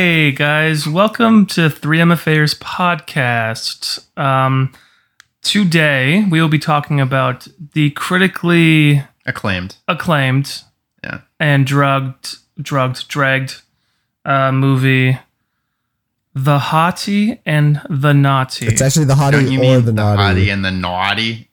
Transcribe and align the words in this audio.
Hey 0.00 0.30
guys, 0.30 0.86
welcome 0.86 1.44
to 1.46 1.62
3MFAers 1.62 2.56
podcast. 2.60 4.06
Um, 4.16 4.72
today 5.42 6.24
we 6.30 6.40
will 6.40 6.48
be 6.48 6.60
talking 6.60 7.00
about 7.00 7.48
the 7.72 7.90
critically 7.90 9.02
Acclaimed. 9.26 9.74
acclaimed 9.88 10.62
Yeah. 11.02 11.22
and 11.40 11.66
drugged, 11.66 12.36
drugged, 12.62 13.08
dragged 13.08 13.60
uh, 14.24 14.52
movie, 14.52 15.18
The 16.32 16.58
Hottie 16.60 17.40
and 17.44 17.82
the 17.90 18.12
Nottie. 18.14 18.66
It's 18.68 18.80
actually 18.80 19.06
the 19.06 19.16
Don't 19.16 19.32
hottie 19.46 19.50
you 19.50 19.58
or 19.58 19.62
mean 19.62 19.74
the 19.84 19.90
the 19.90 19.92
naughty. 19.94 20.22
hottie 20.46 20.52
and 20.52 20.64
the 20.64 20.70
naughty? 20.70 21.48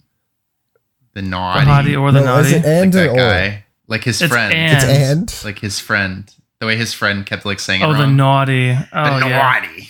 The 1.16 1.24
Naughty. 1.24 1.62
the 1.62 1.66
naughty. 1.66 1.90
Hottie 1.94 2.00
or 2.00 2.12
the 2.12 2.22
No, 2.22 2.38
is 2.38 2.52
Naughty. 2.52 2.58
it 2.60 2.66
and 2.84 2.94
like 2.94 3.04
or 3.06 3.08
that 3.08 3.12
or? 3.12 3.16
guy. 3.50 3.66
Like 3.88 4.04
his 4.04 4.22
It's 4.22 4.32
friend. 4.32 4.54
and. 4.54 4.76
It's 4.78 4.86
and. 4.86 5.44
Like 5.44 5.58
his 5.58 5.80
friend. 5.80 6.32
The 6.60 6.66
way 6.66 6.78
his 6.78 6.94
friend 6.94 7.26
kept 7.26 7.46
like 7.46 7.60
saying 7.60 7.82
it 7.82 7.86
oh, 7.86 7.94
the 7.94 8.00
wrong. 8.04 8.16
naughty. 8.16 8.70
The 8.70 8.88
Oh, 8.94 9.18
yeah. 9.28 9.38
naughty. 9.38 9.90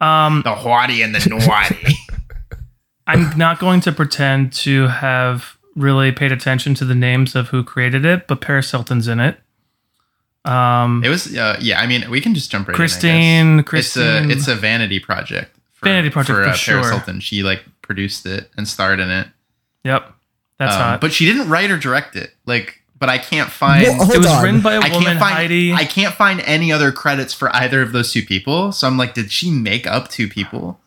Um, 0.00 0.42
The 0.42 0.54
hottie 0.54 1.04
and 1.04 1.14
the 1.14 1.28
Nottie. 1.28 1.94
I'm 3.06 3.36
not 3.36 3.58
going 3.58 3.80
to 3.82 3.92
pretend 3.92 4.52
to 4.54 4.86
have 4.88 5.56
really 5.74 6.12
paid 6.12 6.30
attention 6.30 6.74
to 6.74 6.84
the 6.84 6.94
names 6.94 7.34
of 7.34 7.48
who 7.48 7.64
created 7.64 8.04
it, 8.04 8.28
but 8.28 8.40
Paris 8.40 8.70
Hilton's 8.70 9.08
in 9.08 9.18
it. 9.18 9.40
Um, 10.44 11.02
it 11.04 11.08
was 11.08 11.36
uh, 11.36 11.58
yeah, 11.60 11.80
I 11.80 11.86
mean 11.86 12.08
we 12.10 12.20
can 12.20 12.34
just 12.34 12.50
jump 12.50 12.68
right 12.68 12.74
Christine, 12.76 13.58
in. 13.58 13.64
Christine, 13.64 14.02
It's 14.04 14.26
a 14.26 14.30
it's 14.30 14.48
a 14.48 14.54
vanity 14.54 14.98
project. 15.00 15.54
For, 15.72 15.86
Vanity 15.86 16.10
project 16.10 16.34
for 16.36 16.42
uh, 16.42 16.44
Paris 16.46 16.58
sure. 16.60 16.82
Hilton. 16.90 17.20
She 17.20 17.42
like 17.42 17.64
produced 17.82 18.24
it 18.24 18.50
and 18.56 18.66
starred 18.66 19.00
in 19.00 19.10
it. 19.10 19.28
yep, 19.84 20.12
that's 20.58 20.74
Um, 20.74 20.80
hot. 20.80 21.00
But 21.00 21.12
she 21.12 21.26
didn't 21.26 21.48
write 21.50 21.70
or 21.70 21.76
direct 21.76 22.14
it. 22.16 22.34
Like 22.46 22.82
but 22.98 23.08
I 23.08 23.18
can't 23.18 23.50
find 23.50 23.82
Well, 23.86 24.10
it 24.12 24.18
was 24.18 24.26
on. 24.26 24.42
written 24.44 24.60
by 24.60 24.74
a 24.74 24.80
I 24.80 24.88
woman, 24.88 25.02
can't 25.04 25.18
find 25.20 25.34
Heidi. 25.34 25.72
I 25.72 25.84
can't 25.84 26.14
find 26.14 26.40
any 26.40 26.72
other 26.72 26.90
credits 26.92 27.32
for 27.34 27.54
either 27.54 27.80
of 27.82 27.92
those 27.92 28.12
two 28.12 28.22
people. 28.24 28.72
So 28.72 28.86
I'm 28.86 28.96
like, 28.98 29.14
did 29.14 29.30
she 29.32 29.50
make 29.50 29.86
up 29.86 30.08
two 30.08 30.28
people? 30.28 30.80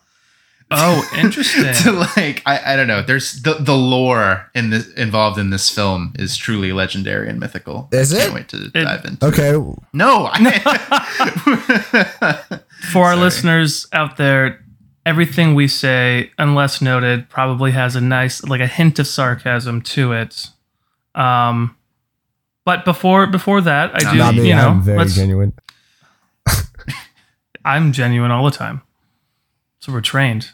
oh, 0.74 1.06
interesting. 1.18 1.66
to 1.84 1.92
like, 1.92 2.42
I, 2.46 2.74
I 2.74 2.76
don't 2.78 2.88
know. 2.88 3.02
There's 3.02 3.42
the 3.42 3.56
the 3.56 3.76
lore 3.76 4.50
in 4.56 4.70
this 4.70 4.88
involved 4.94 5.38
in 5.38 5.50
this 5.50 5.70
film 5.70 6.14
is 6.18 6.38
truly 6.38 6.72
legendary 6.72 7.28
and 7.30 7.40
mythical. 7.42 7.90
Is 7.92 8.14
I 8.14 8.20
can't 8.20 8.32
it? 8.32 8.34
wait 8.36 8.48
to 8.50 8.58
It- 8.74 8.84
dive 8.86 9.04
into. 9.04 9.26
Okay, 9.26 9.52
No, 9.94 10.30
I, 10.32 10.40
For 12.92 13.04
our 13.04 13.14
Sorry. 13.14 13.18
listeners 13.18 13.88
out 13.94 14.18
there, 14.18 14.64
everything 15.06 15.56
we 15.56 15.68
say, 15.68 16.32
unless 16.38 16.82
noted, 16.82 17.30
probably 17.30 17.72
has 17.72 17.96
a 17.96 18.02
nice, 18.02 18.44
like 18.44 18.62
a 18.62 18.68
hint 18.68 18.98
of 19.00 19.08
sarcasm 19.08 19.82
to 19.82 20.14
it. 20.14 20.48
Um, 21.16 21.76
but 22.66 22.86
before 22.86 23.28
before 23.28 23.62
that, 23.62 23.96
I 23.96 24.12
do, 24.12 24.18
not 24.18 24.36
me. 24.36 24.50
you 24.50 24.56
know, 24.56 24.70
I'm 24.70 24.82
very 24.82 25.08
genuine. 25.08 25.54
I'm 27.66 27.92
genuine 27.92 28.32
all 28.32 28.46
the 28.46 28.52
time. 28.52 28.82
So 29.80 29.92
we're 29.92 30.02
trained 30.02 30.52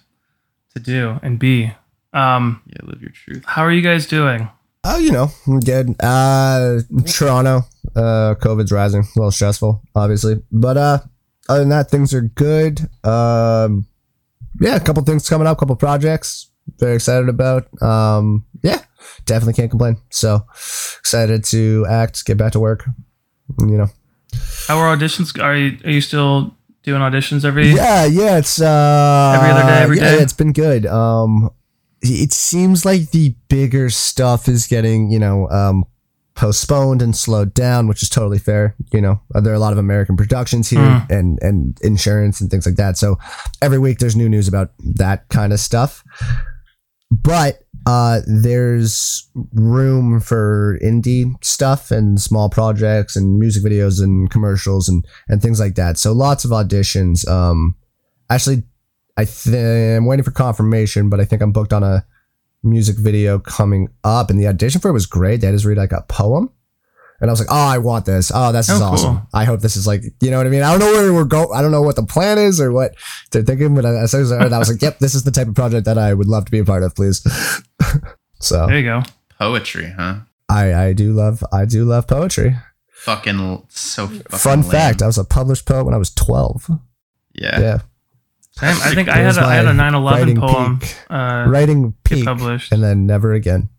to 0.73 0.79
do 0.79 1.19
and 1.21 1.37
be. 1.37 1.73
Um, 2.13 2.61
yeah, 2.67 2.77
live 2.83 3.01
your 3.01 3.11
truth. 3.11 3.43
how 3.45 3.63
are 3.63 3.71
you 3.71 3.81
guys 3.81 4.07
doing? 4.07 4.49
Oh, 4.83 4.97
you 4.97 5.11
know, 5.11 5.27
I'm 5.45 5.59
good. 5.59 5.95
Uh, 6.01 6.79
Toronto, 7.05 7.63
uh, 7.95 8.35
COVID's 8.39 8.71
rising. 8.71 9.01
A 9.01 9.19
little 9.19 9.31
stressful, 9.31 9.83
obviously, 9.93 10.41
but 10.51 10.77
uh, 10.77 10.99
other 11.49 11.59
than 11.59 11.69
that, 11.69 11.91
things 11.91 12.13
are 12.13 12.21
good. 12.21 12.79
Um, 13.03 13.85
yeah, 14.61 14.75
a 14.75 14.79
couple 14.79 15.03
things 15.03 15.27
coming 15.27 15.45
up, 15.45 15.57
couple 15.59 15.75
projects. 15.75 16.49
Very 16.79 16.95
excited 16.95 17.27
about. 17.27 17.67
Um, 17.81 18.45
yeah, 18.63 18.81
definitely 19.25 19.53
can't 19.53 19.69
complain. 19.69 19.97
So 20.09 20.45
excited 21.07 21.43
to 21.45 21.85
act, 21.89 22.25
get 22.25 22.37
back 22.37 22.51
to 22.51 22.59
work. 22.59 22.83
You 23.59 23.77
know, 23.77 23.87
How 24.67 24.77
are 24.77 24.95
auditions? 24.95 25.41
Are 25.41 25.55
you 25.55 25.77
are 25.85 25.91
you 25.91 26.01
still 26.01 26.53
doing 26.83 27.01
auditions 27.01 27.45
every? 27.45 27.69
Yeah, 27.71 28.05
yeah, 28.05 28.37
it's 28.37 28.59
uh 28.59 29.33
Every 29.37 29.51
other 29.51 29.63
day, 29.63 29.79
every 29.83 29.97
yeah, 29.97 30.17
day? 30.17 30.21
it's 30.23 30.33
been 30.33 30.51
good. 30.51 30.85
Um 30.85 31.49
it 32.01 32.31
seems 32.33 32.83
like 32.85 33.11
the 33.11 33.35
bigger 33.47 33.89
stuff 33.89 34.47
is 34.49 34.67
getting, 34.67 35.09
you 35.09 35.19
know, 35.19 35.49
um 35.49 35.85
postponed 36.35 37.01
and 37.01 37.15
slowed 37.15 37.53
down, 37.53 37.87
which 37.87 38.03
is 38.03 38.09
totally 38.09 38.37
fair. 38.37 38.75
You 38.93 39.01
know, 39.01 39.21
Uh, 39.33 39.39
there 39.39 39.53
are 39.53 39.55
a 39.55 39.59
lot 39.59 39.71
of 39.73 39.79
American 39.79 40.17
productions 40.17 40.69
here 40.69 40.79
Mm. 40.81 41.09
and 41.09 41.39
and 41.41 41.77
insurance 41.81 42.41
and 42.41 42.51
things 42.51 42.65
like 42.65 42.75
that. 42.75 42.97
So 42.97 43.17
every 43.61 43.79
week 43.79 43.99
there's 43.99 44.15
new 44.17 44.27
news 44.29 44.47
about 44.49 44.71
that 44.97 45.29
kind 45.29 45.53
of 45.53 45.59
stuff. 45.61 46.03
But 47.09 47.63
uh 47.87 48.19
there's 48.27 49.29
room 49.53 50.19
for 50.19 50.77
indie 50.83 51.33
stuff 51.41 51.89
and 51.89 52.19
small 52.19 52.49
projects 52.49 53.15
and 53.15 53.39
music 53.39 53.63
videos 53.63 54.03
and 54.03 54.29
commercials 54.29 54.89
and 54.89 55.05
and 55.29 55.41
things 55.41 55.57
like 55.57 55.75
that. 55.75 55.97
So 55.97 56.11
lots 56.11 56.43
of 56.43 56.51
auditions. 56.51 57.25
Um 57.27 57.75
actually 58.29 58.63
I 59.15 59.23
th- 59.23 59.97
I'm 59.97 60.05
waiting 60.05 60.23
for 60.23 60.31
confirmation, 60.31 61.09
but 61.09 61.21
I 61.21 61.25
think 61.25 61.41
I'm 61.41 61.53
booked 61.53 61.71
on 61.71 61.81
a 61.81 62.05
music 62.61 62.97
video 62.97 63.39
coming 63.39 63.87
up 64.03 64.29
and 64.29 64.37
the 64.37 64.47
audition 64.47 64.81
for 64.81 64.89
it 64.89 64.93
was 64.93 65.05
great. 65.05 65.39
They 65.39 65.47
had 65.47 65.55
us 65.55 65.63
read 65.63 65.77
like 65.77 65.93
a 65.93 66.03
poem. 66.09 66.51
And 67.19 67.29
I 67.29 67.33
was 67.33 67.39
like, 67.39 67.49
oh, 67.51 67.55
I 67.67 67.79
want 67.79 68.05
this. 68.05 68.31
Oh, 68.33 68.51
this 68.51 68.69
is 68.69 68.79
Oh, 68.79 68.85
awesome. 68.85 69.17
cool. 69.17 69.27
I 69.33 69.43
hope 69.45 69.59
this 69.61 69.75
is 69.75 69.87
like, 69.87 70.03
you 70.21 70.29
know 70.29 70.37
what 70.37 70.45
I 70.45 70.49
mean? 70.51 70.61
I 70.61 70.69
don't 70.71 70.79
know 70.79 70.91
where 70.91 71.11
we're 71.13 71.23
going. 71.23 71.49
I 71.57 71.61
don't 71.63 71.71
know 71.71 71.81
what 71.81 71.95
the 71.95 72.03
plan 72.05 72.37
is 72.37 72.61
or 72.61 72.71
what 72.71 72.93
they're 73.31 73.41
thinking, 73.41 73.73
but 73.73 73.85
as 73.85 74.11
soon 74.11 74.21
as 74.21 74.31
I 74.31 74.37
heard 74.37 74.51
that, 74.51 74.55
I 74.55 74.59
was 74.59 74.69
like, 74.71 74.81
yep, 74.83 74.99
this 74.99 75.15
is 75.15 75.23
the 75.23 75.31
type 75.31 75.47
of 75.47 75.55
project 75.55 75.85
that 75.85 75.97
I 75.97 76.13
would 76.13 76.27
love 76.27 76.45
to 76.45 76.51
be 76.51 76.59
a 76.59 76.63
part 76.65 76.83
of, 76.83 76.93
please. 76.95 77.21
so 78.39 78.67
There 78.67 78.77
you 78.77 78.83
go. 78.83 79.03
Poetry, 79.39 79.93
huh? 79.97 80.17
I, 80.49 80.73
I 80.73 80.93
do 80.93 81.11
love, 81.13 81.43
I 81.51 81.65
do 81.65 81.85
love 81.85 82.07
poetry. 82.07 82.55
Fucking 82.91 83.63
so. 83.69 84.07
Fucking 84.07 84.21
Fun 84.37 84.61
lame. 84.61 84.71
fact, 84.71 85.01
I 85.01 85.07
was 85.07 85.17
a 85.17 85.23
published 85.23 85.65
poet 85.65 85.85
when 85.85 85.93
I 85.93 85.97
was 85.97 86.11
12. 86.13 86.69
Yeah. 87.33 87.59
Yeah. 87.59 87.77
Same. 88.51 88.75
I 88.81 88.95
think 88.95 89.07
I 89.09 89.17
had 89.17 89.37
a, 89.37 89.41
I 89.41 89.53
had 89.55 89.65
a 89.67 89.73
my 89.73 89.89
9/11 89.91 90.39
poem 90.39 90.79
peak. 90.79 90.95
uh, 91.11 91.45
Writing 91.47 91.93
peak 92.03 92.25
published. 92.25 92.71
and 92.71 92.81
then 92.83 93.05
never 93.05 93.33
again. 93.33 93.69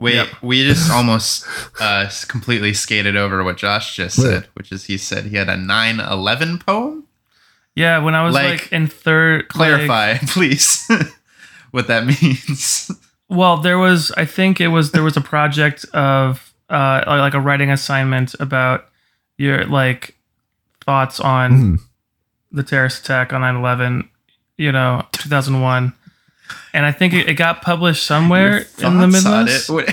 We 0.00 0.14
Yep. 0.14 0.28
we 0.42 0.62
just 0.66 0.90
almost 0.90 1.46
uh, 1.80 2.08
completely 2.28 2.72
skated 2.74 3.16
over 3.16 3.44
what 3.44 3.56
Josh 3.58 3.96
just 3.96 4.18
What? 4.18 4.24
said, 4.26 4.48
which 4.54 4.72
is 4.72 4.84
he 4.84 4.96
said 4.96 5.26
he 5.26 5.36
had 5.36 5.48
a 5.48 5.56
9/11 5.56 6.64
poem. 6.64 7.04
Yeah, 7.76 7.98
when 7.98 8.14
I 8.14 8.24
was 8.24 8.34
like, 8.34 8.62
Like, 8.62 8.72
in 8.72 8.86
third. 8.88 9.42
like- 9.42 9.48
Clarify, 9.50 10.18
please, 10.28 10.88
what 11.70 11.86
that 11.88 12.06
means. 12.06 12.90
well, 13.28 13.58
there 13.58 13.78
was. 13.78 14.10
I 14.16 14.24
think 14.24 14.60
it 14.60 14.68
was 14.68 14.92
there 14.92 15.02
was 15.04 15.16
a 15.16 15.20
project 15.20 15.84
of 15.92 16.52
uh 16.70 17.02
like 17.06 17.34
a 17.34 17.40
writing 17.40 17.70
assignment 17.70 18.34
about 18.40 18.86
your 19.38 19.64
like 19.66 20.16
thoughts 20.84 21.20
on 21.20 21.50
Mhm. 21.52 21.78
the 22.52 22.62
terrorist 22.62 23.04
attack 23.04 23.32
on 23.32 23.42
9/11. 23.42 24.08
You 24.56 24.72
know, 24.72 25.06
2001. 25.12 25.92
And 26.72 26.86
I 26.86 26.92
think 26.92 27.14
it, 27.14 27.28
it 27.28 27.34
got 27.34 27.62
published 27.62 28.04
somewhere 28.06 28.58
in 28.58 28.58
the 28.58 28.64
thoughts 28.64 28.84
on 28.84 29.10
Midwest. 29.44 29.68
it? 29.68 29.72
What- 29.72 29.88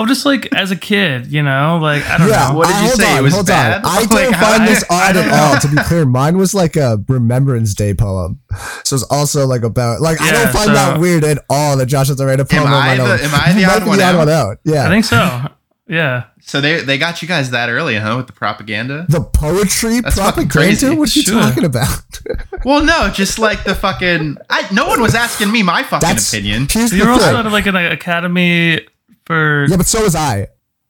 Oh, 0.00 0.06
just 0.06 0.24
like 0.24 0.54
as 0.54 0.70
a 0.70 0.76
kid, 0.76 1.26
you 1.26 1.42
know, 1.42 1.80
like 1.82 2.06
I 2.08 2.18
don't 2.18 2.28
Yeah, 2.28 2.50
know. 2.50 2.58
What 2.58 2.68
did 2.68 2.74
you 2.76 2.82
hold 2.86 3.00
say? 3.00 3.18
It 3.18 3.20
was 3.20 3.34
hold 3.34 3.48
bad? 3.48 3.84
On. 3.84 3.90
I 3.90 3.98
Like, 4.02 4.10
didn't 4.10 4.34
find 4.36 4.68
this 4.68 4.84
I- 4.88 4.94
I 4.94 5.08
odd 5.10 5.16
at 5.16 5.32
all. 5.32 5.58
To 5.60 5.66
be 5.68 5.76
clear, 5.82 6.04
mine 6.06 6.38
was 6.38 6.54
like 6.54 6.76
a 6.76 7.02
Remembrance 7.08 7.74
Day 7.74 7.94
poem, 7.94 8.38
so 8.84 8.94
it's 8.94 9.02
also 9.10 9.44
like 9.44 9.64
about 9.64 10.00
like 10.00 10.20
I 10.20 10.30
don't 10.30 10.52
find 10.52 10.66
so- 10.66 10.72
that 10.74 11.00
weird 11.00 11.24
at 11.24 11.44
all 11.50 11.76
that 11.78 11.86
Josh 11.86 12.06
has 12.06 12.16
to 12.18 12.24
write 12.26 12.38
a 12.38 12.44
poem. 12.44 12.68
Am 12.68 12.74
I 12.74 12.96
my 12.96 13.04
the- 13.16 13.24
am 13.24 13.30
I 13.34 13.52
the 13.52 13.60
You 13.60 13.66
might 13.66 13.76
odd 13.82 13.84
be 14.12 14.18
one 14.18 14.28
out? 14.28 14.58
Yeah, 14.64 14.86
I 14.86 14.88
think 14.88 15.04
so. 15.04 15.48
Yeah. 15.88 16.24
So 16.42 16.60
they 16.60 16.80
they 16.84 16.98
got 16.98 17.22
you 17.22 17.28
guys 17.28 17.50
that 17.50 17.70
early, 17.70 17.96
huh? 17.96 18.14
With 18.18 18.26
the 18.26 18.32
propaganda. 18.34 19.06
the 19.08 19.22
poetry 19.22 20.00
That's 20.00 20.16
propaganda. 20.16 20.52
crazy. 20.52 20.88
What 20.90 21.08
are 21.14 21.18
you 21.18 21.22
Sure. 21.24 21.40
talking 21.40 21.64
about? 21.64 22.20
Well, 22.64 22.84
no, 22.84 23.08
just 23.08 23.38
like 23.38 23.62
the 23.64 23.74
fucking. 23.74 24.36
I, 24.50 24.66
no 24.74 24.88
one 24.88 25.00
was 25.00 25.14
asking 25.14 25.50
me 25.52 25.62
my 25.62 25.84
fucking 25.84 26.06
That's 26.06 26.32
opinion. 26.32 26.66
Here's 26.68 26.92
You're 26.92 27.08
also 27.08 27.24
thing. 27.26 27.46
at 27.46 27.52
like 27.52 27.66
an 27.66 27.76
academy 27.76 28.80
for. 29.24 29.66
Yeah, 29.70 29.76
but 29.76 29.86
so 29.86 30.02
was 30.02 30.14
I. 30.16 30.48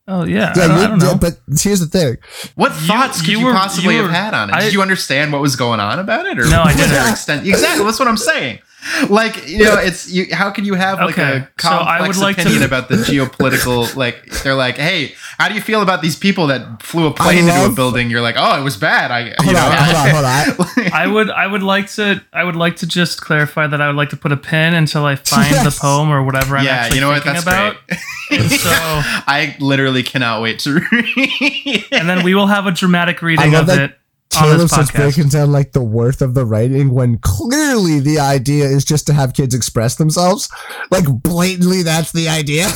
Oh 0.09 0.25
yeah. 0.25 0.55
Yeah, 0.57 0.65
I, 0.65 0.69
don't, 0.69 0.79
I 0.79 0.87
don't 0.87 0.99
know. 0.99 1.11
yeah, 1.11 1.15
but 1.21 1.39
here's 1.61 1.81
the 1.81 1.87
thing. 1.87 2.17
What 2.55 2.73
thoughts 2.73 3.21
could 3.21 3.29
you 3.29 3.41
you, 3.41 3.47
were- 3.47 3.53
possibly 3.53 3.97
you 3.97 4.03
have 4.03 4.11
had 4.11 4.33
on 4.35 4.49
it? 4.49 4.55
I- 4.55 4.61
Did 4.61 4.73
you 4.73 4.81
understand 4.81 5.31
what 5.33 5.43
was 5.43 5.55
going 5.57 5.79
on 5.79 5.99
about 5.99 6.25
it, 6.27 6.39
or 6.39 6.49
No, 6.49 6.63
I 6.63 6.75
didn't. 6.75 6.91
there 6.91 7.11
extent- 7.11 7.47
exactly, 7.47 7.85
that's 7.85 7.99
what 7.99 8.09
I'm 8.09 8.17
saying. 8.17 8.59
Like 9.11 9.49
you 9.49 9.65
know, 9.65 9.77
it's 9.79 10.09
you. 10.11 10.27
How 10.35 10.51
can 10.51 10.65
you 10.65 10.75
have 10.75 10.99
like 10.99 11.19
Okay, 11.19 11.37
a 11.39 11.49
so 11.61 11.69
I 11.69 11.99
complex 11.99 12.17
would 12.17 12.23
like 12.23 12.37
to- 12.37 12.43
opinion 12.43 12.63
about 12.71 12.89
the 12.89 12.97
geopolitical? 12.97 13.95
Like 13.97 14.27
they're 14.43 14.55
like, 14.55 14.77
hey, 14.77 15.15
how 15.37 15.49
do 15.49 15.55
you 15.55 15.61
feel 15.61 15.83
about 15.83 16.01
these 16.03 16.17
people 16.17 16.47
that 16.49 16.83
flew 16.83 17.07
a 17.07 17.13
plane 17.13 17.49
into 17.49 17.67
a 17.67 17.71
building? 17.73 18.09
You're 18.11 18.21
like, 18.21 18.37
oh, 18.39 18.59
it 18.61 18.63
was 18.65 18.77
bad. 18.77 19.11
I 19.11 19.35
Hold 19.39 19.47
you 19.47 19.53
know, 19.53 19.67
on, 19.67 19.77
hold 19.77 19.97
on, 19.97 20.11
hold 20.11 20.25
on. 20.25 20.93
I- 20.93 21.03
I 21.05 21.07
would 21.07 21.31
I 21.31 21.47
would 21.47 21.63
like 21.63 21.91
to 21.93 22.23
I 22.33 22.45
would 22.45 22.57
like 22.57 22.77
to 22.77 22.87
just 22.87 23.21
clarify 23.21 23.67
that 23.67 23.81
I 23.81 23.87
would 23.89 23.97
like 23.97 24.11
to 24.11 24.17
put 24.17 24.33
a 24.33 24.37
pin 24.37 24.75
until 24.75 25.05
I 25.05 25.17
find 25.17 25.51
Yes. 25.51 25.65
the 25.75 25.81
poem 25.81 26.11
or 26.11 26.23
whatever 26.23 26.57
I'm 26.57 26.65
yeah, 26.65 26.71
actually 26.73 26.97
you 26.97 27.01
know 27.03 27.09
what? 27.09 27.23
thinking 27.25 27.45
That's 27.45 27.47
about. 27.47 27.87
great. 27.89 28.01
And 28.41 28.51
so 28.51 28.71
I 28.71 29.57
literally 29.61 30.03
cannot 30.03 30.43
wait 30.43 30.59
to 30.61 30.81
read. 30.81 31.85
and 31.93 32.09
then 32.09 32.23
we 32.25 32.35
will 32.35 32.47
have 32.47 32.67
a 32.67 32.73
dramatic 32.73 33.23
reading 33.23 33.55
of 33.55 33.67
that 33.67 33.79
it 33.79 33.99
on 34.37 34.43
Caleb 34.43 34.59
this 34.61 34.71
starts 34.73 34.91
breaking 34.93 35.29
down 35.29 35.51
like 35.53 35.73
the 35.73 35.83
worth 35.83 36.21
of 36.23 36.35
the 36.35 36.45
writing 36.45 36.91
when 36.93 37.19
clearly 37.19 37.99
the 38.01 38.19
idea 38.21 38.67
is 38.67 38.85
just 38.85 39.07
to 39.07 39.13
have 39.15 39.33
kids 39.35 39.55
express 39.55 39.95
themselves. 39.97 40.49
Like 40.91 41.07
blatantly, 41.07 41.83
that's 41.83 42.13
the 42.13 42.29
idea. 42.29 42.69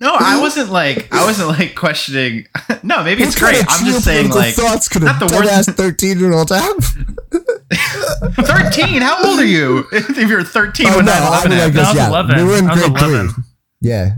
No, 0.00 0.14
I 0.18 0.40
wasn't 0.40 0.70
like 0.70 1.12
I 1.12 1.24
wasn't 1.24 1.48
like 1.50 1.74
questioning. 1.74 2.46
No, 2.84 3.04
maybe 3.04 3.22
it's 3.22 3.40
What 3.40 3.52
kind 3.52 3.54
great. 3.54 3.62
of 3.62 3.80
I'm 3.80 3.86
just 3.86 4.04
saying 4.04 4.26
geopolitical 4.30 4.34
like 4.34 4.54
thoughts 4.54 4.88
could 4.88 5.02
a 5.02 5.06
not 5.06 5.20
the 5.20 5.26
worst- 5.26 5.68
dumbass 5.68 5.74
thirteen 5.76 6.18
year 6.18 6.32
old 6.32 6.50
have? 6.50 6.76
13. 7.72 9.00
How 9.02 9.24
old 9.24 9.38
are 9.38 9.44
you? 9.44 9.84
if 9.92 10.16
you're 10.28 10.42
13 10.42 10.86
Oh, 10.88 10.96
when 10.96 11.04
no, 11.06 11.12
9/11 11.12 11.46
I 11.46 11.48
mean, 11.48 11.58
I 11.60 11.70
guess, 11.70 11.86
I 11.86 11.88
was 11.90 11.96
yeah, 11.96 12.08
11. 12.08 12.36
we 12.36 12.44
were 12.44 12.56
in 12.58 12.66
grade 12.66 12.78
11. 13.02 13.28
three. 13.28 13.44
Yeah, 13.80 14.14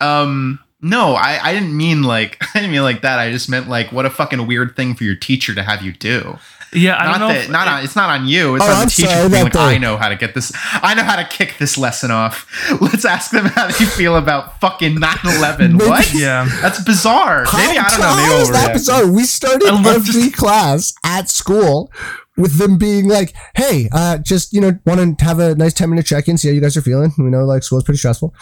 Um, 0.00 0.58
no, 0.82 1.14
I, 1.14 1.38
I 1.42 1.52
didn't 1.52 1.76
mean 1.76 2.02
like 2.02 2.38
I 2.54 2.60
didn't 2.60 2.72
mean 2.72 2.82
like 2.82 3.02
that. 3.02 3.18
I 3.18 3.30
just 3.30 3.48
meant 3.48 3.68
like 3.68 3.92
what 3.92 4.06
a 4.06 4.10
fucking 4.10 4.46
weird 4.46 4.76
thing 4.76 4.94
for 4.94 5.04
your 5.04 5.16
teacher 5.16 5.54
to 5.54 5.62
have 5.62 5.82
you 5.82 5.92
do. 5.92 6.38
Yeah, 6.72 6.94
I 6.96 7.06
not 7.06 7.18
don't 7.18 7.20
know. 7.28 7.34
that 7.34 7.44
if- 7.46 7.50
not 7.50 7.66
on, 7.68 7.82
it's 7.84 7.96
not 7.96 8.10
on 8.10 8.28
you. 8.28 8.54
It's 8.54 8.64
Oh, 8.64 8.68
on 8.68 8.74
the 8.76 8.82
I'm 8.82 8.88
teacher 8.88 9.08
sorry, 9.08 9.28
being 9.28 9.42
like, 9.42 9.52
they- 9.54 9.58
I 9.58 9.78
know 9.78 9.96
how 9.96 10.08
to 10.08 10.14
get 10.14 10.34
this. 10.34 10.52
I 10.74 10.94
know 10.94 11.02
how 11.02 11.16
to 11.16 11.24
kick 11.24 11.56
this 11.58 11.76
lesson 11.76 12.12
off. 12.12 12.46
Let's 12.80 13.04
ask 13.04 13.32
them 13.32 13.46
how 13.46 13.66
they 13.66 13.84
feel 13.86 14.14
about 14.16 14.60
fucking 14.60 14.94
9-11. 14.98 15.72
Maybe- 15.72 15.84
What? 15.90 16.14
Yeah. 16.14 16.48
That's 16.62 16.80
bizarre. 16.84 17.44
Maybe 17.54 17.76
I 17.76 17.88
don't 17.88 17.98
know. 17.98 18.14
Maybe 18.14 18.28
How 18.28 18.36
is 18.38 18.50
that 18.50 18.70
overreacting. 18.70 18.72
bizarre? 18.74 19.06
We 19.10 19.24
started 19.24 19.68
I 19.68 19.72
love 19.72 19.86
every 20.08 20.12
just- 20.22 20.36
class 20.36 20.94
at 21.04 21.28
school 21.28 21.90
with 22.36 22.58
them 22.58 22.78
being 22.78 23.08
like, 23.08 23.34
"Hey, 23.56 23.88
uh, 23.92 24.18
just 24.18 24.52
you 24.52 24.60
know, 24.60 24.78
want 24.86 25.18
to 25.18 25.24
have 25.24 25.40
a 25.40 25.56
nice 25.56 25.74
ten 25.74 25.90
minute 25.90 26.06
check 26.06 26.28
in, 26.28 26.38
see 26.38 26.46
how 26.48 26.54
you 26.54 26.60
guys 26.60 26.76
are 26.76 26.82
feeling. 26.82 27.12
We 27.18 27.24
know 27.24 27.44
like 27.44 27.64
school's 27.64 27.82
pretty 27.82 27.98
stressful. 27.98 28.32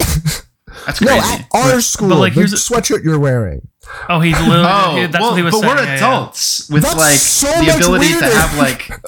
That's 0.84 1.00
No, 1.00 1.18
crazy. 1.20 1.34
at 1.42 1.48
our 1.54 1.80
school, 1.80 2.08
but 2.10 2.18
like, 2.18 2.34
the 2.34 2.40
here's 2.40 2.52
a- 2.52 2.56
sweatshirt 2.56 3.02
you're 3.04 3.18
wearing. 3.18 3.66
Oh, 4.08 4.20
he's 4.20 4.38
literally. 4.40 4.64
Oh, 4.66 4.96
he- 4.96 5.06
that's 5.06 5.20
well, 5.20 5.30
what 5.30 5.36
he 5.36 5.42
was 5.42 5.52
but 5.54 5.60
saying. 5.60 5.74
we're 5.76 5.82
yeah, 5.82 5.88
yeah. 5.90 5.96
adults 5.96 6.68
with 6.70 6.82
That's 6.82 6.96
like 6.96 7.14
so 7.16 7.46
the 7.60 7.66
much 7.66 7.76
ability 7.76 8.08
to 8.18 8.24
have 8.26 8.58
like. 8.58 8.90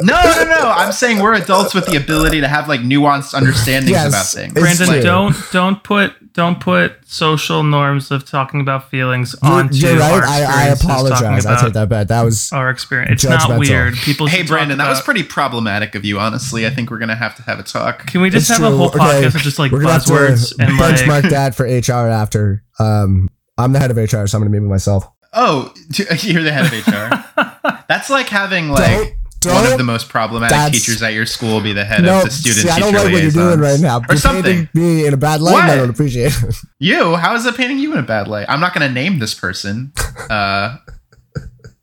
No, 0.00 0.20
no, 0.20 0.44
no. 0.44 0.68
I'm 0.68 0.92
saying 0.92 1.20
we're 1.22 1.34
adults 1.34 1.72
with 1.72 1.86
the 1.86 1.96
ability 1.96 2.40
to 2.40 2.48
have 2.48 2.68
like 2.68 2.80
nuanced 2.80 3.32
understandings 3.34 3.92
Yes, 3.92 4.08
about 4.08 4.26
things. 4.26 4.52
Brandon, 4.52 4.88
true. 4.88 5.00
don't 5.00 5.34
don't 5.52 5.82
put 5.82 6.12
don't 6.36 6.60
put 6.60 6.92
social 7.06 7.62
norms 7.64 8.10
of 8.12 8.24
talking 8.24 8.60
about 8.60 8.88
feelings 8.90 9.34
You're, 9.42 9.52
onto 9.52 9.74
you're 9.76 10.00
our 10.00 10.20
right. 10.20 10.44
I, 10.46 10.64
I 10.64 10.68
apologize. 10.68 11.44
I 11.46 11.52
about 11.54 11.64
take 11.64 11.72
that 11.72 11.88
back. 11.88 12.06
That 12.08 12.22
was 12.22 12.52
Our 12.52 12.70
experience. 12.70 13.24
It's 13.24 13.24
Judgmental. 13.24 13.48
not 13.48 13.58
weird. 13.58 13.94
People. 13.94 14.26
Hey, 14.28 14.36
should 14.38 14.46
talk 14.46 14.48
Brandon, 14.56 14.78
that 14.78 14.88
was 14.88 15.00
pretty 15.00 15.22
problematic 15.24 15.94
of 15.96 16.04
you. 16.04 16.20
Honestly, 16.20 16.66
I 16.66 16.70
think 16.70 16.90
we're 16.90 16.98
gonna 16.98 17.16
have 17.16 17.34
to 17.36 17.42
have 17.42 17.58
a 17.58 17.62
talk. 17.64 18.06
Can 18.06 18.20
we 18.20 18.30
just 18.30 18.48
It's 18.50 18.58
have 18.58 18.66
a 18.66 18.70
true. 18.70 18.76
whole 18.76 18.88
Okay, 18.88 18.98
podcast 18.98 19.34
of 19.34 19.40
just 19.40 19.58
like 19.58 19.72
we're 19.72 19.80
gonna 19.80 19.94
have 19.94 20.04
to 20.04 20.12
buzzwords 20.12 20.54
and 20.60 20.78
like? 20.78 20.94
benchmark 20.96 21.30
that 21.30 21.54
for 21.54 21.64
HR 21.64 22.06
after. 22.08 22.62
Um, 22.78 23.28
I'm 23.58 23.72
the 23.72 23.78
head 23.80 23.90
of 23.90 23.96
HR, 23.96 24.26
so 24.26 24.36
I'm 24.36 24.42
gonna 24.42 24.50
meet 24.50 24.60
with 24.60 24.70
myself. 24.70 25.08
Oh, 25.32 25.72
you're 26.22 26.42
the 26.42 26.52
head 26.52 26.66
of 26.66 26.86
HR. 26.86 27.82
That's 27.88 28.10
like 28.10 28.28
having 28.28 28.68
like 28.68 28.86
Don't- 28.98 29.12
one 29.44 29.66
of 29.66 29.78
the 29.78 29.84
most 29.84 30.08
problematic 30.08 30.72
teachers 30.72 31.02
at 31.02 31.12
your 31.12 31.26
school 31.26 31.54
will 31.54 31.60
be 31.60 31.72
the 31.72 31.84
head 31.84 32.02
No, 32.02 32.18
of 32.18 32.24
the 32.24 32.30
student 32.30 32.66
see, 32.66 32.68
I 32.70 32.78
don't 32.80 32.92
like 32.94 33.12
what 33.12 33.22
you're 33.22 33.30
doing 33.30 33.60
right 33.60 33.78
now. 33.78 33.98
or 33.98 34.04
You're 34.10 34.16
something. 34.16 34.68
me 34.74 35.06
in 35.06 35.14
a 35.14 35.16
bad 35.16 35.40
light. 35.40 35.60
and 35.62 35.70
I 35.70 35.76
don't 35.76 35.90
appreciate 35.90 36.32
it. 36.42 36.54
You? 36.78 37.16
How 37.16 37.34
is 37.36 37.46
it 37.46 37.56
painting 37.56 37.78
you 37.78 37.92
in 37.92 37.98
a 37.98 38.02
bad 38.02 38.28
light? 38.28 38.46
I'm 38.48 38.60
not 38.60 38.74
going 38.74 38.86
to 38.86 38.92
name 38.92 39.18
this 39.18 39.34
person. 39.34 39.92
Uh, 40.28 40.78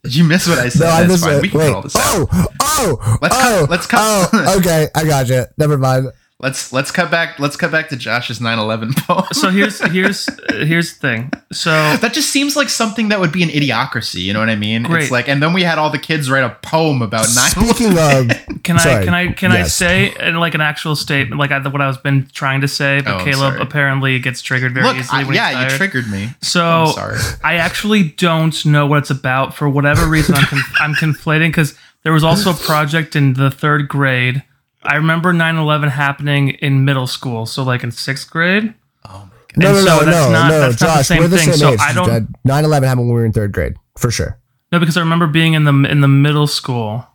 did 0.04 0.16
you 0.16 0.24
miss 0.24 0.48
what 0.48 0.60
I 0.60 0.70
said? 0.70 0.82
No, 0.86 0.90
I 0.92 1.08
missed 1.08 1.24
fine. 1.24 1.36
it. 1.38 1.42
We 1.42 1.50
can 1.50 1.60
Wait. 1.60 1.74
all 1.74 1.82
this 1.82 1.96
out. 1.96 2.28
Oh, 2.32 2.48
oh, 2.62 3.18
Let's 3.22 3.36
oh, 3.38 3.58
cut- 3.62 3.70
let's 3.70 3.88
cut- 3.88 4.30
Oh, 4.34 4.58
okay, 4.60 4.88
I 4.96 5.06
got 5.06 5.30
you. 5.30 5.46
Never 5.58 5.78
mind. 5.78 6.08
Let's 6.44 6.74
let's 6.74 6.92
cut 6.92 7.10
back. 7.10 7.40
Let's 7.40 7.56
cut 7.56 7.72
back 7.72 7.88
to 7.90 7.96
Josh's 7.96 8.40
9/11 8.40 8.96
poem. 9.08 9.24
so 9.32 9.50
here's 9.50 9.80
here's 9.92 10.28
here's 10.52 10.94
the 10.94 11.00
thing. 11.00 11.32
So 11.54 11.72
that 12.02 12.14
just 12.14 12.30
seems 12.32 12.56
like 12.58 12.68
something 12.68 13.08
that 13.10 13.20
would 13.22 13.32
be 13.32 13.44
an 13.44 13.50
idiocracy. 13.50 14.22
You 14.22 14.34
know 14.34 14.40
what 14.42 14.50
I 14.50 14.56
mean? 14.58 14.84
Great. 14.84 15.04
It's 15.04 15.12
like, 15.12 15.30
and 15.30 15.42
then 15.42 15.54
we 15.54 15.64
had 15.64 15.78
all 15.78 15.90
the 15.90 15.98
kids 15.98 16.30
write 16.30 16.44
a 16.44 16.50
poem 16.62 17.02
about 17.02 17.28
9/11. 17.28 17.74
Speaking 17.74 17.98
of, 17.98 18.60
Can 18.64 18.78
I 18.78 19.04
can 19.06 19.14
I 19.14 19.32
can 19.32 19.52
I 19.54 19.64
say 19.64 20.14
in 20.20 20.36
like 20.36 20.54
an 20.54 20.62
actual 20.62 20.96
statement 20.98 21.40
like 21.40 21.52
I, 21.52 21.60
what 21.68 21.82
I 21.82 21.88
was 21.88 21.98
been 21.98 22.28
trying 22.34 22.62
to 22.62 22.68
say, 22.68 23.02
but 23.02 23.22
Oh, 23.22 23.24
Caleb 23.24 23.54
sorry. 23.54 23.62
apparently 23.62 24.20
gets 24.20 24.42
triggered 24.42 24.74
very 24.74 24.86
Look, 24.86 24.98
easily. 24.98 25.20
I, 25.20 25.24
when 25.24 25.32
he's 25.32 25.36
yeah, 25.38 25.64
you 25.64 25.78
triggered 25.78 26.10
me. 26.10 26.30
So 26.42 26.64
I'm 26.66 26.88
sorry. 26.94 27.20
I 27.44 27.56
actually 27.56 28.04
don't 28.18 28.66
know 28.66 28.86
what 28.86 29.00
it's 29.00 29.10
about 29.10 29.56
for 29.56 29.70
whatever 29.70 30.08
reason. 30.08 30.36
I'm 30.36 30.46
conf- 30.46 30.74
I'm 30.80 30.94
conflating 30.96 31.50
because 31.50 31.74
there 32.04 32.12
was 32.14 32.24
also 32.24 32.52
a 32.52 32.54
project 32.54 33.16
in 33.16 33.34
the 33.36 33.50
third 33.50 33.88
grade. 33.88 34.44
I 34.86 34.96
remember 34.96 35.34
9/11 35.34 35.90
happening 35.90 36.50
in 36.50 36.86
middle 36.86 37.08
school, 37.08 37.46
so 37.46 37.64
like 37.64 37.84
in 37.84 37.92
sixth 37.92 38.30
grade. 38.30 38.74
Oh 39.06 39.10
my 39.12 39.20
god. 39.20 39.58
no, 39.58 39.68
And 39.76 39.76
no, 39.76 39.82
so 40.00 40.00
no, 40.00 40.06
that's 40.06 40.16
no, 40.28 40.32
not- 40.32 40.50
no, 40.50 40.60
that's 40.60 40.82
not 40.82 40.88
the 40.88 40.94
Josh, 41.00 41.08
same 41.08 41.20
we're 41.20 41.28
the 41.28 41.38
thing. 41.38 41.50
same 41.54 41.58
So 41.58 41.74
age. 41.74 41.80
I 41.82 41.94
don't- 41.94 42.36
9/11 42.46 42.84
happened 42.88 43.08
when 43.08 43.08
we 43.10 43.14
were 43.22 43.26
in 43.26 43.34
third 43.34 43.52
grade, 43.52 43.76
for 43.98 44.12
sure. 44.12 44.38
No, 44.72 44.80
because 44.80 44.98
I 44.98 45.02
remember 45.02 45.28
being 45.28 45.54
in 45.54 45.64
the 45.66 45.74
in 45.90 46.02
the 46.02 46.08
middle 46.08 46.48
school 46.48 47.08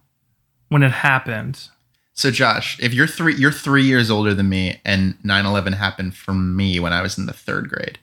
when 0.68 0.82
it 0.82 0.92
happened. 0.92 1.68
So 2.14 2.30
Josh, 2.30 2.76
if 2.80 2.92
you're 2.94 3.06
three, 3.06 3.34
you're 3.36 3.52
three 3.52 3.84
years 3.84 4.10
older 4.10 4.34
than 4.34 4.48
me, 4.48 4.80
and 4.84 5.14
9/11 5.24 5.74
happened 5.74 6.14
for 6.16 6.32
me 6.32 6.80
when 6.80 6.92
I 6.92 7.00
was 7.02 7.16
in 7.18 7.26
the 7.26 7.32
third 7.32 7.68
grade. 7.68 7.98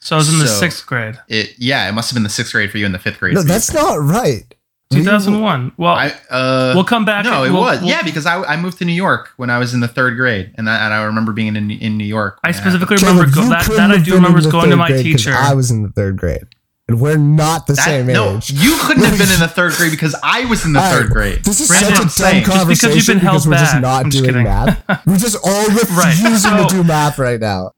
So 0.00 0.16
I 0.16 0.18
was 0.18 0.32
in 0.32 0.38
the 0.38 0.46
sixth 0.48 0.86
grade, 0.86 1.18
It 1.28 1.54
yeah, 1.58 1.86
it 1.88 1.92
must 1.92 2.10
have 2.10 2.14
been 2.16 2.22
the 2.22 2.30
sixth 2.30 2.52
grade 2.52 2.70
for 2.70 2.78
you 2.78 2.86
and 2.86 2.94
the 2.94 2.98
fifth 2.98 3.18
grade. 3.20 3.34
No, 3.34 3.42
that's 3.42 3.72
not 3.72 4.00
right. 4.02 4.54
We- 4.92 4.98
2001. 5.04 5.72
Well, 5.76 5.94
I 5.94 6.12
uh 6.30 6.72
we'll 6.74 6.82
come 6.84 7.04
back. 7.04 7.24
no, 7.24 7.44
it 7.44 7.50
we'll- 7.52 7.60
was 7.60 7.80
we'll- 7.80 7.88
yeah 7.90 8.02
because 8.02 8.26
I, 8.26 8.42
I 8.42 8.56
moved 8.56 8.78
to 8.78 8.84
New 8.84 8.92
York 8.92 9.30
when 9.36 9.48
I 9.48 9.58
was 9.58 9.72
in 9.72 9.78
the 9.80 9.86
third 9.88 10.16
grade, 10.16 10.52
and 10.56 10.68
I, 10.68 10.84
and 10.86 10.92
I 10.94 11.04
remember 11.04 11.32
being 11.32 11.54
in 11.54 11.70
in 11.70 11.96
New 11.96 12.04
York. 12.04 12.40
I 12.42 12.50
specifically 12.50 12.96
Caleb, 12.96 13.16
remember 13.18 13.34
go- 13.36 13.48
that. 13.50 13.62
couldn't 13.66 13.88
That 13.88 13.98
I 13.98 14.02
do 14.02 14.14
remember 14.14 14.38
in 14.38 14.42
the 14.42 14.48
is 14.48 14.52
going 14.52 14.70
to 14.70 14.76
my 14.76 14.88
teacher. 14.88 15.32
I 15.32 15.54
was 15.54 15.70
in 15.70 15.84
the 15.84 15.90
third 15.90 16.16
grade, 16.16 16.42
and 16.88 17.00
we're 17.00 17.16
not 17.16 17.68
the 17.68 17.76
happened. 17.76 17.94
same 17.98 18.06
That- 18.06 18.12
no, 18.14 18.36
age. 18.38 18.50
you 18.50 18.76
couldn't 18.80 19.04
have 19.04 19.16
been 19.16 19.30
in 19.30 19.38
the 19.38 19.46
third 19.54 19.74
grade 19.74 19.92
because 19.92 20.16
I 20.24 20.46
was 20.46 20.64
in 20.64 20.72
the 20.72 20.80
All 20.80 20.90
third 20.92 21.10
grade. 21.10 21.44
This 21.44 21.60
is 21.60 21.68
Brandon, 21.68 21.90
such 21.92 22.00
I'm 22.00 22.06
a 22.06 22.10
saying. 22.10 22.44
dumb 22.46 22.68
Just 22.68 22.82
because 22.82 22.96
you've 22.96 23.06
been 23.06 23.18
held 23.24 23.46
we're 23.46 23.52
just 23.58 23.72
back. 23.74 23.82
not 23.82 24.04
I'm 24.06 24.10
doing 24.10 24.24
kidding. 24.24 24.42
math. 24.42 24.82
We're 25.06 25.18
just 25.18 25.36
all 25.44 25.66
refusing 25.68 26.34
so- 26.36 26.56
to 26.56 26.66
do 26.68 26.82
math 26.82 27.16
right 27.20 27.38
now. 27.38 27.70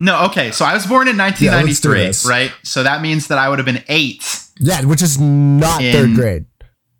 No, 0.00 0.24
okay, 0.24 0.50
so 0.50 0.64
I 0.64 0.72
was 0.74 0.86
born 0.86 1.08
in 1.08 1.16
Yeah, 1.18 1.24
let's 1.26 1.38
do 1.38 1.46
1993, 1.90 2.06
this. 2.06 2.26
right? 2.26 2.50
So 2.64 2.82
that 2.82 3.02
means 3.02 3.28
that 3.28 3.36
I 3.38 3.48
would 3.50 3.58
have 3.58 3.66
been 3.66 3.84
eight. 3.88 4.24
Yeah, 4.60 4.84
which 4.84 5.02
is 5.02 5.18
not 5.20 5.82
In- 5.82 5.92
third 5.92 6.14
grade. 6.14 6.44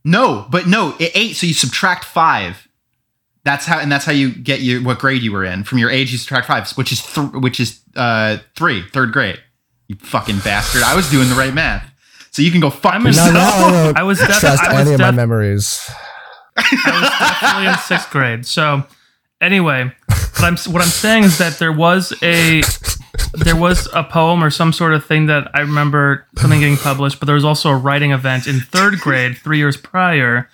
No, 0.05 0.47
but 0.51 0.67
no, 0.67 0.95
i- 1.01 1.11
eight. 1.15 1.37
So 1.37 1.47
you 1.47 1.55
subtract 1.55 2.05
five. 2.05 2.67
That's 3.45 3.65
how, 3.67 3.79
and 3.79 3.91
that's 3.91 4.05
how 4.05 4.13
you 4.13 4.31
get 4.31 4.61
you 4.61 4.83
what 4.83 4.99
grade 4.99 5.23
you 5.23 5.33
were 5.33 5.45
in 5.45 5.65
from 5.65 5.79
your 5.79 5.91
age. 5.91 6.13
You 6.13 6.19
subtract 6.19 6.47
five, 6.47 6.71
which 6.73 6.93
is 6.93 7.03
th- 7.03 7.33
which 7.33 7.61
is 7.61 7.81
uh 7.97 8.39
three, 8.57 8.83
third 8.93 9.13
grade. 9.13 9.41
You 9.89 9.97
fucking 9.97 10.41
bastard! 10.41 10.83
I 10.83 10.95
was 10.95 11.11
doing 11.11 11.29
the 11.29 11.35
right 11.35 11.53
math. 11.55 11.91
So 12.31 12.43
you 12.43 12.51
can 12.51 12.61
go 12.61 12.69
fuck 12.71 12.95
I'm 12.95 13.07
in- 13.07 13.15
No, 13.17 13.31
no, 13.33 13.93
I 13.97 14.03
was 14.03 14.19
defi- 14.19 14.33
trust 14.41 14.63
I 14.63 14.73
was 14.75 14.83
any 14.87 14.95
of 14.95 15.01
my 15.01 15.11
memories. 15.13 15.81
I 16.57 17.01
was 17.01 17.11
definitely 17.19 17.69
in 17.69 17.79
sixth 17.79 18.11
grade. 18.11 18.45
So 18.47 18.85
anyway, 19.41 19.93
what 20.09 20.43
I'm 20.45 20.57
what 20.73 20.83
I'm 20.83 20.89
saying 20.89 21.25
is 21.25 21.39
that 21.39 21.59
there 21.59 21.73
was 21.73 22.13
a 22.23 22.63
there 23.35 23.57
was 23.57 23.89
a 23.95 24.05
poem 24.05 24.43
or 24.45 24.51
some 24.51 24.73
sort 24.73 24.95
of 24.95 25.05
thing 25.05 25.27
that 25.27 25.51
I 25.55 25.61
remember 25.61 26.27
something 26.39 26.61
getting 26.61 26.77
published, 26.77 27.19
but 27.21 27.27
there 27.27 27.35
was 27.35 27.45
also 27.45 27.71
a 27.71 27.77
writing 27.77 28.13
event 28.13 28.47
in 28.47 28.61
third 28.61 28.99
grade 29.01 29.37
three 29.37 29.59
years 29.59 29.77
prior 29.77 30.49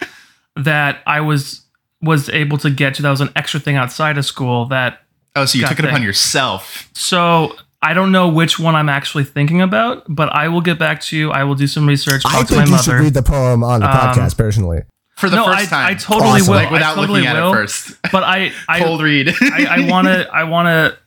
that 0.57 0.99
I 1.07 1.21
was 1.21 1.63
was 2.01 2.29
able 2.31 2.59
to 2.59 2.71
get 2.71 2.95
to. 2.95 3.03
That 3.03 3.11
was 3.11 3.21
an 3.21 3.31
extra 3.37 3.61
thing 3.61 3.77
outside 3.77 4.19
of 4.19 4.25
school 4.25 4.67
that 4.67 5.01
Oh, 5.37 5.45
so 5.47 5.59
you 5.59 5.67
took 5.67 5.79
it 5.81 5.85
upon 5.85 6.03
yourself. 6.03 6.89
so. 6.95 7.57
I 7.87 7.93
don't 7.93 8.13
know 8.13 8.29
which 8.31 8.59
one 8.59 8.75
I'm 8.75 8.89
actually 8.89 9.25
thinking 9.25 9.61
about, 9.61 10.05
but 10.09 10.31
I 10.35 10.49
will 10.49 10.63
get 10.63 10.79
back 10.79 11.03
to 11.03 11.19
you. 11.19 11.31
I 11.31 11.45
will 11.45 11.55
do 11.55 11.67
some 11.67 11.87
research, 11.87 12.23
talk 12.23 12.33
I 12.33 12.43
to 12.45 12.55
my 12.57 12.65
think 12.65 12.71
you 12.71 12.79
should 12.83 12.93
mother. 12.93 13.03
read 13.05 13.13
the 13.13 13.23
poem 13.23 13.63
on 13.63 13.81
the 13.81 13.91
Um, 13.91 13.95
podcast 14.15 14.39
personally. 14.39 14.85
For 15.17 15.31
the 15.31 15.37
no, 15.37 15.45
first 15.47 15.73
I, 15.73 15.77
time. 15.77 15.91
I 15.91 15.95
totally 15.95 16.41
Awesome. 16.41 16.49
will. 16.49 16.57
like 16.57 16.71
without 16.71 16.95
totally 16.95 17.21
looking 17.21 17.27
at 17.27 17.43
will. 17.43 17.53
it 17.53 17.57
first. 17.57 17.97
But 18.11 18.25
I, 18.25 18.53
I, 18.69 18.81
Cold 18.81 19.03
read. 19.03 19.29
I, 19.41 19.67
I 19.71 19.89
want 19.91 20.07
to 20.09 20.29
I 20.33 20.45
want 20.45 20.67
to 20.67 20.99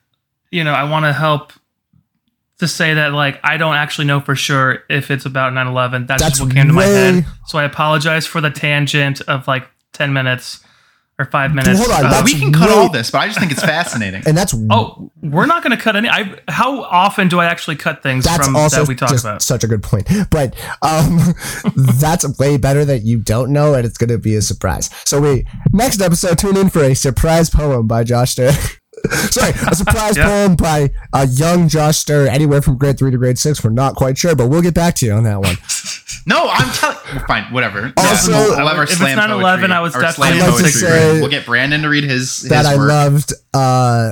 you 0.52 0.64
know 0.64 0.74
I 0.74 0.90
want 0.90 1.06
to 1.06 1.14
help 1.14 1.54
to 2.60 2.68
say 2.68 2.96
that 2.96 3.14
like 3.14 3.40
I 3.44 3.58
don't 3.58 3.76
actually 3.76 4.06
know 4.06 4.20
for 4.20 4.36
sure 4.36 4.84
if 4.90 5.12
it's 5.12 5.26
about 5.26 5.54
9/11 5.54 6.08
that's, 6.08 6.22
That's 6.22 6.38
just 6.40 6.42
what 6.42 6.54
came 6.56 6.68
to 6.68 6.74
my 6.74 6.84
head 6.84 7.26
so 7.46 7.60
I 7.60 7.64
apologize 7.66 8.26
for 8.26 8.42
the 8.42 8.50
tangent 8.50 9.22
of 9.22 9.48
like 9.48 9.68
10 9.94 10.12
minutes 10.14 10.64
or 11.20 11.26
5 11.26 11.54
minutes 11.56 11.80
hold 11.80 11.92
on, 11.92 12.06
Uh, 12.06 12.22
we 12.24 12.40
can 12.40 12.54
cut 12.54 12.70
all 12.70 12.90
this, 12.90 13.10
but 13.12 13.20
I 13.20 13.28
just 13.28 13.40
think 13.40 13.52
it's 13.52 13.64
fascinating. 13.64 14.24
And 14.28 14.38
that's 14.38 14.54
oh 14.70 15.12
we're 15.22 15.46
not 15.46 15.64
going 15.64 15.76
to 15.76 15.82
cut 15.82 15.96
any 15.96 16.10
I 16.10 16.40
how 16.48 16.84
often 16.84 17.28
do 17.28 17.40
I 17.40 17.46
actually 17.46 17.76
cut 17.76 18.04
things 18.04 18.26
that's 18.26 18.46
from 18.46 18.56
also 18.56 18.82
that 18.82 18.88
we 18.88 18.96
talk 18.96 19.18
about 19.18 19.42
such 19.42 19.64
a 19.64 19.68
good 19.68 19.82
point. 19.84 20.08
But 20.30 20.56
um, 20.82 21.34
that's 21.76 22.38
way 22.38 22.58
better 22.58 22.84
that 22.86 23.04
you 23.04 23.20
don't 23.20 23.52
know, 23.52 23.74
and 23.74 23.86
it's 23.86 23.98
going 23.98 24.10
to 24.10 24.18
be 24.18 24.36
a 24.36 24.42
surprise. 24.42 24.90
So 25.06 25.22
wait, 25.22 25.48
next 25.72 26.02
episode, 26.02 26.38
tune 26.40 26.58
in 26.58 26.70
for 26.70 26.84
a 26.84 26.94
surprise 26.94 27.50
poem 27.50 27.88
by 27.88 28.04
Josh 28.04 28.32
Stir. 28.32 28.52
Sorry, 29.30 29.52
a 29.70 29.76
surprise 29.76 30.18
Yeah. 30.18 30.26
poem 30.26 30.56
by 30.56 30.90
a 31.14 31.28
young 31.28 31.68
Josh 31.70 31.98
Stir, 31.98 32.28
anywhere 32.28 32.62
from 32.62 32.78
grade 32.78 32.98
three 32.98 33.12
to 33.12 33.18
grade 33.18 33.38
six. 33.38 33.64
We're 33.64 33.70
not 33.70 33.96
quite 33.96 34.18
sure, 34.18 34.36
but 34.36 34.48
we'll 34.48 34.62
get 34.62 34.74
back 34.74 34.96
to 34.96 35.06
you 35.06 35.14
on 35.14 35.24
that 35.24 35.40
one. 35.42 35.56
no, 36.26 36.50
I'm 36.50 36.72
telling. 36.74 37.26
Fine, 37.28 37.54
whatever. 37.54 37.94
Also- 37.96 38.32
we'll, 38.32 38.58
we'll 38.58 38.68
our 38.68 38.84
If 38.84 38.90
it's 38.92 38.98
slam 39.00 39.18
9/11, 39.18 39.72
I 39.72 39.80
was 39.82 39.94
definitely- 39.94 40.14
slam 40.14 40.34
I'd 40.34 40.40
like 40.40 40.50
poetry 40.50 40.72
say. 40.72 41.22
We'll 41.22 41.30
get 41.30 41.46
Brandon 41.46 41.82
to 41.84 41.90
read 41.90 42.04
his, 42.04 42.40
his 42.42 42.50
that 42.50 42.66
I 42.66 42.76
work. 42.76 42.90
loved 42.90 43.34
uh, 43.54 44.12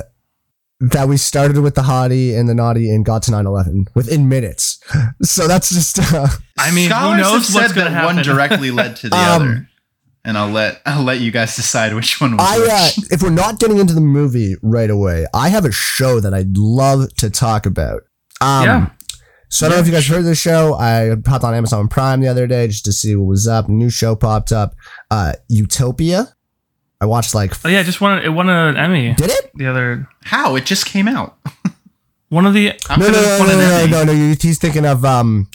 that 0.80 1.08
we 1.08 1.16
started 1.16 1.58
with 1.58 1.74
the 1.74 1.82
hottie 1.82 2.38
and 2.38 2.48
the 2.48 2.54
Nottie 2.54 2.90
and 2.90 3.04
got 3.04 3.22
to 3.24 3.30
9-11 3.32 3.86
within 3.94 4.28
minutes. 4.28 4.78
So 5.22 5.48
that's 5.48 5.70
just 5.70 5.98
uh, 6.14 6.28
I 6.58 6.70
mean, 6.70 6.90
who 6.90 7.16
knows 7.16 7.46
have 7.48 7.54
what's 7.54 7.68
said 7.68 7.74
going 7.74 7.86
to 7.86 7.92
that 7.92 8.04
one 8.04 8.22
directly 8.22 8.70
led 8.70 8.96
to 8.96 9.08
the 9.08 9.16
Um, 9.16 9.42
other. 9.42 9.68
And 10.26 10.36
I'll 10.36 10.50
let 10.50 10.82
I'll 10.86 11.04
let 11.04 11.20
you 11.20 11.30
guys 11.30 11.56
decide 11.56 11.94
which 11.94 12.20
one 12.20 12.36
was 12.36 12.46
I 12.46 12.56
uh, 12.58 12.90
which. 12.96 13.12
if 13.12 13.22
we're 13.22 13.30
not 13.30 13.58
getting 13.58 13.78
into 13.78 13.94
the 13.94 14.02
movie 14.02 14.56
right 14.60 14.90
away, 14.90 15.26
I 15.32 15.48
have 15.48 15.64
a 15.64 15.72
show 15.72 16.20
that 16.20 16.34
I'd 16.34 16.58
love 16.58 17.14
to 17.14 17.30
talk 17.30 17.64
about. 17.64 18.02
Um, 18.42 18.64
Yeah. 18.64 18.90
So 19.48 19.64
I 19.64 19.68
don't 19.68 19.78
know 19.78 19.80
if 19.82 19.86
you 19.86 19.92
guys 19.92 20.08
heard 20.08 20.24
this 20.24 20.40
show. 20.40 20.74
I 20.74 21.14
popped 21.24 21.44
on 21.44 21.54
Amazon 21.54 21.86
Prime 21.86 22.20
the 22.20 22.26
other 22.26 22.48
day 22.48 22.66
just 22.66 22.84
to 22.86 22.92
see 22.92 23.14
what 23.14 23.26
was 23.26 23.46
up. 23.46 23.68
New 23.68 23.90
show 23.90 24.16
popped 24.16 24.50
up. 24.50 24.74
Uh, 25.08 25.34
Utopia. 25.48 26.34
I 27.00 27.06
watched 27.06 27.32
like. 27.32 27.52
Oh 27.64 27.68
yeah, 27.68 27.80
it 27.80 27.84
just 27.84 28.00
won. 28.00 28.18
It 28.22 28.30
won 28.30 28.48
an 28.48 28.76
Emmy. 28.76 29.14
Did 29.14 29.30
it? 29.30 29.52
The 29.54 29.66
other 29.66 30.08
How 30.24 30.56
it 30.56 30.66
just 30.66 30.86
came 30.86 31.06
out. 31.06 31.38
one 32.28 32.44
of 32.44 32.54
the. 32.54 32.72
I'm 32.90 32.98
No, 32.98 33.06
no, 33.06 33.12
no, 33.12 33.38
no, 33.38 33.46
no, 33.46 33.86
no, 33.86 34.04
no, 34.04 34.12
no. 34.12 34.34
He's 34.40 34.58
thinking 34.58 34.84
of 34.84 35.04
um, 35.04 35.48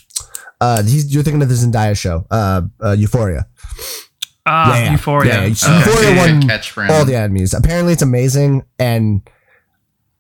uh, 0.62 0.84
he's 0.84 1.14
you're 1.14 1.24
thinking 1.24 1.42
of 1.42 1.50
the 1.50 1.56
Zendaya 1.56 1.98
show, 1.98 2.26
uh, 2.32 2.62
uh 2.82 2.96
Euphoria. 2.98 3.46
Ah, 4.54 4.76
Yeah, 4.76 4.84
yeah. 4.84 4.92
Euphoria. 4.92 5.34
Yeah, 5.34 5.42
it's 5.46 5.64
Oh, 5.66 5.78
Euphoria 5.78 6.10
good 6.14 6.18
won 6.18 6.42
catch, 6.48 6.78
all 6.78 7.06
the 7.06 7.16
enemies. 7.16 7.54
Apparently, 7.54 7.94
it's 7.94 8.02
amazing, 8.02 8.64
and 8.78 9.22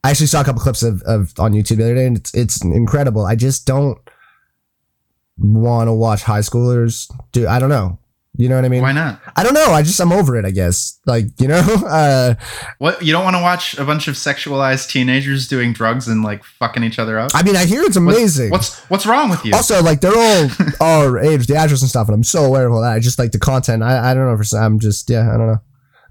I 0.03 0.11
actually 0.11 0.27
saw 0.27 0.39
a 0.41 0.43
couple 0.45 0.61
clips 0.61 0.83
of, 0.83 1.01
of 1.03 1.33
on 1.37 1.51
YouTube 1.53 1.77
the 1.77 1.83
other 1.83 1.95
day, 1.95 2.05
and 2.07 2.17
it's 2.17 2.33
it's 2.33 2.63
incredible. 2.63 3.25
I 3.25 3.35
just 3.35 3.65
don't 3.67 3.97
want 5.37 5.87
to 5.89 5.93
watch 5.93 6.23
high 6.23 6.39
schoolers 6.39 7.11
do. 7.33 7.47
I 7.47 7.59
don't 7.59 7.69
know. 7.69 7.99
You 8.37 8.47
know 8.47 8.55
what 8.55 8.63
I 8.63 8.69
mean? 8.69 8.81
Why 8.81 8.93
not? 8.93 9.19
I 9.35 9.43
don't 9.43 9.53
know. 9.53 9.71
I 9.71 9.81
just 9.81 9.99
I'm 9.99 10.11
over 10.13 10.37
it. 10.37 10.45
I 10.45 10.51
guess. 10.51 10.99
Like 11.05 11.25
you 11.39 11.47
know. 11.47 11.61
Uh, 11.85 12.35
What 12.77 13.01
you 13.03 13.11
don't 13.11 13.23
want 13.25 13.35
to 13.35 13.41
watch 13.41 13.77
a 13.77 13.83
bunch 13.83 14.07
of 14.07 14.15
sexualized 14.15 14.89
teenagers 14.89 15.47
doing 15.47 15.73
drugs 15.73 16.07
and 16.07 16.23
like 16.23 16.43
fucking 16.43 16.83
each 16.83 16.97
other 16.97 17.19
up? 17.19 17.31
I 17.35 17.43
mean, 17.43 17.55
I 17.57 17.65
hear 17.65 17.81
it's 17.83 17.97
amazing. 17.97 18.49
What's 18.49 18.79
what's 18.89 19.05
wrong 19.05 19.29
with 19.29 19.43
you? 19.45 19.53
also, 19.53 19.83
like 19.83 19.99
they're 20.01 20.15
all 20.15 20.49
our 20.81 21.19
age, 21.19 21.47
the 21.47 21.55
actors 21.57 21.81
and 21.81 21.89
stuff, 21.89 22.07
and 22.07 22.15
I'm 22.15 22.23
so 22.23 22.45
aware 22.45 22.65
of 22.67 22.73
all 22.73 22.81
that. 22.81 22.93
I 22.93 22.99
just 22.99 23.19
like 23.19 23.31
the 23.33 23.39
content. 23.39 23.83
I, 23.83 24.11
I 24.11 24.13
don't 24.13 24.25
know 24.25 24.33
if 24.33 24.39
it's, 24.41 24.53
I'm 24.53 24.79
just 24.79 25.09
yeah, 25.09 25.29
I 25.33 25.37
don't 25.37 25.47
know. 25.47 25.61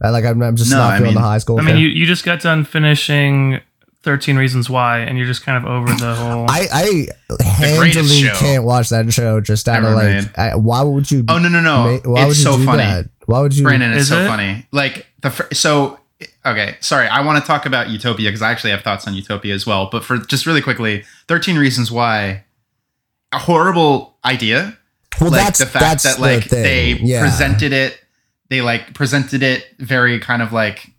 I 0.03 0.11
like 0.11 0.25
I'm, 0.25 0.43
I'm 0.43 0.57
just 0.57 0.71
No, 0.71 0.79
not 0.79 0.93
I 0.93 0.99
feeling 0.99 1.15
the 1.15 1.21
high 1.21 1.39
school. 1.39 1.59
I 1.59 1.63
mean, 1.63 1.75
thing. 1.77 1.83
you, 1.83 1.89
you 1.89 2.07
just 2.07 2.25
got 2.25 2.41
done 2.41 2.65
finishing 2.65 3.61
13 4.03 4.37
Reasons 4.37 4.71
Why, 4.71 5.01
and 5.01 5.19
you're 5.19 5.27
just 5.27 5.45
kind 5.45 5.63
of 5.63 5.71
over 5.71 5.93
the 5.93 6.15
whole. 6.15 6.47
I 6.49 6.67
I 6.73 7.43
handily 7.45 8.23
can't 8.35 8.65
watch 8.65 8.89
that 8.89 9.13
show 9.13 9.41
just 9.41 9.69
out 9.69 9.85
of 9.85 9.95
like. 9.95 10.39
I, 10.39 10.57
why 10.57 10.83
would 10.83 11.11
you? 11.11 11.25
oh 11.29 11.39
no 11.39 11.49
no 11.49 11.61
no! 11.61 12.01
ma- 12.03 12.11
why 12.11 12.25
would 12.25 12.31
it's 12.31 12.39
you 12.39 12.45
so 12.45 12.57
do 12.57 12.65
funny. 12.65 12.79
that? 12.79 13.11
Why 13.27 13.41
would 13.41 13.55
you? 13.55 13.63
Brandon, 13.63 13.93
it's 13.93 14.03
Is 14.03 14.09
so 14.09 14.21
it? 14.23 14.27
funny. 14.27 14.67
Like 14.73 15.07
the 15.21 15.31
fir- 15.31 15.49
so 15.53 15.99
okay, 16.47 16.77
sorry. 16.81 17.09
I 17.09 17.21
want 17.21 17.43
to 17.45 17.47
talk 17.47 17.67
about 17.67 17.91
Utopia 17.91 18.29
because 18.31 18.43
I 18.43 18.51
actually 18.51 18.71
have 18.71 18.81
thoughts 18.83 19.07
on 19.07 19.15
Utopia 19.15 19.55
as 19.55 19.67
well. 19.67 19.89
But 19.93 20.03
for 20.05 20.17
just 20.17 20.47
really 20.47 20.63
quickly, 20.63 21.05
Thirteen 21.29 21.59
Reasons 21.59 21.93
Why, 21.93 22.45
a 23.33 23.39
horrible 23.39 24.17
idea. 24.25 24.79
well, 25.21 25.31
like 25.31 25.41
that's 25.45 25.59
the 25.59 25.67
fact 25.67 25.83
that's 25.83 26.03
that 26.05 26.17
the 26.17 26.23
like 26.23 26.45
thing. 26.45 26.63
they 26.63 26.93
yeah. 26.95 27.21
presented 27.21 27.75
it, 27.75 28.03
they 28.49 28.63
like 28.63 28.95
presented 28.95 29.43
it 29.43 29.67
very 29.79 30.19
kind 30.19 30.41
of 30.41 30.55
like 30.55 30.91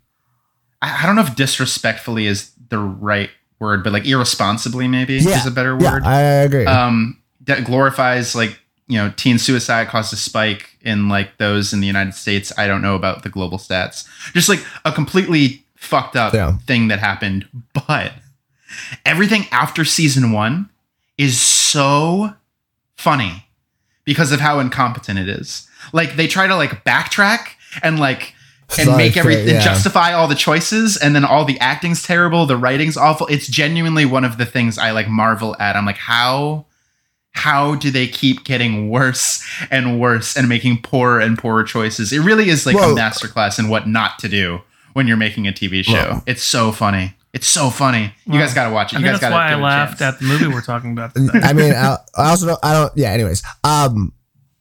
I, 0.80 1.02
I 1.02 1.06
don't 1.06 1.16
know 1.16 1.22
if 1.22 1.34
disrespectfully 1.34 2.26
is 2.26 2.51
the 2.72 2.78
right 2.80 3.30
word, 3.60 3.84
but 3.84 3.92
like 3.92 4.04
irresponsibly 4.06 4.88
maybe 4.88 5.14
Yeah. 5.14 5.38
is 5.38 5.46
a 5.46 5.50
better 5.52 5.74
word. 5.76 6.02
Yeah. 6.02 6.10
I 6.10 6.20
agree. 6.20 6.66
um 6.66 7.18
that 7.46 7.64
glorifies 7.64 8.34
like 8.34 8.58
you 8.88 8.98
know 8.98 9.12
teen 9.16 9.38
suicide 9.38 9.86
caused 9.88 10.12
a 10.12 10.16
spike 10.16 10.76
in 10.82 11.08
like 11.08 11.38
those 11.38 11.72
in 11.72 11.78
the 11.80 11.86
united 11.86 12.14
states 12.14 12.52
i 12.58 12.66
don't 12.66 12.82
know 12.82 12.94
about 12.96 13.22
the 13.22 13.28
global 13.28 13.56
stats 13.58 14.04
just 14.32 14.48
like 14.48 14.60
a 14.84 14.90
completely 14.92 15.64
fucked 15.76 16.16
up 16.16 16.34
Yeah. 16.34 16.56
thing 16.66 16.88
that 16.88 16.98
happened 16.98 17.46
but 17.88 18.12
everything 19.06 19.46
after 19.52 19.84
season 19.84 20.32
one 20.32 20.68
is 21.18 21.40
so 21.40 22.34
funny 22.96 23.46
because 24.04 24.32
of 24.32 24.40
how 24.40 24.58
incompetent 24.60 25.18
it 25.18 25.28
is 25.28 25.68
like 25.92 26.16
they 26.16 26.26
try 26.26 26.46
to 26.46 26.56
like 26.56 26.84
backtrack 26.84 27.48
and 27.82 27.98
like 28.00 28.34
and 28.78 28.86
Sorry, 28.86 28.96
make 28.96 29.14
Faye, 29.14 29.20
everything 29.20 29.54
yeah. 29.56 29.60
justify 29.64 30.12
all 30.12 30.28
the 30.28 30.34
choices 30.34 30.96
and 30.96 31.14
then 31.14 31.24
all 31.24 31.44
the 31.44 31.58
acting's 31.60 32.02
terrible 32.02 32.46
the 32.46 32.56
writing's 32.56 32.96
awful 32.96 33.26
it's 33.28 33.46
genuinely 33.46 34.04
one 34.04 34.24
of 34.24 34.38
the 34.38 34.46
things 34.46 34.78
i 34.78 34.90
like 34.92 35.08
marvel 35.08 35.54
at 35.58 35.76
i'm 35.76 35.84
like 35.86 35.96
how 35.98 36.64
how 37.32 37.74
do 37.74 37.90
they 37.90 38.06
keep 38.06 38.44
getting 38.44 38.88
worse 38.90 39.42
and 39.70 39.98
worse 40.00 40.36
and 40.36 40.48
making 40.48 40.80
poorer 40.82 41.18
and 41.20 41.38
poorer 41.38 41.64
choices 41.64 42.12
it 42.12 42.20
really 42.20 42.48
is 42.48 42.66
like 42.66 42.76
Well- 42.76 42.92
a 42.92 43.00
masterclass 43.00 43.58
in 43.58 43.68
what 43.68 43.86
not 43.88 44.18
to 44.20 44.28
do 44.28 44.60
when 44.92 45.06
you're 45.06 45.16
making 45.16 45.46
a 45.48 45.52
tv 45.52 45.84
show 45.84 45.92
Well- 45.92 46.22
it's 46.26 46.42
so 46.42 46.72
funny 46.72 47.14
it's 47.34 47.46
so 47.46 47.70
funny 47.70 48.12
you 48.26 48.32
Well, 48.32 48.40
guys 48.42 48.52
gotta 48.54 48.72
watch 48.74 48.92
it 48.92 48.96
I 48.96 48.98
you 49.00 49.04
think 49.06 49.14
guys 49.14 49.20
that's 49.20 49.30
gotta 49.32 49.34
why 49.34 49.48
I 49.48 49.52
it 49.52 49.58
a 49.58 49.62
laughed 49.62 49.98
chance. 50.00 50.14
at 50.16 50.20
the 50.20 50.26
movie 50.26 50.46
we're 50.48 50.60
talking 50.60 50.92
about. 50.92 51.12
I 51.42 51.54
mean, 51.54 51.72
I, 51.72 51.96
I 52.14 52.28
also 52.28 52.46
don't. 52.48 52.58
I 52.62 52.74
don't. 52.74 52.92
Yeah. 52.94 53.08
Anyways, 53.12 53.42
um, 53.64 54.12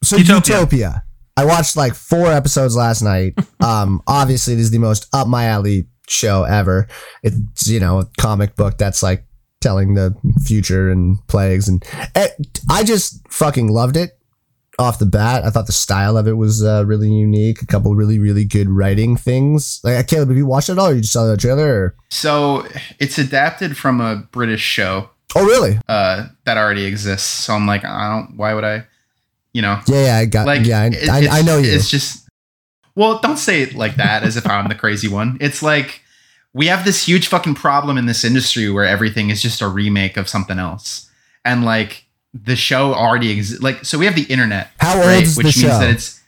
so 0.01 0.15
Utopia. 0.15 0.55
Utopia. 0.55 1.03
I 1.37 1.45
watched 1.45 1.75
like 1.77 1.93
four 1.95 2.27
episodes 2.27 2.75
last 2.75 3.01
night. 3.01 3.37
Um, 3.61 4.01
obviously, 4.07 4.53
it 4.53 4.59
is 4.59 4.71
the 4.71 4.79
most 4.79 5.07
up 5.13 5.27
my 5.27 5.45
alley 5.45 5.87
show 6.07 6.43
ever. 6.45 6.87
It's 7.21 7.67
you 7.67 7.79
know 7.79 7.99
a 7.99 8.05
comic 8.19 8.55
book 8.55 8.79
that's 8.79 9.03
like 9.03 9.23
telling 9.61 9.93
the 9.93 10.15
future 10.45 10.89
and 10.89 11.17
plagues, 11.27 11.67
and 11.69 11.83
it, 12.15 12.59
I 12.69 12.83
just 12.83 13.21
fucking 13.29 13.67
loved 13.67 13.97
it 13.97 14.17
off 14.79 14.97
the 14.97 15.05
bat. 15.05 15.45
I 15.45 15.51
thought 15.51 15.67
the 15.67 15.71
style 15.73 16.17
of 16.17 16.27
it 16.27 16.33
was 16.37 16.63
uh, 16.63 16.83
really 16.87 17.11
unique. 17.11 17.61
A 17.61 17.67
couple 17.67 17.93
really 17.95 18.17
really 18.17 18.45
good 18.45 18.67
writing 18.67 19.15
things. 19.15 19.79
Like 19.83 20.07
Caleb, 20.07 20.29
have 20.29 20.37
you 20.37 20.47
watched 20.47 20.69
it 20.69 20.79
all? 20.79 20.87
Or 20.89 20.93
you 20.95 21.01
just 21.01 21.13
saw 21.13 21.27
the 21.27 21.37
trailer? 21.37 21.67
Or? 21.67 21.95
so 22.09 22.65
it's 22.99 23.19
adapted 23.19 23.77
from 23.77 24.01
a 24.01 24.27
british 24.31 24.61
show 24.61 25.09
Oh, 25.35 25.45
really? 25.45 25.77
uh 25.87 26.25
that 26.45 26.57
already 26.57 26.85
exists 26.85 27.27
so 27.45 27.53
i'm 27.53 27.67
like 27.67 27.85
i 27.85 28.09
don't 28.09 28.37
why 28.37 28.53
would 28.55 28.63
i 28.65 28.85
you 29.53 29.61
know 29.61 29.79
Yeah, 29.87 30.05
yeah. 30.05 30.17
I 30.17 30.25
got. 30.25 30.45
like 30.47 30.65
yeah, 30.65 30.89
I, 31.11 31.17
I, 31.27 31.27
I 31.39 31.41
know 31.41 31.57
you. 31.57 31.71
it's 31.71 31.89
just 31.89 32.27
well 32.95 33.19
don't 33.19 33.37
say 33.37 33.61
it 33.61 33.73
like 33.75 33.95
that 33.95 34.23
as 34.23 34.35
if 34.37 34.45
i'm 34.47 34.67
the 34.67 34.75
crazy 34.75 35.07
one 35.07 35.37
it's 35.41 35.61
like 35.63 36.01
we 36.53 36.67
have 36.67 36.83
this 36.85 37.05
huge 37.07 37.27
fucking 37.27 37.55
problem 37.55 37.97
in 37.97 38.05
this 38.05 38.23
industry 38.23 38.69
where 38.69 38.83
everything 38.85 39.29
is 39.29 39.41
just 39.41 39.61
a 39.61 39.67
remake 39.67 40.17
of 40.17 40.27
something 40.27 40.59
else 40.59 41.09
and 41.45 41.63
like 41.63 42.05
the 42.33 42.55
show 42.55 42.93
already 42.93 43.29
exists 43.31 43.61
like 43.63 43.83
so 43.85 43.97
we 43.97 44.05
have 44.05 44.15
the 44.15 44.23
internet 44.23 44.69
How 44.79 44.97
old 44.97 45.05
right 45.05 45.23
is 45.23 45.37
which 45.37 45.55
the 45.55 45.61
means 45.63 45.73
show? 45.73 45.79
that 45.79 45.89
it's 45.89 46.21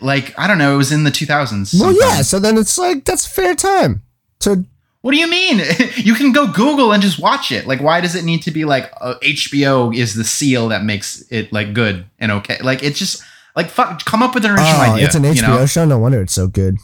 like 0.00 0.38
i 0.38 0.46
don't 0.46 0.58
know 0.58 0.74
it 0.74 0.78
was 0.78 0.92
in 0.92 1.04
the 1.04 1.10
2000s 1.10 1.50
Well, 1.78 1.92
sometime. 1.92 1.96
yeah. 2.00 2.22
So 2.22 2.38
then 2.38 2.56
it's 2.56 2.78
like 2.78 3.04
that's 3.04 3.26
fair 3.26 3.54
time. 3.54 4.02
So 4.40 4.64
what 5.02 5.12
do 5.12 5.18
you 5.18 5.28
mean 5.28 5.60
you 5.96 6.14
can 6.14 6.32
go 6.32 6.50
google 6.50 6.92
and 6.92 7.02
just 7.02 7.18
watch 7.18 7.52
it 7.52 7.66
like 7.66 7.80
why 7.80 8.00
does 8.00 8.14
it 8.14 8.24
need 8.24 8.42
to 8.42 8.50
be 8.50 8.64
like 8.64 8.90
uh, 9.00 9.14
hbo 9.22 9.94
is 9.94 10.14
the 10.14 10.24
seal 10.24 10.68
that 10.68 10.82
makes 10.84 11.22
it 11.30 11.52
like 11.52 11.74
good 11.74 12.06
and 12.18 12.32
okay 12.32 12.58
like 12.62 12.82
it's 12.82 12.98
just 12.98 13.22
like 13.54 13.68
fuck 13.68 14.04
come 14.04 14.22
up 14.22 14.34
with 14.34 14.44
an 14.44 14.52
original 14.52 14.80
oh, 14.80 14.92
idea 14.94 15.04
it's 15.04 15.14
an 15.14 15.24
HBO 15.24 15.34
you 15.34 15.42
know? 15.42 15.66
show. 15.66 15.84
No 15.84 15.98
wonder 15.98 16.22
it's 16.22 16.32
so 16.32 16.48
good. 16.48 16.78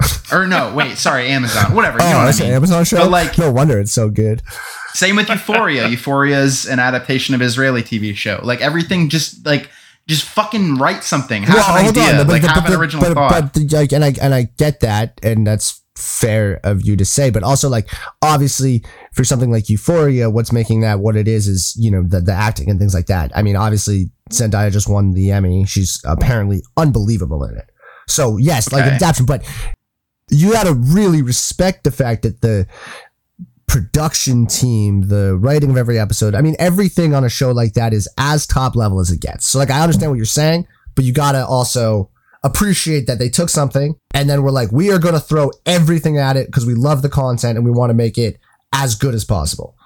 or 0.32 0.46
no 0.46 0.72
wait 0.76 0.96
sorry 0.96 1.26
amazon 1.26 1.74
whatever 1.74 1.98
you 1.98 2.04
know 2.04 2.18
oh, 2.18 2.18
what 2.20 2.28
it's 2.28 2.40
I 2.40 2.44
mean. 2.44 2.50
an 2.50 2.56
Amazon 2.56 2.84
show. 2.84 2.98
But, 2.98 3.10
like- 3.10 3.36
no 3.36 3.50
wonder 3.50 3.80
it's 3.80 3.90
so 3.90 4.08
good. 4.08 4.42
Same 4.98 5.16
with 5.16 5.28
Euphoria. 5.28 5.86
Euphoria 5.90 6.40
is 6.40 6.66
an 6.66 6.78
adaptation 6.78 7.34
of 7.34 7.42
Israeli 7.42 7.82
TV 7.82 8.14
show. 8.14 8.40
Like 8.42 8.60
everything, 8.60 9.08
just 9.08 9.44
like 9.46 9.70
just 10.08 10.24
fucking 10.24 10.76
write 10.76 11.04
something. 11.04 11.44
Have 11.44 11.56
an 11.56 11.86
idea. 11.86 12.24
like 12.24 12.42
have 12.42 12.66
an 12.66 12.72
original 12.72 13.04
but, 13.04 13.14
thought. 13.14 13.52
But, 13.52 13.72
like, 13.72 13.92
and 13.92 14.04
I 14.04 14.14
and 14.20 14.34
I 14.34 14.48
get 14.56 14.80
that, 14.80 15.20
and 15.22 15.46
that's 15.46 15.82
fair 15.98 16.60
of 16.64 16.84
you 16.84 16.96
to 16.96 17.04
say. 17.04 17.30
But 17.30 17.42
also, 17.42 17.68
like, 17.68 17.90
obviously, 18.22 18.84
for 19.12 19.24
something 19.24 19.50
like 19.50 19.68
Euphoria, 19.68 20.30
what's 20.30 20.52
making 20.52 20.80
that 20.82 21.00
what 21.00 21.16
it 21.16 21.28
is 21.28 21.46
is 21.46 21.74
you 21.78 21.90
know 21.90 22.02
the 22.02 22.20
the 22.20 22.32
acting 22.32 22.70
and 22.70 22.78
things 22.78 22.94
like 22.94 23.06
that. 23.06 23.30
I 23.36 23.42
mean, 23.42 23.56
obviously, 23.56 24.10
Zendaya 24.30 24.70
just 24.72 24.88
won 24.88 25.12
the 25.12 25.30
Emmy. 25.32 25.64
She's 25.66 26.00
apparently 26.04 26.62
unbelievable 26.76 27.44
in 27.44 27.56
it. 27.56 27.70
So 28.06 28.36
yes, 28.38 28.72
like 28.72 28.84
Okay. 28.84 28.94
adaptation, 28.94 29.26
but 29.26 29.44
you 30.30 30.52
got 30.52 30.64
to 30.64 30.74
really 30.74 31.22
respect 31.22 31.84
the 31.84 31.90
fact 31.90 32.22
that 32.22 32.40
the 32.42 32.66
production 33.66 34.46
team, 34.46 35.08
the 35.08 35.36
writing 35.36 35.70
of 35.70 35.76
every 35.76 35.98
episode. 35.98 36.34
I 36.34 36.40
mean, 36.40 36.56
everything 36.58 37.14
on 37.14 37.24
a 37.24 37.28
show 37.28 37.50
like 37.52 37.74
that 37.74 37.92
is 37.92 38.08
as 38.16 38.46
top 38.46 38.74
level 38.76 38.98
as 39.00 39.10
it 39.10 39.20
gets. 39.20 39.48
So, 39.48 39.58
like, 39.58 39.70
I 39.70 39.80
understand 39.80 40.10
what 40.10 40.16
you're 40.16 40.24
saying, 40.24 40.66
but 40.94 41.04
you 41.04 41.12
gotta 41.12 41.46
also 41.46 42.10
appreciate 42.42 43.06
that 43.06 43.18
they 43.18 43.28
took 43.28 43.48
something 43.48 43.96
and 44.14 44.28
then 44.28 44.42
we're 44.42 44.50
like, 44.50 44.72
we 44.72 44.90
are 44.90 44.98
gonna 44.98 45.20
throw 45.20 45.50
everything 45.66 46.18
at 46.18 46.36
it 46.36 46.46
because 46.46 46.66
we 46.66 46.74
love 46.74 47.02
the 47.02 47.08
content 47.08 47.56
and 47.56 47.64
we 47.64 47.70
want 47.70 47.90
to 47.90 47.94
make 47.94 48.18
it 48.18 48.38
as 48.72 48.94
good 48.94 49.14
as 49.14 49.24
possible. 49.24 49.76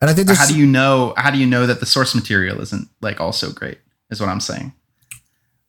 And 0.00 0.10
I 0.10 0.14
think 0.14 0.28
this. 0.28 0.38
how 0.38 0.46
do 0.46 0.58
you 0.58 0.66
know? 0.66 1.14
How 1.16 1.30
do 1.30 1.38
you 1.38 1.46
know 1.46 1.66
that 1.66 1.80
the 1.80 1.86
source 1.86 2.14
material 2.14 2.60
isn't 2.60 2.88
like 3.00 3.20
also 3.20 3.50
great? 3.50 3.78
Is 4.10 4.20
what 4.20 4.28
I'm 4.28 4.40
saying. 4.40 4.72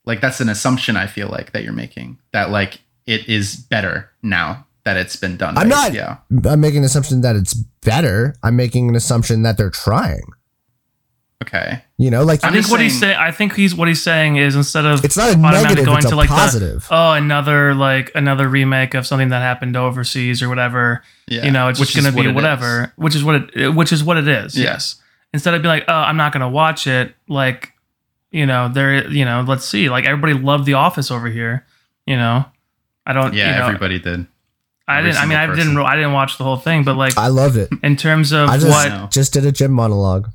Like 0.05 0.22
that's 0.22 0.39
an 0.39 0.50
assumption 0.50 0.96
I 0.96 1.07
feel 1.07 1.29
like 1.29 1.51
that 1.53 1.63
you're 1.63 1.74
making 1.74 2.17
that 2.34 2.50
like 2.50 2.81
it 3.05 3.27
is 3.29 3.55
better 3.55 4.10
now 4.22 4.65
that 4.84 4.98
it's 4.98 5.15
been 5.15 5.38
done. 5.38 5.57
I'm 5.57 5.67
not- 5.69 5.91
HBO. 5.91 6.19
I'm 6.46 6.62
making 6.62 6.79
an 6.79 6.86
assumption 6.86 7.22
that 7.22 7.36
it's 7.36 7.53
better. 7.53 8.36
I'm 8.43 8.55
making 8.55 8.89
an 8.89 8.96
assumption 8.96 9.43
that 9.43 9.57
they're 9.57 9.69
trying. 9.69 10.24
Okay. 11.44 11.82
You 11.98 12.10
know, 12.10 12.24
like 12.24 12.44
I 12.44 12.48
think 12.50 12.62
just 12.63 12.72
what 12.72 12.82
he's 12.82 13.00
saying- 13.00 13.13
saying. 13.13 13.17
I 13.27 13.32
think 13.32 13.53
he's 13.56 13.75
what 13.75 13.88
he's 13.88 14.01
saying 14.01 14.38
is 14.38 14.56
instead 14.56 14.86
of 14.86 15.06
it's 15.06 15.15
not 15.15 15.34
a 15.34 15.38
negative, 15.38 15.86
going 15.86 15.98
it's 15.98 16.08
a 16.08 16.10
to 16.10 16.15
like 16.15 16.29
the- 16.29 16.36
positive. 16.36 16.88
oh 16.89 17.12
another 17.12 17.75
like 17.75 18.12
another 18.15 18.50
remake 18.50 18.96
of 18.96 19.06
something 19.06 19.29
that 19.29 19.41
happened 19.41 19.77
overseas 19.77 20.41
or 20.41 20.50
whatever. 20.50 21.03
Yeah. 21.27 21.46
You 21.46 21.51
know, 21.51 21.67
it's 21.67 21.79
Which 21.79 21.89
just 21.89 22.00
is 22.00 22.03
going 22.03 22.13
to 22.13 22.17
what 22.17 22.24
be 22.24 22.29
it 22.32 22.34
whatever, 22.36 22.91
which 22.96 23.13
is 23.15 23.24
what 23.24 23.36
it 23.56 23.70
which 23.75 23.91
is 23.94 24.03
what 24.03 24.17
it 24.17 24.27
is. 24.27 24.58
Yeah. 24.58 24.63
Yes. 24.72 24.96
Instead 25.34 25.53
of 25.53 25.62
being 25.62 25.70
like, 25.70 25.86
oh, 25.88 25.94
I'm 25.94 26.17
not 26.17 26.32
going 26.34 26.41
to 26.41 26.48
watch 26.50 26.88
it. 26.88 27.13
Like, 27.27 27.74
you 28.32 28.46
know, 28.46 28.70
there, 28.70 29.08
you 29.10 29.24
know, 29.25 29.44
let's 29.48 29.65
see, 29.65 29.89
like 29.89 30.06
everybody 30.06 30.34
loved 30.34 30.65
The 30.65 30.74
Office 30.74 31.12
over 31.12 31.27
here, 31.29 31.65
you 32.08 32.15
know. 32.15 32.46
I 33.06 33.13
don't, 33.13 33.34
Yeah, 33.34 33.51
you 33.53 33.60
know, 33.60 33.67
everybody 33.67 34.00
did. 34.00 34.25
I 34.88 35.01
didn't. 35.01 35.17
I 35.17 35.25
mean, 35.25 35.38
I 35.38 35.53
didn't. 35.53 35.77
I 35.77 35.96
didn't 35.96 36.13
watch 36.13 36.38
the 36.38 36.46
whole 36.46 36.58
thing, 36.58 36.84
but 36.84 36.96
like 36.96 37.17
I 37.17 37.27
love 37.27 37.58
it. 37.58 37.70
in 37.84 37.96
terms 37.96 38.32
of 38.32 38.50
I 38.50 38.58
just 38.58 38.70
what, 38.70 38.89
No. 38.89 39.08
just 39.12 39.34
did 39.34 39.46
a 39.46 39.51
gym 39.51 39.72
monologue. 39.72 40.29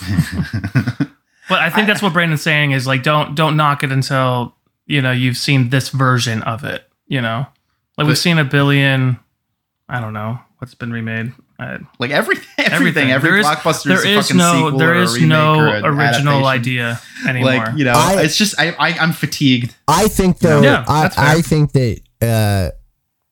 but 1.48 1.58
I 1.60 1.70
think 1.70 1.86
that's 1.86 2.02
what 2.02 2.12
Brandon's 2.12 2.42
saying 2.42 2.72
is 2.72 2.86
like, 2.86 3.02
don't 3.02 3.34
don't 3.34 3.56
knock 3.56 3.82
it 3.82 3.92
until 3.92 4.54
you 4.86 5.00
know 5.02 5.12
you've 5.12 5.36
seen 5.36 5.70
this 5.70 5.88
version 5.90 6.42
of 6.42 6.64
it. 6.64 6.84
You 7.06 7.20
know, 7.22 7.46
like 7.96 8.06
we've 8.06 8.18
seen 8.18 8.38
a 8.38 8.44
billion. 8.44 9.18
I 9.88 10.00
don't 10.00 10.12
know 10.12 10.38
what's 10.58 10.74
been 10.74 10.92
remade. 10.92 11.32
I, 11.60 11.78
like 11.98 12.10
everything, 12.10 12.46
everything, 12.58 12.72
Everything. 12.72 13.10
every 13.10 13.30
There 13.30 13.38
is- 13.40 13.46
blockbuster 13.46 13.84
there 13.84 13.98
is 13.98 14.04
a 14.04 14.18
is 14.18 14.26
fucking 14.26 14.36
no 14.36 14.52
sequel 14.52 14.78
there 14.78 14.94
or 14.94 15.02
a 15.02 15.06
remake 15.12 15.28
no 15.28 15.54
or 15.58 15.66
an 15.68 15.84
original 15.86 16.46
adaptation. 16.46 16.46
idea 16.46 17.00
anymore. 17.26 17.50
Like 17.66 17.78
you 17.78 17.84
know, 17.84 17.94
I- 17.94 18.22
it's 18.22 18.36
just 18.36 18.60
I, 18.60 18.70
I 18.78 18.88
I'm 18.98 19.12
fatigued. 19.12 19.74
I 19.88 20.08
think 20.08 20.38
though, 20.38 20.60
Yeah, 20.62 20.84
I. 20.86 21.10
I 21.16 21.42
think 21.42 21.72
that, 21.72 22.00
uh, 22.22 22.70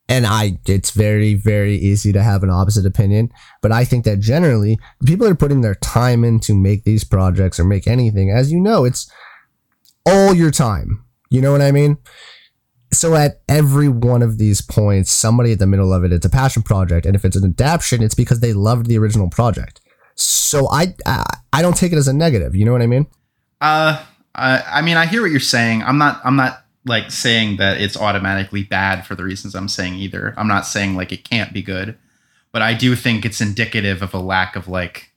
and 0.09 0.27
I, 0.27 0.59
it's 0.67 0.91
very, 0.91 1.35
very 1.35 1.77
easy 1.77 2.13
to 2.13 2.23
have 2.23 2.43
an 2.43 2.51
opposite 2.51 2.87
opinion, 2.87 3.33
but 3.61 3.73
I 3.73 3.85
think 3.85 4.05
that 4.05 4.21
generally 4.21 4.79
people 5.05 5.27
are 5.27 5.35
putting 5.35 5.63
their 5.63 5.75
time 5.75 6.23
in 6.25 6.39
to 6.41 6.55
make 6.55 6.85
these 6.85 7.03
projects 7.03 7.59
or 7.59 7.65
make 7.65 7.87
anything, 7.87 8.31
as 8.31 8.53
you 8.53 8.61
know, 8.61 8.85
it's 8.85 9.11
all 10.05 10.33
your 10.33 10.51
time. 10.53 11.05
You 11.29 11.41
know 11.41 11.51
what 11.51 11.63
I 11.63 11.73
mean? 11.73 11.99
So 12.93 13.17
at 13.17 13.41
every 13.49 13.89
one 13.89 14.23
of 14.23 14.39
these 14.39 14.61
points, 14.61 15.11
somebody 15.11 15.53
at 15.53 15.59
the 15.59 15.67
middle 15.67 15.93
of 15.93 16.05
it, 16.05 16.13
it's 16.13 16.25
a 16.25 16.31
passion 16.31 16.63
project, 16.63 17.05
and 17.05 17.17
if 17.17 17.25
it's 17.25 17.37
an 17.37 17.45
adaptation, 17.45 18.03
it's 18.03 18.15
because 18.15 18.39
they 18.41 18.53
loved 18.53 18.87
the 18.87 18.99
original 18.99 19.29
project. 19.29 19.81
So 20.15 20.69
I, 20.71 20.95
I, 21.05 21.25
I 21.53 21.63
don't 21.63 21.77
take 21.77 21.93
it 21.93 21.99
as 21.99 22.09
a 22.09 22.13
negative. 22.13 22.55
You 22.55 22.65
know 22.65 22.73
what 22.73 22.81
I 22.81 22.87
mean? 22.87 23.07
Uh, 23.61 24.03
I, 24.37 24.63
I 24.67 24.83
mean, 24.83 24.97
I 24.97 25.07
hear 25.07 25.23
what 25.23 25.31
you're 25.31 25.41
saying. 25.41 25.83
I'm 25.83 25.99
not. 25.99 26.21
I'm 26.25 26.37
not 26.37 26.66
like 26.87 27.11
saying 27.11 27.57
that 27.59 27.81
it's 27.81 27.97
automatically 27.97 28.63
bad 28.63 29.05
for 29.07 29.15
the 29.15 29.25
reasons 29.25 29.55
I'm 29.55 29.69
saying 29.69 29.95
either. 29.97 30.33
I'm 30.37 30.49
not 30.49 30.67
saying 30.67 30.95
like 30.97 31.13
it 31.13 31.29
can't 31.29 31.53
be 31.53 31.61
good, 31.61 31.99
but 32.53 32.63
I 32.63 32.73
do 32.75 32.95
think 32.97 33.25
it's 33.27 33.41
indicative 33.41 34.01
of 34.03 34.15
a 34.15 34.19
lack 34.21 34.57
of 34.57 34.69
like 34.69 35.11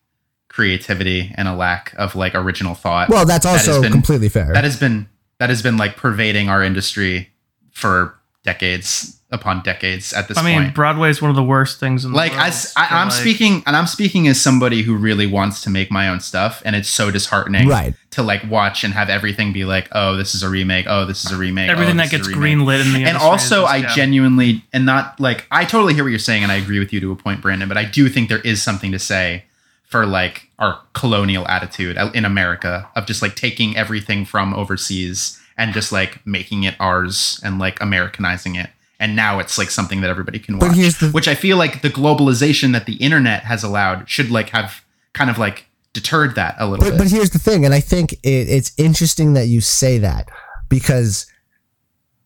creativity 0.49 1.31
and 1.35 1.47
a 1.47 1.55
lack 1.55 1.93
of 1.97 2.15
like 2.15 2.33
original 2.35 2.73
thought. 2.75 3.09
Well, 3.09 3.25
that's 3.25 3.45
That 3.45 3.51
also 3.67 3.81
been- 3.81 3.91
completely 3.91 4.29
fair. 4.29 4.51
that 4.53 4.63
has 4.63 4.77
been 4.77 5.07
that 5.37 5.49
has 5.49 5.61
been 5.61 5.77
like 5.77 5.95
pervading 5.95 6.49
our 6.49 6.61
industry 6.61 7.29
for 7.71 8.18
decades 8.43 9.15
upon 9.31 9.61
decades 9.61 10.11
at 10.13 10.27
this 10.27 10.37
I 10.39 10.43
mean, 10.43 10.61
point. 10.63 10.73
Broadway 10.75 11.09
is 11.11 11.21
one 11.21 11.29
of 11.29 11.35
the 11.35 11.43
worst 11.43 11.79
things 11.79 12.03
in 12.03 12.11
the 12.11 12.17
like 12.17 12.31
world. 12.31 12.43
I, 12.43 12.47
s- 12.47 12.73
I 12.75 12.87
So, 12.87 12.95
am 12.95 13.07
like, 13.09 13.11
speaking 13.17 13.63
and 13.67 13.75
i'm 13.75 13.85
speaking 13.85 14.27
as 14.27 14.41
somebody 14.41 14.81
who 14.81 14.95
really 14.95 15.27
wants 15.27 15.61
to 15.63 15.69
make 15.69 15.91
my 15.91 16.09
own 16.09 16.19
stuff 16.19 16.63
and 16.65 16.75
it's 16.75 16.89
so 16.89 17.11
disheartening 17.11 17.67
Right. 17.67 17.93
to 18.11 18.23
like 18.23 18.41
watch 18.49 18.83
and 18.83 18.91
have 18.95 19.07
everything 19.07 19.53
be 19.53 19.65
like 19.65 19.87
oh 19.91 20.15
this 20.15 20.33
is 20.33 20.41
a 20.41 20.49
remake 20.49 20.85
oh 20.89 21.05
this 21.05 21.23
is 21.25 21.31
a 21.31 21.37
remake 21.37 21.69
Everything 21.69 21.93
oh, 21.95 21.97
that 22.03 22.09
gets 22.09 22.27
a 22.27 22.31
remake. 22.31 22.57
greenlit 22.57 22.81
in 22.83 22.93
the 22.93 23.03
and 23.07 23.17
also 23.17 23.65
is 23.65 23.69
i 23.69 23.81
just- 23.81 23.95
yeah. 23.95 24.03
genuinely 24.03 24.63
and 24.73 24.83
not 24.85 25.19
like 25.19 25.45
i 25.51 25.63
totally 25.63 25.93
hear 25.93 26.03
what 26.03 26.09
you're 26.09 26.17
saying 26.17 26.41
and 26.41 26.51
i 26.51 26.55
agree 26.55 26.79
with 26.79 26.91
you 26.91 26.99
to 26.99 27.11
a 27.11 27.15
point 27.15 27.39
brandon 27.41 27.67
but 27.69 27.77
i 27.77 27.85
do 27.85 28.09
think 28.09 28.29
there 28.29 28.39
is 28.41 28.63
something 28.63 28.91
to 28.91 28.99
say 28.99 29.43
for 29.83 30.07
like 30.07 30.47
our 30.57 30.79
colonial 30.93 31.47
attitude 31.47 31.97
uh, 31.99 32.09
in 32.15 32.25
america 32.25 32.89
of 32.95 33.05
just 33.05 33.21
like 33.21 33.35
taking 33.35 33.77
everything 33.77 34.25
from 34.25 34.55
overseas 34.55 35.38
and 35.59 35.73
just 35.73 35.91
like 35.91 36.25
making 36.25 36.63
it 36.63 36.75
ours 36.79 37.39
and 37.43 37.59
like 37.59 37.79
americanizing 37.81 38.55
it 38.55 38.69
and 38.99 39.15
now 39.15 39.37
it's 39.37 39.57
like 39.57 39.69
something 39.69 40.01
that 40.01 40.09
everybody 40.09 40.39
can 40.39 40.57
watch 40.57 40.75
the- 40.75 41.11
which 41.11 41.27
i 41.27 41.35
feel 41.35 41.57
like 41.57 41.83
the 41.83 41.89
globalization 41.89 42.73
that 42.73 42.87
the 42.87 42.95
internet 42.95 43.43
has 43.43 43.63
allowed 43.63 44.09
should 44.09 44.31
like 44.31 44.49
have 44.49 44.83
kind 45.13 45.29
of 45.29 45.37
like 45.37 45.65
deterred 45.93 46.35
that 46.35 46.55
a 46.59 46.67
little 46.67 46.85
but, 46.85 46.91
bit 46.91 46.97
but 46.97 47.07
here's 47.07 47.31
the 47.31 47.39
thing, 47.39 47.65
and 47.65 47.73
I 47.73 47.79
think 47.79 48.13
it, 48.13 48.49
it's 48.49 48.71
interesting 48.77 49.33
that 49.33 49.47
you 49.47 49.61
say 49.61 49.97
that 49.99 50.29
because 50.69 51.25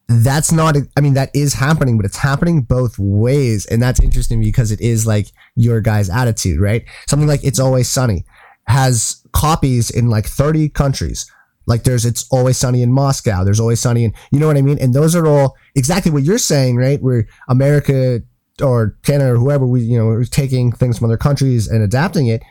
that's 0.08 0.52
not. 0.52 0.75
I 0.98 1.02
mean, 1.02 1.13
that 1.13 1.32
is 1.34 1.54
happening, 1.54 1.98
but 1.98 2.06
it's 2.06 2.18
happening 2.18 2.62
both 2.62 3.00
ways, 3.00 3.66
and 3.66 3.82
that's 3.82 4.00
interesting 4.00 4.42
because 4.42 4.72
it 4.72 4.82
is 4.82 5.08
like 5.08 5.28
your 5.56 5.82
guy's 5.82 6.10
attitude, 6.10 6.60
right? 6.60 6.86
Something 7.08 7.28
like 7.28 7.44
"It's 7.44 7.60
Always 7.60 7.90
Sunny" 7.90 8.25
has 8.68 9.24
copies 9.32 9.90
in 9.90 10.10
like 10.10 10.25
30 10.25 10.69
countries. 10.69 11.30
Like 11.65 11.84
there's 11.84 12.06
"It's 12.06 12.28
Always 12.32 12.58
Sunny 12.58 12.82
in 12.82 12.91
Moscow." 12.91 13.43
There's 13.43 13.60
"Always 13.60 13.80
Sunny 13.80 14.06
in," 14.06 14.13
you 14.32 14.39
know 14.39 14.47
what 14.47 14.58
I 14.58 14.62
mean? 14.62 14.80
And 14.80 14.93
those 14.93 15.15
are 15.15 15.26
all 15.28 15.56
exactly 15.76 16.12
what 16.12 16.23
you're 16.23 16.38
saying, 16.38 16.78
right? 16.78 17.02
Where 17.02 17.28
America 17.47 18.21
or 18.62 18.95
Canada 19.04 19.32
or 19.34 19.38
whoever 19.38 19.65
we, 19.65 19.82
you 19.82 19.97
know, 19.97 20.08
are 20.10 20.26
taking 20.26 20.71
things 20.71 20.97
from 20.97 21.06
other 21.06 21.17
countries 21.17 21.67
and 21.67 21.82
adapting 21.82 22.28
it 22.28 22.43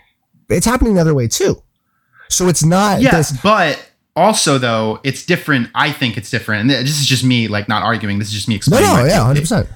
it's 0.48 0.66
happening 0.66 0.94
the 0.94 1.00
other 1.00 1.14
way 1.14 1.28
too. 1.28 1.62
So 2.28 2.48
it's 2.48 2.64
not 2.64 3.00
Yes, 3.00 3.30
this. 3.30 3.40
but 3.42 3.90
also 4.16 4.58
though 4.58 5.00
it's 5.04 5.24
different. 5.24 5.68
I 5.74 5.92
think 5.92 6.16
it's 6.16 6.30
different, 6.30 6.62
and 6.62 6.70
this 6.70 7.00
is 7.00 7.06
just 7.06 7.24
me 7.24 7.48
like 7.48 7.68
not 7.68 7.82
arguing. 7.82 8.18
This 8.18 8.28
is 8.28 8.34
just 8.34 8.48
me 8.48 8.54
explaining. 8.56 8.88
no, 8.88 8.94
my 8.94 9.08
yeah, 9.08 9.24
hundred 9.24 9.40
percent. 9.40 9.68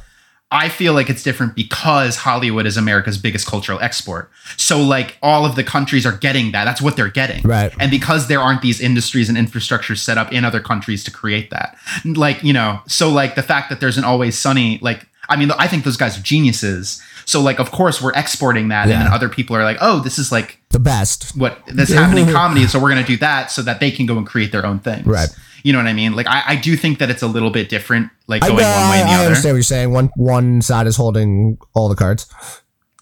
I 0.53 0.69
feel 0.69 0.93
like 0.95 1.11
it's 1.11 1.25
different 1.25 1.57
because 1.57 2.19
Hollywood 2.19 2.67
is 2.67 2.77
America's 2.77 3.19
biggest 3.19 3.49
cultural 3.49 3.81
export. 3.81 4.31
So 4.57 4.81
like 4.81 5.19
all 5.21 5.45
of 5.45 5.57
the 5.57 5.65
countries 5.65 6.07
are 6.07 6.17
getting 6.17 6.53
that. 6.53 6.65
That's 6.65 6.81
what 6.81 6.95
they're 6.97 7.09
getting. 7.11 7.43
Right. 7.43 7.75
And 7.81 7.91
because 7.91 8.29
there 8.29 8.39
aren't 8.41 8.63
these 8.63 8.81
industries 8.81 9.29
and 9.29 9.37
infrastructures 9.37 9.99
set 9.99 10.19
up 10.19 10.33
in 10.33 10.45
other 10.45 10.61
countries 10.61 11.03
to 11.05 11.11
create 11.11 11.51
that. 11.51 11.77
Like, 12.05 12.45
you 12.45 12.53
know, 12.53 12.81
so 12.87 13.11
like 13.11 13.35
the 13.35 13.43
fact 13.43 13.71
that 13.71 13.81
there's 13.81 13.99
an 13.99 14.05
always 14.05 14.39
sunny 14.39 14.79
like 14.81 15.07
I 15.29 15.35
mean, 15.35 15.51
I 15.59 15.67
think 15.67 15.83
those 15.83 15.97
guys 15.97 16.17
are 16.17 16.23
geniuses. 16.23 17.03
So 17.25 17.41
like 17.41 17.59
of 17.59 17.73
course 17.73 18.01
we're 18.01 18.13
exporting 18.13 18.69
that 18.69 18.83
and 18.83 18.91
Yeah. 18.93 19.03
then 19.03 19.13
other 19.13 19.29
people 19.29 19.57
are 19.57 19.65
like, 19.65 19.79
"Oh, 19.81 19.99
this 19.99 20.17
is 20.17 20.31
like 20.31 20.61
The 20.71 20.79
best. 20.79 21.33
what 21.37 21.59
that's 21.67 21.93
happening 21.93 22.29
in 22.29 22.33
comedy, 22.33 22.65
so 22.69 22.79
we're 22.79 22.91
gonna 22.91 23.03
do 23.05 23.17
that 23.17 23.51
so 23.51 23.63
that 23.63 23.81
they 23.81 23.91
can 23.91 24.07
go 24.07 24.17
and 24.17 24.25
create 24.25 24.53
their 24.53 24.65
own 24.65 24.79
things. 24.79 25.05
Right. 25.05 25.29
You 25.67 25.73
know 25.73 25.81
what 25.81 25.89
I 25.89 25.95
mean? 25.95 26.15
Like 26.15 26.29
I, 26.29 26.43
I 26.47 26.57
do 26.57 26.77
think 26.77 27.01
that 27.01 27.11
it's 27.11 27.23
a 27.23 27.27
little 27.27 27.51
bit 27.51 27.69
different, 27.69 28.11
like 28.29 28.45
I, 28.45 28.49
going 28.49 28.59
one 28.63 28.91
way 28.91 29.01
and 29.01 29.09
the 29.09 29.13
I 29.13 29.15
other. 29.15 29.23
I 29.23 29.27
understand 29.27 29.53
what 29.55 29.57
you're 29.57 29.63
saying. 29.65 29.91
One 29.91 30.11
one 30.17 30.63
side 30.63 30.87
is 30.87 30.95
holding 30.95 31.59
all 31.75 31.89
the 31.89 31.97
cards. 31.97 32.29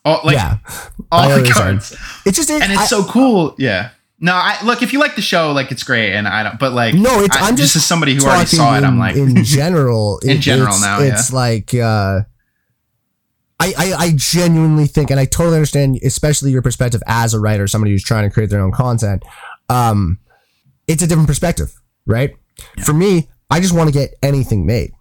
Oh, 0.07 0.21
like 0.25 0.37
yeah, 0.37 0.59
all 1.13 1.29
I 1.31 1.39
the 1.41 1.45
saying. 1.45 1.53
cards. 1.53 1.97
it's 2.25 2.39
just 2.39 2.49
it, 2.49 2.63
And 2.63 2.73
it's 2.73 2.81
I- 2.81 2.87
so 2.87 3.05
cool. 3.05 3.55
Yeah. 3.59 3.91
No, 4.19 4.33
I 4.33 4.57
look 4.65 4.81
if 4.83 4.95
you 4.95 4.99
like 4.99 5.15
the 5.15 5.21
show, 5.21 5.53
like 5.53 5.73
it's 5.73 5.83
great, 5.83 6.15
and 6.15 6.27
I 6.27 6.43
don't. 6.43 6.59
But 6.59 6.73
like, 6.73 6.95
no. 6.95 7.21
It's 7.23 7.37
I, 7.37 7.49
I'm 7.49 7.57
just, 7.57 7.77
as 7.77 7.85
somebody 7.85 8.15
who 8.15 8.25
already 8.25 8.47
saw 8.47 8.75
it. 8.79 8.83
I'm 8.83 8.99
like, 8.99 9.17
in 9.17 9.45
general. 9.45 10.19
In 10.21 10.41
general 10.41 10.69
it's, 10.69 10.81
now, 10.81 11.01
it's 11.03 11.33
like. 11.35 11.75
uh 11.75 12.21
I, 13.61 13.73
I, 13.79 13.93
I 14.07 14.13
genuinely 14.17 14.87
think, 14.87 15.11
and 15.11 15.21
I 15.21 15.27
totally 15.27 15.57
understand, 15.57 15.99
especially 16.03 16.51
your 16.51 16.63
perspective 16.63 17.03
as 17.07 17.35
a 17.35 17.41
writer, 17.41 17.67
somebody 17.67 17.93
who's 17.93 18.03
trying 18.03 18.29
to 18.29 18.33
create 18.33 18.49
their 18.51 18.61
own 18.61 18.73
content. 18.73 19.23
Um, 19.69 20.19
it's 20.89 21.03
a 21.03 21.07
different 21.07 21.29
perspective, 21.29 21.73
right? 22.07 22.35
For 22.85 22.93
me, 22.93 23.29
I 23.51 23.61
just 23.61 23.75
want 23.75 23.89
to 23.89 23.93
get 23.93 24.15
anything 24.23 24.67
made. 24.67 24.93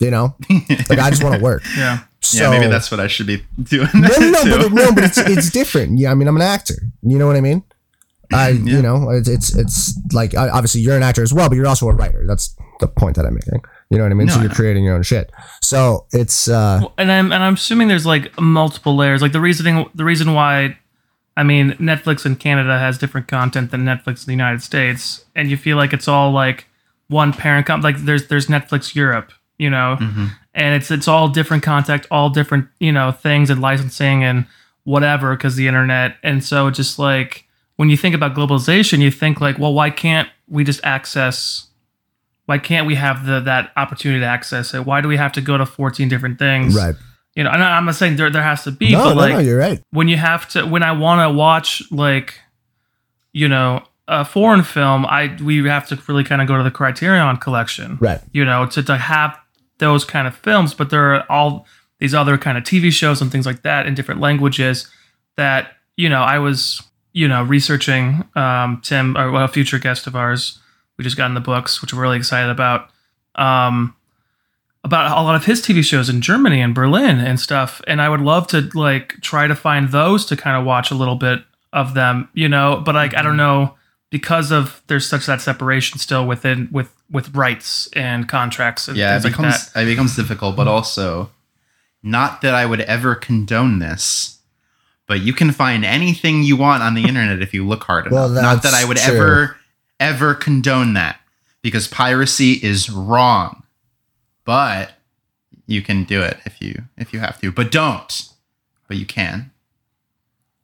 You 0.00 0.10
know, 0.10 0.36
like 0.88 0.98
I 0.98 1.10
just 1.10 1.22
want 1.22 1.36
to 1.36 1.42
work. 1.42 1.62
yeah. 1.76 2.00
So, 2.20 2.42
yeah, 2.42 2.58
maybe 2.58 2.70
that's 2.70 2.90
what 2.90 3.00
I 3.00 3.06
should 3.06 3.26
be 3.26 3.44
doing. 3.62 3.88
no, 3.92 4.08
no, 4.18 4.30
no, 4.30 4.58
but, 4.58 4.72
no, 4.72 4.92
but 4.94 5.04
it's 5.04 5.18
it's 5.34 5.50
different. 5.50 5.98
Yeah, 5.98 6.10
I 6.10 6.14
mean, 6.14 6.26
I'm 6.26 6.36
an 6.36 6.42
actor. 6.42 6.74
You 7.02 7.18
know 7.18 7.26
what 7.26 7.36
I 7.36 7.40
mean? 7.42 7.62
I, 8.32 8.48
you 8.48 8.80
know, 8.80 9.10
it's 9.10 9.28
it's 9.28 9.54
it's 9.54 9.98
like 10.12 10.34
obviously 10.34 10.80
you're 10.80 10.96
an 10.96 11.02
actor 11.02 11.22
as 11.22 11.32
well, 11.34 11.48
but 11.48 11.56
you're 11.56 11.66
also 11.66 11.88
a 11.88 11.94
writer. 11.94 12.24
That's 12.26 12.56
the 12.80 12.88
point 12.88 13.16
that 13.16 13.26
I'm 13.26 13.34
making. 13.34 13.60
You 13.90 13.98
know 13.98 14.04
what 14.04 14.12
I 14.12 14.14
mean? 14.14 14.26
No, 14.28 14.34
so 14.34 14.40
you're 14.40 14.50
creating 14.50 14.84
your 14.84 14.94
own 14.94 15.02
shit. 15.02 15.30
So 15.60 16.06
it's 16.12 16.48
uh, 16.48 16.78
Well, 16.80 16.94
and 16.98 17.12
I'm 17.12 17.30
and 17.30 17.44
I'm 17.44 17.54
assuming 17.54 17.88
there's 17.88 18.06
like 18.06 18.38
multiple 18.40 18.96
layers. 18.96 19.20
Like 19.22 19.32
the 19.32 19.40
reasoning, 19.40 19.88
the 19.94 20.04
reason 20.04 20.32
why, 20.32 20.78
I 21.36 21.42
mean, 21.42 21.72
Netflix 21.72 22.24
in 22.24 22.36
Canada 22.36 22.78
has 22.78 22.96
different 22.98 23.26
content 23.28 23.70
than 23.70 23.84
Netflix 23.84 24.20
in 24.20 24.26
the 24.26 24.32
United 24.32 24.62
States, 24.62 25.24
and 25.34 25.50
you 25.50 25.56
feel 25.56 25.76
like 25.76 25.92
it's 25.92 26.06
all 26.08 26.30
like 26.30 26.66
one 27.08 27.32
parent 27.32 27.66
comp. 27.66 27.82
Like 27.82 27.98
there's 27.98 28.28
there's 28.28 28.46
Netflix 28.46 28.94
Europe, 28.94 29.32
you 29.58 29.68
know, 29.70 29.96
Mm-hmm. 30.00 30.26
and 30.54 30.74
it's 30.74 30.90
it's 30.90 31.08
all 31.08 31.28
different 31.28 31.62
content, 31.62 32.06
all 32.10 32.30
different 32.30 32.68
you 32.78 32.92
know 32.92 33.10
things 33.12 33.50
and 33.50 33.60
licensing 33.60 34.22
and 34.22 34.46
whatever 34.84 35.34
because 35.36 35.56
the 35.56 35.66
internet. 35.66 36.16
And 36.22 36.44
so 36.44 36.70
just 36.70 36.98
like 36.98 37.44
when 37.76 37.90
you 37.90 37.96
think 37.96 38.14
about 38.14 38.34
globalization, 38.34 39.00
you 39.00 39.10
think 39.10 39.40
like, 39.40 39.58
well, 39.58 39.74
why 39.74 39.90
can't 39.90 40.28
we 40.48 40.62
just 40.62 40.80
access? 40.84 41.66
Why 42.46 42.58
can't 42.58 42.86
we 42.86 42.94
have 42.94 43.26
the 43.26 43.40
that 43.40 43.72
opportunity 43.76 44.20
to 44.20 44.26
access 44.26 44.72
it? 44.74 44.84
Why 44.86 45.00
do 45.00 45.08
we 45.08 45.16
have 45.16 45.32
to 45.32 45.40
go 45.40 45.56
to 45.58 45.66
14 45.66 46.08
different 46.08 46.38
things? 46.38 46.76
right. 46.76 46.94
You 47.36 47.42
know, 47.44 47.50
and 47.50 47.62
I'm 47.62 47.84
not 47.84 47.96
saying 47.96 48.16
there 48.16 48.30
there 48.30 48.42
has 48.42 48.62
to 48.64 48.70
be, 48.70 48.92
No, 48.92 49.04
but 49.04 49.14
no, 49.14 49.20
like 49.20 49.32
no, 49.34 49.38
you're 49.40 49.58
right. 49.58 49.82
when 49.90 50.08
you 50.08 50.16
have 50.16 50.48
to 50.50 50.64
when 50.66 50.82
I 50.82 50.92
want 50.92 51.20
to 51.28 51.36
watch 51.36 51.82
like 51.90 52.40
you 53.32 53.48
know 53.48 53.82
a 54.06 54.24
foreign 54.24 54.62
film, 54.62 55.04
I 55.06 55.36
we 55.42 55.66
have 55.68 55.88
to 55.88 55.98
really 56.06 56.24
kind 56.24 56.40
of 56.42 56.48
go 56.48 56.56
to 56.56 56.62
the 56.62 56.70
Criterion 56.70 57.36
collection, 57.38 57.96
Right. 58.00 58.20
You 58.32 58.44
know, 58.44 58.66
to 58.66 58.82
to 58.84 58.96
have 58.96 59.36
those 59.78 60.04
kind 60.04 60.28
of 60.28 60.36
films, 60.36 60.74
but 60.74 60.90
there 60.90 61.14
are 61.14 61.26
all 61.28 61.66
these 61.98 62.14
other 62.14 62.38
kind 62.38 62.56
of 62.58 62.64
TV 62.64 62.92
shows 62.92 63.20
and 63.20 63.32
things 63.32 63.46
like 63.46 63.62
that 63.62 63.86
in 63.86 63.94
different 63.94 64.20
languages 64.20 64.88
that 65.36 65.72
you 65.96 66.08
know 66.08 66.22
I 66.22 66.38
was 66.38 66.82
you 67.12 67.26
know 67.26 67.42
researching 67.42 68.24
um, 68.36 68.80
Tim 68.84 69.16
or 69.16 69.32
well, 69.32 69.44
a 69.44 69.48
future 69.48 69.78
guest 69.80 70.06
of 70.06 70.14
ours 70.14 70.60
we 70.96 71.02
just 71.02 71.16
got 71.16 71.26
in 71.26 71.34
the 71.34 71.40
books, 71.40 71.82
which 71.82 71.92
we're 71.92 72.02
really 72.02 72.18
excited 72.18 72.50
about. 72.50 72.90
Um, 73.34 73.96
about 74.84 75.16
a 75.16 75.22
lot 75.22 75.34
of 75.34 75.46
his 75.46 75.62
TV 75.62 75.82
shows 75.82 76.08
in 76.08 76.20
Germany 76.20 76.60
and 76.60 76.74
Berlin 76.74 77.18
and 77.18 77.40
stuff. 77.40 77.80
And 77.86 78.00
I 78.02 78.08
would 78.08 78.20
love 78.20 78.46
to 78.48 78.68
like 78.74 79.20
try 79.22 79.46
to 79.46 79.56
find 79.56 79.88
those 79.88 80.26
to 80.26 80.36
kind 80.36 80.56
of 80.56 80.64
watch 80.64 80.90
a 80.90 80.94
little 80.94 81.16
bit 81.16 81.42
of 81.72 81.94
them, 81.94 82.28
you 82.34 82.48
know, 82.48 82.82
but 82.84 82.94
like 82.94 83.16
I 83.16 83.22
don't 83.22 83.32
mm-hmm. 83.32 83.38
know 83.38 83.74
because 84.10 84.52
of 84.52 84.82
there's 84.86 85.06
such 85.06 85.26
that 85.26 85.40
separation 85.40 85.98
still 85.98 86.26
within 86.26 86.68
with 86.70 86.94
with 87.10 87.34
rights 87.34 87.88
and 87.94 88.28
contracts 88.28 88.86
and 88.86 88.96
yeah, 88.96 89.16
it 89.16 89.22
things 89.22 89.24
like 89.24 89.32
becomes 89.32 89.72
that. 89.72 89.82
it 89.82 89.86
becomes 89.86 90.14
difficult, 90.14 90.54
but 90.54 90.64
mm-hmm. 90.64 90.74
also 90.74 91.30
not 92.02 92.42
that 92.42 92.54
I 92.54 92.66
would 92.66 92.82
ever 92.82 93.14
condone 93.14 93.78
this, 93.78 94.38
but 95.08 95.22
you 95.22 95.32
can 95.32 95.50
find 95.50 95.84
anything 95.84 96.42
you 96.42 96.56
want 96.56 96.82
on 96.82 96.94
the 96.94 97.04
internet 97.08 97.42
if 97.42 97.54
you 97.54 97.66
look 97.66 97.84
hard 97.84 98.10
Well, 98.10 98.30
enough. 98.30 98.42
Not 98.42 98.62
that 98.62 98.74
I 98.74 98.84
would 98.84 98.98
true. 98.98 99.16
ever 99.16 99.56
ever 99.98 100.34
condone 100.34 100.94
that 100.94 101.18
because 101.62 101.88
piracy 101.88 102.52
is 102.62 102.90
wrong. 102.90 103.63
But 104.44 104.92
you 105.66 105.80
can 105.82 106.04
do 106.04 106.22
it 106.22 106.38
if 106.44 106.60
you 106.60 106.84
if 106.96 107.12
you 107.12 107.20
have 107.20 107.40
to. 107.40 107.50
But 107.52 107.70
don't. 107.72 108.28
But 108.88 108.96
you 108.98 109.06
can. 109.06 109.50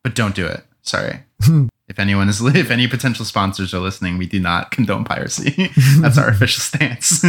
But 0.02 0.14
don't 0.14 0.34
do 0.34 0.46
it. 0.46 0.64
Sorry. 0.82 1.20
if 1.88 1.98
anyone 1.98 2.28
is 2.28 2.40
if 2.42 2.70
any 2.70 2.86
potential 2.88 3.24
sponsors 3.24 3.72
are 3.74 3.80
listening, 3.80 4.18
we 4.18 4.26
do 4.26 4.40
not 4.40 4.70
condone 4.70 5.04
piracy. 5.04 5.70
That's 6.00 6.18
our 6.18 6.28
official 6.36 6.60
stance. 6.60 7.20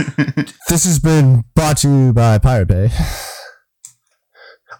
This 0.69 0.83
has 0.85 0.99
been 0.99 1.43
brought 1.55 1.77
to 1.77 1.87
you 1.89 2.13
by 2.13 2.37
Pirate 2.37 2.67
Bay. 2.67 2.89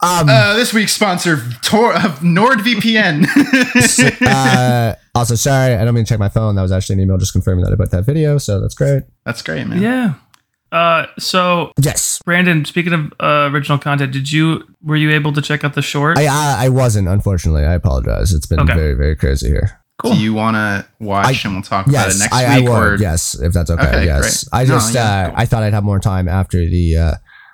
Um, 0.04 0.28
Uh, 0.30 0.56
this 0.56 0.74
week's 0.74 0.94
sponsor 0.94 1.38
Tor- 1.62 1.94
uh, 1.94 2.16
NordVPN. 2.22 3.28
uh, 4.26 4.96
also, 5.14 5.36
sorry, 5.36 5.76
I 5.76 5.86
don't 5.86 5.94
mean 5.94 6.06
to 6.06 6.10
check 6.10 6.20
my 6.20 6.30
phone. 6.30 6.56
That 6.56 6.64
was 6.64 6.72
actually 6.72 6.96
an 6.96 7.02
email 7.02 7.18
just 7.18 7.34
confirming 7.34 7.64
that 7.66 7.72
I 7.74 7.76
put 7.76 7.92
that 7.92 8.04
video, 8.06 8.38
so 8.40 8.60
that's 8.60 8.74
great. 8.74 9.04
That's 9.26 9.42
great, 9.44 9.68
man. 9.68 9.82
Yeah. 9.82 10.14
Uh, 10.72 11.06
so 11.20 11.72
Yes, 11.82 12.20
Brandon, 12.24 12.64
speaking 12.66 12.94
of 12.94 13.14
uh, 13.20 13.50
original 13.54 13.78
content, 13.78 14.12
did 14.14 14.32
you 14.32 14.64
were 14.82 14.96
you 14.96 15.12
able 15.12 15.34
to 15.34 15.42
check 15.42 15.64
out 15.64 15.74
the 15.74 15.82
short? 15.82 16.18
I, 16.18 16.28
I 16.28 16.66
I 16.66 16.70
wasn't. 16.70 17.08
Unfortunately, 17.08 17.66
I 17.66 17.74
apologize. 17.74 18.34
It's 18.34 18.46
been 18.46 18.60
Okay. 18.62 18.74
very 18.74 18.94
very 18.94 19.16
crazy 19.16 19.50
here. 19.50 19.82
cool. 20.02 20.14
Do 20.14 20.20
you 20.20 20.34
want 20.34 20.56
to 20.56 20.86
watch 21.00 21.44
and 21.46 21.54
we'll 21.54 21.62
talk 21.64 21.88
about 21.88 22.10
it 22.10 22.18
next 22.20 22.34
I, 22.34 22.46
I 22.56 22.60
week? 22.60 22.70
would. 22.70 22.78
or 22.78 22.96
Yes, 22.96 23.40
if 23.40 23.54
that's 23.54 23.70
okay. 23.70 23.88
Okay, 23.88 24.06
yes, 24.06 24.46
great. 24.46 24.60
I 24.62 24.64
No, 24.64 24.70
just 24.76 24.94
yeah, 24.96 25.02
uh, 25.04 25.26
cool. 25.30 25.36
I 25.40 25.46
thought 25.46 25.64
I'd 25.64 25.74
have 25.74 25.84
more 25.84 26.00
time 26.00 26.28
after 26.28 26.58
the 26.58 26.98
uh, 26.98 27.14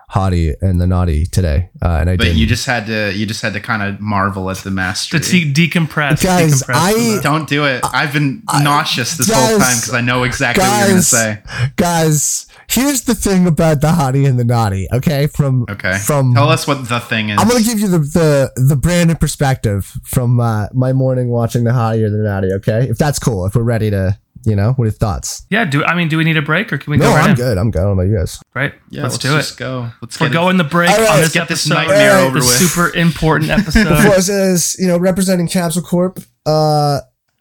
hottie 0.10 0.54
and 0.62 0.80
the 0.80 0.88
Nottie 0.88 1.26
today, 1.26 1.70
uh, 1.82 1.98
and 2.00 2.10
I 2.10 2.16
But 2.16 2.24
didn't. 2.26 2.38
you 2.38 2.46
just 2.48 2.66
had 2.66 2.86
to 2.86 3.12
you 3.14 3.26
just 3.26 3.42
had 3.42 3.52
to 3.54 3.60
kind 3.60 3.82
of 3.84 4.00
marvel 4.00 4.50
at 4.50 4.58
the 4.58 4.72
mastery. 4.72 5.20
to 5.20 5.52
de- 5.54 5.68
decompress. 5.70 6.24
Guys, 6.24 6.64
decompress 6.64 7.18
I- 7.18 7.20
Don't 7.24 7.50
do 7.50 7.66
it. 7.66 7.84
I've 7.92 8.14
been 8.14 8.44
nauseous 8.62 9.18
this 9.18 9.28
guys, 9.30 9.50
whole 9.50 9.60
time 9.60 9.76
because 9.76 9.94
I 9.94 10.02
know 10.02 10.24
exactly 10.24 10.64
what 10.64 10.78
you're 10.80 10.88
gonna 10.90 11.02
say. 11.02 11.42
guys, 11.76 12.48
here's 12.70 13.04
the 13.04 13.16
thing 13.16 13.48
about 13.48 13.82
the 13.82 13.88
hottie 13.88 14.28
and 14.28 14.38
the 14.40 14.44
Nottie. 14.44 14.88
Okay, 14.94 15.28
from 15.28 15.66
Okay. 15.70 15.98
from 15.98 16.34
Tell 16.34 16.50
us 16.50 16.68
what 16.68 16.88
the 16.88 17.00
thing 17.00 17.30
is. 17.30 17.40
I'm 17.40 17.48
gonna 17.48 17.64
give 17.64 17.80
you 17.80 17.88
the 17.88 18.00
the 18.00 18.52
the 18.68 18.76
Brandon 18.76 19.16
perspective 19.18 19.92
from 20.04 20.40
uh, 20.40 20.68
my 20.74 20.94
morning 20.94 21.30
watching 21.30 21.64
the 21.64 21.72
hottie 21.72 22.04
or 22.04 22.10
the 22.10 22.18
Nottie. 22.24 22.54
Okay, 22.58 22.88
if 22.90 22.98
that's 22.98 23.20
cool, 23.20 23.46
if 23.46 23.56
we're 23.56 23.64
ready 23.64 23.90
to, 23.92 24.18
you 24.46 24.56
know, 24.56 24.72
what 24.74 24.84
are 24.84 24.88
your 24.88 24.92
thoughts? 24.92 25.46
yeah. 25.50 25.66
Do 25.66 25.84
I 25.84 25.96
mean 25.96 26.08
do 26.10 26.18
we 26.18 26.24
need 26.24 26.38
a 26.38 26.42
break 26.42 26.72
or 26.72 26.78
can 26.78 26.92
we 26.92 26.98
No, 26.98 27.06
go 27.10 27.16
right 27.16 27.24
I'm 27.26 27.30
in? 27.32 27.36
good. 27.36 27.58
I'm 27.58 27.72
good. 27.72 27.82
How 27.82 27.92
about 27.92 28.04
you 28.04 28.16
guys? 28.18 28.40
Right. 28.56 28.74
yeah, 28.90 29.04
let's, 29.04 29.16
let's, 29.16 29.24
do 29.24 29.30
just 29.38 29.54
it. 29.54 29.60
go. 29.60 29.90
Let's 30.02 30.18
go. 30.18 30.26
We're 30.26 30.30
get 30.30 30.34
going 30.34 30.58
the 30.58 30.64
break 30.64 30.90
All 30.90 30.98
right, 30.98 31.10
on 31.10 31.16
let's 31.20 31.28
this 31.28 31.34
get 31.34 31.48
this 31.48 31.66
episode. 31.70 31.74
nightmare 31.90 32.12
All 32.12 32.18
right. 32.18 32.28
over 32.28 32.40
this 32.40 32.60
with. 32.62 32.70
super 32.70 32.96
important 32.98 33.50
Before 33.66 33.82
episode. 33.82 34.18
it 34.18 34.22
says, 34.24 34.76
you 34.80 34.88
know, 34.88 34.98
representing 34.98 35.48
Capsule 35.48 35.82
Corp. 35.84 36.20
Uh, 36.46 37.00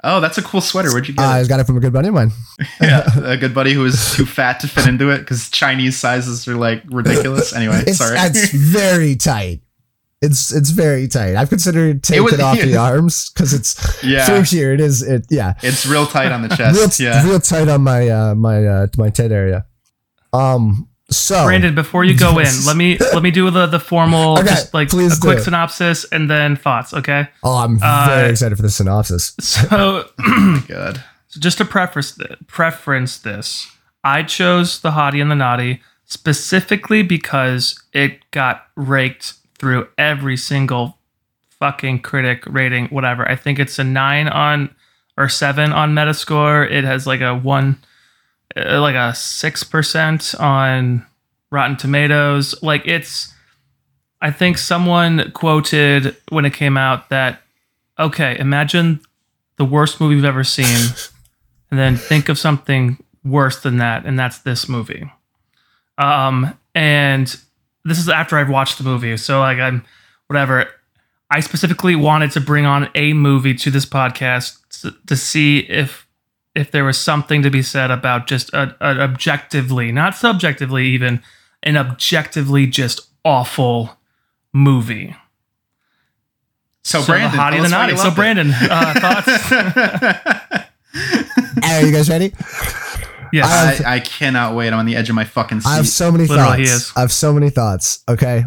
Oh, 0.09 0.21
that's 0.21 0.39
a 0.39 0.43
cool 0.43 0.61
sweater. 0.61 0.91
Where'd 0.93 1.09
you 1.09 1.15
get 1.15 1.25
I 1.25 1.41
it? 1.41 1.49
got 1.49 1.59
it 1.61 1.65
from 1.67 1.77
a 1.77 1.81
good 1.81 1.93
buddy 1.93 2.09
of 2.09 2.15
mine. 2.15 2.31
Yeah, 2.81 3.05
a 3.25 3.37
good 3.37 3.53
buddy 3.55 3.73
who 3.73 3.81
was 3.81 4.15
too 4.15 4.25
fat 4.25 4.61
to 4.61 4.69
fit 4.69 4.87
into 4.87 5.11
it 5.11 5.19
because 5.19 5.51
Chinese 5.51 5.99
sizes 5.99 6.47
are 6.47 6.55
like 6.57 6.83
ridiculous. 6.91 7.53
Anyway, 7.53 7.83
It's 7.87 7.99
sorry. 7.99 8.17
it's 8.19 8.53
very 8.53 9.17
tight. 9.17 9.63
It's 10.23 10.55
it's 10.55 10.71
very 10.71 11.09
tight. 11.09 11.35
I've 11.37 11.49
considered 11.51 12.03
taking 12.03 12.25
was- 12.25 12.35
it 12.35 12.41
off 12.41 12.59
the 12.61 12.77
arms 12.77 13.31
because 13.35 13.53
it's 13.53 14.03
Yeah. 14.05 14.25
through 14.27 14.43
here. 14.43 14.73
It 14.73 14.81
is 14.81 15.03
it 15.03 15.27
yeah. 15.29 15.55
it's 15.63 15.85
real 15.87 16.07
tight 16.07 16.33
on 16.33 16.43
the 16.43 16.49
chest. 16.49 17.01
real, 17.01 17.09
yeah. 17.11 17.27
real 17.27 17.41
tight 17.41 17.69
on 17.69 17.83
my 17.83 18.09
uh 18.09 18.35
my 18.35 18.65
uh 18.65 18.87
my 18.97 19.11
tit 19.11 19.33
area. 19.33 19.67
Um 20.33 20.89
so 21.11 21.45
Brandon, 21.45 21.75
before 21.75 22.05
you 22.05 22.17
go 22.17 22.39
in, 22.39 22.47
let 22.67 22.77
me 22.77 22.99
let 22.99 23.23
me 23.23 23.31
do 23.31 23.51
the 23.51 23.67
the 23.67 23.79
formal 23.81 24.39
Okay, 24.39 24.49
just 24.49 24.75
like 24.75 24.93
a 24.93 25.11
quick 25.21 25.39
synopsis 25.39 26.05
and 26.11 26.29
then 26.31 26.57
thoughts, 26.57 26.93
okay? 26.95 27.29
Oh, 27.45 27.57
I'm 27.59 27.79
Uh, 27.83 28.07
very 28.09 28.31
excited 28.31 28.57
for 28.57 28.63
the 28.63 28.71
synopsis. 28.71 29.35
So 29.41 30.09
Good. 30.67 31.03
So 31.29 31.41
just 31.41 31.59
to 31.59 31.65
preference 31.65 32.13
th- 32.17 32.39
preference 32.49 33.19
this, 33.19 33.69
I 34.03 34.23
chose 34.23 34.81
the 34.81 34.93
hottie 34.93 35.21
and 35.23 35.31
the 35.31 35.35
Nottie 35.37 35.81
specifically 36.07 37.03
because 37.03 37.81
it 37.93 38.29
got 38.31 38.67
raked 38.77 39.35
through 39.59 39.89
every 39.99 40.37
single 40.37 40.99
fucking 41.59 42.01
critic 42.01 42.45
rating, 42.47 42.87
whatever. 42.89 43.29
I 43.31 43.37
think 43.37 43.59
it's 43.59 43.79
a 43.79 43.85
nine 43.85 44.29
on 44.29 44.75
or 45.17 45.29
seven 45.29 45.73
on 45.73 45.95
Metascore. 45.95 46.71
It 46.71 46.85
has 46.85 47.07
like 47.07 47.21
a 47.21 47.35
one, 47.35 47.79
uh, 47.83 47.87
like 48.57 48.95
a 48.95 49.15
six 49.15 49.63
percent 49.63 50.35
on 50.39 51.07
Rotten 51.51 51.77
Tomatoes. 51.77 52.61
Like 52.63 52.83
it's, 52.87 53.33
I 54.21 54.31
think 54.31 54.59
someone 54.59 55.31
quoted 55.33 56.17
when 56.31 56.45
it 56.45 56.55
came 56.55 56.77
out 56.77 57.09
that, 57.11 57.43
okay, 57.99 58.39
imagine 58.39 59.01
the 59.57 59.65
worst 59.65 60.01
movie 60.01 60.17
you've 60.17 60.25
ever 60.25 60.45
seen, 60.45 60.93
and 61.71 61.79
then 61.79 61.97
think 61.97 62.29
of 62.29 62.39
something 62.39 63.03
worse 63.25 63.61
than 63.61 63.79
that, 63.79 64.05
and 64.07 64.19
that's 64.19 64.39
this 64.39 64.69
movie. 64.69 65.11
Um, 65.99 66.57
and 66.75 67.35
this 67.85 67.99
is 67.99 68.09
after 68.09 68.37
I've 68.37 68.51
watched 68.51 68.79
the 68.79 68.85
movie, 68.85 69.17
so 69.17 69.41
like 69.41 69.59
I'm 69.59 69.85
whatever. 70.27 70.69
I 71.29 71.41
specifically 71.41 71.97
wanted 71.97 72.31
to 72.33 72.41
bring 72.41 72.67
on 72.67 72.89
a 72.95 73.13
movie 73.13 73.55
to 73.55 73.71
this 73.71 73.85
podcast 73.85 74.61
to, 74.83 74.95
to 75.07 75.17
see 75.17 75.59
if 75.59 76.06
if 76.57 76.71
there 76.71 76.85
was 76.85 76.99
something 76.99 77.43
to 77.43 77.51
be 77.51 77.63
said 77.63 77.91
about 77.91 78.27
just 78.27 78.53
a, 78.55 78.75
a 78.81 79.01
objectively, 79.03 79.93
not 79.93 80.15
subjectively, 80.17 80.87
even 80.87 81.23
an 81.63 81.77
objectively 81.77 82.67
just 82.67 83.01
awful 83.25 83.99
movie. 84.53 85.15
So, 86.85 87.01
the 87.01 87.07
Brandon, 87.07 87.39
hottie 87.39 87.51
tell 87.55 87.63
the 87.65 87.69
why 87.75 87.87
naughty. 87.87 87.97
So 87.97 88.09
it. 88.09 88.15
Brandon, 88.15 88.51
uh, 88.53 88.95
thoughts? 89.01 89.53
Are 91.65 91.81
you 91.83 91.93
guys 91.93 92.09
ready? 92.09 92.33
Yes. 93.33 93.81
I- 93.83 93.91
I, 93.93 93.95
I 93.97 94.01
cannot 94.01 94.55
wait. 94.55 94.69
I'm 94.73 94.79
on 94.79 94.87
the 94.87 94.95
edge 94.97 95.09
of 95.09 95.15
my 95.17 95.25
fucking 95.25 95.61
seat. 95.61 95.69
I 95.69 95.77
have 95.77 95.89
so 95.89 96.13
many 96.13 96.27
Literally, 96.27 96.65
thoughts. 96.67 96.71
is. 96.87 96.93
I 96.97 97.01
have 97.01 97.13
so 97.13 97.33
many 97.33 97.51
thoughts. 97.51 98.03
Okay, 98.09 98.45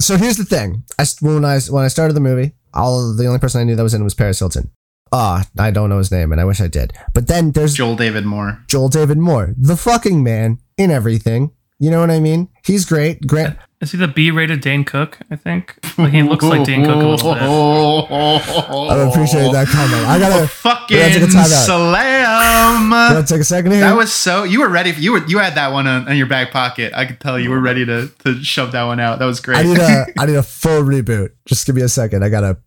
so 0.00 0.16
here's 0.16 0.36
the 0.38 0.44
thing. 0.44 0.84
I 0.98 1.04
when 1.20 1.44
I 1.44 1.60
when 1.60 1.84
I 1.84 1.88
started 1.88 2.14
the 2.14 2.20
movie, 2.20 2.52
all 2.72 3.14
the 3.14 3.26
only 3.26 3.38
person 3.38 3.60
I 3.60 3.64
knew 3.64 3.76
that 3.76 3.82
was 3.82 3.92
in 3.94 4.00
it 4.00 4.04
was 4.04 4.14
Paris 4.14 4.38
Hilton. 4.38 4.70
Ah, 5.12 5.44
I 5.58 5.70
don't 5.70 5.90
know 5.90 5.98
his 5.98 6.10
name, 6.10 6.32
and 6.32 6.40
I 6.40 6.44
wish 6.44 6.60
I 6.60 6.68
did. 6.68 6.94
But 7.12 7.28
then 7.28 7.52
there's 7.52 7.74
Joel 7.74 7.96
David 7.96 8.24
Moore. 8.24 8.62
Joel 8.66 8.88
David 8.88 9.18
Moore, 9.18 9.54
the 9.58 9.76
fucking 9.76 10.22
man 10.22 10.58
in 10.78 10.90
everything. 10.90 11.50
You 11.78 11.90
know 11.90 12.00
what 12.00 12.10
I 12.10 12.20
mean? 12.20 12.48
He's 12.64 12.84
great. 12.84 13.26
Grant. 13.26 13.58
Is 13.80 13.90
he 13.90 13.98
the 13.98 14.06
B-rated 14.06 14.60
Dane 14.60 14.84
Cook? 14.84 15.18
I 15.32 15.34
think 15.34 15.76
like, 15.98 16.12
he 16.12 16.22
looks 16.22 16.44
like 16.44 16.64
Dane 16.64 16.84
Cook 16.84 16.94
a 16.94 17.06
little 17.08 17.34
bit. 17.34 17.42
I 17.42 19.08
appreciate 19.08 19.50
that 19.50 19.66
comment. 19.66 20.06
I 20.06 20.20
gotta. 20.20 20.46
Fucking 20.62 20.96
We 20.96 21.02
gotta 21.02 21.14
take 21.14 21.28
a 21.28 21.32
time 21.32 21.44
slam. 21.46 22.90
Gotta 22.90 23.26
take 23.26 23.40
a 23.40 23.44
second 23.44 23.72
here. 23.72 23.80
That 23.80 23.96
was 23.96 24.12
so. 24.12 24.44
You 24.44 24.60
were 24.60 24.68
ready. 24.68 24.92
You 24.92 25.12
were. 25.12 25.26
You 25.26 25.38
had 25.38 25.56
that 25.56 25.72
one 25.72 25.88
on, 25.88 26.06
in 26.06 26.16
your 26.16 26.28
back 26.28 26.52
pocket. 26.52 26.94
I 26.94 27.04
could 27.04 27.18
tell 27.18 27.36
you 27.36 27.50
were 27.50 27.60
ready 27.60 27.84
to 27.84 28.06
to 28.24 28.40
shove 28.44 28.70
that 28.72 28.84
one 28.84 29.00
out. 29.00 29.18
That 29.18 29.24
was 29.24 29.40
great. 29.40 29.58
I 29.58 29.62
need 29.64 29.78
a. 29.78 30.06
I 30.20 30.26
need 30.26 30.36
a 30.36 30.44
full 30.44 30.82
reboot. 30.84 31.30
Just 31.46 31.66
give 31.66 31.74
me 31.74 31.82
a 31.82 31.88
second. 31.88 32.24
I 32.24 32.28
gotta. 32.28 32.58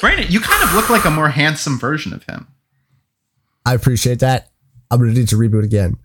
Brandon, 0.00 0.26
you 0.28 0.40
kind 0.40 0.62
of 0.64 0.74
look 0.74 0.90
like 0.90 1.04
a 1.04 1.10
more 1.10 1.28
handsome 1.28 1.78
version 1.78 2.12
of 2.12 2.24
him. 2.24 2.48
I 3.64 3.74
appreciate 3.74 4.18
that. 4.20 4.50
I'm 4.90 4.98
gonna 5.00 5.12
need 5.12 5.28
to 5.28 5.36
reboot 5.36 5.64
again. 5.64 5.96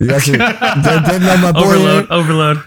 You 0.00 0.06
guys 0.06 0.28
are 0.28 0.36
they're 0.36 1.32
on 1.32 1.42
my 1.42 1.52
boy. 1.52 1.60
Overload, 1.60 2.06
here. 2.06 2.12
overload. 2.12 2.62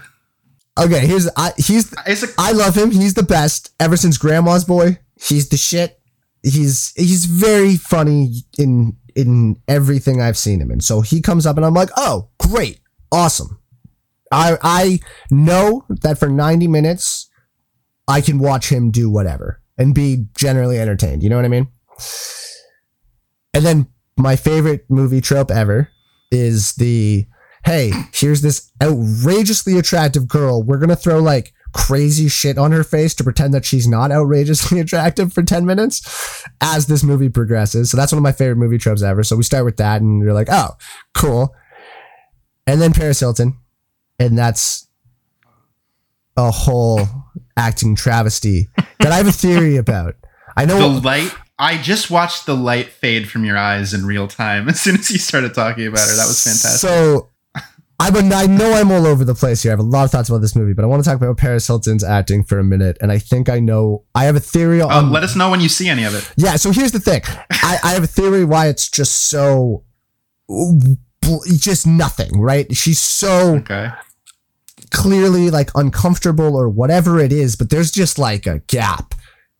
Okay, 0.78 1.06
here's 1.06 1.28
I 1.36 1.52
he's 1.56 1.94
Is 2.06 2.22
it? 2.22 2.30
I 2.38 2.52
love 2.52 2.76
him. 2.76 2.90
He's 2.90 3.14
the 3.14 3.22
best 3.22 3.70
ever 3.80 3.96
since 3.96 4.18
Grandma's 4.18 4.64
Boy. 4.64 4.98
He's 5.20 5.48
the 5.48 5.56
shit. 5.56 5.98
He's 6.42 6.92
he's 6.94 7.24
very 7.24 7.76
funny 7.76 8.42
in 8.58 8.96
in 9.14 9.60
everything 9.66 10.20
I've 10.20 10.36
seen 10.36 10.60
him 10.60 10.70
in. 10.70 10.80
So 10.80 11.00
he 11.00 11.22
comes 11.22 11.46
up 11.46 11.56
and 11.56 11.64
I'm 11.64 11.74
like, 11.74 11.90
oh, 11.96 12.28
great, 12.38 12.80
awesome. 13.10 13.58
I 14.30 14.56
I 14.62 15.00
know 15.30 15.84
that 15.88 16.18
for 16.18 16.28
90 16.28 16.68
minutes 16.68 17.30
I 18.06 18.20
can 18.20 18.38
watch 18.38 18.70
him 18.70 18.90
do 18.90 19.08
whatever 19.08 19.61
and 19.78 19.94
be 19.94 20.26
generally 20.36 20.78
entertained. 20.78 21.22
You 21.22 21.30
know 21.30 21.36
what 21.36 21.44
I 21.44 21.48
mean? 21.48 21.68
And 23.54 23.64
then 23.64 23.86
my 24.16 24.36
favorite 24.36 24.84
movie 24.88 25.20
trope 25.20 25.50
ever 25.50 25.88
is 26.30 26.74
the 26.74 27.26
hey, 27.64 27.92
here's 28.12 28.42
this 28.42 28.72
outrageously 28.82 29.78
attractive 29.78 30.26
girl. 30.26 30.62
We're 30.62 30.78
gonna 30.78 30.96
throw 30.96 31.20
like 31.20 31.52
crazy 31.72 32.28
shit 32.28 32.58
on 32.58 32.72
her 32.72 32.84
face 32.84 33.14
to 33.14 33.24
pretend 33.24 33.54
that 33.54 33.64
she's 33.64 33.88
not 33.88 34.10
outrageously 34.10 34.78
attractive 34.80 35.32
for 35.32 35.42
10 35.42 35.64
minutes 35.64 36.44
as 36.60 36.86
this 36.86 37.02
movie 37.02 37.28
progresses. 37.28 37.90
So 37.90 37.96
that's 37.96 38.12
one 38.12 38.18
of 38.18 38.22
my 38.22 38.32
favorite 38.32 38.56
movie 38.56 38.78
tropes 38.78 39.02
ever. 39.02 39.22
So 39.22 39.36
we 39.36 39.42
start 39.42 39.64
with 39.64 39.78
that 39.78 40.02
and 40.02 40.22
you're 40.22 40.34
like, 40.34 40.48
oh, 40.50 40.70
cool. 41.14 41.54
And 42.66 42.80
then 42.80 42.92
Paris 42.92 43.20
Hilton. 43.20 43.58
And 44.18 44.38
that's 44.38 44.86
a 46.36 46.50
whole 46.50 47.00
acting 47.56 47.94
travesty 47.94 48.68
that 49.00 49.12
I 49.12 49.16
have 49.16 49.28
a 49.28 49.32
theory 49.32 49.76
about. 49.76 50.16
I 50.56 50.64
know 50.64 50.78
The 50.78 51.00
light 51.00 51.34
I 51.58 51.80
just 51.80 52.10
watched 52.10 52.46
the 52.46 52.56
light 52.56 52.88
fade 52.88 53.30
from 53.30 53.44
your 53.44 53.56
eyes 53.56 53.94
in 53.94 54.04
real 54.04 54.26
time 54.26 54.68
as 54.68 54.80
soon 54.80 54.96
as 54.96 55.10
you 55.10 55.18
started 55.18 55.54
talking 55.54 55.86
about 55.86 56.08
her. 56.08 56.16
That 56.16 56.26
was 56.26 56.42
fantastic. 56.42 56.88
So 56.88 57.28
I 58.00 58.10
but 58.10 58.24
I 58.32 58.46
know 58.46 58.72
I'm 58.72 58.90
all 58.90 59.06
over 59.06 59.24
the 59.24 59.34
place 59.34 59.62
here. 59.62 59.70
I 59.70 59.74
have 59.74 59.78
a 59.78 59.84
lot 59.84 60.04
of 60.04 60.10
thoughts 60.10 60.28
about 60.28 60.40
this 60.40 60.56
movie, 60.56 60.72
but 60.72 60.84
I 60.84 60.88
want 60.88 61.04
to 61.04 61.08
talk 61.08 61.16
about 61.16 61.36
Paris 61.36 61.66
Hilton's 61.68 62.02
acting 62.02 62.42
for 62.42 62.58
a 62.58 62.64
minute. 62.64 62.98
And 63.00 63.12
I 63.12 63.18
think 63.18 63.48
I 63.48 63.60
know. 63.60 64.02
I 64.14 64.24
have 64.24 64.34
a 64.34 64.40
theory 64.40 64.82
oh, 64.82 64.88
on. 64.88 65.04
Oh, 65.04 65.08
let 65.08 65.22
us 65.22 65.36
know 65.36 65.50
when 65.50 65.60
you 65.60 65.68
see 65.68 65.88
any 65.88 66.02
of 66.02 66.14
it. 66.14 66.28
Yeah, 66.36 66.56
so 66.56 66.72
here's 66.72 66.90
the 66.90 66.98
thing. 66.98 67.22
I, 67.50 67.78
I 67.84 67.92
have 67.92 68.02
a 68.02 68.08
theory 68.08 68.44
why 68.44 68.66
it's 68.66 68.88
just 68.88 69.28
so 69.28 69.84
just 71.58 71.86
nothing, 71.86 72.40
right? 72.40 72.74
She's 72.74 73.00
so 73.00 73.56
Okay. 73.58 73.90
Clearly 74.92 75.50
like 75.50 75.70
uncomfortable 75.74 76.56
or 76.56 76.68
whatever 76.68 77.18
it 77.18 77.32
is, 77.32 77.56
but 77.56 77.70
there's 77.70 77.90
just 77.90 78.18
like 78.18 78.46
a 78.46 78.60
gap. 78.68 79.14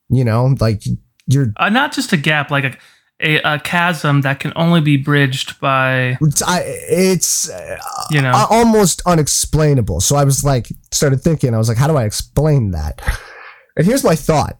You 0.08 0.24
know, 0.24 0.54
like 0.60 0.82
you're 1.26 1.52
Uh, 1.56 1.70
not 1.70 1.92
just 1.92 2.12
a 2.12 2.16
gap, 2.16 2.50
like 2.50 2.64
a, 2.64 2.76
a, 3.20 3.54
a 3.54 3.58
chasm 3.58 4.20
that 4.22 4.40
can 4.40 4.52
only 4.56 4.80
be 4.80 4.96
bridged 4.96 5.58
by, 5.58 6.18
it's, 6.20 6.42
I, 6.42 6.60
it's 6.66 7.48
uh, 7.48 7.78
you 8.10 8.20
know. 8.20 8.32
almost 8.50 9.00
unexplainable. 9.06 10.00
So 10.00 10.16
I 10.16 10.24
was 10.24 10.44
like, 10.44 10.68
started 10.90 11.22
thinking, 11.22 11.54
I 11.54 11.58
was 11.58 11.68
like, 11.68 11.78
how 11.78 11.88
do 11.88 11.96
I 11.96 12.04
explain 12.04 12.72
that? 12.72 13.00
And 13.76 13.86
here's 13.86 14.04
my 14.04 14.16
thought. 14.16 14.58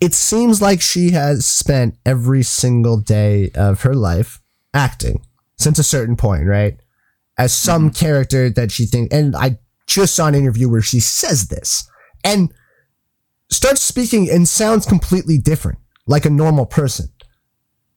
It 0.00 0.14
seems 0.14 0.60
like 0.60 0.82
she 0.82 1.12
has 1.12 1.46
spent 1.46 1.96
every 2.04 2.42
single 2.42 3.00
day 3.00 3.50
of 3.54 3.82
her 3.82 3.94
life 3.94 4.42
acting 4.74 5.24
since 5.56 5.78
a 5.78 5.84
certain 5.84 6.16
point, 6.16 6.46
right? 6.46 6.78
As 7.38 7.54
some 7.54 7.90
character 7.90 8.50
that 8.50 8.72
she 8.72 8.84
thinks, 8.84 9.14
and 9.14 9.34
I 9.36 9.58
just 9.86 10.14
saw 10.14 10.28
an 10.28 10.34
interview 10.34 10.68
where 10.68 10.82
she 10.82 11.00
says 11.00 11.48
this 11.48 11.88
and 12.24 12.52
starts 13.50 13.82
speaking 13.82 14.30
and 14.30 14.48
sounds 14.48 14.86
completely 14.86 15.38
different, 15.38 15.78
like 16.06 16.24
a 16.24 16.30
normal 16.30 16.66
person. 16.66 17.08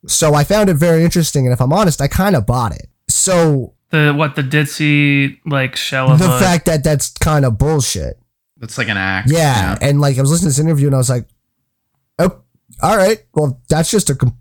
So 0.08 0.34
I 0.34 0.44
found 0.44 0.70
it 0.70 0.76
very 0.76 1.04
interesting, 1.04 1.46
and 1.46 1.54
if 1.54 1.62
I'm 1.62 1.74
honest, 1.74 2.02
I 2.02 2.08
kind 2.08 2.36
of 2.36 2.46
bought 2.46 2.74
it. 2.74 2.90
So 3.10 3.74
the 3.90 4.14
what 4.14 4.36
the 4.36 4.44
ditzy 4.44 5.40
like 5.46 5.76
shell 5.76 6.12
of 6.12 6.20
the 6.20 6.36
a, 6.36 6.40
fact 6.40 6.66
that 6.66 6.84
that's 6.84 7.12
kind 7.12 7.46
of 7.46 7.58
bullshit. 7.58 8.20
That's 8.58 8.78
like 8.78 8.90
an 8.90 8.98
act. 8.98 9.30
Yeah. 9.32 9.78
And 9.82 10.02
like 10.02 10.18
I 10.18 10.22
was 10.22 10.32
listening 10.32 10.52
to 10.52 10.58
this 10.58 10.60
interview 10.60 10.88
and 10.88 10.96
I 10.96 10.98
was 10.98 11.10
like, 11.10 11.28
oh, 12.20 12.42
all 12.82 12.98
right. 12.98 13.24
Well, 13.34 13.62
that's 13.70 13.92
just 13.92 14.10
a 14.10 14.16
com- 14.16 14.38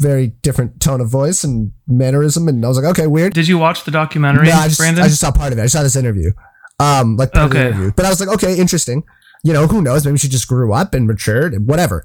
very 0.00 0.28
different 0.28 0.80
tone 0.80 1.00
of 1.00 1.08
voice 1.08 1.44
and 1.44 1.72
mannerism. 1.86 2.48
And 2.48 2.64
I 2.64 2.68
was 2.68 2.78
like, 2.78 2.86
okay, 2.92 3.06
weird. 3.06 3.34
Did 3.34 3.48
you 3.48 3.58
watch 3.58 3.84
the 3.84 3.90
documentary, 3.90 4.46
No, 4.48 4.54
I 4.54 4.68
just, 4.68 4.78
Brandon? 4.78 5.04
I 5.04 5.08
just 5.08 5.20
saw 5.20 5.30
part 5.30 5.52
of 5.52 5.58
it. 5.58 5.62
I 5.62 5.66
saw 5.66 5.82
this 5.82 5.96
interview. 5.96 6.30
Um, 6.78 7.16
like 7.16 7.34
Okay. 7.36 7.66
interview. 7.68 7.92
But 7.96 8.06
I 8.06 8.08
was 8.10 8.20
like, 8.20 8.28
okay, 8.30 8.56
interesting. 8.56 9.02
You 9.42 9.52
know, 9.52 9.66
who 9.66 9.82
knows? 9.82 10.04
Maybe 10.06 10.18
she 10.18 10.28
just 10.28 10.48
grew 10.48 10.72
up 10.72 10.94
and 10.94 11.06
matured 11.06 11.54
and 11.54 11.66
whatever. 11.68 12.04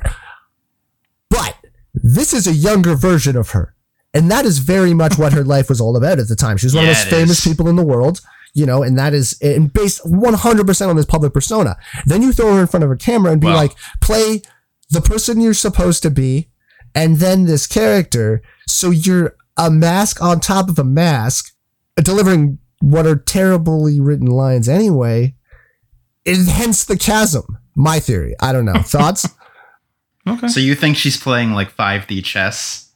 But 1.29 1.55
this 1.93 2.33
is 2.33 2.47
a 2.47 2.53
younger 2.53 2.95
version 2.95 3.35
of 3.35 3.51
her. 3.51 3.75
And 4.13 4.29
that 4.29 4.45
is 4.45 4.59
very 4.59 4.93
much 4.93 5.17
what 5.17 5.33
her 5.33 5.43
life 5.43 5.69
was 5.69 5.81
all 5.81 5.97
about 5.97 6.19
at 6.19 6.27
the 6.27 6.35
time. 6.35 6.57
She 6.57 6.67
was 6.67 6.75
one 6.75 6.85
Yeah, 6.85 6.91
of 6.91 6.97
the 6.97 7.03
most 7.05 7.09
famous 7.09 7.39
is. 7.39 7.43
people 7.51 7.67
in 7.67 7.75
the 7.75 7.83
world, 7.85 8.21
you 8.53 8.65
know, 8.65 8.83
and 8.83 8.97
that 8.99 9.13
is 9.13 9.35
and 9.41 9.73
based 9.73 10.01
100% 10.05 10.87
on 10.89 10.95
this 10.95 11.05
public 11.05 11.33
persona. 11.33 11.75
Then 12.05 12.21
you 12.21 12.31
throw 12.31 12.53
her 12.53 12.61
in 12.61 12.67
front 12.67 12.83
of 12.83 12.91
a 12.91 12.95
camera 12.95 13.31
and 13.31 13.41
be 13.41 13.47
Wow. 13.47 13.55
like, 13.55 13.71
play 14.01 14.43
the 14.91 15.01
person 15.01 15.41
you're 15.41 15.55
supposed 15.55 16.03
to 16.03 16.11
be, 16.11 16.49
and 16.93 17.17
then 17.17 17.45
this 17.45 17.65
character. 17.65 18.43
So 18.67 18.91
you're 18.91 19.35
a 19.57 19.71
mask 19.71 20.21
on 20.21 20.39
top 20.39 20.69
of 20.69 20.77
a 20.77 20.83
mask, 20.83 21.51
delivering 21.95 22.59
what 22.83 23.05
are 23.07 23.15
terribly 23.15 24.01
written 24.01 24.27
lines 24.27 24.67
anyway. 24.67 25.33
And 26.25 26.47
hence 26.49 26.83
the 26.83 26.97
chasm. 26.97 27.43
My 27.75 27.99
theory. 27.99 28.35
I 28.41 28.51
don't 28.51 28.65
know. 28.65 28.73
Thoughts? 28.81 29.25
okay. 30.27 30.47
So 30.49 30.59
you 30.59 30.75
think 30.75 30.97
she's 30.97 31.17
playing 31.17 31.51
like 31.53 31.73
5D 31.75 32.23
chess 32.25 32.91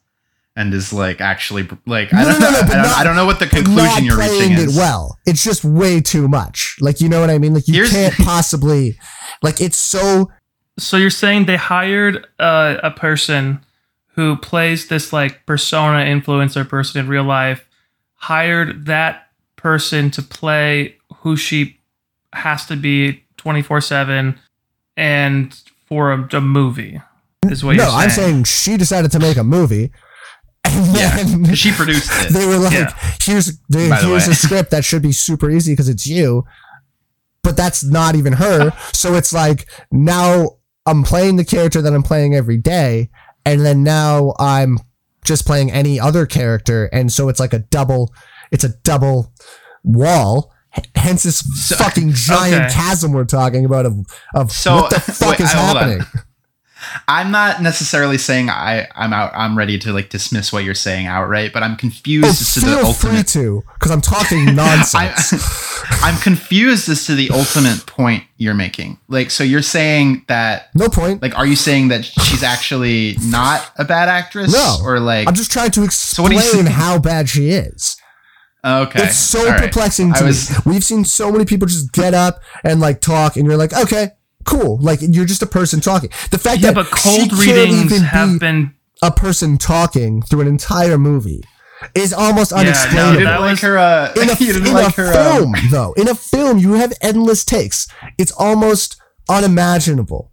and 0.58 0.74
is 0.74 0.92
like 0.92 1.22
actually 1.22 1.68
like 1.86 2.12
No, 2.12 2.20
I 2.20 2.24
don't 2.26 2.40
no, 2.42 2.52
know 2.52 2.62
no, 2.62 2.62
but 2.68 2.72
I, 2.72 2.74
don't, 2.76 2.82
not- 2.84 2.98
I 2.98 3.04
don't 3.06 3.16
know 3.16 3.26
what 3.26 3.40
the 3.40 3.46
not 3.46 3.54
conclusion 3.54 4.06
you're 4.06 4.16
playing 4.16 4.40
reaching 4.42 4.52
it 4.54 4.60
is. 4.70 4.78
well. 4.78 5.18
It's 5.26 5.44
just 5.44 5.64
way 5.64 6.02
too 6.02 6.28
much. 6.28 6.76
Like 6.82 7.00
you 7.00 7.08
know 7.10 7.22
what 7.22 7.30
I 7.30 7.38
mean? 7.38 7.54
Like 7.54 7.68
you 7.68 7.76
Here's- 7.76 7.92
can't 7.92 8.14
possibly. 8.26 8.98
Like 9.42 9.62
it's 9.62 9.78
so. 9.78 10.30
So 10.80 10.98
you're 10.98 11.10
saying 11.10 11.46
they 11.46 11.56
hired 11.56 12.28
uh, 12.40 12.78
a 12.84 12.92
person 12.92 13.64
who 14.16 14.36
plays 14.36 14.88
this 14.90 15.14
like 15.14 15.46
persona 15.46 16.00
influencer 16.06 16.68
person 16.68 17.00
in 17.02 17.08
real 17.08 17.24
life, 17.24 17.68
hired 18.16 18.86
that 18.88 19.27
person 19.58 20.10
to 20.12 20.22
play 20.22 20.96
who 21.18 21.36
she 21.36 21.78
has 22.34 22.66
to 22.68 22.76
be 22.78 23.24
24 23.38 23.82
7 23.82 24.40
and 24.96 25.62
for 25.88 26.12
a, 26.12 26.28
a 26.38 26.42
movie, 26.42 27.02
is 27.46 27.64
what 27.64 27.76
no, 27.76 27.84
you're 27.84 27.92
saying. 27.92 28.02
I'm 28.02 28.10
saying 28.10 28.44
she 28.46 28.78
decided 28.78 29.12
to 29.12 29.20
make 29.20 29.38
a 29.38 29.44
movie. 29.44 29.92
And 30.66 30.96
Yeah, 30.96 31.54
she 31.54 31.72
produced 31.72 32.10
it. 32.14 32.34
they 32.34 32.46
were 32.46 32.58
like, 32.58 32.74
Yeah. 32.74 32.94
"Here's 33.22 33.58
the, 33.70 33.90
By 33.90 34.02
the 34.02 34.08
here's 34.08 34.28
a 34.28 34.36
script 34.36 34.72
that 34.72 34.84
should 34.84 35.02
be 35.02 35.12
super 35.12 35.50
easy 35.50 35.74
because 35.74 35.88
it's 35.88 36.06
you," 36.08 36.44
but 37.44 37.56
that's 37.56 37.84
not 37.84 38.16
even 38.16 38.34
her. 38.34 38.74
so 38.94 39.14
it's 39.16 39.32
like 39.34 39.70
now 39.92 40.58
I'm 40.86 41.04
playing 41.04 41.36
the 41.38 41.46
character 41.46 41.82
that 41.82 41.94
I'm 41.94 42.04
playing 42.04 42.36
every 42.36 42.58
day, 42.58 43.10
and 43.46 43.62
then 43.62 43.84
now 43.84 44.34
I'm 44.40 44.78
just 45.24 45.46
playing 45.46 45.72
any 45.72 46.00
other 46.00 46.26
character, 46.26 46.86
and 46.92 47.12
so 47.12 47.30
it's 47.30 47.40
like 47.40 47.54
a 47.54 47.60
double. 47.60 48.14
It's 48.52 48.64
a 48.64 48.70
double 48.84 49.34
wall. 49.84 50.52
Hence 50.96 51.24
this 51.24 51.42
fucking 51.78 52.12
giant 52.14 52.66
okay. 52.66 52.74
chasm 52.74 53.12
we're 53.12 53.26
talking 53.26 53.66
about 53.66 53.86
of 53.86 54.06
of 54.36 54.52
So- 54.52 54.76
what 54.76 54.90
the 54.92 55.00
fuck 55.00 55.32
wait, 55.32 55.40
is 55.40 55.54
I- 55.54 55.58
happening. 55.58 56.02
I'm 57.08 57.32
not 57.32 57.62
necessarily 57.62 58.18
saying 58.20 58.50
I 58.50 58.88
I'm 58.96 59.12
out 59.12 59.32
I'm 59.34 59.58
ready 59.58 59.80
to 59.80 59.92
like 59.94 60.10
dismiss 60.10 60.54
what 60.54 60.64
you're 60.64 60.76
saying 60.76 61.08
outright, 61.08 61.52
but 61.52 61.64
I'm 61.64 61.76
confused 61.76 62.26
Oh, 62.28 62.30
as 62.30 62.54
to 62.54 62.60
the 62.60 62.66
free 62.68 62.76
ultimate 62.86 63.28
to, 63.30 63.64
because 63.74 63.92
I'm 63.92 64.02
talking 64.02 64.46
nonsense. 64.56 65.34
I, 65.34 66.00
I'm 66.04 66.20
confused 66.22 66.88
as 66.88 67.06
to 67.08 67.16
the 67.16 67.32
ultimate 67.32 67.86
point 67.88 68.24
you're 68.38 68.54
making. 68.54 69.00
Like, 69.08 69.32
so 69.32 69.44
you're 69.44 69.64
saying 69.64 70.26
that, 70.28 70.70
no 70.76 70.88
point. 70.88 71.22
like, 71.22 71.36
are 71.38 71.48
you 71.48 71.56
saying 71.56 71.88
that 71.90 72.06
she's 72.06 72.44
actually 72.44 73.18
not 73.24 73.70
a 73.78 73.84
bad 73.84 74.08
actress? 74.08 74.54
No. 74.54 74.78
Or 74.84 75.00
like, 75.00 75.28
I'm 75.28 75.34
just 75.36 75.52
trying 75.52 75.72
to 75.72 75.84
explain 75.84 76.32
you 76.34 76.66
how 76.70 77.00
bad 77.00 77.28
she 77.28 77.50
is. 77.50 77.98
Okay, 78.68 79.04
It's 79.06 79.18
so 79.18 79.40
all 79.40 79.46
right. 79.48 79.62
perplexing 79.64 80.14
to 80.14 80.24
was, 80.26 80.50
me. 80.50 80.56
We've 80.74 80.84
seen 80.84 81.06
so 81.06 81.32
many 81.32 81.46
people 81.46 81.68
just 81.68 81.92
get 81.94 82.14
up 82.14 82.42
and 82.64 82.80
like 82.80 83.02
talk, 83.02 83.36
and 83.38 83.46
you're 83.46 83.58
like, 83.58 83.74
okay, 83.74 84.12
cool. 84.46 84.78
Like 84.80 85.00
you're 85.02 85.26
just 85.26 85.42
a 85.42 85.48
person 85.48 85.80
talking. 85.82 86.10
The 86.32 86.38
fact 86.38 86.62
yeah, 86.62 86.72
that 86.72 86.76
but 86.76 86.86
cold 86.92 87.22
she 87.22 87.28
can't 87.30 87.40
readings 87.40 87.92
even 87.94 88.04
have 88.04 88.34
be 88.34 88.40
been. 88.40 88.74
a 89.02 89.12
person 89.12 89.58
talking 89.58 90.22
through 90.22 90.42
an 90.42 90.48
entire 90.48 90.98
movie 90.98 91.44
is 91.94 92.12
almost 92.14 92.52
no, 92.52 92.58
you 92.58 92.64
unexplainable. 92.68 93.12
didn't 93.14 93.26
that 93.26 93.40
like 93.42 93.52
was- 93.52 93.62
her. 93.62 93.78
Uh, 93.78 94.14
in 94.16 94.30
a, 94.30 94.58
in 94.68 94.74
like 94.74 94.98
a 94.98 95.02
her. 95.02 95.14
film, 95.14 95.54
Um, 95.56 95.62
though, 95.70 95.94
in 95.94 96.08
a 96.08 96.16
film, 96.16 96.58
you 96.58 96.74
have 96.74 96.92
endless 97.02 97.46
takes. 97.46 97.88
It's 98.18 98.32
almost 98.32 99.00
unimaginable. 99.30 100.32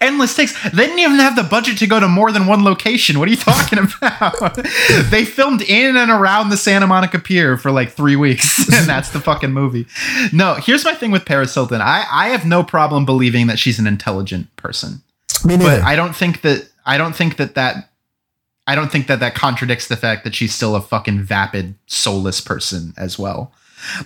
Endless 0.00 0.34
takes. 0.34 0.60
They 0.70 0.86
didn't 0.86 0.98
even 0.98 1.16
have 1.16 1.36
the 1.36 1.42
budget 1.42 1.78
to 1.78 1.86
go 1.86 2.00
to 2.00 2.08
more 2.08 2.32
than 2.32 2.46
one 2.46 2.64
location. 2.64 3.18
What 3.18 3.28
are 3.28 3.30
you 3.30 3.36
talking 3.36 3.78
about? 4.02 4.54
they 5.10 5.24
filmed 5.24 5.62
in 5.62 5.96
and 5.96 6.10
around 6.10 6.50
the 6.50 6.56
Santa 6.56 6.86
Monica 6.86 7.18
Pier 7.18 7.56
for 7.56 7.70
like 7.70 7.92
three 7.92 8.16
weeks, 8.16 8.58
and 8.72 8.88
that's 8.88 9.10
the 9.10 9.20
fucking 9.20 9.52
movie. 9.52 9.86
No, 10.32 10.54
here's 10.54 10.84
my 10.84 10.94
thing 10.94 11.10
with 11.10 11.24
Paris 11.24 11.54
Hilton. 11.54 11.80
I, 11.80 12.04
I 12.10 12.28
have 12.28 12.44
no 12.44 12.62
problem 12.62 13.04
believing 13.04 13.46
that 13.48 13.58
she's 13.58 13.78
an 13.78 13.86
intelligent 13.86 14.54
person, 14.56 15.02
but. 15.44 15.82
I 15.82 15.96
don't 15.96 16.14
think 16.14 16.42
that 16.42 16.68
I 16.84 16.98
don't 16.98 17.14
think 17.14 17.36
that 17.36 17.54
that 17.54 17.90
I 18.66 18.74
don't 18.74 18.92
think 18.92 19.08
that 19.08 19.20
that 19.20 19.34
contradicts 19.34 19.88
the 19.88 19.96
fact 19.96 20.24
that 20.24 20.34
she's 20.34 20.54
still 20.54 20.76
a 20.76 20.80
fucking 20.80 21.22
vapid, 21.22 21.74
soulless 21.86 22.40
person 22.40 22.94
as 22.96 23.18
well. 23.18 23.52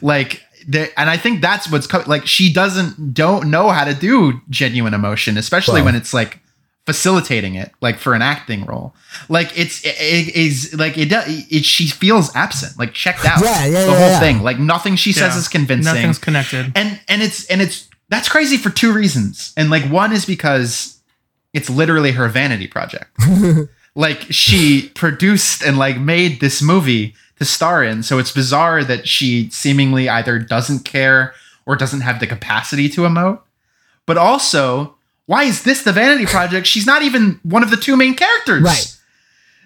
Like 0.01 0.43
there, 0.67 0.89
and 0.97 1.09
I 1.11 1.17
think 1.17 1.41
that's 1.41 1.71
what's 1.71 1.87
co- 1.87 2.05
like 2.07 2.27
she 2.27 2.53
doesn't 2.53 3.15
don't 3.15 3.51
know 3.51 3.71
how 3.71 3.85
to 3.85 3.95
do 3.95 4.41
genuine 4.51 4.95
emotion, 4.95 5.37
especially 5.37 5.77
Well. 5.77 5.87
when 5.87 5.95
it's 5.95 6.13
like 6.15 6.41
facilitating 6.87 7.55
it, 7.55 7.73
like 7.81 7.99
for 7.99 8.15
an 8.15 8.21
acting 8.23 8.67
role. 8.67 8.95
Like 9.29 9.59
it's 9.59 9.83
it, 9.85 9.97
it 9.99 10.37
is 10.37 10.75
like 10.75 10.99
it, 10.99 11.07
does 11.09 11.25
it 11.51 11.65
she 11.65 11.87
feels 11.89 12.35
absent, 12.37 12.79
like 12.79 12.93
checked 12.93 13.25
out. 13.25 13.41
Yeah, 13.43 13.65
yeah, 13.65 13.71
the 13.71 13.79
yeah, 13.79 13.87
whole 13.99 14.09
yeah. 14.09 14.21
thing, 14.21 14.43
like 14.43 14.59
nothing 14.59 14.97
she 14.97 15.13
says 15.13 15.33
Yeah, 15.35 15.39
is 15.39 15.49
convincing 15.49 15.95
Nothing's 15.95 16.19
connected. 16.19 16.73
and 16.77 17.01
and 17.09 17.23
it's 17.23 17.47
and 17.47 17.63
it's 17.63 17.89
that's 18.11 18.29
crazy 18.29 18.57
for 18.59 18.69
two 18.71 18.93
reasons 18.93 19.53
and 19.57 19.71
like 19.71 19.85
one 19.91 20.13
is 20.13 20.27
because 20.27 21.01
it's 21.55 21.71
literally 21.71 22.13
her 22.13 22.29
vanity 22.29 22.67
project 22.69 23.11
like 23.95 24.21
she 24.31 24.91
produced 24.95 25.63
and 25.63 25.79
like 25.79 25.99
made 25.99 26.39
this 26.41 26.61
movie 26.61 27.15
to 27.39 27.45
star 27.45 27.83
in 27.85 28.03
so 28.03 28.19
it's 28.19 28.33
bizarre 28.33 28.85
that 28.85 29.07
she 29.09 29.49
seemingly 29.51 30.09
either 30.09 30.39
doesn't 30.39 30.85
care 30.85 31.35
or 31.67 31.77
doesn't 31.77 32.03
have 32.03 32.21
the 32.21 32.27
capacity 32.27 32.89
to 32.89 33.03
emote 33.03 33.41
but 34.07 34.17
also 34.17 34.95
why 35.27 35.45
is 35.45 35.63
this 35.63 35.83
the 35.83 35.93
vanity 35.93 36.27
project 36.27 36.67
she's 36.67 36.87
not 36.87 37.03
even 37.03 37.41
one 37.43 37.63
of 37.63 37.71
the 37.71 37.77
two 37.77 37.97
main 37.97 38.15
characters 38.15 38.63
Right. 38.63 38.97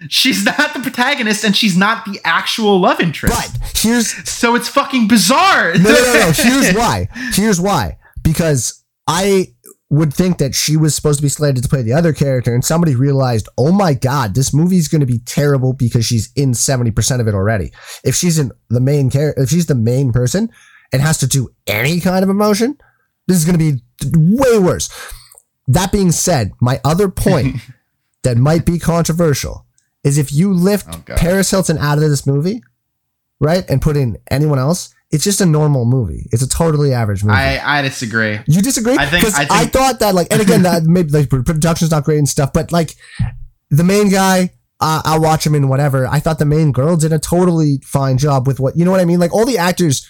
she's 0.07 0.45
not 0.45 0.73
the 0.73 0.79
protagonist 0.79 1.43
and 1.43 1.55
she's 1.55 1.77
not 1.77 2.05
the 2.05 2.19
actual 2.23 2.79
love 2.79 2.99
interest 2.99 3.35
But 3.59 3.77
here's 3.77 4.29
so 4.29 4.55
it's 4.55 4.69
fucking 4.69 5.07
bizarre 5.07 5.73
no, 5.75 5.83
no, 5.83 5.91
no, 5.91 6.13
no. 6.13 6.31
Here's 6.35 6.73
why. 6.73 7.07
Here's 7.33 7.59
why. 7.61 7.97
Because 8.23 8.83
I 9.07 9.53
would 9.91 10.13
think 10.13 10.37
that 10.37 10.53
she 10.53 10.77
was 10.77 10.93
supposed 10.93 11.17
to 11.19 11.23
be 11.23 11.29
slated 11.29 11.63
to 11.63 11.69
play 11.69 11.81
the 11.81 11.93
other 11.93 12.13
character, 12.13 12.53
and 12.53 12.63
somebody 12.63 12.95
realized, 12.95 13.49
oh 13.57 13.71
my 13.71 13.93
god, 13.93 14.35
this 14.35 14.53
movie's 14.53 14.87
going 14.87 14.99
to 15.01 15.07
be 15.07 15.19
terrible 15.19 15.73
because 15.73 16.05
she's 16.05 16.31
in 16.35 16.53
seventy 16.53 16.91
percent 16.91 17.21
of 17.21 17.27
it 17.27 17.33
already. 17.33 17.71
If 18.03 18.15
she's 18.15 18.37
in 18.37 18.51
the 18.69 18.81
main 18.81 19.09
character, 19.09 19.41
if 19.41 19.49
she's 19.49 19.65
the 19.65 19.75
main 19.75 20.11
person 20.11 20.49
and 20.93 21.01
has 21.01 21.17
to 21.19 21.27
do 21.27 21.49
any 21.67 21.99
kind 21.99 22.23
of 22.23 22.29
emotion, 22.29 22.77
this 23.27 23.37
is 23.37 23.45
going 23.45 23.57
to 23.57 23.73
be 23.73 23.81
way 24.15 24.59
worse. 24.59 24.89
That 25.67 25.91
being 25.91 26.11
said, 26.11 26.51
my 26.61 26.79
other 26.83 27.09
point 27.09 27.57
that 28.23 28.37
might 28.37 28.65
be 28.65 28.79
controversial 28.79 29.65
is 30.03 30.17
if 30.17 30.31
you 30.31 30.53
lift 30.53 30.87
Oh, 30.91 31.15
Paris 31.15 31.51
Hilton 31.51 31.77
out 31.77 31.97
of 31.97 32.03
this 32.09 32.25
movie, 32.25 32.61
right, 33.39 33.69
and 33.69 33.81
put 33.81 33.97
in 33.97 34.17
anyone 34.31 34.57
else, 34.59 34.93
it's 35.11 35.23
just 35.23 35.41
a 35.41 35.45
normal 35.45 35.85
movie. 35.85 36.27
It's 36.31 36.43
a 36.43 36.47
totally 36.47 36.93
average 36.93 37.23
movie. 37.23 37.37
I, 37.37 37.79
I 37.79 37.81
disagree. 37.81 38.39
you 38.47 38.61
disagree? 38.61 38.95
I 38.97 39.05
think- 39.07 39.25
I 39.33 39.47
I, 39.49 39.65
thought 39.65 39.99
that, 39.99 40.13
like, 40.13 40.27
and 40.31 40.41
again, 40.41 40.61
that 40.63 40.83
maybe 40.85 41.09
the 41.09 41.25
production's 41.45 41.91
not 41.91 42.03
great 42.03 42.19
and 42.19 42.29
stuff, 42.29 42.53
but 42.53 42.71
like 42.71 42.95
the 43.69 43.83
main 43.83 44.09
guy, 44.09 44.51
uh, 44.79 45.01
I'll 45.03 45.21
watch 45.21 45.45
him 45.45 45.55
in 45.55 45.67
whatever. 45.67 46.07
I 46.07 46.19
thought 46.19 46.39
the 46.39 46.45
main 46.45 46.71
girl 46.71 46.95
did 46.95 47.11
a 47.11 47.19
totally 47.19 47.79
fine 47.83 48.17
job 48.17 48.47
with 48.47 48.59
what 48.59 48.77
you 48.77 48.85
know 48.85 48.91
what 48.91 48.99
I 49.01 49.05
mean. 49.05 49.19
Like 49.19 49.33
all 49.33 49.45
the 49.45 49.57
actors, 49.57 50.07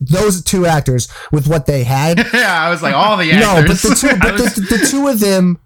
those 0.00 0.42
two 0.42 0.66
actors 0.66 1.08
with 1.32 1.48
what 1.48 1.66
they 1.66 1.84
had, 1.84 2.18
yeah, 2.32 2.62
I 2.62 2.70
was 2.70 2.82
like, 2.82 2.94
all 2.94 3.16
the 3.16 3.32
actors. 3.32 3.40
no, 3.46 3.66
but 3.66 3.76
the 3.82 3.94
two, 4.00 4.18
but 4.18 4.36
the, 4.36 4.76
the 4.78 4.86
two 4.90 5.08
of 5.08 5.20
them, 5.20 5.58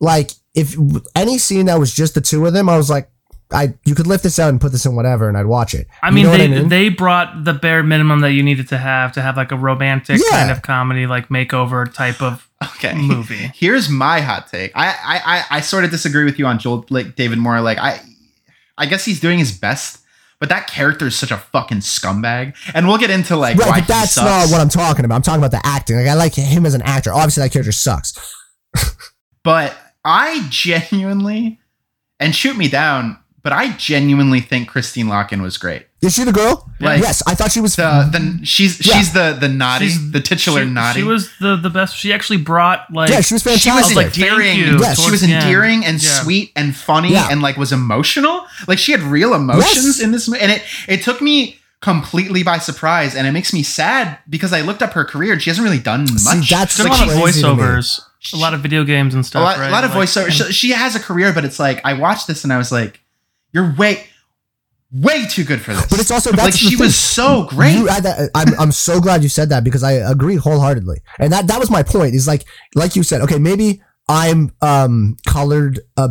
like 0.00 0.30
if 0.54 0.76
any 1.14 1.36
scene 1.38 1.66
that 1.66 1.78
was 1.78 1.92
just 1.92 2.14
the 2.14 2.20
two 2.20 2.46
of 2.46 2.52
them, 2.52 2.68
I 2.68 2.76
was 2.76 2.88
like, 2.88 3.10
I 3.52 3.74
you 3.84 3.94
could 3.94 4.06
lift 4.06 4.22
this 4.22 4.38
out 4.38 4.48
and 4.50 4.60
put 4.60 4.72
this 4.72 4.86
in 4.86 4.94
whatever, 4.94 5.28
and 5.28 5.36
I'd 5.36 5.46
watch 5.46 5.74
it. 5.74 5.86
I 6.02 6.08
You 6.08 6.14
mean, 6.14 6.24
know 6.24 6.30
what 6.30 6.38
they 6.38 6.62
they 6.62 6.88
brought 6.88 7.44
the 7.44 7.52
bare 7.52 7.82
minimum 7.82 8.20
that 8.20 8.32
you 8.32 8.42
needed 8.42 8.68
to 8.68 8.78
have 8.78 9.12
to 9.12 9.22
have 9.22 9.36
like 9.36 9.50
a 9.52 9.56
romantic 9.56 10.20
Yeah. 10.24 10.38
kind 10.38 10.50
of 10.50 10.62
comedy, 10.62 11.06
like 11.06 11.28
makeover 11.28 11.92
type 11.92 12.22
of 12.22 12.48
okay. 12.76 12.94
movie. 12.94 13.50
Here's 13.54 13.88
my 13.88 14.20
hot 14.20 14.48
take. 14.48 14.72
I, 14.74 14.88
I, 14.88 15.20
I, 15.24 15.44
I 15.56 15.60
sort 15.60 15.84
of 15.84 15.90
disagree 15.90 16.24
with 16.24 16.38
you 16.38 16.46
on 16.46 16.58
Joel, 16.58 16.84
like 16.90 17.16
David 17.16 17.38
Moore. 17.38 17.60
Like 17.60 17.78
I, 17.78 18.00
I 18.78 18.86
guess 18.86 19.04
he's 19.04 19.20
doing 19.20 19.38
his 19.38 19.56
best, 19.56 20.00
but 20.38 20.48
that 20.48 20.66
character 20.66 21.06
is 21.06 21.16
such 21.16 21.30
a 21.30 21.36
fucking 21.36 21.78
scumbag. 21.78 22.54
And 22.74 22.86
we'll 22.86 22.98
get 22.98 23.10
into 23.10 23.36
like 23.36 23.56
right, 23.58 23.68
why 23.68 23.80
but 23.80 23.88
that's 23.88 24.14
he 24.16 24.24
not 24.24 24.48
what 24.50 24.60
I'm 24.60 24.68
talking 24.68 25.04
about. 25.04 25.16
I'm 25.16 25.22
talking 25.22 25.40
about 25.42 25.50
the 25.50 25.60
acting. 25.66 25.96
Like 25.96 26.06
I 26.06 26.14
like 26.14 26.34
him 26.34 26.64
as 26.66 26.74
an 26.74 26.82
actor. 26.82 27.12
Obviously, 27.12 27.42
that 27.42 27.50
character 27.52 27.72
sucks. 27.72 28.14
but 29.42 29.76
I 30.04 30.46
genuinely, 30.50 31.60
and 32.18 32.34
shoot 32.34 32.56
me 32.56 32.68
down, 32.68 33.18
but 33.42 33.52
I 33.52 33.72
genuinely 33.76 34.40
think 34.40 34.68
Christine 34.68 35.08
Lakin 35.08 35.40
was 35.42 35.56
great. 35.58 35.86
Is 36.02 36.14
she 36.14 36.24
the 36.24 36.32
girl? 36.32 36.66
Like- 36.80 37.02
yes, 37.02 37.22
I 37.26 37.34
thought 37.34 37.52
she 37.52 37.60
was. 37.60 37.76
The 37.76 38.08
the 38.10 38.40
she's 38.46 38.84
Yeah. 38.86 38.96
she's 38.98 39.12
the 39.12 39.36
the 39.38 39.48
naughty, 39.48 39.88
She's- 39.88 40.00
the 40.12 40.20
titular 40.20 40.64
she, 40.64 40.70
naughty. 40.70 41.00
She 41.00 41.04
was 41.04 41.28
the 41.40 41.56
the 41.56 41.68
best. 41.70 41.96
She 41.96 42.12
actually 42.12 42.38
brought 42.38 42.90
like 42.92 43.10
yeah, 43.10 43.20
she 43.20 43.34
was 43.34 43.42
fantastic. 43.42 43.70
she 43.72 43.76
was 43.76 43.92
oh, 43.92 43.94
like, 43.96 44.12
thank 44.12 44.18
endearing. 44.30 44.58
you 44.58 44.94
she 44.94 45.10
was 45.10 45.22
endearing 45.22 45.84
and 45.84 46.02
Yeah. 46.02 46.22
sweet 46.22 46.52
and 46.56 46.74
funny 46.74 47.12
Yeah. 47.12 47.28
and 47.30 47.42
like 47.42 47.56
was 47.58 47.72
emotional. 47.72 48.46
Like 48.66 48.78
she 48.78 48.92
had 48.92 49.02
real 49.02 49.34
emotions 49.34 49.84
Yes. 49.84 50.00
in 50.00 50.12
this, 50.12 50.26
mo- 50.28 50.38
and 50.40 50.50
it 50.52 50.62
it 50.88 51.02
took 51.02 51.20
me 51.20 51.58
completely 51.82 52.42
by 52.42 52.58
surprise, 52.58 53.14
and 53.14 53.26
it 53.26 53.32
makes 53.32 53.52
me 53.54 53.62
sad 53.62 54.18
because 54.28 54.52
I 54.52 54.60
looked 54.60 54.82
up 54.82 54.92
her 54.92 55.04
career 55.04 55.32
and 55.32 55.40
she 55.42 55.48
hasn't 55.50 55.64
really 55.64 55.78
done 55.78 56.06
See, 56.06 56.36
much. 56.38 56.50
that's 56.50 56.76
She's 56.76 56.84
done 56.84 56.86
a 56.88 56.90
like 56.90 57.06
lot 57.08 57.16
of 57.16 57.22
crazy 57.22 57.42
to 57.42 57.54
me. 57.54 57.62
voiceovers, 57.62 58.00
a 58.34 58.36
lot 58.36 58.52
of 58.54 58.60
video 58.60 58.84
games 58.84 59.14
and 59.14 59.22
a 59.24 59.26
stuff. 59.26 59.42
lot, 59.44 59.58
right? 59.58 59.68
a 59.68 59.72
lot 59.72 59.84
of 59.84 59.94
Like, 59.94 60.08
voiceover. 60.08 60.24
and- 60.26 60.34
She, 60.34 60.52
she 60.52 60.70
has 60.72 60.94
a 60.94 61.00
career, 61.00 61.32
but 61.32 61.44
it's 61.46 61.58
like 61.58 61.80
I 61.84 61.94
watched 61.94 62.26
this 62.26 62.44
and 62.44 62.52
I 62.52 62.58
was 62.58 62.70
like, 62.70 63.00
"You're 63.52 63.74
way, 63.76 64.06
way 64.92 65.26
too 65.26 65.44
good 65.44 65.60
for 65.60 65.72
this." 65.72 65.86
But 65.86 66.00
it's 66.00 66.10
also 66.10 66.30
that's 66.30 66.42
like 66.42 66.54
she 66.54 66.70
thing. 66.70 66.78
was 66.78 66.96
so 66.96 67.46
great. 67.48 67.84
That, 67.84 68.30
I'm, 68.34 68.48
I'm 68.58 68.72
so 68.72 69.00
glad 69.00 69.22
you 69.22 69.28
said 69.28 69.48
that 69.50 69.64
because 69.64 69.82
I 69.82 69.92
agree 69.92 70.36
wholeheartedly. 70.36 70.98
And 71.18 71.32
that, 71.32 71.46
that 71.48 71.58
was 71.58 71.70
my 71.70 71.82
point 71.82 72.14
is 72.14 72.26
like, 72.26 72.44
like 72.74 72.96
you 72.96 73.02
said, 73.02 73.20
okay, 73.22 73.38
maybe 73.38 73.82
I'm, 74.08 74.52
um, 74.62 75.16
colored, 75.26 75.80
uh, 75.96 76.08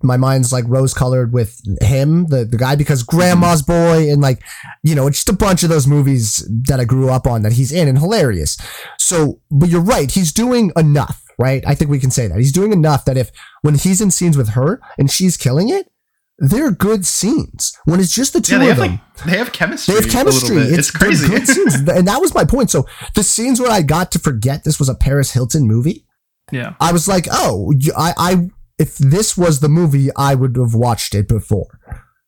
my 0.00 0.16
mind's 0.16 0.52
like 0.52 0.64
rose 0.68 0.94
colored 0.94 1.32
with 1.32 1.60
him, 1.80 2.26
the, 2.26 2.44
the 2.44 2.56
guy, 2.56 2.76
because 2.76 3.02
grandma's 3.02 3.62
boy 3.62 4.10
and 4.10 4.22
like, 4.22 4.40
you 4.84 4.94
know, 4.94 5.08
it's 5.08 5.18
just 5.18 5.28
a 5.28 5.32
bunch 5.32 5.64
of 5.64 5.70
those 5.70 5.88
movies 5.88 6.48
that 6.68 6.78
I 6.78 6.84
grew 6.84 7.10
up 7.10 7.26
on 7.26 7.42
that 7.42 7.54
he's 7.54 7.72
in 7.72 7.88
and 7.88 7.98
hilarious. 7.98 8.56
So, 8.98 9.40
but 9.50 9.68
you're 9.68 9.80
right. 9.80 10.08
He's 10.08 10.32
doing 10.32 10.70
enough, 10.76 11.24
right? 11.36 11.64
I 11.66 11.74
think 11.74 11.90
we 11.90 11.98
can 11.98 12.12
say 12.12 12.28
that 12.28 12.38
he's 12.38 12.52
doing 12.52 12.72
enough 12.72 13.06
that 13.06 13.16
if, 13.16 13.32
when 13.62 13.74
he's 13.74 14.00
in 14.00 14.12
scenes 14.12 14.36
with 14.36 14.50
her 14.50 14.80
and 14.98 15.10
she's 15.10 15.36
killing 15.36 15.68
it, 15.68 15.90
they're 16.38 16.70
good 16.70 17.04
scenes. 17.04 17.76
When 17.84 18.00
it's 18.00 18.14
just 18.14 18.32
the 18.32 18.40
two 18.40 18.54
yeah, 18.54 18.58
they 18.58 18.70
of 18.70 18.76
have 18.76 18.90
them. 18.90 19.00
like 19.16 19.26
they 19.26 19.38
have 19.38 19.52
chemistry. 19.52 19.94
They 19.94 20.00
have 20.02 20.10
chemistry. 20.10 20.56
It's, 20.58 20.78
It's, 20.78 20.90
crazy. 20.90 21.28
Good 21.28 21.46
scenes. 21.48 21.74
and 21.74 22.06
that 22.06 22.20
was 22.20 22.34
my 22.34 22.44
point. 22.44 22.70
So 22.70 22.86
the 23.14 23.22
scenes 23.22 23.60
where 23.60 23.70
I 23.70 23.82
got 23.82 24.12
to 24.12 24.18
forget 24.18 24.64
this 24.64 24.78
was 24.78 24.88
a 24.88 24.94
Paris 24.94 25.32
Hilton 25.32 25.66
movie, 25.66 26.06
yeah. 26.52 26.74
I 26.80 26.92
was 26.92 27.08
like, 27.08 27.26
oh, 27.30 27.72
I, 27.96 28.14
I 28.16 28.50
if 28.78 28.96
this 28.98 29.36
was 29.36 29.60
the 29.60 29.68
movie, 29.68 30.08
I 30.16 30.34
would 30.34 30.56
have 30.56 30.74
watched 30.74 31.14
it 31.14 31.28
before. 31.28 31.78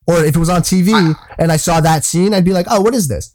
Or 0.07 0.25
if 0.25 0.35
it 0.35 0.39
was 0.39 0.49
on 0.49 0.63
TV 0.63 1.15
and 1.39 1.53
I 1.53 1.57
saw 1.57 1.81
that 1.81 2.05
scene, 2.05 2.35
I'd 2.35 2.45
be 2.45 2.53
like, 2.53 2.67
oh, 2.69 2.81
what 2.81 2.95
is 2.95 3.07
this? 3.07 3.35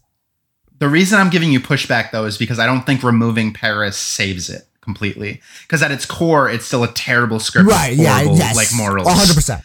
The 0.78 0.88
reason 0.88 1.18
I'm 1.18 1.30
giving 1.30 1.50
you 1.50 1.60
pushback 1.60 2.10
though 2.10 2.26
is 2.26 2.36
because 2.36 2.58
I 2.58 2.66
don't 2.66 2.84
think 2.84 3.02
removing 3.02 3.54
Paris 3.54 3.96
saves 3.96 4.50
it 4.50 4.64
completely. 4.82 5.40
Because 5.62 5.82
at 5.82 5.90
its 5.90 6.04
core, 6.04 6.50
it's 6.50 6.66
still 6.66 6.84
a 6.84 6.92
terrible 6.92 7.40
script. 7.40 7.66
Right? 7.68 7.94
Yeah. 7.94 8.20
Yes. 8.22 8.54
Like 8.54 8.68
morals. 8.76 9.08
hundred 9.08 9.34
percent. 9.34 9.62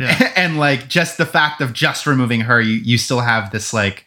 Yeah. 0.00 0.32
and 0.36 0.58
like 0.58 0.88
just 0.88 1.18
the 1.18 1.26
fact 1.26 1.60
of 1.60 1.72
just 1.72 2.06
removing 2.06 2.42
her, 2.42 2.60
you, 2.60 2.74
you 2.74 2.98
still 2.98 3.20
have 3.20 3.52
this 3.52 3.72
like 3.72 4.06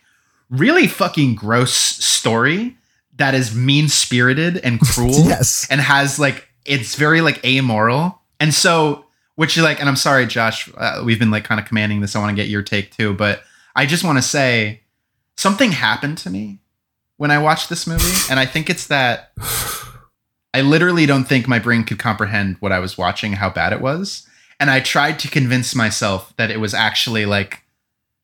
really 0.50 0.88
fucking 0.88 1.36
gross 1.36 1.74
story 1.74 2.78
that 3.16 3.36
is 3.36 3.56
mean 3.56 3.88
spirited 3.88 4.58
and 4.58 4.80
cruel. 4.94 5.26
Yes. 5.26 5.68
And 5.70 5.80
has 5.80 6.20
like 6.20 6.50
it's 6.66 6.96
very 6.96 7.22
like 7.22 7.44
amoral. 7.46 8.22
And 8.40 8.54
so 8.54 9.06
which 9.36 9.58
like, 9.58 9.80
and 9.80 9.90
I'm 9.90 9.96
sorry, 9.96 10.26
Josh, 10.28 10.70
uh, 10.78 11.02
we've 11.04 11.20
been 11.20 11.32
like 11.32 11.44
kind 11.44 11.60
of 11.60 11.68
commanding 11.68 12.02
this. 12.02 12.16
I 12.16 12.20
want 12.20 12.36
to 12.36 12.36
get 12.36 12.50
your 12.50 12.62
take 12.62 12.96
too, 12.96 13.14
but 13.14 13.44
I 13.76 13.86
just 13.86 14.04
want 14.04 14.18
to 14.18 14.22
say 14.22 14.82
something 15.38 15.72
happened 15.72 16.18
to 16.20 16.30
me 16.30 16.60
when 17.18 17.32
I 17.32 17.40
watched 17.40 17.70
this 17.70 17.88
movie, 17.88 18.16
and 18.30 18.40
I 18.40 18.46
think 18.46 18.70
it's 18.70 18.88
that 18.88 19.32
I 20.54 20.62
literally 20.62 21.06
don't 21.06 21.24
think 21.24 21.48
my 21.48 21.58
brain 21.58 21.84
could 21.84 21.98
comprehend 21.98 22.58
what 22.60 22.72
I 22.72 22.80
was 22.80 22.98
watching, 22.98 23.34
how 23.34 23.50
bad 23.50 23.74
it 23.74 23.82
was. 23.82 24.28
And 24.64 24.72
I 24.72 24.80
tried 24.80 25.20
to 25.20 25.28
convince 25.28 25.76
myself 25.76 26.34
that 26.38 26.50
it 26.50 26.58
was 26.58 26.74
actually 26.74 27.26
like 27.26 27.64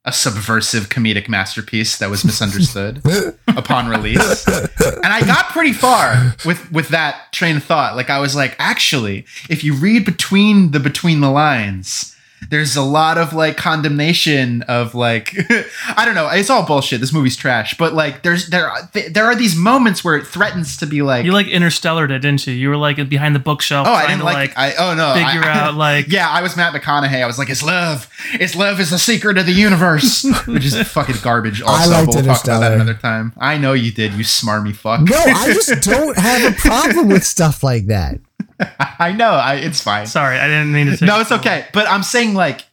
a 0.06 0.14
subversive 0.14 0.88
comedic 0.88 1.28
masterpiece 1.28 1.98
that 1.98 2.10
was 2.10 2.24
misunderstood 2.24 3.02
upon 3.50 3.90
release. 3.90 4.48
And 4.48 5.08
I 5.08 5.20
got 5.26 5.50
pretty 5.50 5.74
far 5.74 6.38
with 6.46 6.72
with 6.72 6.88
that 6.90 7.34
train 7.34 7.58
of 7.58 7.66
thought. 7.66 7.98
Like 7.98 8.10
I 8.10 8.20
was 8.20 8.38
like, 8.38 8.56
actually, 8.58 9.26
if 9.50 9.66
you 9.66 9.74
read 9.74 10.06
between 10.06 10.72
the 10.72 10.80
between 10.80 11.20
the 11.20 11.30
lines, 11.30 12.16
there's 12.50 12.76
a 12.76 12.82
lot 12.82 13.18
of 13.18 13.34
like 13.34 13.58
condemnation 13.58 14.62
of 14.64 14.96
like 14.96 15.36
I 15.96 16.06
don't 16.06 16.16
know, 16.16 16.30
it's 16.30 16.50
all 16.50 16.66
bullshit. 16.66 17.00
This 17.02 17.14
movie's 17.14 17.36
trash, 17.36 17.76
but 17.78 17.94
like 17.94 18.24
there's 18.24 18.48
there 18.48 18.70
are, 18.70 18.90
there 19.10 19.26
are 19.26 19.36
these 19.36 19.56
moments 19.56 20.04
where 20.04 20.16
it 20.16 20.26
threatens 20.26 20.78
to 20.78 20.86
be 20.86 21.02
like 21.02 21.26
You 21.26 21.32
like 21.32 21.48
Interstellar 21.48 22.08
did, 22.08 22.22
didn't 22.22 22.46
you? 22.48 22.54
You 22.54 22.70
were 22.70 22.78
like 22.78 23.10
behind 23.10 23.36
the 23.36 23.40
bookshelf. 23.40 23.88
Oh, 23.88 23.92
I 23.94 24.08
didn't 24.08 24.20
to, 24.20 24.26
like, 24.26 24.58
I 24.58 24.74
oh 24.78 24.96
no. 24.96 25.14
figure 25.14 25.44
I- 25.50 25.60
out 25.68 25.76
like 25.76 26.08
Yeah, 26.08 26.30
I 26.30 26.42
was 26.42 26.56
Matt 26.56 26.74
McConaughey. 26.74 27.22
I 27.22 27.26
was 27.26 27.38
like, 27.38 27.50
"It's 27.50 27.64
love. 27.64 28.10
It's 28.34 28.56
love 28.56 28.80
is 28.80 28.90
the 28.90 29.00
secret 29.00 29.38
of 29.38 29.46
the 29.46 29.52
universe," 29.52 30.24
which 30.48 30.66
is 30.66 30.76
fucking 30.88 31.18
garbage. 31.22 31.62
Also, 31.62 31.92
liked 31.92 32.08
we'll 32.14 32.24
talk 32.24 32.44
about 32.44 32.60
that 32.62 32.74
another 32.74 32.94
time. 32.94 33.34
I 33.38 33.58
know 33.58 33.74
you 33.74 33.92
did, 33.92 34.14
you 34.14 34.24
smarmy 34.24 34.76
fuck. 34.76 35.02
No, 35.02 35.18
I 35.18 35.54
just 35.54 35.82
don't 35.84 36.18
have 36.18 36.52
a 36.54 36.56
problem 36.56 37.10
with 37.10 37.24
stuff 37.24 37.64
like 37.64 37.88
that. 37.88 38.20
I 39.00 39.12
know. 39.12 39.32
I, 39.32 39.56
it's 39.56 39.82
fine. 39.82 40.06
Sorry, 40.06 40.38
I 40.38 40.48
didn't 40.48 40.72
mean 40.72 40.96
to. 40.98 41.06
No, 41.06 41.20
it's 41.20 41.32
okay. 41.32 41.68
But 41.74 41.88
I'm 41.88 42.04
saying 42.04 42.34
like 42.34 42.66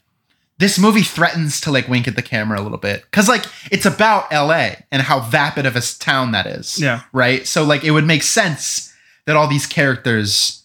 this 0.59 0.79
movie 0.79 1.03
threatens 1.03 1.61
to 1.63 1.71
like 1.71 1.89
wink 1.89 2.09
at 2.09 2.17
the 2.17 2.23
camera 2.23 2.61
a 2.61 2.63
little 2.63 2.79
bit 2.79 3.03
because 3.03 3.29
like 3.29 3.45
it's 3.71 3.87
about 3.87 4.33
L.A. 4.33 4.85
and 4.91 5.03
how 5.03 5.21
vapid 5.21 5.67
of 5.67 5.77
a 5.77 5.81
town 5.81 6.33
that 6.33 6.47
is. 6.47 6.81
Yeah. 6.81 7.03
Right. 7.13 7.47
So 7.47 7.65
like 7.65 7.85
it 7.85 7.91
would 7.91 8.07
make 8.07 8.23
sense 8.23 8.93
that 9.27 9.37
all 9.37 9.49
these 9.49 9.67
characters 9.67 10.65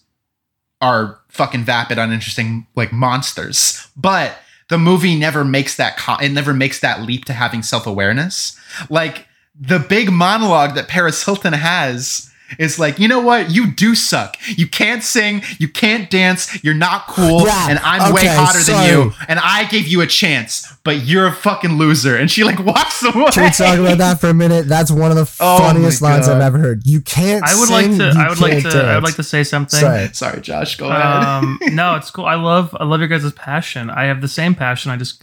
are 0.80 1.20
fucking 1.28 1.64
vapid, 1.64 1.98
uninteresting 1.98 2.66
like 2.74 2.92
monsters, 2.92 3.86
but 3.96 4.38
the 4.68 4.78
movie 4.78 5.16
never 5.18 5.44
makes 5.44 5.76
that 5.76 5.98
co- 5.98 6.16
it 6.16 6.30
never 6.30 6.54
makes 6.54 6.80
that 6.80 7.02
leap 7.02 7.26
to 7.26 7.32
having 7.32 7.62
self 7.62 7.86
awareness. 7.86 8.58
Like 8.88 9.26
the 9.58 9.78
big 9.78 10.10
monologue 10.10 10.74
that 10.74 10.88
Paris 10.88 11.24
Hilton 11.24 11.52
has 11.52 12.31
is 12.58 12.78
like, 12.78 12.98
you 12.98 13.08
know 13.08 13.20
what? 13.20 13.50
You 13.50 13.70
do 13.70 13.94
suck. 13.94 14.36
You 14.46 14.66
can't 14.66 15.02
sing. 15.02 15.42
You 15.58 15.68
can't 15.68 16.10
dance. 16.10 16.62
You're 16.62 16.74
not 16.74 17.06
cool. 17.08 17.46
Yeah, 17.46 17.70
and 17.70 17.78
I'm 17.80 18.12
way 18.12 18.26
hotter 18.26 18.60
sorry. 18.60 18.86
than 18.86 19.06
you. 19.06 19.12
And 19.28 19.38
I 19.38 19.64
gave 19.64 19.86
you 19.88 20.00
a 20.00 20.06
chance, 20.06 20.72
but 20.84 21.04
you're 21.04 21.26
a 21.26 21.32
fucking 21.32 21.78
loser. 21.78 22.16
And 22.16 22.30
she 22.30 22.44
like 22.44 22.58
walks 22.64 23.02
away. 23.02 23.30
Can 23.30 23.44
we 23.44 23.50
talk 23.50 23.78
about 23.78 23.98
that 23.98 24.20
for 24.20 24.28
a 24.28 24.34
minute? 24.34 24.66
That's 24.68 24.90
one 24.90 25.10
of 25.10 25.16
the 25.16 25.32
Oh 25.40 25.58
funniest 25.58 26.02
lines 26.02 26.26
God. 26.26 26.36
I've 26.36 26.42
ever 26.42 26.58
heard. 26.58 26.86
You 26.86 27.00
can't. 27.00 27.44
I 27.44 27.54
would 27.54 27.68
sing, 27.68 27.98
like 27.98 28.14
to. 28.14 28.18
I 28.18 28.28
would 28.28 28.40
like 28.40 28.52
can't 28.52 28.72
to. 28.72 28.84
I 28.84 28.94
would 28.94 29.04
like 29.04 29.16
to 29.16 29.22
say 29.22 29.44
something. 29.44 29.80
Sorry. 29.80 30.08
Sorry, 30.12 30.40
Josh. 30.40 30.76
Go 30.76 30.88
ahead. 30.88 31.24
Um, 31.24 31.58
no, 31.72 31.96
it's 31.96 32.10
cool. 32.10 32.24
I 32.24 32.34
love. 32.34 32.76
I 32.78 32.84
love 32.84 33.00
your 33.00 33.08
guys' 33.08 33.30
passion. 33.32 33.90
I 33.90 34.04
have 34.04 34.20
the 34.20 34.28
same 34.28 34.54
passion. 34.54 34.90
I 34.90 34.96
just, 34.96 35.22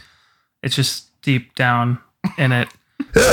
it's 0.63 0.75
just 0.75 1.09
deep 1.21 1.55
down 1.55 1.99
in 2.37 2.51
it. 2.51 2.67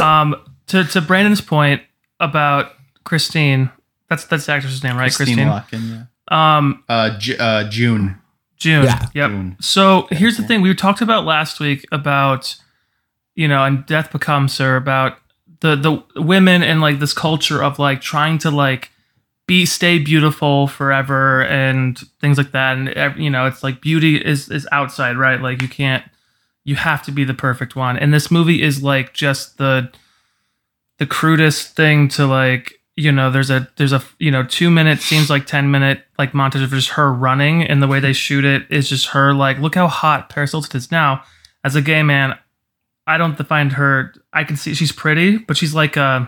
Um, 0.01 0.37
to 0.69 0.85
to 0.85 1.01
Brandon's 1.01 1.41
point 1.41 1.83
about 2.21 2.73
Christine. 3.05 3.71
That's 4.09 4.25
that's 4.25 4.47
the 4.47 4.53
actress's 4.53 4.83
name, 4.85 4.97
right? 4.97 5.13
Christine 5.13 5.49
Lakin, 5.49 5.89
yeah. 6.31 6.57
Um, 6.57 6.85
Uh, 6.89 7.19
Ju- 7.19 7.37
uh, 7.39 7.69
June. 7.69 8.19
June. 8.57 8.85
Yeah. 8.85 9.07
Yep. 9.15 9.31
June. 9.31 9.57
So 9.61 10.07
here's 10.11 10.37
the 10.37 10.43
thing: 10.43 10.61
we 10.63 10.75
talked 10.75 11.01
about 11.01 11.25
last 11.25 11.61
week 11.61 11.87
about, 11.93 12.57
you 13.35 13.47
know, 13.49 13.65
and 13.65 13.85
Death 13.87 14.13
Becomes 14.13 14.57
Her 14.59 14.77
about 14.77 15.19
the 15.61 15.77
the 15.77 16.21
women 16.21 16.63
and 16.63 16.81
like 16.81 16.99
this 16.99 17.13
culture 17.13 17.63
of 17.63 17.79
like 17.79 18.01
trying 18.01 18.39
to 18.39 18.51
like 18.51 18.91
be 19.47 19.65
stay 19.65 19.99
beautiful 19.99 20.67
forever 20.67 21.45
and 21.45 21.99
things 22.21 22.39
like 22.39 22.53
that, 22.53 22.77
and 22.77 23.23
you 23.23 23.31
know, 23.31 23.47
it's 23.47 23.63
like 23.63 23.81
beauty 23.81 24.17
is 24.17 24.49
is 24.49 24.67
outside, 24.73 25.17
right? 25.17 25.41
Like 25.41 25.63
you 25.63 25.69
can't, 25.69 26.05
you 26.65 26.77
have 26.77 27.03
to 27.05 27.13
be 27.13 27.25
the 27.25 27.35
perfect 27.35 27.77
one, 27.77 27.97
and 27.99 28.13
this 28.13 28.31
movie 28.31 28.63
is 28.63 28.83
like 28.83 29.13
just 29.13 29.59
the 29.59 29.91
the 30.99 31.07
crudest 31.07 31.77
thing 31.77 32.09
to 32.09 32.27
like 32.27 32.76
you 32.97 33.13
know 33.13 33.31
there's 33.31 33.51
a 33.51 33.69
there's 33.77 33.93
a 33.93 34.03
you 34.19 34.31
know 34.31 34.43
two 34.43 34.71
minute 34.71 35.01
seems 35.01 35.29
like 35.29 35.47
10 35.47 35.71
minute 35.71 36.03
like 36.19 36.33
montage 36.33 36.65
of 36.65 36.71
just 36.71 36.91
her 36.91 37.13
running 37.13 37.63
and 37.63 37.83
the 37.83 37.87
way 37.87 38.01
they 38.01 38.13
shoot 38.15 38.45
it 38.45 38.63
is 38.71 38.89
just 38.89 39.09
her 39.09 39.35
like 39.35 39.59
look 39.59 39.75
how 39.75 39.87
hot 39.87 40.29
paris 40.31 40.53
hilton 40.53 40.77
is 40.79 40.91
now 40.91 41.23
as 41.63 41.77
a 41.77 41.83
gay 41.83 42.03
man 42.03 42.33
i 43.07 43.19
don't 43.19 43.37
find 43.47 43.73
her 43.73 44.15
i 44.33 44.45
can 44.45 44.57
see 44.57 44.73
she's 44.75 44.93
pretty 44.93 45.37
but 45.37 45.57
she's 45.57 45.75
like 45.75 45.97
uh 45.97 46.27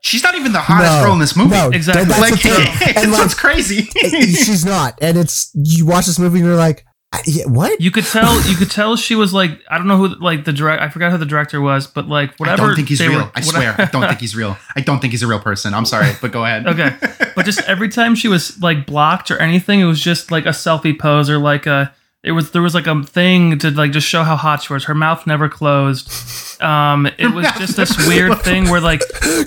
She's 0.00 0.22
not 0.22 0.36
even 0.36 0.52
the 0.52 0.60
hottest 0.60 0.92
No, 0.92 1.02
girl 1.02 1.12
in 1.14 1.18
this 1.18 1.34
movie. 1.34 1.50
no, 1.50 1.70
Exactly. 1.70 2.04
that's 2.04 2.20
Like, 2.20 2.32
it's 2.34 2.96
And, 3.02 3.10
like, 3.10 3.20
what's 3.20 3.34
crazy. 3.34 3.82
she's 3.82 4.64
not. 4.64 4.96
And 5.02 5.18
it's 5.18 5.50
you 5.54 5.86
watch 5.86 6.06
this 6.06 6.20
movie 6.20 6.38
and 6.38 6.46
you're 6.46 6.54
like, 6.56 6.84
I- 6.86 6.87
yeah, 7.26 7.46
what? 7.46 7.80
you 7.80 7.90
could 7.90 8.04
tell 8.04 8.40
you 8.48 8.54
could 8.56 8.70
tell 8.80 8.94
she 8.96 9.14
was 9.14 9.32
like 9.32 9.58
i 9.70 9.78
don't 9.78 9.86
know 9.88 9.96
who 9.96 10.08
like 10.20 10.44
the 10.44 10.52
direct 10.52 10.82
i 10.82 10.88
forgot 10.90 11.10
who 11.10 11.16
the 11.18 11.24
director 11.26 11.60
was 11.60 11.86
but 11.86 12.06
like 12.06 12.36
whatever. 12.38 12.62
I 12.62 12.66
don't 12.66 12.76
think 12.76 12.88
he's 12.88 13.00
real. 13.00 13.20
were- 13.20 13.30
I 13.34 13.40
swear. 13.40 13.74
I 13.78 13.86
don't 13.86 14.06
think 14.06 14.20
he's 14.20 14.36
real. 14.36 14.56
I 14.76 14.80
don't 14.82 15.00
think 15.00 15.12
he's 15.12 15.22
a 15.22 15.26
real 15.26 15.40
person. 15.40 15.72
I'm 15.74 15.86
sorry, 15.86 16.12
but 16.20 16.32
go 16.32 16.44
ahead. 16.44 16.66
okay 16.66 16.96
but 17.34 17.44
just 17.44 17.60
every 17.68 17.88
time 17.88 18.14
she 18.14 18.28
was 18.28 18.60
like 18.62 18.84
blocked 18.86 19.30
or 19.30 19.38
anything 19.38 19.80
it 19.80 19.84
was 19.84 20.00
just 20.00 20.30
like 20.30 20.44
a 20.44 20.50
selfie 20.50 20.98
pose 20.98 21.30
or 21.30 21.38
like 21.38 21.66
a 21.66 21.94
it 22.22 22.32
was 22.32 22.50
there 22.50 22.62
was 22.62 22.74
like 22.74 22.86
a 22.86 23.02
thing 23.04 23.58
to 23.60 23.70
like 23.70 23.92
just 23.92 24.06
show 24.06 24.22
how 24.24 24.36
hot 24.36 24.62
she 24.62 24.72
was 24.72 24.84
her 24.84 24.94
mouth 24.94 25.26
never 25.26 25.48
closed 25.48 26.60
um 26.60 27.06
it 27.18 27.32
was 27.32 27.46
just 27.52 27.76
this 27.76 27.96
weird 28.08 28.36
thing 28.42 28.68
where 28.68 28.80
like 28.80 29.02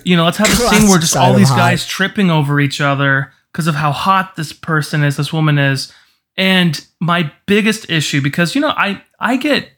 you 0.05 0.15
know 0.15 0.23
let's 0.23 0.37
have 0.37 0.47
a 0.47 0.55
scene 0.55 0.89
where 0.89 0.97
just 0.99 1.15
all 1.15 1.33
these 1.33 1.49
guys 1.51 1.85
tripping 1.85 2.31
over 2.31 2.59
each 2.59 2.79
other 2.81 3.31
because 3.51 3.67
of 3.67 3.75
how 3.75 3.91
hot 3.91 4.35
this 4.37 4.53
person 4.53 5.03
is 5.03 5.17
this 5.17 5.31
woman 5.33 5.59
is 5.59 5.93
and 6.37 6.85
my 6.99 7.31
biggest 7.45 7.89
issue 7.89 8.21
because 8.21 8.55
you 8.55 8.61
know 8.61 8.73
i 8.77 9.01
i 9.19 9.35
get 9.37 9.69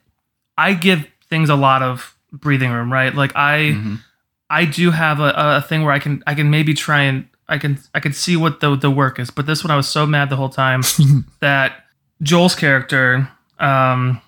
i 0.58 0.74
give 0.74 1.08
things 1.30 1.50
a 1.50 1.56
lot 1.56 1.82
of 1.82 2.16
breathing 2.32 2.72
room 2.72 2.92
right 2.92 3.16
like 3.16 3.36
i 3.36 3.58
Mhm. 3.76 4.00
I 4.50 4.66
do 4.66 4.92
have 4.92 5.20
a, 5.20 5.34
a 5.36 5.62
thing 5.62 5.82
where 5.84 5.92
I 5.94 5.98
can 5.98 6.22
I 6.28 6.36
can 6.36 6.52
maybe 6.52 6.76
try 6.76 7.04
and 7.04 7.26
I 7.50 7.58
can 7.58 7.80
I 7.96 8.00
can 8.00 8.14
see 8.14 8.38
what 8.38 8.60
the 8.60 8.76
the 8.76 8.92
work 8.92 9.18
is. 9.18 9.32
But 9.32 9.48
this 9.48 9.64
one 9.64 9.72
I 9.72 9.76
was 9.76 9.88
so 9.88 10.06
mad 10.06 10.30
the 10.30 10.36
whole 10.36 10.50
time 10.50 10.82
that 11.40 11.86
Joel's 12.22 12.54
character, 12.54 13.28
um, 13.58 14.22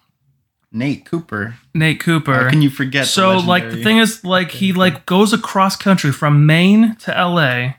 Nate 0.72 1.06
Cooper. 1.06 1.54
Nate 1.76 2.00
Cooper. 2.00 2.34
How 2.46 2.50
can 2.50 2.64
you 2.64 2.72
forget? 2.72 3.06
so 3.06 3.38
like 3.38 3.70
the 3.70 3.84
thing 3.84 4.00
is 4.00 4.24
like 4.26 4.50
he 4.50 4.74
like 4.74 5.06
goes 5.06 5.32
across 5.32 5.76
country 5.76 6.12
from 6.12 6.48
Maine 6.48 6.96
to 7.02 7.12
LA 7.12 7.76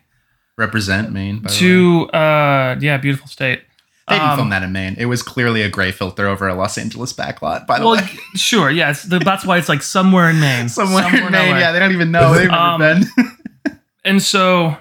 represent 0.56 1.10
Maine. 1.12 1.42
The 1.42 1.48
to 1.48 2.06
uh 2.10 2.76
yeah 2.80 2.96
beautiful 2.98 3.26
state. 3.26 3.62
They 4.08 4.14
didn't 4.16 4.30
um, 4.30 4.36
film 4.38 4.50
that 4.50 4.62
in 4.62 4.70
Maine. 4.72 4.94
It 4.98 5.06
was 5.06 5.22
clearly 5.22 5.62
a 5.62 5.68
gray 5.68 5.90
filter 5.90 6.28
over 6.28 6.46
a 6.46 6.54
Los 6.54 6.78
Angeles 6.78 7.12
backlot. 7.12 7.66
By 7.66 7.80
the 7.80 7.86
Well, 7.86 7.96
way, 7.96 8.08
sure, 8.36 8.70
yeah, 8.70 8.94
that's 9.04 9.44
why 9.44 9.58
it's 9.58 9.68
like 9.68 9.82
somewhere 9.82 10.30
in 10.30 10.38
Maine, 10.38 10.68
somewhere, 10.68 11.04
in 11.08 11.32
Maine. 11.32 11.56
Yeah, 11.56 11.72
they 11.72 11.78
don't 11.80 11.92
even 11.92 12.12
know. 12.12 12.32
They've 12.34 12.48
never 12.50 12.54
Um, 12.56 12.80
been. 12.80 13.02
And 14.04 14.22
so 14.22 14.76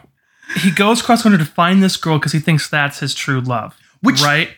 he 0.57 0.69
goes 0.69 1.01
cross 1.01 1.23
country 1.23 1.39
to 1.39 1.45
find 1.51 1.81
this 1.81 1.97
girl 1.97 2.19
because 2.19 2.31
he 2.31 2.39
thinks 2.39 2.69
that's 2.69 2.99
his 2.99 3.15
true 3.15 3.41
love. 3.41 3.75
Which- 4.01 4.21
right? 4.21 4.49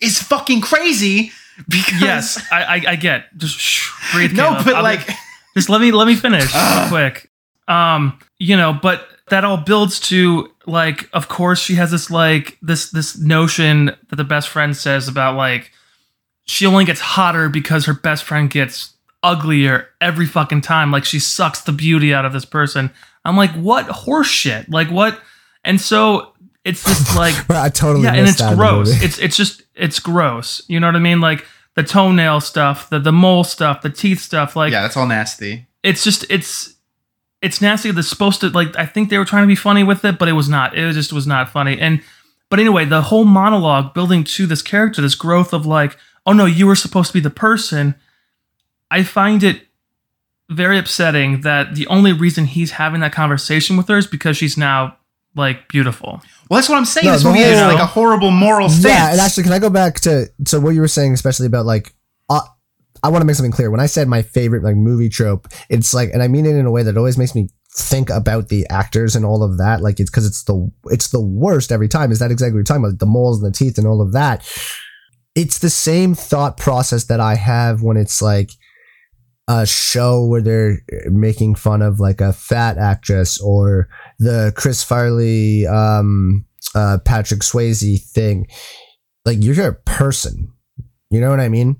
It's 0.00 0.22
fucking 0.22 0.60
crazy. 0.60 1.32
Because 1.66 2.02
Yes, 2.02 2.46
I, 2.52 2.62
I, 2.64 2.82
I 2.88 2.96
get. 2.96 3.34
Just 3.38 3.58
shh, 3.58 3.88
breathe. 4.12 4.32
no, 4.34 4.50
Caleb. 4.50 4.64
but 4.66 4.74
I'll- 4.74 4.82
like 4.82 5.08
just 5.56 5.70
let 5.70 5.80
me 5.80 5.90
let 5.92 6.06
me 6.06 6.14
finish 6.14 6.54
real 6.54 6.88
quick. 6.88 7.30
Um, 7.66 8.18
you 8.38 8.58
know, 8.58 8.74
but 8.74 9.08
that 9.28 9.44
all 9.44 9.56
builds 9.56 9.98
to 10.00 10.52
like, 10.66 11.08
of 11.12 11.28
course, 11.28 11.60
she 11.60 11.74
has 11.74 11.90
this 11.90 12.10
like 12.10 12.58
this 12.62 12.90
this 12.90 13.18
notion 13.18 13.86
that 14.08 14.16
the 14.16 14.24
best 14.24 14.48
friend 14.48 14.76
says 14.76 15.08
about 15.08 15.36
like 15.36 15.72
she 16.44 16.66
only 16.66 16.84
gets 16.84 17.00
hotter 17.00 17.48
because 17.48 17.86
her 17.86 17.94
best 17.94 18.24
friend 18.24 18.50
gets 18.50 18.94
uglier 19.22 19.88
every 20.00 20.26
fucking 20.26 20.60
time. 20.60 20.90
Like 20.92 21.04
she 21.04 21.18
sucks 21.18 21.62
the 21.62 21.72
beauty 21.72 22.14
out 22.14 22.24
of 22.24 22.32
this 22.32 22.44
person. 22.44 22.90
I'm 23.24 23.36
like, 23.36 23.50
what 23.52 23.86
horse 23.86 24.28
shit? 24.28 24.70
Like 24.70 24.88
what? 24.88 25.20
And 25.64 25.80
so 25.80 26.32
it's 26.64 26.84
just 26.84 27.16
like 27.18 27.50
I 27.50 27.68
totally 27.68 28.04
yeah, 28.04 28.14
and 28.14 28.28
it's 28.28 28.38
that 28.38 28.56
gross. 28.56 29.02
It's 29.02 29.18
it's 29.18 29.36
just 29.36 29.62
it's 29.74 29.98
gross. 29.98 30.62
You 30.68 30.78
know 30.78 30.86
what 30.86 30.96
I 30.96 31.00
mean? 31.00 31.20
Like 31.20 31.44
the 31.74 31.82
toenail 31.82 32.40
stuff, 32.40 32.88
the 32.88 33.00
the 33.00 33.12
mole 33.12 33.44
stuff, 33.44 33.82
the 33.82 33.90
teeth 33.90 34.20
stuff. 34.20 34.54
Like 34.54 34.72
yeah, 34.72 34.82
that's 34.82 34.96
all 34.96 35.06
nasty. 35.06 35.66
it's 35.82 36.04
just 36.04 36.24
it's 36.30 36.75
it's 37.42 37.60
nasty. 37.60 37.90
That's 37.90 38.08
supposed 38.08 38.40
to 38.40 38.50
like 38.50 38.76
I 38.76 38.86
think 38.86 39.10
they 39.10 39.18
were 39.18 39.24
trying 39.24 39.42
to 39.44 39.48
be 39.48 39.56
funny 39.56 39.84
with 39.84 40.04
it, 40.04 40.18
but 40.18 40.28
it 40.28 40.32
was 40.32 40.48
not. 40.48 40.76
It 40.76 40.92
just 40.92 41.12
was 41.12 41.26
not 41.26 41.50
funny. 41.50 41.78
And 41.78 42.02
but 42.48 42.60
anyway, 42.60 42.84
the 42.84 43.02
whole 43.02 43.24
monologue 43.24 43.94
building 43.94 44.24
to 44.24 44.46
this 44.46 44.62
character, 44.62 45.02
this 45.02 45.14
growth 45.14 45.52
of 45.52 45.66
like, 45.66 45.96
oh 46.24 46.32
no, 46.32 46.46
you 46.46 46.66
were 46.66 46.76
supposed 46.76 47.08
to 47.08 47.14
be 47.14 47.20
the 47.20 47.30
person. 47.30 47.94
I 48.90 49.02
find 49.02 49.42
it 49.42 49.62
very 50.48 50.78
upsetting 50.78 51.40
that 51.40 51.74
the 51.74 51.86
only 51.88 52.12
reason 52.12 52.44
he's 52.44 52.72
having 52.72 53.00
that 53.00 53.12
conversation 53.12 53.76
with 53.76 53.88
her 53.88 53.98
is 53.98 54.06
because 54.06 54.36
she's 54.36 54.56
now 54.56 54.96
like 55.34 55.68
beautiful. 55.68 56.22
Well, 56.48 56.58
that's 56.58 56.68
what 56.68 56.78
I'm 56.78 56.84
saying. 56.84 57.06
No, 57.06 57.12
this 57.12 57.22
the 57.22 57.28
movie 57.28 57.40
is 57.40 57.60
like 57.60 57.80
a 57.80 57.86
horrible 57.86 58.30
moral 58.30 58.68
stance. 58.68 58.84
Yeah, 58.84 59.10
and 59.10 59.20
actually, 59.20 59.42
can 59.42 59.52
I 59.52 59.58
go 59.58 59.70
back 59.70 60.00
to 60.00 60.30
to 60.46 60.60
what 60.60 60.70
you 60.70 60.80
were 60.80 60.88
saying, 60.88 61.12
especially 61.12 61.46
about 61.46 61.66
like, 61.66 61.92
I 63.06 63.08
want 63.08 63.22
to 63.22 63.24
make 63.24 63.36
something 63.36 63.52
clear. 63.52 63.70
When 63.70 63.78
I 63.78 63.86
said 63.86 64.08
my 64.08 64.22
favorite 64.22 64.64
like 64.64 64.74
movie 64.74 65.08
trope, 65.08 65.46
it's 65.68 65.94
like, 65.94 66.10
and 66.12 66.24
I 66.24 66.26
mean 66.26 66.44
it 66.44 66.56
in 66.56 66.66
a 66.66 66.72
way 66.72 66.82
that 66.82 66.96
always 66.96 67.16
makes 67.16 67.36
me 67.36 67.48
think 67.72 68.10
about 68.10 68.48
the 68.48 68.66
actors 68.68 69.14
and 69.14 69.24
all 69.24 69.44
of 69.44 69.58
that. 69.58 69.80
Like 69.80 70.00
it's 70.00 70.10
because 70.10 70.26
it's 70.26 70.42
the 70.42 70.68
it's 70.86 71.10
the 71.10 71.20
worst 71.20 71.70
every 71.70 71.86
time. 71.86 72.10
Is 72.10 72.18
that 72.18 72.32
exactly 72.32 72.54
what 72.54 72.56
you're 72.58 72.64
talking 72.64 72.84
about? 72.84 72.98
The 72.98 73.06
moles 73.06 73.40
and 73.40 73.54
the 73.54 73.56
teeth 73.56 73.78
and 73.78 73.86
all 73.86 74.00
of 74.00 74.12
that. 74.14 74.44
It's 75.36 75.60
the 75.60 75.70
same 75.70 76.16
thought 76.16 76.56
process 76.56 77.04
that 77.04 77.20
I 77.20 77.36
have 77.36 77.80
when 77.80 77.96
it's 77.96 78.20
like 78.20 78.50
a 79.46 79.64
show 79.64 80.26
where 80.26 80.42
they're 80.42 80.78
making 81.08 81.54
fun 81.54 81.82
of 81.82 82.00
like 82.00 82.20
a 82.20 82.32
fat 82.32 82.76
actress 82.76 83.40
or 83.40 83.88
the 84.18 84.52
Chris 84.56 84.82
Farley, 84.82 85.64
um, 85.64 86.44
uh, 86.74 86.98
Patrick 87.04 87.42
Swayze 87.42 88.02
thing. 88.10 88.48
Like 89.24 89.38
you're 89.40 89.68
a 89.68 89.74
person, 89.74 90.52
you 91.08 91.20
know 91.20 91.30
what 91.30 91.38
I 91.38 91.48
mean? 91.48 91.76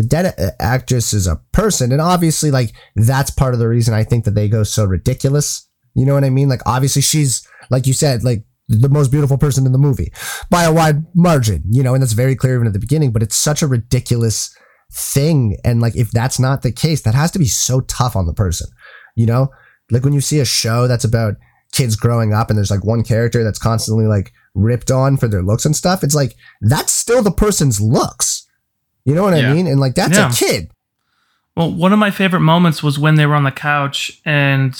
The 0.00 0.06
dead 0.06 0.54
actress 0.58 1.12
is 1.12 1.26
a 1.26 1.42
person, 1.52 1.92
and 1.92 2.00
obviously, 2.00 2.50
like 2.50 2.72
that's 2.96 3.30
part 3.30 3.52
of 3.52 3.60
the 3.60 3.68
reason 3.68 3.92
I 3.92 4.02
think 4.02 4.24
that 4.24 4.34
they 4.34 4.48
go 4.48 4.62
so 4.62 4.86
ridiculous. 4.86 5.68
You 5.94 6.06
know 6.06 6.14
what 6.14 6.24
I 6.24 6.30
mean? 6.30 6.48
Like 6.48 6.62
obviously, 6.64 7.02
she's 7.02 7.46
like 7.68 7.86
you 7.86 7.92
said, 7.92 8.24
like 8.24 8.44
the 8.66 8.88
most 8.88 9.10
beautiful 9.10 9.36
person 9.36 9.66
in 9.66 9.72
the 9.72 9.78
movie 9.78 10.10
by 10.48 10.62
a 10.62 10.72
wide 10.72 11.04
margin. 11.14 11.64
You 11.68 11.82
know, 11.82 11.92
and 11.92 12.02
that's 12.02 12.14
very 12.14 12.34
clear 12.34 12.54
even 12.54 12.66
at 12.66 12.72
the 12.72 12.78
beginning. 12.78 13.12
But 13.12 13.22
it's 13.22 13.36
such 13.36 13.60
a 13.60 13.66
ridiculous 13.66 14.56
thing, 14.90 15.58
and 15.66 15.82
like 15.82 15.96
if 15.96 16.10
that's 16.12 16.38
not 16.38 16.62
the 16.62 16.72
case, 16.72 17.02
that 17.02 17.14
has 17.14 17.30
to 17.32 17.38
be 17.38 17.44
so 17.44 17.82
tough 17.82 18.16
on 18.16 18.24
the 18.24 18.32
person. 18.32 18.68
You 19.16 19.26
know, 19.26 19.50
like 19.90 20.02
when 20.02 20.14
you 20.14 20.22
see 20.22 20.40
a 20.40 20.46
show 20.46 20.86
that's 20.86 21.04
about 21.04 21.34
kids 21.72 21.94
growing 21.94 22.32
up 22.32 22.48
and 22.48 22.56
there's 22.56 22.70
like 22.70 22.86
one 22.86 23.04
character 23.04 23.44
that's 23.44 23.58
constantly 23.58 24.06
like 24.06 24.32
ripped 24.54 24.90
on 24.90 25.18
for 25.18 25.28
their 25.28 25.42
looks 25.42 25.64
and 25.64 25.76
stuff 25.76 26.02
it's 26.02 26.16
like 26.16 26.34
that's 26.62 26.92
still 26.92 27.22
the 27.22 27.30
person's 27.30 27.80
looks 27.80 28.39
you 29.04 29.14
know 29.14 29.22
what 29.24 29.36
Yeah. 29.36 29.50
i 29.50 29.54
mean 29.54 29.66
and 29.66 29.80
like 29.80 29.94
that's 29.94 30.16
Yeah. 30.16 30.28
a 30.30 30.32
kid 30.32 30.70
Well, 31.56 31.72
one 31.72 31.92
of 31.92 31.98
my 31.98 32.10
favorite 32.10 32.40
moments 32.40 32.82
was 32.82 32.98
when 32.98 33.16
they 33.16 33.26
were 33.26 33.34
on 33.34 33.42
the 33.44 33.50
couch 33.50 34.20
and 34.24 34.72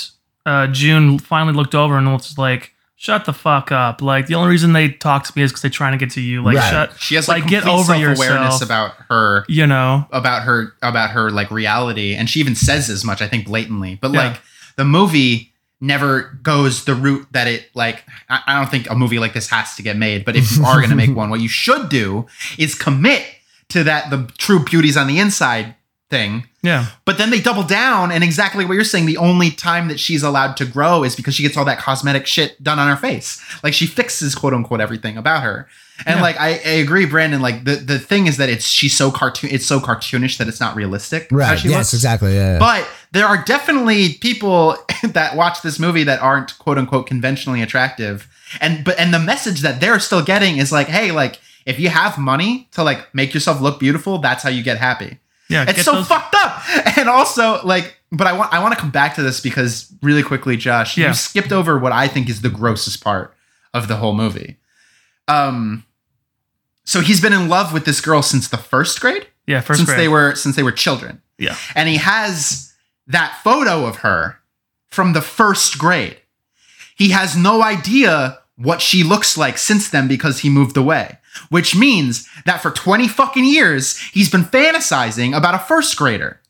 uh, 0.47 0.67
June 0.69 1.19
finally 1.19 1.53
looked 1.53 1.75
over 1.75 1.99
and 1.99 2.11
was 2.13 2.39
like, 2.39 2.73
"Shut 2.97 3.25
the 3.27 3.33
fuck 3.35 3.71
up!" 3.73 4.01
Like 4.01 4.27
the 4.29 4.37
only 4.37 4.51
reason 4.51 4.73
they 4.73 4.89
talk 4.89 5.25
to 5.25 5.33
me 5.37 5.43
is 5.43 5.51
because 5.51 5.63
they're 5.63 5.71
trying 5.71 5.93
to 5.93 5.99
get 5.99 6.13
to 6.15 6.21
you. 6.21 6.43
Like, 6.43 6.57
Right. 6.57 6.71
shut. 6.71 6.93
She 6.99 7.17
has 7.17 7.29
like, 7.29 7.43
Like, 7.43 7.51
get 7.51 7.63
complete 7.65 7.75
over 7.81 8.15
self-awareness 8.15 8.21
yourself. 8.61 8.63
about 8.63 8.95
her 9.11 9.45
You 9.49 9.67
know. 9.67 10.07
about 10.13 10.43
her 10.45 10.73
about 10.81 11.11
her 11.11 11.31
like 11.31 11.51
reality 11.51 12.15
and 12.15 12.31
she 12.31 12.41
even 12.41 12.55
says 12.55 12.89
as 12.89 13.05
much 13.05 13.21
i 13.21 13.29
think 13.29 13.45
blatantly 13.47 13.99
but 14.01 14.13
Yeah. 14.13 14.29
like 14.29 14.41
the 14.77 14.85
movie 14.85 15.53
never 15.83 16.39
goes 16.43 16.85
the 16.85 16.95
route 16.95 17.27
that 17.33 17.47
it 17.49 17.69
like 17.75 18.05
I, 18.31 18.41
I 18.47 18.59
don't 18.59 18.71
think 18.71 18.89
a 18.91 18.95
movie 18.95 19.19
like 19.19 19.33
this 19.35 19.51
has 19.51 19.75
to 19.77 19.83
get 19.83 19.97
made 19.97 20.25
but 20.25 20.37
if 20.37 20.57
you 20.57 20.65
are 20.65 20.77
going 20.79 20.91
to 20.91 20.97
make 20.97 21.15
one 21.15 21.29
what 21.31 21.41
you 21.41 21.49
should 21.49 21.89
do 21.91 22.27
is 22.59 22.75
commit 22.75 23.25
to 23.71 23.85
that 23.85 24.11
the 24.11 24.31
true 24.39 24.65
beauties 24.65 24.97
on 24.97 25.07
the 25.07 25.19
inside 25.19 25.75
thing 26.11 26.45
Yeah. 26.63 26.87
but 27.05 27.19
then 27.19 27.31
they 27.31 27.41
double 27.41 27.63
down 27.63 28.11
and 28.11 28.25
exactly 28.25 28.65
what 28.65 28.75
you're 28.75 28.83
saying 28.85 29.07
the 29.07 29.17
only 29.17 29.51
time 29.53 29.87
that 29.89 30.01
she's 30.01 30.25
allowed 30.25 30.57
to 30.57 30.65
grow 30.65 31.05
is 31.05 31.15
because 31.15 31.35
she 31.37 31.45
gets 31.45 31.57
all 31.57 31.65
that 31.67 31.79
cosmetic 31.79 32.27
shit 32.27 32.61
done 32.63 32.81
on 32.81 32.89
her 32.89 32.97
face 32.97 33.41
like 33.63 33.75
she 33.75 33.87
fixes 33.87 34.35
quote 34.35 34.53
unquote 34.53 34.81
everything 34.81 35.17
about 35.17 35.45
her 35.45 35.69
and 36.07 36.17
Yeah. 36.17 36.23
like 36.23 36.41
I, 36.41 36.49
I 36.49 36.73
agree 36.83 37.07
brandon 37.07 37.41
like 37.41 37.63
the, 37.65 37.77
the 37.77 38.01
thing 38.01 38.27
is 38.27 38.39
that 38.39 38.49
it's 38.49 38.67
she's 38.67 38.97
so 38.97 39.13
cartoon 39.13 39.51
it's 39.53 39.67
so 39.67 39.79
cartoonish 39.79 40.37
that 40.39 40.49
it's 40.49 40.59
not 40.59 40.75
realistic 40.75 41.29
right 41.31 41.57
she 41.57 41.69
yes 41.69 41.77
looks. 41.79 41.95
exactly 41.95 42.35
yeah, 42.35 42.55
yeah. 42.55 42.59
but 42.59 42.89
there 43.13 43.27
are 43.27 43.45
definitely 43.45 44.15
people 44.15 44.77
that 45.05 45.37
watch 45.37 45.63
this 45.63 45.79
movie 45.79 46.03
that 46.05 46.21
aren't 46.21 46.59
quote 46.59 46.77
unquote 46.79 47.07
conventionally 47.07 47.61
attractive. 47.63 48.29
And 48.61 48.85
but 48.85 48.99
and 49.01 49.13
the 49.15 49.19
message 49.19 49.61
that 49.61 49.81
they're 49.81 49.99
still 50.01 50.23
getting 50.25 50.59
is 50.59 50.71
like, 50.73 50.87
hey, 50.89 51.11
like 51.13 51.41
if 51.67 51.79
you 51.79 51.89
have 51.89 52.19
money 52.19 52.69
to 52.73 52.83
like 52.83 53.15
make 53.15 53.35
yourself 53.35 53.61
look 53.61 53.79
beautiful, 53.81 54.19
that's 54.19 54.43
how 54.43 54.49
you 54.51 54.63
get 54.63 54.79
happy. 54.79 55.19
Yeah, 55.49 55.65
It's 55.69 55.83
so 55.83 55.95
those- 55.95 56.07
fucked 56.09 56.35
up. 56.37 56.63
And 56.97 57.09
also, 57.09 57.61
like, 57.65 57.97
but 58.13 58.27
I 58.27 58.33
want 58.35 58.53
I 58.53 58.61
want 58.63 58.75
to 58.75 58.81
come 58.81 58.91
back 58.91 59.15
to 59.17 59.23
this 59.23 59.41
because 59.41 59.93
really 60.03 60.23
quickly, 60.23 60.57
Josh, 60.57 60.97
Yeah. 60.97 61.09
you 61.09 61.15
skipped 61.15 61.53
over 61.53 61.79
what 61.79 61.93
I 61.93 62.07
think 62.09 62.29
is 62.29 62.41
the 62.43 62.51
grossest 62.51 63.03
part 63.03 63.35
of 63.75 63.89
the 63.89 63.97
whole 63.97 64.15
movie. 64.15 64.59
Um, 65.29 65.85
so 66.85 67.01
he's 67.01 67.21
been 67.21 67.33
in 67.33 67.49
love 67.49 67.73
with 67.73 67.85
this 67.85 68.01
girl 68.01 68.23
since 68.23 68.49
the 68.49 68.57
first 68.57 69.01
grade, 69.01 69.27
Yeah, 69.47 69.61
first 69.61 69.79
since 69.79 69.89
grade. 69.89 70.01
they 70.01 70.09
were 70.09 70.35
since 70.35 70.57
they 70.57 70.63
were 70.63 70.73
children, 70.73 71.23
yeah. 71.39 71.57
and 71.75 71.89
he 71.89 71.97
has 71.97 72.73
that 73.07 73.39
photo 73.43 73.87
of 73.87 73.97
her 73.99 74.39
from 74.91 75.13
the 75.13 75.23
first 75.23 75.79
grade. 75.79 76.17
He 76.97 77.11
has 77.11 77.37
no 77.37 77.63
idea 77.63 78.39
what 78.57 78.83
she 78.83 79.03
looks 79.03 79.39
like 79.39 79.57
since 79.57 79.89
then 79.89 80.07
because 80.09 80.41
he 80.41 80.51
moved 80.51 80.77
away. 80.77 81.19
Which 81.49 81.77
means 81.77 82.29
that 82.45 82.61
for 82.61 82.71
20 82.71 83.07
fucking 83.09 83.45
years, 83.45 83.99
he's 83.99 84.31
been 84.31 84.45
fantasizing 84.45 85.37
about 85.37 85.55
a 85.55 85.59
first 85.59 85.97
grader. 85.97 86.41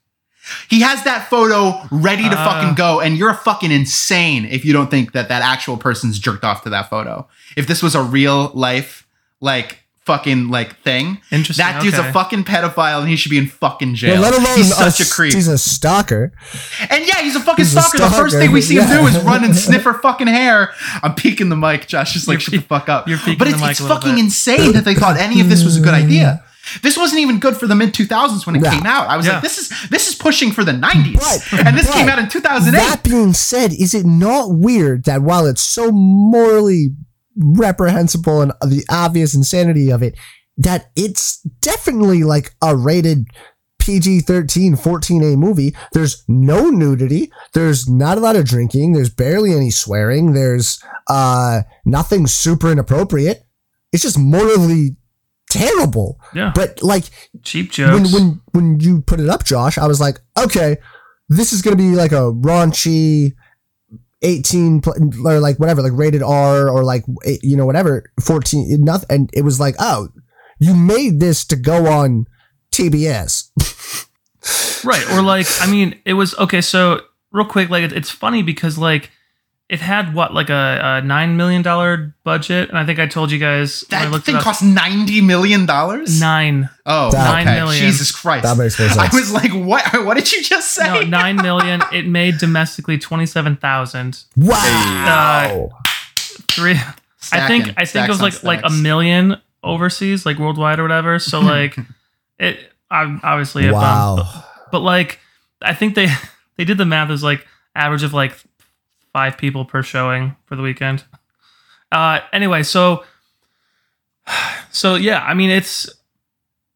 He 0.68 0.80
has 0.80 1.04
that 1.04 1.28
photo 1.28 1.80
ready 1.90 2.28
to 2.28 2.36
Uh. 2.38 2.44
fucking 2.44 2.74
go, 2.74 3.00
and 3.00 3.16
you're 3.16 3.34
fucking 3.34 3.70
insane 3.70 4.46
if 4.46 4.64
you 4.64 4.72
don't 4.72 4.90
think 4.90 5.12
that 5.12 5.28
that 5.28 5.42
actual 5.42 5.76
person's 5.76 6.18
jerked 6.18 6.44
off 6.44 6.62
to 6.64 6.70
that 6.70 6.88
photo. 6.90 7.28
If 7.56 7.66
this 7.66 7.82
was 7.82 7.94
a 7.94 8.02
real 8.02 8.50
life, 8.54 9.06
like, 9.40 9.79
fucking, 10.06 10.48
like, 10.48 10.80
thing, 10.82 11.20
Interesting. 11.30 11.64
that 11.64 11.82
dude's 11.82 11.98
okay. 11.98 12.08
a 12.08 12.12
fucking 12.12 12.44
pedophile 12.44 13.00
and 13.00 13.08
he 13.08 13.16
should 13.16 13.30
be 13.30 13.38
in 13.38 13.46
fucking 13.46 13.94
jail. 13.94 14.14
Well, 14.20 14.22
let 14.22 14.34
alone 14.34 14.56
he's 14.56 14.74
such 14.74 15.00
a 15.00 15.08
creep. 15.10 15.34
He's 15.34 15.46
a 15.46 15.58
stalker. 15.58 16.32
And 16.88 17.06
yeah, 17.06 17.20
he's 17.22 17.36
a 17.36 17.40
fucking 17.40 17.64
He's 17.64 17.76
a 17.76 17.82
stalker. 17.82 17.98
The 17.98 18.10
first 18.16 18.36
thing 18.36 18.50
we 18.52 18.60
see 18.62 18.76
him 18.76 18.88
do 18.88 19.06
is 19.06 19.16
run 19.22 19.44
and 19.44 19.54
sniff 19.66 19.84
her 19.84 19.94
fucking 19.94 20.26
hair. 20.26 20.72
I'm 21.02 21.14
peaking 21.14 21.48
the 21.48 21.56
mic. 21.56 21.86
Josh 21.86 22.16
is 22.16 22.26
like, 22.26 22.34
You're 22.36 22.40
shut 22.40 22.54
the 22.54 22.60
fuck 22.62 22.88
up. 22.88 23.06
you're 23.08 23.18
peaking 23.18 23.38
but 23.38 23.44
the 23.46 23.50
it's, 23.52 23.60
mic 23.60 23.70
it's 23.72 23.80
a 23.80 23.88
fucking 23.88 24.14
bit. 24.14 24.24
insane 24.24 24.72
that 24.72 24.84
they 24.84 24.94
thought 24.94 25.16
any 25.18 25.40
of 25.40 25.48
this 25.48 25.64
was 25.64 25.76
a 25.76 25.80
good 25.80 25.94
idea. 25.94 26.42
This 26.82 26.96
wasn't 26.96 27.20
even 27.22 27.40
good 27.40 27.56
for 27.56 27.66
the 27.66 27.74
mid 27.74 27.94
2000s 27.94 28.46
when 28.46 28.54
it 28.54 28.62
Yeah. 28.62 28.70
came 28.70 28.86
out. 28.86 29.08
I 29.08 29.16
was 29.16 29.26
Yeah. 29.26 29.32
like, 29.34 29.42
this 29.42 29.58
is 29.58 29.88
this 29.88 30.08
is 30.08 30.14
pushing 30.14 30.52
for 30.52 30.62
the 30.62 30.70
90s, 30.72 31.16
But- 31.50 31.66
and 31.66 31.76
this 31.76 31.86
but 31.86 31.94
came 31.94 32.08
out 32.08 32.18
in 32.20 32.28
2008. 32.28 32.78
That 32.78 33.02
being 33.02 33.32
said, 33.32 33.72
is 33.72 33.92
it 33.92 34.06
not 34.06 34.50
weird 34.54 35.04
that 35.06 35.22
while 35.22 35.46
it's 35.46 35.62
so 35.62 35.90
morally 35.90 36.90
reprehensible 37.36 38.40
and 38.40 38.52
the 38.62 38.84
obvious 38.90 39.34
insanity 39.34 39.90
of 39.90 40.02
it, 40.02 40.16
that 40.56 40.90
it's 40.96 41.40
definitely 41.60 42.24
like 42.24 42.54
a 42.62 42.76
rated 42.76 43.26
PG 43.78 44.20
13, 44.20 44.74
14A 44.74 45.36
movie? 45.36 45.74
There's 45.92 46.22
no 46.28 46.70
nudity. 46.70 47.32
There's 47.54 47.88
not 47.88 48.18
a 48.18 48.20
lot 48.20 48.36
of 48.36 48.44
drinking. 48.44 48.92
There's 48.92 49.10
barely 49.10 49.52
any 49.54 49.70
swearing. 49.70 50.32
There's 50.32 50.82
uh, 51.08 51.62
nothing 51.84 52.26
super 52.26 52.70
inappropriate. 52.70 53.44
It's 53.92 54.02
just 54.02 54.18
morally 54.18 54.96
terrible. 55.50 56.20
Yeah. 56.34 56.52
But 56.54 56.82
like 56.82 57.04
Cheap 57.42 57.72
jokes. 57.72 58.12
when 58.12 58.12
when 58.12 58.40
when 58.52 58.80
you 58.80 59.02
put 59.02 59.20
it 59.20 59.28
up, 59.28 59.44
Josh, 59.44 59.78
I 59.78 59.86
was 59.86 60.00
like, 60.00 60.20
okay, 60.38 60.76
this 61.28 61.52
is 61.52 61.62
gonna 61.62 61.76
be 61.76 61.94
like 61.96 62.12
a 62.12 62.32
raunchy. 62.32 63.32
18 64.22 64.82
or 65.24 65.40
like 65.40 65.58
whatever 65.58 65.82
like 65.82 65.92
rated 65.94 66.22
r 66.22 66.68
or 66.68 66.84
like 66.84 67.04
eh, 67.24 67.38
you 67.42 67.56
know 67.56 67.64
whatever 67.64 68.04
14 68.20 68.84
nothing 68.84 69.06
and 69.08 69.30
it 69.32 69.42
was 69.42 69.58
like 69.58 69.74
oh 69.78 70.08
you 70.58 70.74
made 70.74 71.20
this 71.20 71.44
to 71.46 71.56
go 71.56 71.86
on 71.86 72.26
tbs 72.70 73.50
right. 74.84 75.10
Or 75.10 75.22
like, 75.22 75.46
I 75.60 75.70
mean, 75.70 76.00
it 76.04 76.14
was 76.14 76.36
okay. 76.38 76.60
So 76.60 77.00
real 77.32 77.46
quick, 77.46 77.70
like, 77.70 77.90
it's 77.92 78.10
funny 78.10 78.42
because 78.42 78.78
like 78.78 79.10
it 79.70 79.80
had 79.80 80.14
what 80.14 80.34
like 80.34 80.50
a, 80.50 80.80
a 80.82 81.06
nine 81.06 81.36
million 81.36 81.62
dollar 81.62 82.14
budget, 82.24 82.68
and 82.68 82.76
I 82.76 82.84
think 82.84 82.98
I 82.98 83.06
told 83.06 83.30
you 83.30 83.38
guys 83.38 83.84
when 83.88 84.02
I 84.02 84.10
that 84.10 84.24
thing 84.24 84.34
it 84.34 84.38
up, 84.38 84.44
cost 84.44 84.64
90 84.64 85.20
million 85.20 85.64
dollars. 85.64 86.20
nine. 86.20 86.68
Oh, 86.84 87.10
Nine 87.12 87.46
okay. 87.46 87.56
million. 87.56 87.80
Jesus 87.80 88.10
Christ. 88.10 88.42
that 88.42 88.56
makes 88.56 88.78
more 88.78 88.88
I 88.98 89.08
was 89.12 89.32
like, 89.32 89.52
what? 89.52 90.04
What 90.04 90.16
did 90.16 90.32
you 90.32 90.42
just 90.42 90.74
say? 90.74 90.84
No, 90.84 91.02
nine 91.02 91.36
million. 91.42 91.82
It 91.92 92.06
made 92.06 92.38
domestically 92.38 92.98
twenty 92.98 93.26
seven 93.26 93.56
thousand. 93.56 94.24
wow 94.36 95.70
uh, 95.72 95.90
Three. 96.50 96.76
I 97.32 97.46
think 97.46 97.68
I 97.76 97.84
think 97.84 97.88
Stacks 97.88 98.08
it 98.08 98.10
was 98.10 98.22
like 98.22 98.42
like 98.42 98.60
a 98.64 98.70
million 98.70 99.40
overseas, 99.62 100.26
like 100.26 100.38
worldwide 100.38 100.80
or 100.80 100.82
whatever. 100.82 101.18
So 101.20 101.40
hmm. 101.40 101.46
like 101.46 101.76
it. 102.38 102.58
I'm 102.90 103.20
obviously 103.22 103.68
a 103.68 103.70
bum, 103.70 103.82
wow 103.82 104.44
but 104.70 104.80
like 104.80 105.20
I 105.62 105.74
think 105.74 105.94
they 105.94 106.08
they 106.56 106.64
did 106.64 106.78
the 106.78 106.86
math 106.86 107.10
as 107.10 107.22
like 107.22 107.46
average 107.74 108.02
of 108.02 108.12
like 108.12 108.36
five 109.12 109.36
people 109.38 109.64
per 109.64 109.82
showing 109.82 110.36
for 110.46 110.56
the 110.56 110.62
weekend. 110.62 111.04
Uh, 111.92 112.20
anyway, 112.32 112.62
so 112.62 113.04
so 114.70 114.94
yeah, 114.94 115.22
I 115.24 115.34
mean 115.34 115.50
it's 115.50 115.88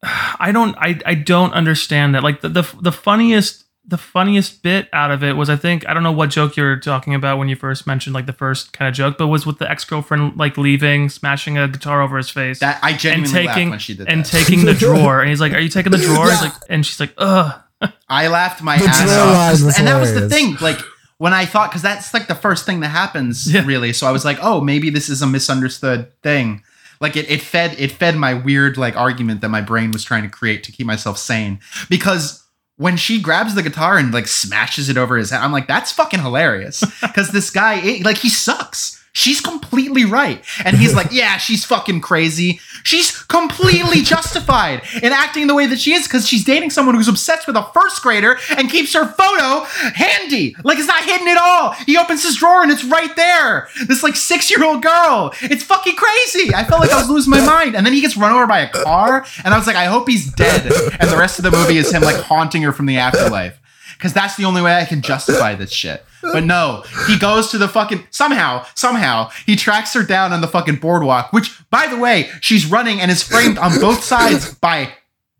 I 0.02 0.50
don't 0.52 0.76
I 0.78 0.98
I 1.06 1.14
don't 1.14 1.52
understand 1.52 2.14
that. 2.14 2.22
Like 2.22 2.40
the 2.40 2.48
the, 2.48 2.62
the 2.80 2.92
funniest 2.92 3.64
the 3.86 3.98
funniest 3.98 4.62
bit 4.62 4.88
out 4.94 5.10
of 5.10 5.22
it 5.22 5.34
was 5.36 5.50
I 5.50 5.56
think 5.56 5.86
I 5.88 5.92
don't 5.94 6.02
know 6.02 6.10
what 6.12 6.30
joke 6.30 6.56
you 6.56 6.62
were 6.64 6.78
talking 6.78 7.14
about 7.14 7.38
when 7.38 7.48
you 7.48 7.56
first 7.56 7.86
mentioned 7.86 8.14
like 8.14 8.26
the 8.26 8.32
first 8.32 8.72
kind 8.72 8.88
of 8.88 8.94
joke, 8.94 9.16
but 9.18 9.28
was 9.28 9.44
with 9.46 9.58
the 9.58 9.70
ex 9.70 9.84
girlfriend 9.84 10.36
like 10.36 10.56
leaving, 10.56 11.08
smashing 11.10 11.58
a 11.58 11.68
guitar 11.68 12.02
over 12.02 12.16
his 12.16 12.30
face 12.30 12.60
that 12.60 12.78
I 12.82 12.90
and 12.92 12.98
genuinely 12.98 13.44
laughed 13.44 13.54
taking 13.56 13.70
when 13.70 13.78
she 13.78 13.94
did 13.94 14.08
and 14.08 14.24
that. 14.24 14.30
taking 14.30 14.64
the 14.64 14.74
drawer, 14.84 15.20
and 15.20 15.28
he's 15.28 15.40
like, 15.40 15.52
"Are 15.52 15.60
you 15.60 15.68
taking 15.68 15.92
the 15.92 15.98
drawer?" 15.98 16.30
He's 16.30 16.42
like, 16.42 16.52
and 16.68 16.84
she's 16.84 16.98
like, 16.98 17.12
"Ugh." 17.18 17.60
I 18.08 18.28
laughed 18.28 18.62
my 18.62 18.78
The 18.78 18.84
ass 18.84 19.62
off. 19.62 19.78
and 19.78 19.86
that 19.86 20.00
was 20.00 20.14
the 20.14 20.28
thing. 20.30 20.56
Like 20.62 20.78
when 21.18 21.32
I 21.32 21.46
thought, 21.46 21.70
because 21.70 21.82
that's 21.82 22.12
like 22.12 22.26
the 22.26 22.34
first 22.34 22.66
thing 22.66 22.80
that 22.80 22.88
happens, 22.88 23.52
Yeah. 23.52 23.64
really. 23.64 23.92
So 23.92 24.06
I 24.06 24.10
was 24.12 24.24
like, 24.24 24.38
oh, 24.42 24.60
maybe 24.60 24.90
this 24.90 25.08
is 25.08 25.22
a 25.22 25.26
misunderstood 25.26 26.12
thing. 26.22 26.62
Like 27.00 27.16
it, 27.16 27.30
it 27.30 27.40
fed 27.42 27.74
it 27.78 27.90
fed 27.90 28.16
my 28.16 28.34
weird 28.34 28.76
like 28.78 28.96
argument 28.96 29.40
that 29.42 29.48
my 29.48 29.60
brain 29.60 29.90
was 29.90 30.04
trying 30.04 30.22
to 30.22 30.28
create 30.28 30.62
to 30.64 30.72
keep 30.72 30.86
myself 30.86 31.18
sane. 31.18 31.60
Because 31.90 32.42
when 32.76 32.96
she 32.96 33.20
grabs 33.20 33.54
the 33.54 33.62
guitar 33.62 33.98
and 33.98 34.12
like 34.12 34.26
smashes 34.26 34.88
it 34.88 34.96
over 34.96 35.16
his 35.16 35.30
head, 35.30 35.40
I'm 35.40 35.52
like, 35.52 35.66
that's 35.68 35.92
fucking 35.92 36.20
hilarious. 36.20 36.82
Because 37.00 37.28
this 37.30 37.50
guy, 37.50 37.74
it- 37.80 38.04
like, 38.04 38.18
he 38.18 38.28
sucks. 38.28 39.03
She's 39.16 39.40
completely 39.40 40.04
right. 40.04 40.44
And 40.64 40.76
he's 40.76 40.92
like, 40.92 41.12
yeah, 41.12 41.36
she's 41.36 41.64
fucking 41.64 42.00
crazy. 42.00 42.58
She's 42.82 43.16
completely 43.22 44.02
justified 44.02 44.82
in 45.02 45.12
acting 45.12 45.46
the 45.46 45.54
way 45.54 45.66
that 45.66 45.78
she 45.78 45.92
is 45.92 46.02
because 46.02 46.26
she's 46.26 46.42
dating 46.44 46.70
someone 46.70 46.96
who's 46.96 47.06
obsessed 47.06 47.46
with 47.46 47.54
a 47.56 47.62
first 47.72 48.02
grader 48.02 48.36
and 48.50 48.68
keeps 48.68 48.92
her 48.94 49.06
photo 49.06 49.64
handy. 49.94 50.56
Like 50.64 50.78
it's 50.78 50.88
not 50.88 51.04
hidden 51.04 51.28
at 51.28 51.38
all. 51.38 51.70
He 51.86 51.96
opens 51.96 52.24
his 52.24 52.36
drawer 52.36 52.64
and 52.64 52.72
it's 52.72 52.82
right 52.82 53.14
there. 53.14 53.68
This 53.86 54.02
like 54.02 54.16
six 54.16 54.50
year 54.50 54.64
old 54.64 54.82
girl. 54.82 55.32
It's 55.42 55.62
fucking 55.62 55.94
crazy. 55.94 56.52
I 56.52 56.64
felt 56.64 56.80
like 56.80 56.90
I 56.90 56.98
was 56.98 57.08
losing 57.08 57.30
my 57.30 57.46
mind. 57.46 57.76
And 57.76 57.86
then 57.86 57.92
he 57.92 58.00
gets 58.00 58.16
run 58.16 58.32
over 58.32 58.48
by 58.48 58.60
a 58.60 58.68
car. 58.68 59.24
And 59.44 59.54
I 59.54 59.58
was 59.58 59.68
like, 59.68 59.76
I 59.76 59.84
hope 59.84 60.08
he's 60.08 60.26
dead. 60.32 60.64
And 60.98 61.08
the 61.08 61.16
rest 61.16 61.38
of 61.38 61.44
the 61.44 61.52
movie 61.52 61.76
is 61.76 61.92
him 61.92 62.02
like 62.02 62.16
haunting 62.16 62.62
her 62.62 62.72
from 62.72 62.86
the 62.86 62.98
afterlife. 62.98 63.60
Because 64.04 64.12
that's 64.12 64.36
the 64.36 64.44
only 64.44 64.60
way 64.60 64.74
I 64.76 64.84
can 64.84 65.00
justify 65.00 65.54
this 65.54 65.72
shit. 65.72 66.04
But 66.20 66.44
no, 66.44 66.84
he 67.06 67.18
goes 67.18 67.50
to 67.52 67.56
the 67.58 67.68
fucking 67.68 68.06
somehow, 68.10 68.66
somehow 68.74 69.30
he 69.46 69.56
tracks 69.56 69.94
her 69.94 70.02
down 70.02 70.30
on 70.30 70.42
the 70.42 70.46
fucking 70.46 70.76
boardwalk. 70.76 71.32
Which, 71.32 71.58
by 71.70 71.86
the 71.86 71.96
way, 71.96 72.28
she's 72.42 72.66
running 72.66 73.00
and 73.00 73.10
is 73.10 73.22
framed 73.22 73.56
on 73.56 73.80
both 73.80 74.04
sides 74.04 74.52
by 74.56 74.90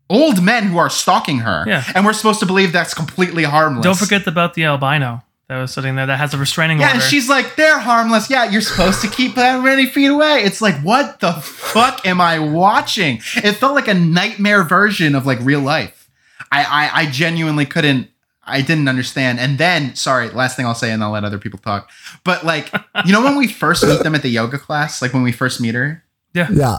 old 0.09 0.41
men 0.41 0.63
who 0.63 0.79
are 0.79 0.89
stalking 0.89 1.37
her. 1.39 1.63
Yeah. 1.67 1.83
and 1.93 2.07
we're 2.07 2.13
supposed 2.13 2.39
to 2.39 2.47
believe 2.47 2.71
that's 2.71 2.95
completely 2.95 3.43
harmless. 3.43 3.83
Don't 3.83 3.99
forget 3.99 4.25
about 4.25 4.55
the 4.55 4.63
albino 4.65 5.21
that 5.47 5.61
was 5.61 5.71
sitting 5.71 5.95
there 5.95 6.07
that 6.07 6.17
has 6.17 6.33
a 6.33 6.39
restraining 6.39 6.79
Yeah, 6.79 6.87
order. 6.87 6.95
and 6.95 7.03
she's 7.03 7.29
like, 7.29 7.55
they're 7.55 7.77
harmless. 7.77 8.31
Yeah, 8.31 8.49
you're 8.49 8.61
supposed 8.61 8.99
to 9.03 9.07
keep 9.07 9.35
them 9.35 9.63
many 9.63 9.85
feet 9.85 10.07
away. 10.07 10.41
It's 10.43 10.59
like, 10.59 10.73
what 10.81 11.19
the 11.19 11.33
fuck 11.33 12.03
am 12.07 12.19
I 12.19 12.39
watching? 12.39 13.17
It 13.35 13.51
felt 13.57 13.75
like 13.75 13.87
a 13.87 13.93
nightmare 13.93 14.63
version 14.63 15.13
of 15.13 15.27
like 15.27 15.37
real 15.41 15.59
life. 15.61 16.09
I, 16.51 16.63
I, 16.63 17.01
I 17.01 17.05
genuinely 17.11 17.67
couldn't. 17.67 18.09
I 18.45 18.61
didn't 18.61 18.87
understand. 18.87 19.39
And 19.39 19.57
then, 19.57 19.95
sorry, 19.95 20.29
last 20.29 20.55
thing 20.55 20.65
I'll 20.65 20.75
say, 20.75 20.91
and 20.91 21.03
I'll 21.03 21.11
let 21.11 21.23
other 21.23 21.39
people 21.39 21.59
talk. 21.59 21.89
But 22.23 22.45
like, 22.45 22.71
you 23.05 23.11
know, 23.11 23.23
when 23.23 23.37
we 23.37 23.47
first 23.47 23.83
meet 23.83 24.03
them 24.03 24.15
at 24.15 24.21
the 24.21 24.29
yoga 24.29 24.59
class, 24.59 25.01
like 25.01 25.13
when 25.13 25.23
we 25.23 25.31
first 25.31 25.59
meet 25.59 25.75
her, 25.75 26.03
yeah 26.33 26.47
yeah. 26.51 26.77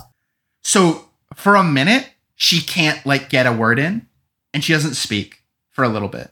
so 0.63 1.09
for 1.35 1.57
a 1.57 1.65
minute, 1.65 2.09
she 2.37 2.61
can't 2.61 3.05
like 3.07 3.31
get 3.31 3.47
a 3.47 3.53
word 3.53 3.79
in 3.79 4.07
and 4.53 4.63
she 4.63 4.73
doesn't 4.73 4.95
speak 4.95 5.43
for 5.71 5.85
a 5.85 5.89
little 5.89 6.09
bit. 6.09 6.31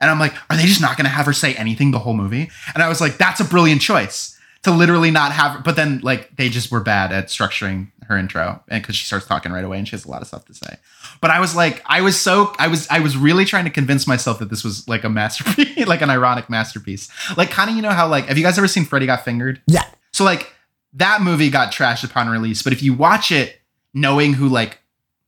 And 0.00 0.10
I'm 0.10 0.18
like, 0.18 0.34
are 0.48 0.56
they 0.56 0.64
just 0.64 0.80
not 0.80 0.96
going 0.96 1.04
to 1.04 1.10
have 1.10 1.26
her 1.26 1.32
say 1.32 1.54
anything 1.54 1.90
the 1.90 1.98
whole 1.98 2.14
movie? 2.14 2.50
And 2.74 2.82
I 2.82 2.88
was 2.88 3.00
like, 3.00 3.18
that's 3.18 3.40
a 3.40 3.44
brilliant 3.44 3.82
choice 3.82 4.39
to 4.62 4.70
literally 4.70 5.10
not 5.10 5.32
have. 5.32 5.64
But 5.64 5.76
then 5.76 6.00
like 6.02 6.36
they 6.36 6.48
just 6.48 6.70
were 6.70 6.80
bad 6.80 7.12
at 7.12 7.26
structuring 7.28 7.90
her 8.06 8.16
intro 8.16 8.60
and 8.68 8.82
because 8.82 8.96
she 8.96 9.06
starts 9.06 9.24
talking 9.24 9.52
right 9.52 9.62
away 9.64 9.78
and 9.78 9.86
she 9.86 9.92
has 9.92 10.04
a 10.04 10.10
lot 10.10 10.20
of 10.20 10.26
stuff 10.28 10.44
to 10.46 10.54
say. 10.54 10.76
But 11.20 11.30
I 11.30 11.38
was 11.38 11.54
like, 11.54 11.80
I 11.86 12.00
was 12.00 12.18
so 12.18 12.52
I 12.58 12.66
was 12.68 12.88
I 12.88 13.00
was 13.00 13.16
really 13.16 13.44
trying 13.44 13.64
to 13.64 13.70
convince 13.70 14.06
myself 14.06 14.38
that 14.40 14.50
this 14.50 14.64
was 14.64 14.86
like 14.88 15.04
a 15.04 15.08
masterpiece, 15.08 15.86
like 15.86 16.02
an 16.02 16.10
ironic 16.10 16.50
masterpiece. 16.50 17.08
Like 17.36 17.50
kind 17.50 17.70
of 17.70 17.76
you 17.76 17.82
know 17.82 17.90
how 17.90 18.08
like 18.08 18.26
have 18.26 18.36
you 18.36 18.42
guys 18.44 18.58
ever 18.58 18.68
seen 18.68 18.84
Freddy 18.84 19.06
Got 19.06 19.24
Fingered? 19.24 19.60
yeah 19.66 19.84
So 20.12 20.24
like 20.24 20.52
that 20.94 21.22
movie 21.22 21.50
got 21.50 21.72
trashed 21.72 22.02
upon 22.04 22.28
release, 22.28 22.62
but 22.62 22.72
if 22.72 22.82
you 22.82 22.92
watch 22.94 23.30
it 23.30 23.60
knowing 23.94 24.32
who 24.34 24.48
like 24.48 24.78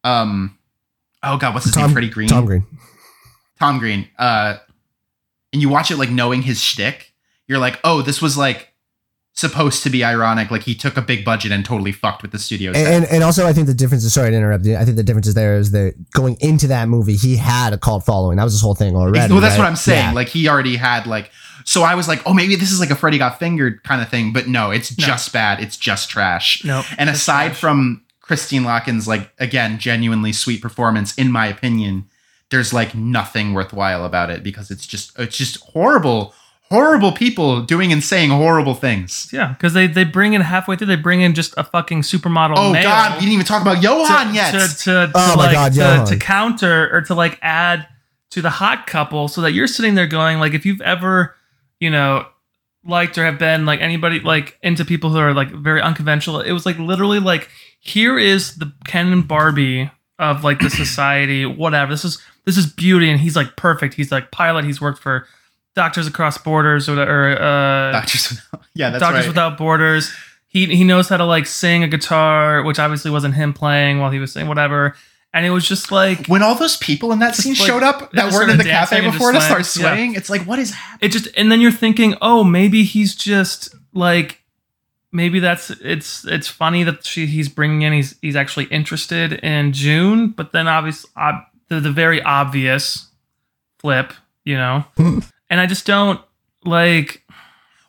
um 0.05 0.59
oh 1.23 1.37
god, 1.37 1.55
what's 1.55 1.67
his 1.67 1.75
Tom- 1.75 1.85
name? 1.85 1.93
Freddie 1.93 2.11
Green. 2.11 2.29
tom 2.29 2.45
green 2.47 2.67
Tom 3.61 3.79
Green. 3.79 4.09
Uh 4.19 4.57
and 5.53 5.63
you 5.63 5.69
watch 5.69 5.91
it 5.91 5.99
like 5.99 6.11
knowing 6.11 6.43
his 6.43 6.61
shtick, 6.61 7.13
you're 7.47 7.59
like, 7.59 7.79
oh, 7.85 8.03
this 8.03 8.21
was 8.23 8.37
like 8.37 8.72
supposed 9.35 9.83
to 9.83 9.91
be 9.91 10.05
ironic. 10.05 10.51
Like 10.51 10.63
he 10.63 10.75
took 10.75 10.97
a 10.97 11.03
big 11.03 11.25
budget 11.25 11.53
and 11.53 11.65
totally 11.65 11.93
fucked 11.93 12.23
with 12.23 12.33
the 12.33 12.39
studio. 12.39 12.73
set. 12.73 12.87
And, 12.87 13.05
and 13.07 13.25
also, 13.25 13.47
I 13.47 13.53
think 13.53 13.67
the 13.67 13.75
difference 13.75 14.05
is 14.05 14.13
sorry 14.13 14.31
to 14.31 14.37
interrupt 14.37 14.65
you. 14.65 14.77
I 14.77 14.85
think 14.85 14.97
the 14.97 15.03
difference 15.03 15.27
is 15.27 15.35
there 15.35 15.57
is 15.57 15.71
that 15.73 15.95
going 16.13 16.37
into 16.41 16.67
that 16.69 16.89
movie, 16.89 17.17
he 17.17 17.37
had 17.37 17.73
a 17.73 17.79
cult 17.79 18.05
following. 18.05 18.37
That 18.37 18.45
was 18.45 18.53
his 18.53 18.63
whole 18.63 18.75
thing 18.75 18.95
already. 18.97 19.33
well, 19.33 19.41
that's 19.41 19.55
right? 19.55 19.61
what 19.65 19.69
I'm 19.69 19.77
saying. 19.77 20.09
Yeah. 20.09 20.13
Like 20.13 20.29
he 20.29 20.49
already 20.49 20.77
had 20.77 21.07
like. 21.07 21.31
So 21.65 21.83
I 21.83 21.95
was 21.95 22.09
like, 22.09 22.21
oh, 22.27 22.35
maybe 22.35 22.57
this 22.57 22.73
is 22.73 22.81
like 22.81 22.91
a 22.91 22.97
Freddy 22.97 23.19
got 23.19 23.39
fingered 23.39 23.85
kind 23.85 24.03
of 24.03 24.09
thing. 24.09 24.33
But 24.33 24.49
no, 24.49 24.71
it's 24.73 24.97
No. 24.99 25.07
just 25.07 25.33
bad. 25.33 25.61
It's 25.61 25.77
just 25.77 26.11
trash. 26.11 26.65
No. 26.65 26.83
And 26.99 27.09
aside 27.09 27.49
trash. 27.49 27.61
from 27.61 28.03
Christine 28.21 28.65
Lakin's 28.65 29.07
like 29.07 29.31
again 29.39 29.79
genuinely 29.79 30.33
sweet 30.33 30.61
performance, 30.61 31.15
in 31.17 31.31
my 31.31 31.47
opinion, 31.47 32.07
there's 32.51 32.73
like 32.73 32.95
nothing 32.95 33.55
worthwhile 33.55 34.05
about 34.05 34.29
it 34.31 34.43
because 34.43 34.71
it's 34.71 34.87
just 34.87 35.19
it's 35.19 35.37
just 35.37 35.59
horrible, 35.71 36.35
horrible 36.73 37.13
people 37.13 37.61
doing 37.61 37.93
and 37.93 38.03
saying 38.03 38.31
horrible 38.31 38.75
things. 38.75 39.29
Yeah, 39.31 39.49
because 39.49 39.75
they 39.75 39.87
they 39.87 40.05
bring 40.05 40.33
in 40.33 40.41
halfway 40.41 40.75
through, 40.75 40.87
they 40.87 40.97
bring 40.97 41.21
in 41.21 41.35
just 41.35 41.53
a 41.59 41.65
fucking 41.65 42.01
supermodel. 42.01 42.55
Oh 42.57 42.73
male 42.73 42.83
God, 42.83 43.15
we 43.17 43.21
didn't 43.21 43.35
even 43.35 43.47
talk 43.47 43.61
about 43.61 43.83
Johann 43.83 44.29
to, 44.29 44.35
yet. 44.35 44.53
to, 44.53 44.59
to, 44.59 44.85
to 44.85 45.13
Oh 45.15 45.37
my 45.37 45.53
like 45.53 45.75
God, 45.75 46.07
to, 46.07 46.15
to 46.15 46.19
counter 46.19 46.89
or 46.93 47.03
to 47.03 47.15
like 47.15 47.39
add 47.43 47.87
to 48.31 48.41
the 48.41 48.51
hot 48.51 48.87
couple, 48.87 49.29
so 49.29 49.43
that 49.43 49.53
you're 49.53 49.67
sitting 49.67 49.95
there 49.95 50.07
going 50.07 50.39
like, 50.39 50.55
if 50.55 50.65
you've 50.65 50.81
ever, 50.81 51.37
you 51.79 51.91
know, 51.91 52.27
liked 52.85 53.19
or 53.19 53.25
have 53.25 53.39
been 53.39 53.67
like 53.67 53.81
anybody 53.81 54.21
like 54.21 54.59
into 54.63 54.85
people 54.85 55.11
who 55.11 55.19
are 55.19 55.35
like 55.35 55.51
very 55.51 55.83
unconventional, 55.83 56.41
it 56.41 56.53
was 56.53 56.65
like 56.65 56.79
literally 56.79 57.21
like 57.21 57.51
here 57.81 58.19
is 58.19 58.57
the 58.57 58.73
Ken 58.87 59.13
and 59.13 59.29
Barbie 59.29 59.91
of 60.19 60.43
like 60.43 60.59
the 60.61 60.71
society, 60.85 61.45
whatever. 61.45 61.93
This 61.93 62.07
is 62.07 62.19
this 62.47 62.57
is 62.57 62.67
beauty, 62.67 63.11
and 63.11 63.21
he's 63.21 63.37
like 63.37 63.57
perfect. 63.57 63.93
He's 63.93 64.11
like 64.11 64.31
pilot. 64.31 64.65
He's 64.65 64.81
worked 64.81 65.03
for 65.03 65.27
Doctors 65.75 66.07
Across 66.07 66.39
Borders 66.39 66.89
or, 66.89 67.01
or 67.01 67.31
uh, 67.41 67.93
Doctors, 67.93 68.41
yeah, 68.75 68.91
that's 68.91 69.01
Doctors 69.01 69.23
right. 69.23 69.29
Without 69.29 69.59
Borders. 69.59 70.13
He 70.49 70.67
he 70.67 70.85
knows 70.85 71.09
how 71.09 71.17
to 71.17 71.25
like 71.25 71.47
sing 71.47 71.83
a 71.83 71.89
guitar, 71.89 72.63
which 72.63 72.79
obviously 72.79 73.11
wasn't 73.11 73.35
him 73.35 73.55
playing 73.55 74.01
while 74.01 74.11
he 74.11 74.19
was 74.19 74.33
saying 74.33 74.49
whatever. 74.49 74.95
And 75.35 75.47
it 75.47 75.51
was 75.51 75.67
just 75.67 75.91
like 75.91 76.27
when 76.27 76.43
all 76.43 76.55
those 76.55 76.77
people 76.77 77.11
in 77.11 77.21
that 77.21 77.35
scene 77.35 77.55
like- 77.55 77.67
showed 77.67 77.83
up 77.83 78.13
that 78.13 78.33
weren't 78.33 78.51
in 78.51 78.59
the 78.59 78.65
cafe 78.65 79.01
before 79.01 79.33
to 79.33 79.39
just 79.39 79.47
start 79.47 79.65
swaying. 79.65 80.13
Yeah. 80.13 80.19
it's 80.19 80.29
like, 80.29 80.43
what 80.43 80.59
is 80.59 80.73
happening? 80.73 81.09
it 81.09 81.13
just 81.13 81.29
and 81.37 81.51
then 81.51 81.63
you're 81.63 81.73
thinking, 81.73 82.15
oh, 82.21 82.45
maybe 82.45 82.83
he's 82.85 83.15
just 83.15 83.75
like 83.95 84.43
maybe 85.11 85.41
that's 85.41 85.71
it's 85.71 86.27
it's 86.27 86.49
funny 86.49 86.85
that 86.85 87.07
she 87.07 87.25
he's 87.25 87.49
bringing 87.49 87.81
in 87.81 87.95
he's 87.95 88.15
he's 88.21 88.37
actually 88.37 88.67
interested 88.67 89.33
in 89.33 89.73
June, 89.73 90.29
but 90.29 90.53
then 90.53 90.69
obviously 90.69 91.11
ob- 91.17 91.45
the, 91.69 91.81
the 91.81 91.91
very 91.91 92.23
obvious 92.23 93.09
flip, 93.79 94.13
you 94.45 94.57
know. 94.57 94.85
and 95.53 95.61
I 95.61 95.67
just 95.67 95.85
don't 95.87 96.19
like 96.65 97.23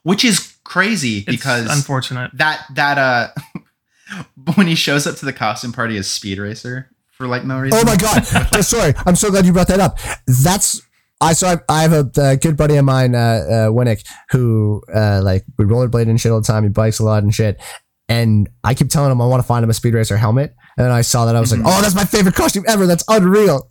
Which 0.03 0.23
is 0.25 0.53
crazy 0.63 1.17
it's 1.19 1.25
because 1.25 1.65
unfortunate. 1.75 2.29
that 2.35 2.65
that 2.75 2.97
uh 2.99 3.27
when 4.55 4.67
he 4.67 4.75
shows 4.75 5.07
up 5.07 5.15
to 5.17 5.25
the 5.25 5.33
costume 5.33 5.71
party 5.71 5.97
as 5.97 6.11
Speed 6.11 6.37
Racer 6.37 6.89
for 7.11 7.25
like 7.27 7.45
no 7.45 7.59
reason. 7.59 7.79
Oh 7.81 7.85
my 7.85 7.95
god! 7.95 8.23
Oh, 8.53 8.61
sorry, 8.61 8.93
I'm 9.05 9.15
so 9.15 9.29
glad 9.31 9.45
you 9.45 9.53
brought 9.53 9.67
that 9.69 9.79
up. 9.79 9.97
That's 10.27 10.81
I 11.21 11.33
so 11.33 11.47
I, 11.47 11.57
I 11.69 11.81
have 11.83 11.93
a, 11.93 12.21
uh 12.21 12.35
good 12.35 12.57
buddy 12.57 12.75
of 12.75 12.83
mine, 12.85 13.15
uh, 13.15 13.17
uh, 13.19 13.67
Winnick, 13.69 14.05
who 14.31 14.81
uh, 14.93 15.21
like 15.23 15.45
we 15.57 15.63
rollerblade 15.65 16.09
and 16.09 16.19
shit 16.19 16.31
all 16.31 16.41
the 16.41 16.45
time. 16.47 16.63
He 16.63 16.69
bikes 16.69 16.99
a 16.99 17.03
lot 17.05 17.23
and 17.23 17.33
shit. 17.33 17.61
And 18.09 18.49
I 18.63 18.73
keep 18.73 18.89
telling 18.89 19.11
him 19.11 19.21
I 19.21 19.25
want 19.27 19.41
to 19.41 19.47
find 19.47 19.63
him 19.63 19.69
a 19.69 19.73
Speed 19.73 19.93
Racer 19.93 20.17
helmet. 20.17 20.53
And 20.77 20.83
then 20.85 20.91
I 20.91 21.01
saw 21.01 21.25
that 21.25 21.35
I 21.35 21.39
was 21.39 21.53
Mhm. 21.53 21.63
like, 21.63 21.73
oh, 21.73 21.81
that's 21.81 21.95
my 21.95 22.03
favorite 22.03 22.35
costume 22.35 22.65
ever. 22.67 22.85
That's 22.87 23.05
unreal. 23.07 23.69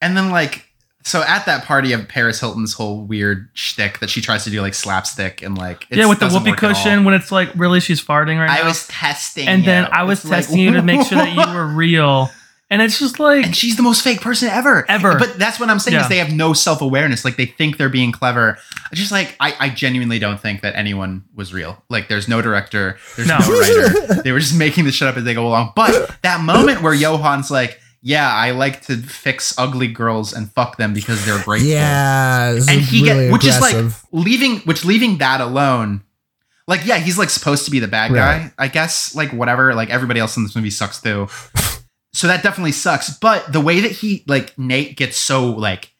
And 0.00 0.16
then 0.16 0.30
like 0.30 0.64
so 1.04 1.22
at 1.22 1.44
that 1.46 1.64
party 1.64 1.92
of 1.92 2.08
Paris 2.08 2.40
Hilton's 2.40 2.72
whole 2.72 3.02
weird 3.04 3.48
shtick 3.52 3.98
that 4.00 4.08
she 4.10 4.20
tries 4.20 4.44
to 4.44 4.50
do 4.50 4.60
like 4.62 4.74
slapstick 4.74 5.42
and 5.42 5.56
like 5.56 5.86
yeah, 5.90 6.06
with 6.06 6.18
the 6.20 6.28
whoopee 6.28 6.50
work 6.50 6.62
at 6.62 6.64
all. 6.68 6.74
cushion 6.74 7.04
when 7.04 7.14
it's 7.14 7.30
like 7.30 7.50
really 7.54 7.80
she's 7.80 8.02
farting 8.02 8.38
right 8.38 8.46
now. 8.46 8.54
I 8.54 8.60
now. 8.62 8.68
was 8.68 8.86
testing, 8.88 9.46
and 9.46 9.64
then. 9.64 9.86
I 9.92 10.04
was 10.04 10.20
It's 10.20 10.30
like, 10.30 10.38
testing 10.40 10.58
you 10.60 10.72
to 10.72 10.82
make 10.82 11.06
sure 11.06 11.18
that 11.18 11.32
you 11.34 11.54
were 11.54 11.66
real. 11.74 12.30
And 12.70 12.80
it's 12.80 12.98
just 12.98 13.20
like 13.20 13.44
and 13.44 13.54
she's 13.54 13.76
the 13.76 13.82
most 13.82 14.02
fake 14.02 14.22
person 14.22 14.48
ever. 14.48 14.84
Ever. 14.90 15.18
But 15.18 15.38
that's 15.38 15.60
what 15.60 15.68
I'm 15.68 15.78
saying 15.78 15.94
Yeah. 15.96 16.02
is 16.04 16.08
they 16.08 16.16
have 16.16 16.32
no 16.32 16.54
self 16.54 16.80
awareness. 16.80 17.22
Like 17.24 17.36
they 17.36 17.44
think 17.46 17.76
they're 17.76 17.90
being 17.90 18.10
clever. 18.10 18.58
I 18.90 18.94
Just 18.94 19.12
like 19.12 19.36
I, 19.38 19.54
I 19.60 19.68
genuinely 19.68 20.18
don't 20.18 20.40
think 20.40 20.62
that 20.62 20.74
anyone 20.74 21.22
was 21.34 21.52
real. 21.52 21.80
Like 21.90 22.08
there's 22.08 22.26
no 22.26 22.40
director, 22.40 22.96
there's 23.16 23.28
No. 23.28 23.38
no, 23.38 23.60
writer. 23.60 24.22
They 24.22 24.32
were 24.32 24.40
just 24.40 24.56
making 24.56 24.86
this 24.86 24.94
shit 24.94 25.06
up 25.06 25.16
as 25.18 25.24
they 25.24 25.34
go 25.34 25.46
along. 25.46 25.74
But 25.76 26.16
that 26.22 26.40
moment 26.40 26.80
where 26.80 26.96
Johann's 26.96 27.50
like, 27.50 27.78
"Yeah, 28.04 28.30
I 28.32 28.52
like 28.52 28.82
to 28.82 28.96
fix 28.98 29.58
ugly 29.58 29.88
girls 29.88 30.32
and 30.32 30.48
fuck 30.52 30.76
them 30.76 30.94
because 30.94 31.24
they're 31.26 31.42
grateful." 31.42 31.68
Yeah, 31.68 32.52
and 32.68 32.80
he 32.80 33.02
really 33.02 33.24
get 33.26 33.32
which 33.32 33.44
is 33.44 33.60
like 33.60 33.92
leaving 34.12 34.58
which 34.60 34.84
leaving 34.84 35.18
that 35.18 35.40
alone 35.40 36.02
like 36.68 36.86
yeah 36.86 36.98
he's 36.98 37.18
like 37.18 37.30
supposed 37.30 37.64
to 37.64 37.70
be 37.70 37.78
the 37.78 37.88
bad 37.88 38.10
guy 38.14 38.38
Right. 38.38 38.52
i 38.58 38.68
guess 38.68 39.14
like 39.14 39.32
whatever 39.32 39.74
like 39.74 39.90
everybody 39.90 40.18
else 40.20 40.36
in 40.38 40.44
this 40.44 40.54
movie 40.56 40.70
sucks 40.70 41.00
too. 41.02 41.28
So 42.14 42.28
that 42.28 42.42
definitely 42.44 42.72
sucks 42.72 43.10
but 43.18 43.52
the 43.52 43.60
way 43.60 43.80
that 43.80 43.90
he 43.90 44.22
like 44.28 44.56
nate 44.58 44.96
gets 44.96 45.16
so 45.16 45.50
like 45.50 45.90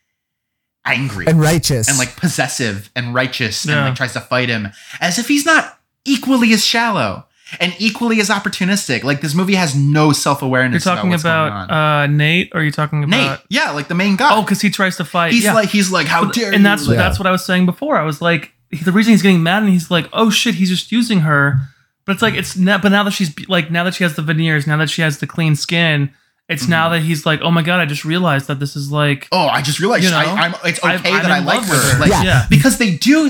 angry 0.87 1.27
and 1.27 1.41
righteous. 1.41 1.89
and, 1.89 1.99
like 1.99 2.17
possessive 2.17 2.91
and 2.95 3.15
righteous 3.15 3.65
and 3.65 3.75
like 3.75 3.95
tries 3.95 4.13
to 4.13 4.21
fight 4.21 4.49
him 4.49 4.69
as 5.01 5.19
if 5.19 5.27
he's 5.29 5.45
not 5.45 5.79
equally 6.05 6.53
as 6.53 6.65
shallow 6.65 7.27
and 7.61 7.75
equally 7.79 8.21
as 8.21 8.29
opportunistic 8.31 9.03
like 9.05 9.21
this 9.21 9.35
movie 9.35 9.55
has 9.55 9.75
no 9.77 10.13
self-awareness 10.13 10.85
you're 10.85 10.95
talking 10.95 11.11
what's 11.11 11.23
going 11.23 11.49
about, 11.49 11.71
on. 11.71 12.03
uh, 12.03 12.07
Nate, 12.07 12.51
or 12.55 12.61
are 12.61 12.65
you 12.65 12.71
talking 12.73 13.05
about 13.05 13.11
nate 13.11 13.39
yeah 13.49 13.71
like 13.71 13.89
the 13.89 13.95
main 13.95 14.17
guy 14.17 14.37
Oh, 14.37 14.43
because 14.43 14.61
he 14.61 14.71
tries 14.71 14.97
to 14.97 15.05
fight. 15.05 15.33
he's 15.33 15.45
yeah. 15.45 15.55
like 15.55 15.69
he's 15.69 15.91
like 15.91 16.07
how 16.07 16.25
But- 16.25 16.35
dare 16.35 16.53
and 16.53 16.65
that's 16.65 16.87
you 16.87 16.93
Yeah. 16.93 16.99
that's 16.99 17.19
what 17.19 17.27
I 17.27 17.31
was 17.31 17.45
saying 17.45 17.67
before. 17.67 17.97
I 17.97 18.03
was 18.05 18.21
like, 18.23 18.53
the 18.83 18.93
reason 18.93 19.13
he's 19.13 19.23
getting 19.23 19.43
mad 19.43 19.63
and 19.63 19.71
he's 19.73 19.91
like, 19.91 20.09
oh 20.13 20.31
shit, 20.31 20.55
he's 20.57 20.69
just 20.71 20.91
using 20.91 21.21
her. 21.21 21.61
But 22.07 22.13
it's 22.13 22.23
like 22.23 22.35
it's 22.35 22.57
not. 22.57 22.83
But 22.83 22.91
now 22.91 23.03
that 23.05 23.13
she's 23.13 23.33
like, 23.49 23.71
now 23.71 23.85
that 23.85 23.95
she 23.95 24.03
has 24.05 24.15
the 24.17 24.23
veneers, 24.23 24.67
now 24.67 24.77
that 24.79 24.91
she 24.91 25.01
has 25.03 25.19
the 25.19 25.27
clean 25.27 25.55
skin, 25.57 26.11
it's 26.49 26.69
now 26.69 26.87
Mm-hmm. 26.87 26.95
that 26.95 27.01
he's 27.03 27.25
like, 27.25 27.41
oh 27.41 27.51
my 27.51 27.63
god, 27.63 27.81
I 27.81 27.87
just 27.87 28.05
realized 28.05 28.49
that 28.49 28.61
this 28.61 28.77
is 28.77 28.91
like, 28.93 29.29
oh, 29.33 29.47
I 29.47 29.63
just 29.63 29.79
realized 29.81 30.05
You 30.05 30.11
know, 30.11 30.19
I, 30.19 30.25
I'm, 30.25 30.55
it's 30.65 30.79
okay 30.81 30.89
I'm- 30.89 31.01
I'm 31.07 31.23
that 31.23 31.31
I 31.31 31.39
like 31.39 31.63
her. 31.65 31.75
her. 31.75 31.99
Like, 32.01 32.11
Yeah. 32.11 32.23
yeah. 32.25 32.47
because 32.51 32.77
they 32.79 32.97
do 32.97 33.25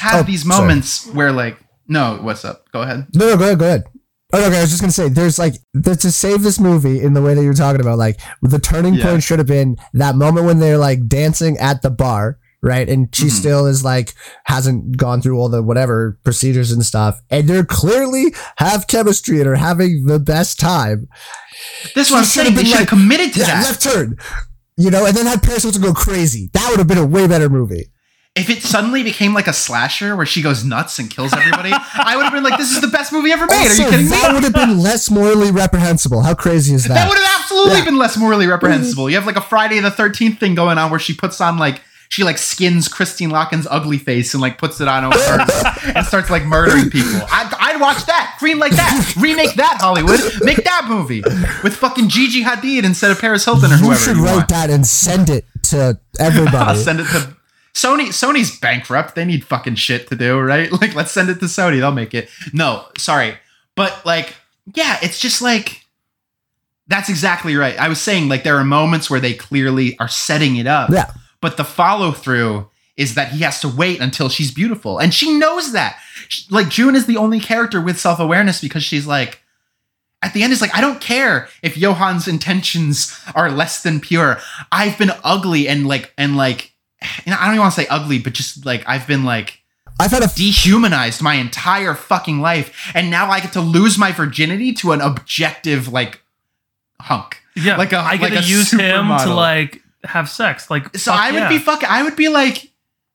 have 0.00 0.20
oh, 0.20 0.22
these 0.24 0.44
sorry. 0.44 0.60
moments 0.60 1.06
where, 1.08 1.30
like, 1.30 1.56
no, 1.88 2.18
what's 2.22 2.44
up? 2.44 2.70
Go 2.72 2.82
ahead. 2.82 3.06
No, 3.14 3.30
no, 3.30 3.36
go 3.36 3.44
ahead, 3.44 3.58
go 3.58 3.64
ahead. 3.66 3.84
Oh, 4.32 4.44
okay, 4.44 4.58
I 4.58 4.60
was 4.62 4.70
just 4.70 4.82
gonna 4.82 4.92
say, 4.92 5.08
there's 5.08 5.38
like 5.38 5.54
to 5.84 5.94
save 6.10 6.42
this 6.42 6.58
movie 6.58 7.00
in 7.00 7.14
the 7.14 7.22
way 7.22 7.34
that 7.34 7.42
you're 7.44 7.54
talking 7.54 7.80
about. 7.80 7.96
Like 7.98 8.20
the 8.42 8.58
turning 8.58 8.94
Yeah. 8.94 9.04
point 9.10 9.22
should 9.22 9.38
have 9.38 9.46
been 9.46 9.76
that 9.94 10.16
moment 10.16 10.46
when 10.46 10.58
they're 10.58 10.78
like 10.78 11.06
dancing 11.06 11.56
at 11.58 11.82
the 11.82 11.90
bar, 11.90 12.38
right? 12.60 12.88
And 12.88 13.08
she 13.14 13.26
Mhm. 13.26 13.30
still 13.30 13.66
is 13.66 13.84
like 13.84 14.14
hasn't 14.46 14.96
gone 14.96 15.22
through 15.22 15.38
all 15.38 15.48
the 15.48 15.62
whatever 15.62 16.18
procedures 16.24 16.72
and 16.72 16.84
stuff, 16.84 17.20
and 17.30 17.48
they're 17.48 17.64
clearly 17.64 18.34
have 18.58 18.88
chemistry 18.88 19.38
and 19.38 19.48
are 19.48 19.54
having 19.54 20.06
the 20.06 20.18
best 20.18 20.58
time. 20.58 21.06
This 21.94 22.10
I'm 22.12 22.24
She 22.24 22.30
should've 22.40 22.54
been 22.56 22.70
like, 22.70 22.88
committed 22.88 23.32
to 23.34 23.40
Yeah, 23.40 23.46
that. 23.46 23.64
left 23.64 23.82
turn. 23.82 24.16
You 24.76 24.90
know, 24.90 25.06
and 25.06 25.16
then 25.16 25.24
had 25.26 25.42
Paris 25.42 25.62
Hilton 25.62 25.80
go 25.82 25.94
crazy. 25.94 26.50
That 26.52 26.66
would 26.68 26.78
have 26.78 26.88
been 26.88 26.98
a 26.98 27.06
way 27.06 27.26
better 27.26 27.48
movie. 27.48 27.90
If 28.36 28.50
it 28.50 28.62
suddenly 28.62 29.02
became 29.02 29.32
like 29.32 29.46
a 29.48 29.52
slasher 29.54 30.14
where 30.14 30.26
she 30.26 30.42
goes 30.42 30.62
nuts 30.64 30.98
and 30.98 31.08
kills 31.10 31.32
everybody, 31.32 31.72
I 31.72 32.14
would 32.16 32.24
have 32.24 32.32
been 32.34 32.42
like, 32.44 32.58
"This 32.58 32.70
is 32.70 32.80
the 32.82 32.88
best 32.88 33.12
movie 33.12 33.32
ever 33.32 33.46
made." 33.46 33.56
Also, 33.56 33.82
Are 33.82 33.86
you 33.86 33.90
kidding 33.90 34.06
me? 34.06 34.12
that 34.12 34.32
would 34.34 34.42
have 34.44 34.52
been 34.52 34.78
less 34.78 35.10
morally 35.10 35.50
reprehensible. 35.50 36.22
How 36.22 36.34
crazy 36.34 36.74
is 36.74 36.84
that? 36.84 36.94
That 36.94 37.08
would 37.08 37.16
have 37.18 37.40
absolutely 37.40 37.78
Yeah. 37.78 37.84
been 37.86 37.98
less 37.98 38.16
morally 38.16 38.46
reprehensible. 38.46 39.08
You 39.08 39.16
have 39.16 39.26
like 39.26 39.36
a 39.36 39.40
Friday 39.40 39.80
the 39.80 39.90
Thirteenth 39.90 40.38
thing 40.38 40.54
going 40.54 40.76
on 40.78 40.90
where 40.90 41.00
she 41.00 41.14
puts 41.14 41.40
on 41.40 41.56
like 41.56 41.80
she 42.08 42.22
like 42.24 42.38
skins 42.38 42.86
Christine 42.88 43.30
Lakin's 43.30 43.66
ugly 43.68 43.98
face 43.98 44.32
and 44.34 44.40
like 44.40 44.58
puts 44.58 44.80
it 44.80 44.86
on 44.86 45.04
over 45.04 45.18
hers 45.18 45.64
and 45.96 46.06
starts 46.06 46.30
like 46.30 46.44
murdering 46.44 46.88
people. 46.90 47.20
I'd, 47.32 47.52
I'd 47.58 47.80
watch 47.80 48.04
that. 48.06 48.36
Green 48.38 48.58
like 48.60 48.72
that. 48.72 49.14
Remake 49.18 49.54
that 49.54 49.78
Hollywood. 49.80 50.20
Make 50.42 50.62
that 50.64 50.84
movie 50.88 51.22
with 51.64 51.74
fucking 51.74 52.08
Gigi 52.08 52.44
Hadid 52.44 52.84
instead 52.84 53.10
of 53.10 53.20
Paris 53.20 53.44
Hilton 53.44 53.72
or 53.72 53.76
you 53.76 53.80
whoever 53.84 53.98
should 54.00 54.16
you 54.18 54.24
write 54.24 54.36
want. 54.36 54.48
that 54.50 54.70
and 54.70 54.86
send 54.86 55.30
it 55.30 55.46
to 55.64 55.98
everybody. 56.20 56.56
I'll 56.58 56.68
everybody. 56.70 56.78
send 56.84 57.00
it 57.00 57.06
to 57.08 57.35
Sony. 57.76 58.08
Sony's 58.08 58.58
bankrupt. 58.58 59.14
They 59.14 59.26
need 59.26 59.44
fucking 59.44 59.74
shit 59.74 60.08
to 60.08 60.16
do, 60.16 60.38
right? 60.40 60.70
Like, 60.80 60.94
let's 60.94 61.12
send 61.12 61.28
it 61.28 61.40
to 61.40 61.44
Sony. 61.44 61.78
They'll 61.78 61.92
make 61.92 62.14
it. 62.14 62.30
No, 62.54 62.86
sorry, 62.96 63.36
but 63.74 64.04
like, 64.06 64.34
yeah, 64.74 64.98
it's 65.02 65.20
just 65.20 65.42
like 65.42 65.82
that's 66.88 67.08
exactly 67.10 67.54
right. 67.56 67.78
I 67.78 67.88
was 67.88 68.00
saying 68.00 68.28
like 68.28 68.44
there 68.44 68.56
are 68.56 68.64
moments 68.64 69.10
where 69.10 69.20
they 69.20 69.34
clearly 69.34 69.98
are 69.98 70.08
setting 70.08 70.56
it 70.56 70.66
up, 70.66 70.88
yeah. 70.90 71.10
but 71.42 71.56
the 71.58 71.64
follow 71.64 72.12
through 72.12 72.68
is 72.96 73.14
that 73.14 73.32
he 73.32 73.40
has 73.40 73.60
to 73.60 73.68
wait 73.68 74.00
until 74.00 74.30
she's 74.30 74.50
beautiful, 74.50 74.98
and 74.98 75.12
she 75.12 75.36
knows 75.38 75.72
that. 75.72 75.98
She- 76.28 76.46
Like 76.50 76.70
June 76.70 76.96
is 76.96 77.04
the 77.06 77.18
only 77.18 77.40
character 77.40 77.80
with 77.80 78.00
self 78.00 78.18
awareness 78.18 78.60
because 78.60 78.82
she's 78.82 79.06
like. 79.06 79.42
At 80.22 80.32
the 80.32 80.42
end, 80.42 80.52
is 80.52 80.62
like 80.62 80.74
I 80.74 80.80
don't 80.80 81.00
care 81.00 81.46
if 81.62 81.74
Johann's 81.74 82.26
intentions 82.26 83.16
are 83.34 83.50
less 83.50 83.82
than 83.82 84.00
pure. 84.00 84.38
I've 84.72 84.98
been 84.98 85.12
ugly 85.22 85.68
and 85.68 85.86
like 85.86 86.12
and 86.16 86.36
like 86.38 86.72
you 87.24 87.32
know, 87.32 87.38
I 87.38 87.44
don't 87.46 87.54
even 87.54 87.60
want 87.62 87.74
to 87.74 87.80
say 87.80 87.86
ugly, 87.88 88.18
but 88.18 88.32
just 88.32 88.64
like 88.66 88.82
I've 88.86 89.06
been 89.06 89.24
like 89.24 89.60
I've 89.98 90.10
had 90.10 90.22
a 90.22 90.28
dehumanized 90.34 91.22
my 91.22 91.34
entire 91.34 91.94
fucking 91.94 92.40
life, 92.40 92.90
and 92.94 93.10
now 93.10 93.30
I 93.30 93.40
get 93.40 93.52
to 93.54 93.60
lose 93.60 93.96
my 93.98 94.12
virginity 94.12 94.72
to 94.74 94.92
an 94.92 95.00
objective 95.00 95.88
like 95.88 96.20
hunk. 97.00 97.40
yeah, 97.54 97.76
Like 97.76 97.92
a- 97.92 97.98
I 97.98 98.16
get 98.16 98.30
like 98.30 98.32
to 98.34 98.38
a 98.38 98.42
use 98.42 98.72
him 98.72 98.78
to 99.18 99.34
like 99.34 99.82
have 100.04 100.28
sex. 100.28 100.70
Like, 100.70 100.96
So 100.96 101.12
I 101.12 101.32
would 101.32 101.38
yeah. 101.38 101.48
be 101.48 101.58
fucking. 101.58 101.88
I 101.90 102.02
would 102.02 102.16
be 102.16 102.28
like, 102.28 102.70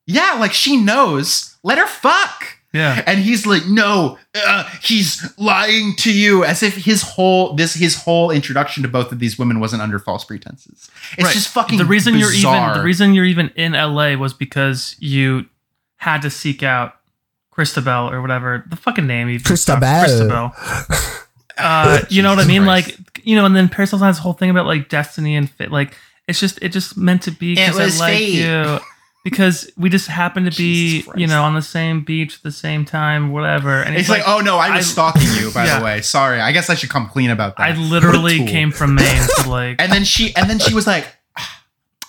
yeah, 0.07 0.37
like 0.39 0.53
she 0.53 0.77
knows. 0.77 1.55
Let 1.63 1.77
her 1.77 1.87
fuck. 1.87 2.57
Yeah. 2.73 3.03
And 3.05 3.19
he's 3.19 3.45
like, 3.45 3.65
no, 3.67 4.17
uh, 4.33 4.63
he's 4.81 5.33
lying 5.37 5.93
to 5.97 6.13
you, 6.13 6.45
as 6.45 6.63
if 6.63 6.75
his 6.75 7.01
whole 7.01 7.53
this 7.53 7.73
his 7.73 7.95
whole 8.03 8.31
introduction 8.31 8.81
to 8.83 8.89
both 8.89 9.11
of 9.11 9.19
these 9.19 9.37
women 9.37 9.59
wasn't 9.59 9.81
under 9.81 9.99
false 9.99 10.23
pretenses. 10.23 10.89
It's 11.17 11.23
Right. 11.25 11.33
just 11.33 11.49
fucking. 11.49 11.77
the 11.77 11.85
reason 11.85 12.17
you're 12.17 12.31
even 12.31 12.73
the 12.73 12.81
reason 12.83 13.13
you're 13.13 13.25
even 13.25 13.49
in 13.55 13.73
LA 13.73 14.15
was 14.15 14.33
because 14.33 14.95
you 14.99 15.47
had 15.97 16.21
to 16.21 16.29
seek 16.29 16.63
out 16.63 16.95
Cristabel 17.53 18.09
or 18.11 18.21
whatever 18.21 18.63
the 18.69 18.77
fucking 18.77 19.05
name 19.05 19.29
even 19.29 19.43
Cristabel. 19.43 20.05
Cristabel. 20.05 21.17
Uh, 21.57 21.99
you 22.09 22.23
know 22.23 22.33
what 22.33 22.43
I 22.43 22.47
mean? 22.47 22.63
Christ. 22.63 22.97
Like 22.97 23.21
you 23.23 23.35
know, 23.35 23.45
and 23.45 23.55
then 23.55 23.69
Paris 23.69 23.91
Hilton 23.91 24.07
has 24.07 24.15
this 24.15 24.23
whole 24.23 24.33
thing 24.33 24.49
about 24.49 24.65
like 24.65 24.89
destiny 24.89 25.35
and 25.35 25.47
fit. 25.47 25.71
Like 25.71 25.95
it's 26.27 26.39
just 26.39 26.57
it 26.61 26.69
just 26.69 26.97
meant 26.97 27.21
to 27.23 27.31
be 27.31 27.51
It 27.53 27.57
because 27.57 27.77
I 27.79 27.83
was 27.83 27.99
like 27.99 28.17
fate. 28.17 28.33
you. 28.33 28.79
Because 29.23 29.69
we 29.77 29.89
just 29.89 30.07
happen 30.07 30.45
to 30.45 30.51
be, 30.57 31.05
you 31.15 31.27
know, 31.27 31.43
on 31.43 31.53
the 31.53 31.61
same 31.61 32.03
beach 32.03 32.37
at 32.37 32.43
the 32.43 32.51
same 32.51 32.85
time, 32.85 33.31
whatever. 33.31 33.83
And 33.83 33.95
It's 33.95 34.09
like, 34.09 34.23
oh 34.25 34.39
no, 34.39 34.57
I 34.57 34.75
was 34.75 34.87
I- 34.87 34.91
stalking 34.91 35.27
you. 35.39 35.51
By 35.51 35.65
Yeah. 35.65 35.77
the 35.79 35.85
way, 35.85 36.01
sorry. 36.01 36.39
I 36.41 36.51
guess 36.51 36.69
I 36.71 36.73
should 36.75 36.89
come 36.89 37.07
clean 37.07 37.29
about 37.29 37.57
that. 37.57 37.63
I 37.63 37.75
literally 37.75 38.23
What 38.23 38.33
a 38.33 38.37
tool. 38.39 38.47
came 38.47 38.71
from 38.71 38.95
Maine 38.95 39.21
to 39.43 39.49
like 39.49 39.79
and 39.79 39.91
then 39.91 40.03
she 40.03 40.35
and 40.35 40.49
then 40.49 40.57
she 40.59 40.73
was 40.73 40.87
like 40.87 41.05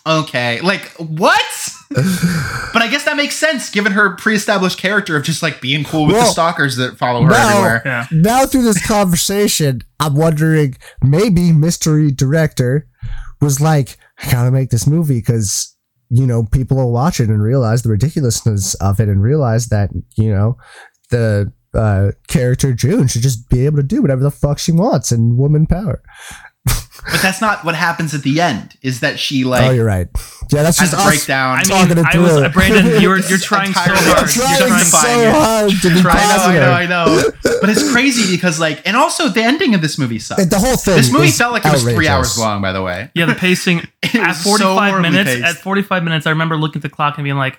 okay 0.05 0.61
like 0.63 0.91
what 0.97 1.69
but 1.91 2.83
i 2.83 2.89
guess 2.91 3.05
that 3.05 3.17
makes 3.17 3.37
sense 3.37 3.71
given 3.71 3.93
her 3.93 4.17
pre-established 4.17 4.77
character 4.77 5.17
of 5.17 5.23
just 5.23 5.45
like 5.45 5.61
being 5.61 5.85
cool 5.85 6.07
with 6.07 6.17
the 6.17 6.25
stalkers 6.25 6.75
that 6.75 6.99
follow 6.99 7.23
her 7.23 7.31
no. 7.31 7.37
everywhere 7.37 7.83
yeah. 7.85 8.07
now 8.11 8.45
through 8.45 8.63
this 8.63 8.85
conversation, 8.85 9.83
I'm 10.01 10.17
wondering 10.17 10.75
maybe 11.05 11.53
mystery 11.53 12.11
director 12.11 12.89
was 13.41 13.61
like, 13.61 13.97
I 14.21 14.31
gotta 14.33 14.51
make 14.51 14.71
this 14.71 14.87
movie 14.89 15.21
because 15.21 15.77
you 16.13 16.27
know 16.27 16.45
people 16.45 16.77
will 16.77 16.93
watch 16.93 17.21
it 17.21 17.31
and 17.31 17.43
realize 17.43 17.83
the 17.83 17.89
ridiculousness 17.89 18.75
of 18.75 19.01
it 19.01 19.09
and 19.09 19.23
realize 19.23 19.69
that 19.69 19.91
you 20.17 20.31
know 20.31 20.59
the 21.09 21.51
uh, 21.75 22.13
character 22.29 22.75
June 22.75 23.07
should 23.07 23.23
just 23.23 23.49
be 23.49 23.65
able 23.65 23.79
to 23.79 23.83
do 23.83 24.03
whatever 24.03 24.23
the 24.23 24.31
fuck 24.31 24.59
she 24.59 24.73
wants 24.73 25.11
and 25.11 25.39
woman 25.39 25.67
power. 25.67 26.03
But 27.11 27.21
that's 27.21 27.41
not 27.41 27.65
what 27.65 27.75
happens 27.75 28.15
at 28.15 28.23
the 28.23 28.41
end 28.41 28.77
is 28.83 29.01
that 29.01 29.19
she 29.19 29.45
oh, 29.45 29.49
like 29.49 29.63
oh, 29.65 29.71
you're 29.71 29.85
right. 29.85 30.09
Yeah, 30.53 30.63
that's 30.63 30.79
just 30.79 30.93
a 30.93 30.97
us 30.99 31.07
breakdown 31.07 31.59
I 31.59 31.63
Talking 31.63 31.97
mean, 31.97 32.05
it 32.07 32.15
I 32.15 32.19
was 32.19 32.33
through. 32.33 32.45
Uh, 32.45 32.49
Brandon. 32.53 32.87
You're 33.03 33.19
you're 33.21 33.39
trying 33.39 33.73
so 33.73 33.81
entirely- 33.81 34.01
hard. 34.05 34.19
I'm 34.19 34.37
You're 34.37 34.59
trying 34.59 34.79
justifying 34.79 35.19
so 35.19 35.23
it. 35.23 35.33
hard 35.33 35.71
to 35.71 35.89
be 35.89 36.09
I 36.09 36.37
know, 36.37 36.45
I 36.45 36.55
know, 36.55 36.73
I 36.73 36.87
know. 36.87 37.31
But 37.63 37.71
it's 37.71 37.93
crazy 37.93 38.35
because 38.35 38.59
like, 38.61 38.83
and 38.87 38.97
also 38.97 39.29
the 39.29 39.43
ending 39.43 39.75
of 39.75 39.81
this 39.83 39.99
movie 39.99 40.19
sucks. 40.19 40.43
And 40.43 40.51
the 40.51 40.59
whole 40.59 40.77
thing. 40.77 40.97
this 40.97 41.13
movie 41.13 41.29
felt 41.31 41.53
like 41.53 41.65
it 41.65 41.73
was 41.73 41.85
three 41.85 42.09
hours 42.09 42.37
long. 42.39 42.61
By 42.61 42.73
the 42.73 42.83
way, 42.83 43.11
Yeah, 43.15 43.27
the 43.27 43.35
pacing 43.37 43.81
at 44.03 44.29
was 44.29 44.43
so 44.59 44.75
45 44.75 45.01
minutes. 45.03 45.31
paced. 45.31 45.45
At 45.45 45.57
45 45.57 46.05
minutes, 46.05 46.27
I 46.27 46.31
remember 46.31 46.57
looking 46.57 46.81
at 46.81 46.83
the 46.83 46.89
clock 46.91 47.17
and 47.19 47.25
being 47.25 47.37
like, 47.37 47.59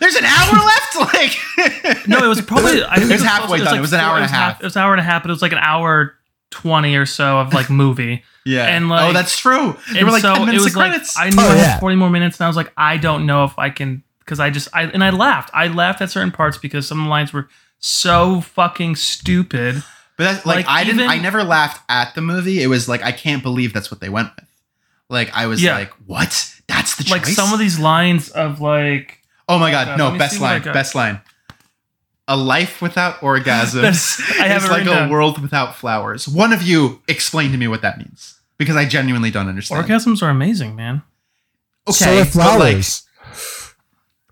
there's 0.00 0.16
an 0.16 0.24
hour 0.24 0.54
left. 0.54 0.80
Like, 1.14 2.08
"No, 2.08 2.24
it 2.24 2.28
was 2.28 2.40
probably." 2.40 2.82
I 2.84 2.96
think 2.96 3.10
It 3.10 3.14
was 3.14 3.20
supposed- 3.22 3.24
halfway 3.24 3.58
done. 3.58 3.76
It 3.78 3.80
was 3.80 3.92
an 3.92 4.00
hour 4.00 4.16
and 4.16 4.24
a 4.24 4.28
four- 4.28 4.36
half. 4.36 4.60
It 4.60 4.64
was 4.64 4.76
an 4.76 4.82
hour 4.82 4.92
and 4.92 5.00
a 5.00 5.04
half, 5.04 5.22
but 5.22 5.30
it 5.30 5.32
was 5.32 5.42
like 5.42 5.52
an 5.52 5.58
hour 5.58 6.14
20 6.54 6.96
or 6.96 7.04
so 7.06 7.38
of 7.40 7.52
like 7.52 7.68
movie. 7.84 8.22
yeah. 8.46 8.64
And, 8.66 8.86
oh, 8.86 8.88
like- 8.88 9.10
oh, 9.10 9.12
that's 9.12 9.38
true. 9.38 9.76
There 9.92 9.98
and 9.98 10.06
were 10.06 10.12
like 10.12 10.22
so 10.22 10.34
ten 10.34 10.48
it 10.48 10.54
was 10.54 10.66
of 10.66 10.76
like. 10.76 10.92
I 11.18 11.30
knew 11.30 11.36
Oh, 11.38 11.48
I 11.50 11.56
yeah. 11.56 11.64
had 11.72 11.80
40 11.80 11.96
more 11.96 12.10
minutes, 12.10 12.38
and 12.38 12.44
I 12.44 12.48
was 12.48 12.56
like, 12.56 12.72
I 12.76 12.96
don't 12.96 13.26
know 13.26 13.44
if 13.44 13.58
I 13.58 13.70
can 13.70 14.02
because 14.20 14.40
I 14.40 14.50
just 14.50 14.68
I 14.72 14.84
and 14.84 15.04
I 15.04 15.10
laughed. 15.10 15.50
I 15.52 15.66
laughed 15.68 16.00
at 16.00 16.10
certain 16.10 16.30
parts 16.32 16.56
because 16.58 16.86
some 16.88 16.98
of 17.00 17.04
the 17.04 17.10
lines 17.10 17.32
were 17.32 17.48
so 17.78 18.40
fucking 18.40 18.96
stupid. 18.96 19.82
But 20.16 20.24
that's 20.24 20.46
like, 20.46 20.56
Like, 20.58 20.68
I 20.68 20.84
didn't. 20.84 21.08
I 21.08 21.18
never 21.18 21.42
laughed 21.42 21.82
at 21.88 22.14
the 22.14 22.20
movie. 22.20 22.62
It 22.62 22.68
was 22.68 22.88
like 22.88 23.02
I 23.02 23.12
can't 23.12 23.42
believe 23.42 23.72
that's 23.72 23.90
what 23.90 24.00
they 24.00 24.08
went 24.08 24.30
with. 24.36 24.44
Like 25.10 25.30
I 25.34 25.46
was 25.46 25.62
Yeah. 25.62 25.74
like, 25.76 25.92
what? 26.06 26.50
That's 26.66 26.96
the 26.96 27.10
Like 27.10 27.26
some 27.26 27.52
of 27.52 27.58
these 27.58 27.78
lines 27.78 28.30
of 28.30 28.60
like 28.60 29.18
Oh 29.48 29.58
my 29.58 29.70
god! 29.70 29.86
God, 29.88 29.98
no, 29.98 30.10
me 30.12 30.18
best 30.18 30.36
see 30.36 30.40
what 30.40 30.50
I 30.50 30.58
line. 30.58 30.72
Best 30.72 30.94
line. 30.94 31.20
A 32.26 32.36
life 32.36 32.80
without 32.80 33.20
orgasms 33.20 33.82
That's- 33.82 34.22
I 34.40 34.54
is 34.56 34.68
like 34.68 34.82
a 34.82 34.86
down. 34.86 35.10
world 35.10 35.42
without 35.42 35.76
flowers. 35.76 36.26
One 36.26 36.52
of 36.54 36.62
you 36.62 37.02
explain 37.06 37.52
to 37.52 37.58
me 37.58 37.68
what 37.68 37.82
that 37.82 37.98
means 37.98 38.40
because 38.56 38.76
I 38.76 38.86
genuinely 38.86 39.30
don't 39.30 39.46
understand. 39.48 39.84
orgasms 39.86 40.22
are 40.22 40.30
amazing, 40.30 40.74
man. 40.74 41.02
Okay, 41.86 42.20
are 42.20 42.24
but 42.24 42.34
like, 42.58 42.82
flowers. 42.82 43.02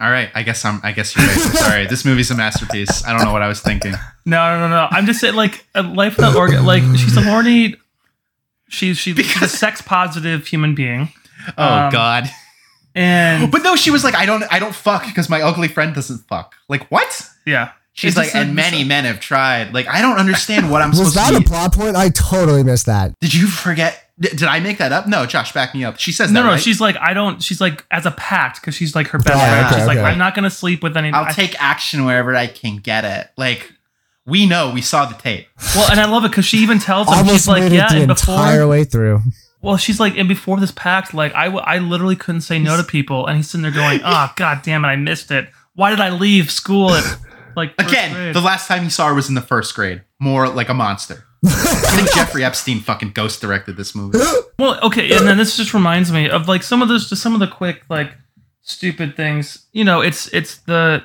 all 0.01 0.11
right. 0.11 0.30
I 0.34 0.43
guess 0.43 0.64
I'm. 0.64 0.80
I 0.82 0.93
guess 0.93 1.14
you're 1.14 1.26
right. 1.26 1.36
I'm 1.36 1.53
sorry. 1.68 1.86
This 1.86 2.05
movie's 2.07 2.30
a 2.30 2.34
masterpiece. 2.34 3.05
I 3.05 3.12
don't 3.12 3.24
know 3.26 3.32
what 3.32 3.43
I 3.43 3.49
was 3.49 3.61
thinking. 3.61 3.93
No, 4.24 4.57
no, 4.59 4.61
no, 4.61 4.68
no. 4.68 4.88
I'm 4.90 5.05
just 5.05 5.20
saying, 5.20 5.34
like, 5.34 5.66
a 5.74 5.82
life 5.82 6.16
without 6.16 6.34
organ. 6.34 6.64
Like, 6.64 6.82
she's 6.97 7.16
a 7.18 7.22
horny. 7.22 7.74
She's 8.68 8.97
she, 8.97 9.12
she's 9.14 9.43
a 9.43 9.49
sex 9.49 9.82
positive 9.82 10.47
human 10.47 10.74
being, 10.74 11.11
Oh 11.59 11.68
Um, 11.74 11.93
God. 11.93 12.30
and 12.95 13.51
But 13.53 13.62
no, 13.62 13.76
she 13.76 13.90
was 13.90 14.03
like, 14.03 14.14
I 14.14 14.24
don't. 14.24 14.45
I 14.51 14.59
don't 14.59 14.74
fuck 14.74 15.05
because 15.05 15.28
my 15.28 15.43
ugly 15.43 15.68
friend 15.68 15.95
doesn't 15.95 16.26
fuck. 16.26 16.55
Like 16.70 16.90
what? 16.90 17.28
yeah, 17.45 17.72
She's 17.95 18.16
It's 18.16 18.32
like, 18.32 18.34
and 18.34 18.55
many 18.55 18.84
men 18.84 19.05
have 19.05 19.20
tried. 19.20 19.74
Like, 19.74 19.86
I 19.86 20.01
don't 20.01 20.16
understand 20.18 20.70
what 20.70 20.80
I'm 20.80 20.95
supposed 20.95 21.12
to 21.14 21.18
do. 21.18 21.20
Was 21.20 21.26
supposed 21.26 21.26
that 21.26 21.30
to 21.32 21.36
a 21.36 21.40
be. 21.40 21.47
plot 21.47 21.74
point? 21.74 21.97
I 21.97 22.09
totally 22.09 22.62
missed 22.64 22.86
that. 22.86 23.12
Did 23.20 23.34
you 23.34 23.47
forget? 23.47 24.09
Did, 24.18 24.30
did 24.38 24.45
I 24.49 24.61
make 24.61 24.78
that 24.78 24.93
up? 24.93 25.07
No, 25.07 25.26
Josh, 25.26 25.53
back 25.53 25.74
me 25.74 25.84
up. 25.84 25.99
She 25.99 26.11
says 26.11 26.30
No, 26.32 26.40
that. 26.40 26.47
no, 26.47 26.53
right? 26.55 26.61
she's 26.62 26.80
like, 26.80 26.97
I 26.97 27.12
don't. 27.12 27.43
She's 27.43 27.61
like, 27.61 27.84
as 27.90 28.07
a 28.07 28.11
pact, 28.12 28.61
because 28.61 28.74
she's 28.74 28.95
like 28.95 29.09
her 29.09 29.18
best 29.18 29.30
Oh, 29.36 29.38
friend. 29.38 29.66
okay, 29.66 29.76
she's 29.78 29.86
like. 29.86 29.99
I'm 29.99 30.16
not 30.18 30.34
gonna 30.34 30.49
sleep 30.51 30.82
with 30.82 30.97
any. 30.97 31.11
I'll 31.11 31.26
I- 31.26 31.32
take 31.32 31.61
action 31.62 32.05
wherever 32.07 32.34
I 32.34 32.47
can 32.47 32.78
get 32.78 33.05
it. 33.05 33.28
Like, 33.36 33.70
we 34.24 34.47
know, 34.47 34.70
we 34.72 34.80
saw 34.80 35.05
the 35.05 35.14
tape. 35.14 35.49
well, 35.74 35.90
and 35.90 36.01
I 36.01 36.07
love 36.07 36.24
it 36.24 36.30
because 36.30 36.47
she 36.47 36.59
even 36.59 36.78
tells 36.78 37.09
him, 37.09 37.14
Almost 37.14 37.34
she's 37.34 37.49
like, 37.49 37.62
made 37.64 37.72
it 37.72 37.76
yeah, 37.76 37.88
the 37.90 37.97
and 37.99 38.09
before, 38.09 38.34
entire 38.36 38.66
way 38.66 38.84
through. 38.84 39.20
well, 39.61 39.76
she's 39.76 40.01
like, 40.01 40.16
and 40.16 40.28
before 40.28 40.59
this 40.61 40.70
pact, 40.72 41.12
like, 41.12 41.34
I, 41.34 41.45
w- 41.47 41.62
I 41.66 41.76
literally 41.78 42.16
couldn't 42.16 42.40
say 42.43 42.59
no 42.59 42.76
to 42.78 42.84
people, 42.84 43.26
and 43.26 43.36
he's 43.36 43.51
sitting 43.51 43.62
there 43.62 43.70
going, 43.72 44.01
ah, 44.03 44.30
oh 44.30 44.34
god 44.36 44.62
damn 44.62 44.82
it, 44.84 44.88
I 44.88 44.97
missed 44.97 45.30
it. 45.30 45.49
Why 45.74 45.90
did 45.90 46.01
I 46.01 46.09
leave 46.11 46.51
school 46.51 46.93
at 46.95 47.18
like 47.57 47.74
Again, 47.78 48.12
grade? 48.12 48.34
the 48.34 48.40
last 48.40 48.68
time 48.68 48.82
he 48.84 48.90
saw 48.90 49.09
her 49.09 49.14
was 49.14 49.28
in 49.28 49.34
the 49.34 49.40
first 49.40 49.74
grade. 49.74 50.03
More 50.18 50.48
like 50.48 50.68
a 50.68 50.74
monster. 50.74 51.24
I 51.44 51.48
think 51.96 52.12
Jeffrey 52.14 52.44
Epstein 52.44 52.80
fucking 52.80 53.12
ghost 53.12 53.40
directed 53.40 53.76
this 53.76 53.94
movie. 53.94 54.18
Well, 54.59 54.78
okay, 54.84 55.11
and 55.16 55.26
then 55.26 55.38
this 55.38 55.57
just 55.57 55.74
reminds 55.74 56.12
me 56.12 56.28
of 56.28 56.46
like 56.46 56.62
some 56.62 56.82
of 56.82 56.88
those, 56.88 57.09
just 57.09 57.20
some 57.20 57.34
of 57.34 57.40
the 57.40 57.48
quick 57.48 57.82
like 57.88 58.12
stupid 58.61 59.16
things. 59.16 59.66
You 59.72 59.82
know, 59.82 60.03
it's 60.03 60.28
it's 60.28 60.59
the 60.59 61.05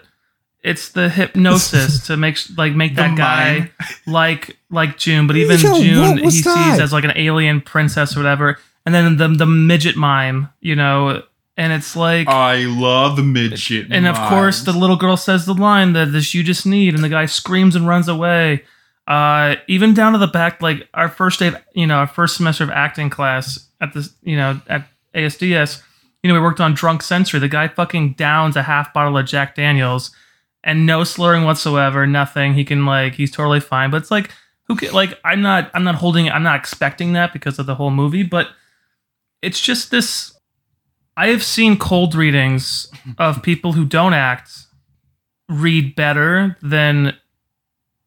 it's 0.64 0.90
the 0.90 1.10
hypnosis 1.10 2.06
to 2.08 2.18
make 2.18 2.38
like 2.56 2.74
make 2.76 2.94
that 2.96 3.12
The 3.12 3.16
guy 3.18 3.60
mind. 3.60 3.72
like 4.06 4.58
like 4.70 4.98
June, 4.98 5.26
but 5.26 5.38
even 5.38 5.60
Yo, 5.60 5.82
June 5.82 6.18
he 6.18 6.26
was 6.26 6.44
sees 6.44 6.80
as 6.80 6.94
like 6.94 7.04
an 7.04 7.14
alien 7.16 7.62
princess 7.62 8.16
or 8.16 8.20
whatever, 8.20 8.60
and 8.86 8.94
then 8.94 9.18
the 9.18 9.28
the 9.30 9.46
midget 9.48 9.96
mime, 9.96 10.50
you 10.60 10.76
know, 10.76 11.24
and 11.58 11.74
it's 11.74 11.96
like. 11.96 12.28
I 12.28 12.66
love 12.66 13.16
the 13.16 13.24
midget. 13.24 13.88
and 13.92 14.08
of 14.08 14.16
course, 14.30 14.62
the 14.62 14.72
little 14.72 14.96
girl 14.96 15.18
says 15.18 15.46
the 15.46 15.54
line 15.54 15.94
that 15.94 16.12
this 16.12 16.34
you 16.34 16.44
just 16.44 16.66
need, 16.66 16.94
and 16.94 17.04
the 17.04 17.10
guy 17.10 17.26
screams 17.26 17.76
and 17.76 17.88
runs 17.88 18.08
away. 18.08 18.64
Uh, 19.08 19.56
even 19.68 19.94
down 19.94 20.12
to 20.12 20.20
the 20.20 20.28
back, 20.28 20.62
like 20.62 20.88
our 20.94 21.08
first 21.08 21.40
day, 21.40 21.48
of, 21.48 21.56
you 21.74 21.88
know, 21.88 21.96
our 21.96 22.08
first 22.08 22.36
semester 22.36 22.64
of 22.64 22.70
acting 22.70 23.10
class 23.10 23.70
at 23.80 23.94
this, 23.94 24.14
you 24.22 24.36
know, 24.36 24.60
at 24.68 24.88
ASDS, 25.16 25.82
you 26.22 26.28
know, 26.28 26.34
we 26.34 26.42
worked 26.42 26.60
on 26.60 26.74
drunk 26.74 27.02
sensory. 27.02 27.40
The 27.40 27.48
guy 27.48 27.70
fucking 27.70 28.14
downs 28.14 28.56
a 28.58 28.64
half 28.64 28.94
bottle 28.94 29.18
of 29.18 29.26
Jack 29.26 29.56
Daniels, 29.56 30.12
and 30.64 30.86
no 30.86 31.06
slurring 31.06 31.46
whatsoever, 31.46 32.06
nothing. 32.06 32.54
He 32.54 32.66
can 32.66 32.86
like, 32.86 33.14
he's 33.14 33.32
totally 33.32 33.62
fine. 33.62 33.92
But 33.92 34.02
it's 34.02 34.12
like, 34.12 34.32
who 34.66 34.76
can, 34.76 34.94
like, 34.94 35.18
I'm 35.24 35.42
not, 35.42 35.72
I'm 35.74 35.86
not 35.86 35.96
holding, 35.96 36.30
I'm 36.30 36.44
not 36.44 36.60
expecting 36.60 37.14
that 37.14 37.32
because 37.32 37.58
of 37.58 37.66
the 37.66 37.76
whole 37.76 37.92
movie, 37.92 38.24
but 38.24 38.50
it's 39.42 39.62
just 39.62 39.90
this. 39.90 40.34
I 41.18 41.28
have 41.30 41.44
seen 41.44 41.78
cold 41.78 42.14
readings 42.16 42.88
of 43.18 43.42
people 43.42 43.74
who 43.74 43.84
don't 43.86 44.14
act 44.14 44.52
read 45.50 45.96
better 45.96 46.56
than 46.62 47.18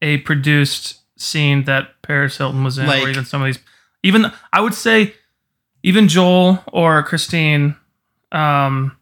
a 0.00 0.18
produced 0.18 1.00
scene 1.16 1.64
that 1.64 2.00
Paris 2.02 2.38
Hilton 2.38 2.62
was 2.64 2.78
in, 2.78 2.86
Like- 2.86 3.04
or 3.04 3.08
even 3.10 3.24
some 3.24 3.42
of 3.42 3.46
these. 3.46 3.58
Even 4.02 4.32
I 4.52 4.60
would 4.60 4.74
say, 4.74 5.14
even 5.82 6.08
Joel 6.08 6.62
or 6.72 7.02
Christine, 7.02 7.74
um, 8.32 8.96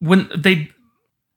when 0.00 0.28
they, 0.36 0.70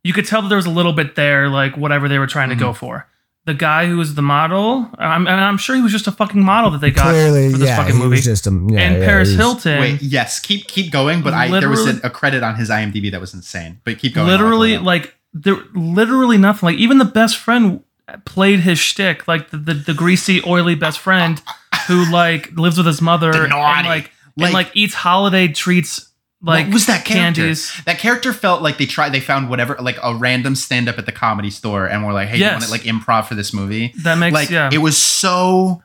you 0.04 0.12
could 0.14 0.26
tell 0.28 0.42
that 0.42 0.50
there 0.50 0.58
was 0.58 0.66
a 0.66 0.70
little 0.72 0.94
bit 0.94 1.16
there, 1.16 1.48
like 1.50 1.78
whatever 1.78 2.08
they 2.10 2.20
were 2.20 2.28
trying 2.28 2.50
to 2.50 2.56
go 2.56 2.74
for. 2.74 3.08
The 3.46 3.54
guy 3.56 3.88
who 3.88 3.98
was 3.98 4.14
the 4.16 4.22
model, 4.22 4.90
I'm, 5.00 5.26
and 5.26 5.40
I'm 5.42 5.58
sure 5.58 5.76
he 5.76 5.82
was 5.82 5.92
just 5.92 6.06
a 6.08 6.12
fucking 6.12 6.44
model 6.44 6.70
that 6.72 6.82
they 6.82 6.92
got 6.92 7.10
Clearly, 7.10 7.52
for 7.52 7.58
this 7.58 7.68
yeah, 7.70 7.78
fucking 7.78 7.96
he 7.96 8.00
movie. 8.00 8.18
was 8.18 8.24
just 8.26 8.46
a 8.46 8.52
yeah, 8.52 8.80
and 8.82 9.00
yeah, 9.00 9.06
Paris 9.06 9.30
was- 9.30 9.38
Hilton, 9.38 9.80
Wait, 9.80 10.02
yes, 10.02 10.40
keep 10.40 10.68
keep 10.68 10.92
going. 10.92 11.22
But 11.24 11.34
I 11.34 11.48
there 11.60 11.70
was 11.70 11.88
a, 11.88 12.00
a 12.06 12.10
credit 12.12 12.44
on 12.44 12.56
his 12.56 12.70
IMDb 12.70 13.10
that 13.12 13.20
was 13.22 13.34
insane. 13.34 13.80
But 13.86 13.98
keep 13.98 14.14
going. 14.14 14.28
Literally 14.28 14.76
pull 14.78 14.86
like 14.86 15.16
there 15.34 15.58
literally 15.74 16.38
nothing 16.38 16.68
like 16.68 16.78
even 16.78 16.98
the 17.00 17.06
best 17.06 17.38
friend 17.38 17.84
played 18.26 18.60
his 18.60 18.78
shtick 18.80 19.28
like 19.28 19.52
the, 19.52 19.58
the, 19.58 19.74
the 19.74 19.94
greasy 19.94 20.42
oily 20.46 20.76
best 20.76 21.00
friend 21.00 21.42
who 21.88 22.12
like 22.12 22.52
lives 22.58 22.78
with 22.78 22.88
his 22.88 23.02
mother 23.02 23.32
and 23.46 23.52
like 23.54 23.86
Like- 23.86 24.12
and 24.48 24.54
like 24.54 24.72
eats 24.74 24.94
holiday 24.94 25.48
treats 25.48 26.09
like 26.42 26.66
what 26.68 26.74
was 26.74 26.86
that 26.86 27.06
character? 27.06 27.42
candies 27.42 27.74
That 27.86 28.00
character 28.00 28.32
felt 28.34 28.62
like 28.62 28.78
they 28.78 28.86
tried. 28.86 29.10
They 29.14 29.20
found 29.20 29.50
whatever, 29.50 29.76
like 29.80 29.98
a 30.02 30.16
random 30.16 30.56
stand 30.56 30.88
up 30.88 30.98
at 30.98 31.06
the 31.06 31.12
comedy 31.12 31.50
store, 31.50 31.86
and 31.86 32.06
were 32.06 32.14
like, 32.14 32.30
"Hey, 32.30 32.38
Yes. 32.38 32.48
you 32.52 32.54
want 32.56 32.64
to 32.66 32.72
like 32.72 32.82
improv 32.82 33.28
for 33.28 33.36
this 33.36 33.54
movie?" 33.54 33.94
that 34.04 34.16
makes 34.18 34.34
like 34.34 34.50
yeah 34.50 34.70
it 34.72 34.78
was 34.80 34.98
so. 34.98 35.84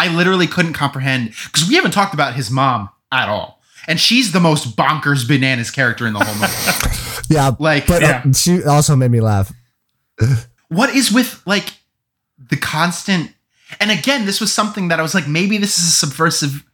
I 0.00 0.14
literally 0.14 0.46
couldn't 0.46 0.74
comprehend 0.74 1.30
because 1.46 1.68
we 1.68 1.74
haven't 1.74 1.90
talked 1.90 2.14
about 2.14 2.34
his 2.34 2.50
mom 2.50 2.88
at 3.10 3.28
all, 3.28 3.60
and 3.88 3.98
she's 3.98 4.30
the 4.32 4.38
most 4.40 4.76
bonkers 4.76 5.26
bananas 5.26 5.72
character 5.72 6.06
in 6.06 6.12
the 6.12 6.20
whole 6.20 6.34
movie. 6.36 6.94
Yeah, 7.30 7.50
Like, 7.58 7.86
but 7.86 8.00
Yeah. 8.00 8.22
uh, 8.24 8.32
she 8.32 8.62
also 8.64 8.94
made 8.96 9.10
me 9.10 9.20
laugh. 9.20 9.52
what 10.68 10.90
is 10.94 11.10
with 11.12 11.42
like 11.46 11.72
the 12.38 12.56
constant 12.56 13.32
and 13.80 13.90
again 13.90 14.24
this 14.26 14.40
was 14.40 14.52
something 14.52 14.88
that 14.88 14.98
i 14.98 15.02
was 15.02 15.14
like 15.14 15.26
maybe 15.28 15.58
this 15.58 15.78
is 15.78 15.88
a 15.88 15.90
subversive 15.90 16.64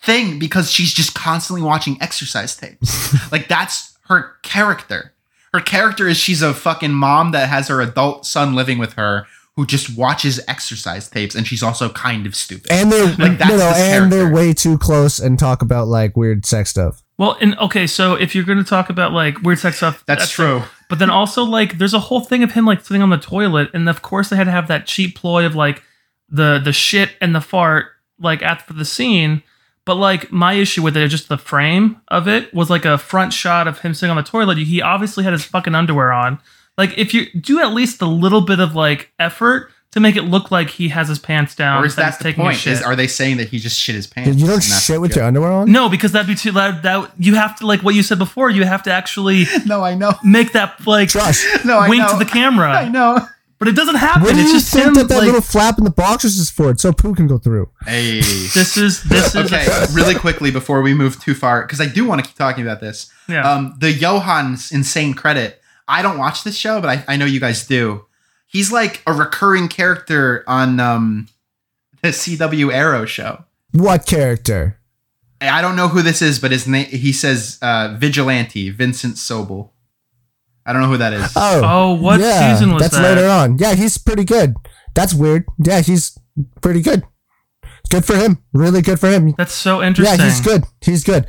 thing 0.00 0.38
because 0.38 0.70
she's 0.70 0.92
just 0.92 1.14
constantly 1.14 1.62
watching 1.62 1.96
exercise 2.00 2.56
tapes 2.56 3.14
like 3.32 3.48
that's 3.48 3.96
her 4.08 4.36
character. 4.42 5.12
Her 5.52 5.60
character 5.60 6.06
is 6.06 6.16
she's 6.16 6.42
a 6.42 6.52
fucking 6.54 6.92
mom 6.92 7.32
that 7.32 7.48
has 7.48 7.68
her 7.68 7.80
adult 7.80 8.26
son 8.26 8.54
living 8.54 8.78
with 8.78 8.94
her 8.94 9.26
who 9.56 9.64
just 9.64 9.96
watches 9.96 10.38
exercise 10.48 11.08
tapes 11.08 11.34
and 11.34 11.46
she's 11.46 11.62
also 11.62 11.88
kind 11.88 12.26
of 12.26 12.34
stupid. 12.34 12.70
And 12.70 12.92
they're 12.92 13.06
Like, 13.06 13.38
that's 13.38 13.50
no, 13.50 13.56
no, 13.56 13.68
this 13.68 13.78
and 13.78 14.12
they're 14.12 14.30
way 14.30 14.52
too 14.52 14.76
close 14.76 15.18
and 15.18 15.38
talk 15.38 15.62
about 15.62 15.88
like 15.88 16.16
weird 16.16 16.44
sex 16.44 16.70
stuff. 16.70 17.02
Well, 17.18 17.38
and 17.40 17.58
okay, 17.58 17.86
so 17.86 18.14
if 18.14 18.34
you're 18.34 18.44
going 18.44 18.58
to 18.58 18.64
talk 18.64 18.90
about 18.90 19.12
like 19.12 19.40
weird 19.40 19.58
sex 19.58 19.78
stuff, 19.78 20.04
that's, 20.06 20.30
true. 20.30 20.62
But 20.90 20.98
then 20.98 21.08
also 21.08 21.42
like 21.42 21.78
there's 21.78 21.94
a 21.94 22.00
whole 22.00 22.20
thing 22.20 22.42
of 22.42 22.52
him 22.52 22.66
like 22.66 22.84
sitting 22.84 23.02
on 23.02 23.08
the 23.08 23.16
toilet, 23.16 23.70
and 23.72 23.88
of 23.88 24.02
course 24.02 24.28
they 24.28 24.36
had 24.36 24.44
to 24.44 24.50
have 24.50 24.68
that 24.68 24.86
cheap 24.86 25.16
ploy 25.16 25.46
of 25.46 25.54
like 25.54 25.82
the 26.28 26.60
the 26.62 26.72
shit 26.72 27.12
and 27.22 27.34
the 27.34 27.40
fart 27.40 27.86
like 28.20 28.42
after 28.42 28.74
the 28.74 28.84
scene. 28.84 29.42
But 29.86 29.94
like 29.94 30.30
my 30.30 30.52
issue 30.54 30.82
with 30.82 30.96
it, 30.96 31.08
just 31.08 31.28
the 31.30 31.38
frame 31.38 32.00
of 32.08 32.28
it 32.28 32.52
was 32.52 32.68
like 32.68 32.84
a 32.84 32.98
front 32.98 33.32
shot 33.32 33.66
of 33.66 33.78
him 33.78 33.94
sitting 33.94 34.10
on 34.10 34.16
the 34.16 34.22
toilet. 34.28 34.58
He 34.58 34.82
obviously 34.82 35.24
had 35.24 35.32
his 35.32 35.44
fucking 35.44 35.74
underwear 35.74 36.12
on. 36.12 36.38
Like 36.76 36.98
if 36.98 37.14
you 37.14 37.30
do 37.32 37.60
at 37.60 37.72
least 37.72 38.02
a 38.02 38.06
little 38.06 38.42
bit 38.42 38.60
of 38.60 38.74
like 38.74 39.10
effort 39.18 39.70
to 39.92 40.00
make 40.00 40.16
it 40.16 40.22
look 40.24 40.50
like 40.50 40.68
he 40.68 40.88
has 40.88 41.08
his 41.08 41.18
pants 41.18 41.54
down, 41.54 41.82
or 41.82 41.86
is 41.86 41.94
that 41.96 42.16
he's 42.16 42.18
the 42.18 42.32
point 42.34 42.58
shit. 42.58 42.74
is 42.74 42.82
are 42.82 42.94
they 42.94 43.06
saying 43.06 43.38
that 43.38 43.48
he 43.48 43.58
just 43.58 43.78
shit 43.80 43.94
his 43.94 44.06
pants 44.06 44.38
You 44.38 44.46
don't 44.46 44.60
shit 44.62 45.00
with 45.00 45.12
the 45.12 45.20
your 45.20 45.26
underwear 45.26 45.50
on. 45.50 45.72
no, 45.72 45.88
because 45.88 46.12
that'd 46.12 46.26
be 46.26 46.34
too 46.34 46.52
loud. 46.52 46.82
That 46.82 47.12
you 47.18 47.36
have 47.36 47.56
to 47.60 47.66
like 47.66 47.82
what 47.82 47.94
you 47.94 48.02
said 48.02 48.18
before. 48.18 48.50
You 48.50 48.64
have 48.64 48.82
to 48.82 48.92
actually 48.92 49.44
no 49.66 49.82
i 49.82 49.94
know 49.94 50.12
make 50.22 50.52
that 50.52 50.84
like 50.86 51.08
Josh, 51.08 51.46
no 51.64 51.78
i 51.78 51.88
wink 51.88 52.02
know 52.02 52.12
to 52.12 52.18
the 52.18 52.30
camera. 52.30 52.72
i 52.76 52.88
know 52.88 53.26
But 53.58 53.68
it 53.68 53.76
doesn't 53.76 53.94
happen. 53.94 54.22
what 54.22 54.34
do 54.34 54.40
it's 54.40 54.50
you 54.50 54.56
just 54.56 54.72
think 54.72 54.88
him. 54.88 54.94
that 54.94 55.08
that 55.08 55.16
like, 55.16 55.26
little 55.26 55.40
flap 55.40 55.78
in 55.78 55.84
the 55.84 55.90
boxers 55.90 56.36
is 56.38 56.50
for? 56.50 56.70
It's 56.70 56.82
so 56.82 56.92
poo 56.92 57.14
can 57.14 57.26
go 57.26 57.38
through. 57.38 57.70
hey 57.86 58.20
this 58.20 58.76
is 58.76 59.02
this 59.04 59.34
is 59.34 59.46
okay, 59.52 59.66
really 59.92 60.14
quickly 60.14 60.50
before 60.50 60.82
we 60.82 60.92
move 60.92 61.18
too 61.20 61.34
far, 61.34 61.62
because 61.62 61.80
I 61.80 61.86
do 61.86 62.04
want 62.06 62.20
to 62.22 62.26
keep 62.26 62.36
talking 62.36 62.62
about 62.62 62.80
this. 62.80 63.10
yeah. 63.28 63.50
Um, 63.50 63.74
the 63.78 63.94
Johann's 63.94 64.72
insane 64.72 65.14
credit. 65.14 65.60
I 65.88 66.02
don't 66.02 66.18
watch 66.18 66.44
this 66.44 66.56
show, 66.56 66.80
but 66.80 66.90
I, 66.90 67.14
I 67.14 67.16
know 67.16 67.24
you 67.24 67.40
guys 67.40 67.66
do. 67.66 68.04
He's 68.46 68.72
like 68.72 69.02
a 69.06 69.12
recurring 69.12 69.68
character 69.68 70.44
on 70.46 70.78
um, 70.80 71.28
the 72.02 72.08
CW 72.08 72.72
Arrow 72.72 73.06
show. 73.06 73.44
What 73.72 74.06
character? 74.06 74.78
I 75.40 75.60
don't 75.60 75.76
know 75.76 75.88
who 75.88 76.02
this 76.02 76.22
is, 76.22 76.38
but 76.38 76.50
his 76.50 76.66
name 76.66 76.86
he 76.86 77.12
says 77.12 77.58
uh, 77.62 77.94
Vigilante 77.98 78.70
Vincent 78.70 79.16
Sobel. 79.16 79.70
I 80.66 80.72
don't 80.72 80.82
know 80.82 80.88
who 80.88 80.96
that 80.98 81.12
is. 81.12 81.32
Oh, 81.36 81.60
Oh, 81.64 81.92
what 81.94 82.20
season 82.20 82.72
was 82.72 82.82
that's 82.82 82.94
that? 82.96 83.02
That's 83.02 83.16
later 83.16 83.28
on. 83.28 83.58
Yeah, 83.58 83.74
he's 83.74 83.96
pretty 83.98 84.24
good. 84.24 84.54
That's 84.94 85.14
weird. 85.14 85.44
Yeah, 85.64 85.80
he's 85.80 86.18
pretty 86.60 86.82
good. 86.82 87.04
Good 87.90 88.04
for 88.04 88.16
him. 88.16 88.38
Really 88.52 88.82
good 88.82 88.98
for 88.98 89.08
him. 89.08 89.32
That's 89.38 89.52
so 89.52 89.82
interesting. 89.82 90.18
Yeah, 90.18 90.24
he's 90.24 90.40
good. 90.40 90.64
He's 90.80 91.04
good. 91.04 91.26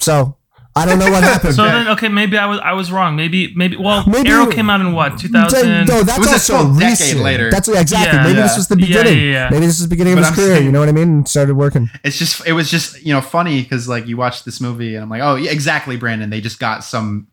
So 0.00 0.36
I 0.74 0.84
don't 0.86 0.98
know 0.98 1.10
what 1.10 1.22
happened. 1.32 1.54
So 1.54 1.64
Okay. 1.64 1.72
then, 1.72 1.88
okay, 1.88 2.08
maybe 2.08 2.36
I 2.36 2.46
was 2.46 2.58
I 2.62 2.72
was 2.72 2.90
wrong. 2.92 3.16
Maybe 3.16 3.54
maybe 3.54 3.76
well, 3.76 4.04
Maybe- 4.06 4.28
Arrow 4.30 4.50
came 4.50 4.68
out 4.68 4.80
in 4.80 4.92
what 4.92 5.18
two 5.18 5.28
no, 5.28 5.42
that's 5.48 5.54
It 5.54 6.18
was 6.18 6.28
a 6.28 6.32
also 6.32 6.72
decade 6.78 6.90
recent. 6.90 7.20
later. 7.20 7.50
That's 7.50 7.68
yeah, 7.68 7.80
exactly. 7.80 8.18
Yeah. 8.18 8.24
Maybe 8.24 8.36
Yeah. 8.36 8.42
this 8.42 8.56
was 8.56 8.68
the 8.68 8.76
beginning. 8.76 9.18
yeah, 9.18 9.30
yeah. 9.30 9.48
Maybe 9.50 9.66
this 9.66 9.78
was 9.80 9.88
the 9.88 9.94
beginning 9.94 10.14
But 10.14 10.24
of 10.24 10.28
his 10.28 10.30
I'm 10.30 10.34
career. 10.44 10.54
saying- 10.56 10.66
you 10.66 10.72
know 10.72 10.80
what 10.80 10.88
I 10.88 10.92
mean? 10.92 11.08
And 11.08 11.28
started 11.28 11.54
working. 11.54 11.88
It's 12.04 12.18
just 12.18 12.46
it 12.46 12.52
was 12.52 12.70
just 12.70 13.02
you 13.02 13.12
know 13.14 13.20
funny 13.20 13.62
because 13.62 13.88
like 13.88 14.06
you 14.06 14.16
watch 14.16 14.44
this 14.44 14.60
movie 14.60 14.94
and 14.94 15.02
I'm 15.04 15.08
like 15.10 15.22
oh 15.22 15.36
yeah 15.36 15.50
exactly 15.52 15.96
Brandon 15.96 16.28
they 16.30 16.40
just 16.40 16.58
got 16.58 16.84
some 16.84 17.28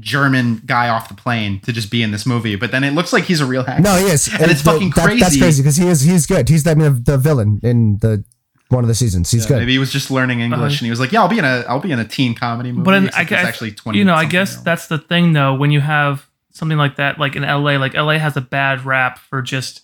German 0.00 0.62
guy 0.64 0.88
off 0.88 1.08
the 1.08 1.14
plane 1.14 1.60
to 1.60 1.72
just 1.72 1.90
be 1.90 2.02
in 2.02 2.10
this 2.12 2.24
movie 2.24 2.56
but 2.56 2.70
then 2.70 2.82
it 2.84 2.92
looks 2.92 3.12
like 3.12 3.24
he's 3.24 3.40
a 3.40 3.46
real 3.46 3.62
actor 3.62 3.82
No, 3.82 3.96
he 3.96 4.06
is, 4.06 4.28
And 4.40 4.50
it's 4.50 4.62
fucking 4.62 4.90
that- 4.90 4.96
That's 4.96 5.18
crazy. 5.36 5.40
crazy 5.40 5.62
because 5.62 5.76
he 5.76 5.86
is. 5.86 6.00
He's 6.02 6.26
good. 6.26 6.48
He's 6.48 6.64
the, 6.64 6.74
the 7.04 7.18
villain 7.18 7.60
in 7.62 7.98
the 7.98 8.24
one 8.68 8.82
of 8.84 8.88
the 8.88 8.94
seasons. 8.94 9.30
He's 9.30 9.42
Yeah, 9.44 9.48
good. 9.50 9.58
maybe 9.58 9.72
he 9.72 9.78
was 9.78 9.92
just 9.92 10.10
learning 10.10 10.40
English 10.40 10.58
Uh-huh. 10.58 10.66
and 10.66 10.76
he 10.86 10.90
was 10.90 10.98
like 11.00 11.12
yeah 11.12 11.20
I'll 11.20 11.28
be 11.28 11.38
in 11.38 11.44
a 11.44 11.64
I'll 11.68 11.80
be 11.80 11.92
in 11.92 11.98
a 11.98 12.06
teen 12.06 12.34
comedy 12.34 12.72
movie 12.72 12.84
But 12.84 12.94
in, 12.94 13.10
I 13.10 13.24
guess 13.24 13.44
actually 13.46 13.72
20 13.72 13.98
you 13.98 14.04
know, 14.04 14.14
I 14.14 14.24
guess 14.24 14.54
year 14.54 14.62
that's 14.64 14.86
the 14.86 14.98
thing 14.98 15.34
though. 15.34 15.54
When 15.54 15.70
you 15.70 15.80
have 15.80 16.26
something 16.52 16.78
like 16.78 16.96
that, 16.96 17.18
like 17.18 17.36
in 17.36 17.42
LA, 17.42 17.76
like 17.76 17.92
LA 17.94 18.18
has 18.18 18.36
a 18.36 18.40
bad 18.40 18.84
rap 18.86 19.18
for 19.18 19.42
just 19.42 19.82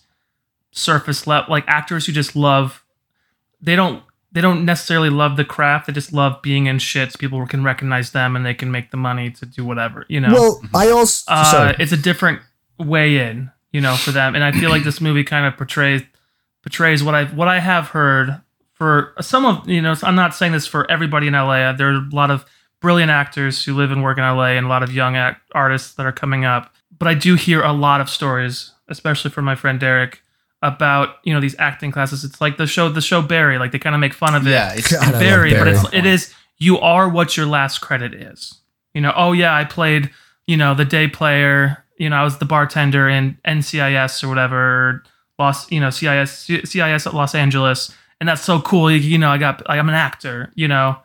surface 0.71 1.25
level, 1.27 1.51
like 1.51 1.65
actors 1.67 2.05
who 2.05 2.11
just 2.11 2.35
love. 2.35 2.83
They 3.61 3.75
don't. 3.75 4.03
They 4.31 4.41
don't 4.41 4.63
necessarily 4.63 5.09
love 5.09 5.37
the 5.37 5.45
craft. 5.45 5.87
They 5.87 5.93
just 5.93 6.13
love 6.13 6.41
being 6.41 6.67
in 6.67 6.77
shits. 6.77 7.17
People 7.17 7.45
can 7.47 7.63
recognize 7.63 8.11
them 8.11 8.35
and 8.35 8.45
they 8.45 8.53
can 8.53 8.71
make 8.71 8.91
the 8.91 8.97
money 8.97 9.31
to 9.31 9.45
do 9.45 9.65
whatever. 9.65 10.05
You 10.07 10.19
know. 10.21 10.31
Well, 10.31 10.61
I 10.73 10.89
also 10.89 11.23
uh, 11.27 11.73
it's 11.79 11.91
a 11.91 11.97
different 11.97 12.41
way 12.77 13.17
in, 13.17 13.51
you 13.71 13.81
know, 13.81 13.95
for 13.95 14.11
them. 14.11 14.35
And 14.35 14.43
I 14.43 14.51
feel 14.51 14.69
like 14.69 14.83
this 14.83 15.01
movie 15.01 15.23
kind 15.23 15.45
of 15.45 15.57
portrays 15.57 16.03
portrays 16.61 17.03
what 17.03 17.15
I 17.15 17.25
what 17.25 17.47
I 17.47 17.59
have 17.59 17.89
heard 17.89 18.41
for 18.73 19.13
some 19.21 19.45
of 19.45 19.67
you 19.67 19.81
know. 19.81 19.95
I'm 20.03 20.15
not 20.15 20.35
saying 20.35 20.51
this 20.51 20.67
for 20.67 20.89
everybody 20.89 21.27
in 21.27 21.33
LA. 21.33 21.73
There 21.73 21.89
are 21.89 21.95
a 21.95 22.09
lot 22.11 22.31
of 22.31 22.45
brilliant 22.79 23.11
actors 23.11 23.63
who 23.63 23.75
live 23.75 23.91
and 23.91 24.03
work 24.03 24.17
in 24.17 24.23
LA, 24.23 24.51
and 24.51 24.65
a 24.65 24.69
lot 24.69 24.83
of 24.83 24.93
young 24.93 25.15
act- 25.15 25.41
artists 25.53 25.93
that 25.95 26.05
are 26.05 26.11
coming 26.11 26.45
up. 26.45 26.73
But 26.97 27.07
I 27.07 27.13
do 27.13 27.35
hear 27.35 27.61
a 27.61 27.73
lot 27.73 28.01
of 28.01 28.09
stories, 28.09 28.71
especially 28.87 29.31
from 29.31 29.45
my 29.45 29.55
friend 29.55 29.79
Derek, 29.79 30.21
about 30.61 31.15
you 31.23 31.33
know 31.33 31.39
these 31.39 31.55
acting 31.59 31.91
classes. 31.91 32.23
It's 32.23 32.41
like 32.41 32.57
the 32.57 32.67
show 32.67 32.89
the 32.89 33.01
show 33.01 33.21
Barry. 33.21 33.57
Like 33.57 33.71
they 33.71 33.79
kind 33.79 33.95
of 33.95 34.01
make 34.01 34.13
fun 34.13 34.35
of 34.35 34.45
it 34.45 34.51
yeah 34.51 34.73
it's 34.73 34.91
God, 34.91 35.03
I 35.03 35.11
love 35.11 35.21
but 35.59 35.67
it's 35.67 35.93
it 35.93 36.05
is 36.05 36.33
you 36.57 36.77
are 36.79 37.07
what 37.07 37.37
your 37.37 37.45
last 37.45 37.79
credit 37.79 38.13
is. 38.13 38.55
You 38.93 39.01
know, 39.01 39.13
oh 39.15 39.31
yeah, 39.31 39.55
I 39.55 39.65
played, 39.65 40.09
you 40.45 40.57
know, 40.57 40.73
the 40.73 40.85
day 40.85 41.07
player, 41.07 41.83
you 41.97 42.09
know, 42.09 42.17
I 42.17 42.23
was 42.23 42.37
the 42.37 42.45
bartender 42.45 43.07
in 43.07 43.37
NCIS 43.45 44.23
or 44.23 44.27
whatever, 44.27 45.03
Los, 45.37 45.71
you 45.71 45.79
know, 45.79 45.89
CIS 45.89 46.49
CIS 46.65 47.07
at 47.07 47.13
Los 47.13 47.33
Angeles, 47.33 47.95
and 48.19 48.27
that's 48.27 48.41
so 48.41 48.61
cool. 48.61 48.91
You, 48.91 48.97
you 48.97 49.17
know, 49.17 49.29
I 49.29 49.37
got 49.37 49.67
like, 49.67 49.79
I'm 49.79 49.89
an 49.89 49.95
actor, 49.95 50.51
you 50.55 50.67
know. 50.67 50.97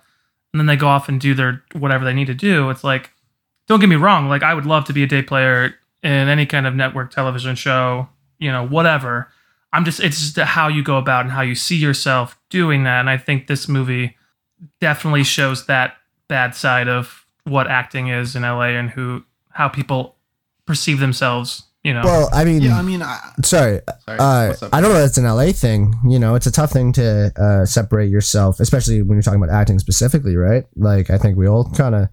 And 0.52 0.60
then 0.60 0.66
they 0.66 0.76
go 0.76 0.86
off 0.86 1.08
and 1.08 1.20
do 1.20 1.34
their 1.34 1.64
whatever 1.72 2.04
they 2.04 2.12
need 2.12 2.28
to 2.28 2.34
do. 2.34 2.70
It's 2.70 2.84
like 2.84 3.10
don't 3.66 3.80
get 3.80 3.88
me 3.88 3.96
wrong, 3.96 4.28
like 4.28 4.42
I 4.42 4.54
would 4.54 4.66
love 4.66 4.84
to 4.86 4.92
be 4.92 5.02
a 5.02 5.06
day 5.06 5.22
player 5.22 5.74
in 6.02 6.28
any 6.28 6.46
kind 6.46 6.66
of 6.66 6.74
network 6.74 7.10
television 7.10 7.56
show, 7.56 8.08
you 8.38 8.52
know, 8.52 8.66
whatever. 8.66 9.30
I'm 9.74 9.84
just 9.84 9.98
it's 9.98 10.20
just 10.20 10.38
how 10.38 10.68
you 10.68 10.84
go 10.84 10.98
about 10.98 11.24
and 11.24 11.32
how 11.32 11.42
you 11.42 11.56
see 11.56 11.76
yourself 11.76 12.38
doing 12.48 12.84
that. 12.84 13.00
And 13.00 13.10
I 13.10 13.18
think 13.18 13.48
this 13.48 13.68
movie 13.68 14.16
definitely 14.80 15.24
shows 15.24 15.66
that 15.66 15.96
bad 16.28 16.54
side 16.54 16.88
of 16.88 17.26
what 17.42 17.66
acting 17.66 18.06
is 18.06 18.36
in 18.36 18.42
LA 18.42 18.68
and 18.68 18.90
who 18.90 19.24
how 19.50 19.68
people 19.68 20.14
perceive 20.64 21.00
themselves, 21.00 21.64
you 21.82 21.92
know. 21.92 22.02
well, 22.04 22.30
I 22.32 22.44
mean, 22.44 22.62
yeah 22.62 22.78
I 22.78 22.82
mean 22.82 23.02
I, 23.02 23.18
sorry. 23.42 23.80
sorry 24.06 24.18
Uh, 24.20 24.54
up 24.62 24.72
I 24.72 24.80
don't 24.80 24.92
know. 24.92 25.00
That's 25.00 25.18
an 25.18 25.24
LA 25.24 25.50
thing. 25.50 25.94
You 26.08 26.20
know, 26.20 26.36
it's 26.36 26.46
a 26.46 26.52
tough 26.52 26.70
thing 26.70 26.92
to 26.92 27.32
uh, 27.36 27.66
separate 27.66 28.10
yourself, 28.10 28.60
especially 28.60 29.02
when 29.02 29.16
you're 29.16 29.22
talking 29.22 29.42
about 29.42 29.52
acting 29.52 29.80
specifically, 29.80 30.36
right? 30.36 30.66
Like, 30.76 31.10
I 31.10 31.18
think 31.18 31.36
we 31.36 31.48
all 31.48 31.68
kind 31.70 31.96
of 31.96 32.08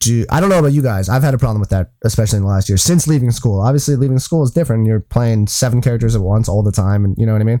do. 0.00 0.24
I 0.30 0.40
don't 0.40 0.48
know 0.48 0.58
about 0.58 0.72
you 0.72 0.82
guys. 0.82 1.08
I've 1.08 1.22
had 1.22 1.34
a 1.34 1.38
problem 1.38 1.60
with 1.60 1.70
that, 1.70 1.90
especially 2.04 2.36
in 2.38 2.42
the 2.42 2.48
last 2.48 2.68
year 2.68 2.78
since 2.78 3.06
leaving 3.06 3.30
school. 3.30 3.60
Obviously, 3.60 3.96
leaving 3.96 4.18
school 4.18 4.42
is 4.42 4.50
different. 4.50 4.86
You're 4.86 5.00
playing 5.00 5.46
seven 5.48 5.80
characters 5.80 6.14
at 6.14 6.22
once 6.22 6.48
all 6.48 6.62
the 6.62 6.72
time, 6.72 7.04
and 7.04 7.14
you 7.18 7.26
know 7.26 7.32
what 7.32 7.40
I 7.40 7.44
mean. 7.44 7.60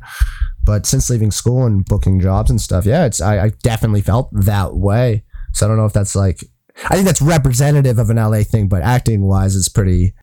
But 0.64 0.86
since 0.86 1.08
leaving 1.10 1.30
school 1.30 1.64
and 1.66 1.84
booking 1.84 2.20
jobs 2.20 2.50
and 2.50 2.60
stuff, 2.60 2.84
yeah, 2.86 3.06
it's 3.06 3.20
I, 3.20 3.46
I 3.46 3.48
definitely 3.62 4.02
felt 4.02 4.28
that 4.32 4.74
way. 4.74 5.24
So 5.52 5.66
I 5.66 5.68
don't 5.68 5.76
know 5.78 5.86
if 5.86 5.92
that's 5.92 6.14
like. 6.14 6.44
I 6.84 6.94
think 6.94 7.06
that's 7.06 7.20
representative 7.20 7.98
of 7.98 8.08
an 8.10 8.16
LA 8.18 8.42
thing, 8.44 8.68
but 8.68 8.82
acting 8.82 9.22
wise, 9.22 9.56
it's 9.56 9.68
pretty. 9.68 10.14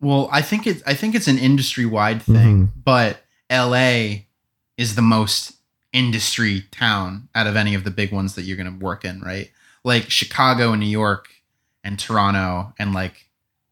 Well, 0.00 0.30
I 0.32 0.40
think 0.40 0.66
it. 0.66 0.82
I 0.86 0.94
think 0.94 1.14
it's 1.14 1.28
an 1.28 1.38
industry 1.38 1.84
wide 1.84 2.22
thing, 2.22 2.68
Mm-hmm. 2.68 2.80
but 2.84 3.18
L.A. 3.50 4.26
is 4.78 4.94
the 4.94 5.02
most 5.02 5.52
industry 5.92 6.62
town 6.70 7.28
out 7.34 7.46
of 7.46 7.56
any 7.56 7.74
of 7.74 7.84
the 7.84 7.90
big 7.90 8.12
ones 8.12 8.34
that 8.36 8.42
you're 8.42 8.56
going 8.56 8.78
to 8.78 8.82
work 8.84 9.04
in, 9.04 9.20
right? 9.20 9.50
Like 9.84 10.08
Chicago 10.08 10.70
and 10.72 10.80
New 10.80 10.86
York 10.86 11.28
and 11.84 11.98
Toronto 11.98 12.72
and 12.78 12.92
like 12.94 13.28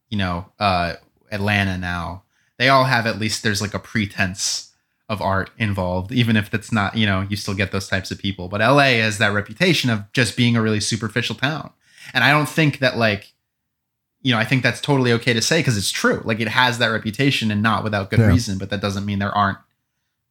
you 0.09 0.17
know 0.17 0.45
uh, 0.59 0.93
Atlanta 1.31 1.77
now. 1.77 2.23
They 2.57 2.67
all 2.69 2.83
have 2.85 3.05
at 3.07 3.19
least 3.19 3.43
there's 3.43 3.61
like 3.61 3.73
a 3.73 3.79
pretense 3.79 4.71
of 5.07 5.21
art 5.21 5.49
involved, 5.57 6.11
even 6.11 6.35
if 6.37 6.53
it's 6.53 6.71
not 6.71 6.95
you 6.97 7.05
know 7.05 7.25
you 7.29 7.35
still 7.35 7.53
get 7.55 7.71
those 7.71 7.87
types 7.87 8.11
of 8.11 8.19
people. 8.19 8.47
But 8.49 8.61
L.A. 8.61 8.97
has 8.99 9.17
that 9.19 9.33
reputation 9.33 9.89
of 9.89 10.03
just 10.13 10.35
being 10.37 10.55
a 10.55 10.61
really 10.61 10.79
superficial 10.79 11.35
town, 11.35 11.71
and 12.13 12.23
I 12.23 12.31
don't 12.31 12.49
think 12.49 12.79
that 12.79 12.97
like 12.97 13.33
you 14.21 14.33
know, 14.33 14.37
I 14.37 14.43
think 14.43 14.63
that's 14.63 14.81
totally 14.81 15.13
okay 15.13 15.31
to 15.31 15.41
say 15.41 15.59
because 15.61 15.77
it's 15.77 15.91
true. 15.91 16.21
Like 16.25 16.41
it 16.41 16.49
has 16.49 16.77
that 16.79 16.87
reputation 16.87 17.51
and 17.51 17.63
not 17.63 17.85
without 17.85 18.09
good 18.09 18.19
Yeah. 18.19 18.27
reason, 18.27 18.57
but 18.57 18.69
that 18.69 18.81
doesn't 18.81 19.05
mean 19.05 19.19
there 19.19 19.31
aren't 19.35 19.59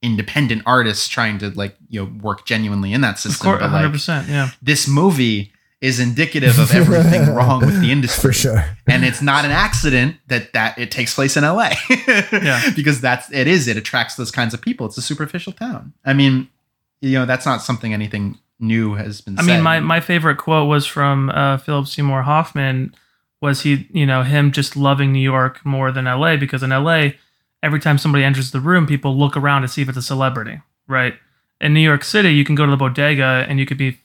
independent 0.03 0.63
artists 0.67 1.09
trying 1.09 1.39
to 1.39 1.49
like, 1.51 1.75
you 1.89 2.05
know, 2.05 2.13
work 2.23 2.45
genuinely 2.47 2.93
in 2.93 3.01
that 3.01 3.19
system. 3.19 3.47
of 3.49 3.53
course, 3.53 3.61
But, 3.61 3.71
100. 3.73 3.85
like, 3.87 3.93
percent 3.93 4.29
yeah. 4.29 4.51
this 4.61 4.87
movie 4.87 5.53
is 5.81 6.01
indicative 6.01 6.59
of 6.59 6.71
everything 6.75 7.33
wrong 7.35 7.61
with 7.65 7.81
the 7.81 7.93
industry. 7.93 8.31
For 8.31 8.33
sure. 8.33 8.65
And 8.89 9.05
it's 9.05 9.23
not 9.23 9.45
an 9.45 9.51
accident 9.51 10.17
that 10.27 10.53
that 10.53 10.79
it 10.79 10.91
takes 10.91 11.15
place 11.15 11.37
in 11.37 11.45
LA. 11.45 11.71
Yeah. 12.33 12.71
Because 12.75 13.01
that's 13.01 13.31
it 13.33 13.47
is 13.47 13.69
it 13.69 13.77
attracts 13.77 14.17
those 14.17 14.31
kinds 14.31 14.55
of 14.55 14.61
people. 14.61 14.87
It's 14.87 14.99
a 14.99 15.03
superficial 15.03 15.53
town. 15.53 15.93
I 16.05 16.13
mean, 16.15 16.49
you 17.01 17.13
know, 17.13 17.27
that's 17.27 17.47
not 17.47 17.63
something 17.63 17.95
anything 17.95 18.39
new 18.61 18.95
has 18.95 19.21
been 19.21 19.39
I 19.39 19.43
said. 19.43 19.55
mean, 19.55 19.63
my, 19.63 19.81
my 19.81 20.01
favorite 20.01 20.37
quote 20.37 20.69
was 20.69 20.85
from 20.87 21.31
uh, 21.31 21.59
Philip 21.59 21.87
Seymour 21.87 22.23
Hoffman. 22.23 22.95
Was 23.41 23.63
he, 23.63 23.87
you 23.93 24.05
know, 24.05 24.25
him 24.25 24.51
just 24.51 24.77
loving 24.77 25.13
New 25.13 25.21
York 25.21 25.65
more 25.65 25.93
than 25.93 26.07
LA 26.07 26.37
because 26.37 26.63
in 26.65 26.71
LA, 26.71 27.11
every 27.63 27.79
time 27.79 27.99
somebody 27.99 28.25
enters 28.25 28.51
the 28.51 28.61
room, 28.61 28.87
people 28.87 29.17
look 29.17 29.37
around 29.37 29.63
to 29.63 29.69
see 29.69 29.83
if 29.83 29.89
it's 29.89 29.97
a 29.99 30.03
celebrity, 30.03 30.61
right? 30.89 31.15
In 31.61 31.73
New 31.73 31.81
York 31.81 32.03
City, 32.03 32.31
you 32.31 32.45
can 32.45 32.57
go 32.57 32.65
to 32.65 32.71
the 32.71 32.77
bodega 32.77 33.47
and 33.49 33.61
you 33.61 33.67
could 33.67 33.79
be 33.79 33.99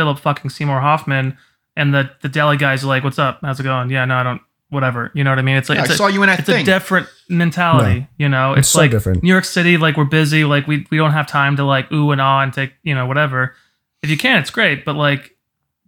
Philip 0.00 0.18
fucking 0.18 0.48
Seymour 0.50 0.80
Hoffman, 0.80 1.36
and 1.76 1.92
the 1.92 2.10
the 2.22 2.28
deli 2.30 2.56
guys 2.56 2.82
are 2.82 2.86
like, 2.86 3.04
"What's 3.04 3.18
up? 3.18 3.40
How's 3.42 3.60
it 3.60 3.64
going? 3.64 3.90
Yeah, 3.90 4.06
no, 4.06 4.14
I 4.16 4.22
don't, 4.22 4.40
whatever." 4.70 5.10
You 5.14 5.24
know 5.24 5.30
what 5.30 5.38
I 5.38 5.42
mean? 5.42 5.56
It's 5.56 5.68
like 5.68 5.76
Yeah, 5.76 5.82
it's 5.82 5.90
I 5.90 5.94
a- 5.94 5.96
saw 5.98 6.06
you 6.06 6.22
in 6.22 6.28
that 6.30 6.38
it's 6.38 6.48
thing. 6.48 6.62
a 6.62 6.64
different 6.64 7.06
mentality, 7.28 8.06
you 8.18 8.28
know. 8.30 8.52
It's, 8.52 8.60
It's 8.60 8.68
so 8.70 8.78
like 8.78 8.90
different. 8.90 9.22
New 9.22 9.28
York 9.28 9.44
City, 9.44 9.76
like 9.76 9.98
we're 9.98 10.04
busy, 10.06 10.44
like 10.46 10.66
we 10.66 10.86
we 10.90 10.96
don't 10.96 11.12
have 11.12 11.26
time 11.26 11.56
to 11.56 11.64
like 11.64 11.92
ooh 11.92 12.10
and 12.12 12.20
ah 12.20 12.40
and 12.40 12.52
take 12.52 12.72
you 12.82 12.94
know 12.94 13.04
whatever. 13.06 13.54
If 14.02 14.08
you 14.08 14.16
can, 14.16 14.40
it's 14.40 14.50
great, 14.50 14.86
but 14.86 14.96
like, 14.96 15.36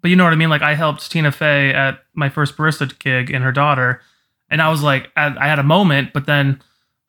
but 0.03 0.11
you 0.11 0.17
know 0.17 0.25
what 0.25 0.35
I 0.35 0.37
mean. 0.37 0.51
Like 0.51 0.61
I 0.63 0.75
helped 0.75 1.11
Tina 1.11 1.33
Fey 1.33 1.73
at 1.73 2.01
my 2.15 2.29
first 2.29 2.57
barista 2.59 2.87
gig 2.99 3.31
and 3.31 3.43
her 3.43 3.53
daughter, 3.53 4.03
and 4.51 4.61
I 4.61 4.69
was 4.69 4.83
like, 4.83 5.11
I, 5.17 5.35
I 5.41 5.47
had 5.49 5.59
a 5.59 5.63
moment, 5.63 6.13
but 6.13 6.27
then 6.27 6.61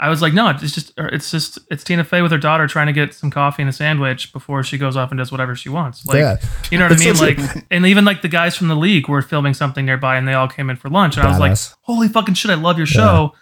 I 0.03 0.09
was 0.09 0.21
like, 0.21 0.33
no, 0.33 0.49
it's 0.49 0.73
just 0.73 0.91
it's 0.97 1.31
just 1.31 1.59
it's 1.71 1.81
Tina 1.81 2.03
Fey 2.03 2.21
with 2.21 2.31
her 2.33 2.37
daughter 2.37 2.67
trying 2.67 2.87
to 2.87 2.93
get 2.93 3.13
some 3.13 3.31
coffee 3.31 3.61
and 3.61 3.69
a 3.69 3.71
sandwich 3.71 4.33
before 4.33 4.61
she 4.61 4.77
goes 4.77 4.97
off 4.97 5.11
and 5.11 5.17
does 5.17 5.31
whatever 5.31 5.55
she 5.55 5.69
wants. 5.69 6.05
Like, 6.05 6.17
yeah. 6.17 6.37
you 6.69 6.77
know 6.77 6.89
what 6.89 7.01
I 7.01 7.05
mean? 7.05 7.15
Like, 7.15 7.37
true. 7.37 7.61
and 7.71 7.85
even 7.85 8.03
like 8.03 8.21
the 8.21 8.27
guys 8.27 8.57
from 8.57 8.67
the 8.67 8.75
league 8.75 9.07
were 9.07 9.21
filming 9.21 9.53
something 9.53 9.85
nearby, 9.85 10.17
and 10.17 10.27
they 10.27 10.33
all 10.33 10.49
came 10.49 10.69
in 10.69 10.75
for 10.75 10.89
lunch, 10.89 11.15
and 11.15 11.25
I 11.25 11.29
was 11.29 11.39
like, 11.39 11.57
holy 11.83 12.09
fucking 12.09 12.33
shit, 12.33 12.51
I 12.51 12.55
love 12.55 12.77
your 12.77 12.85
show, 12.87 13.33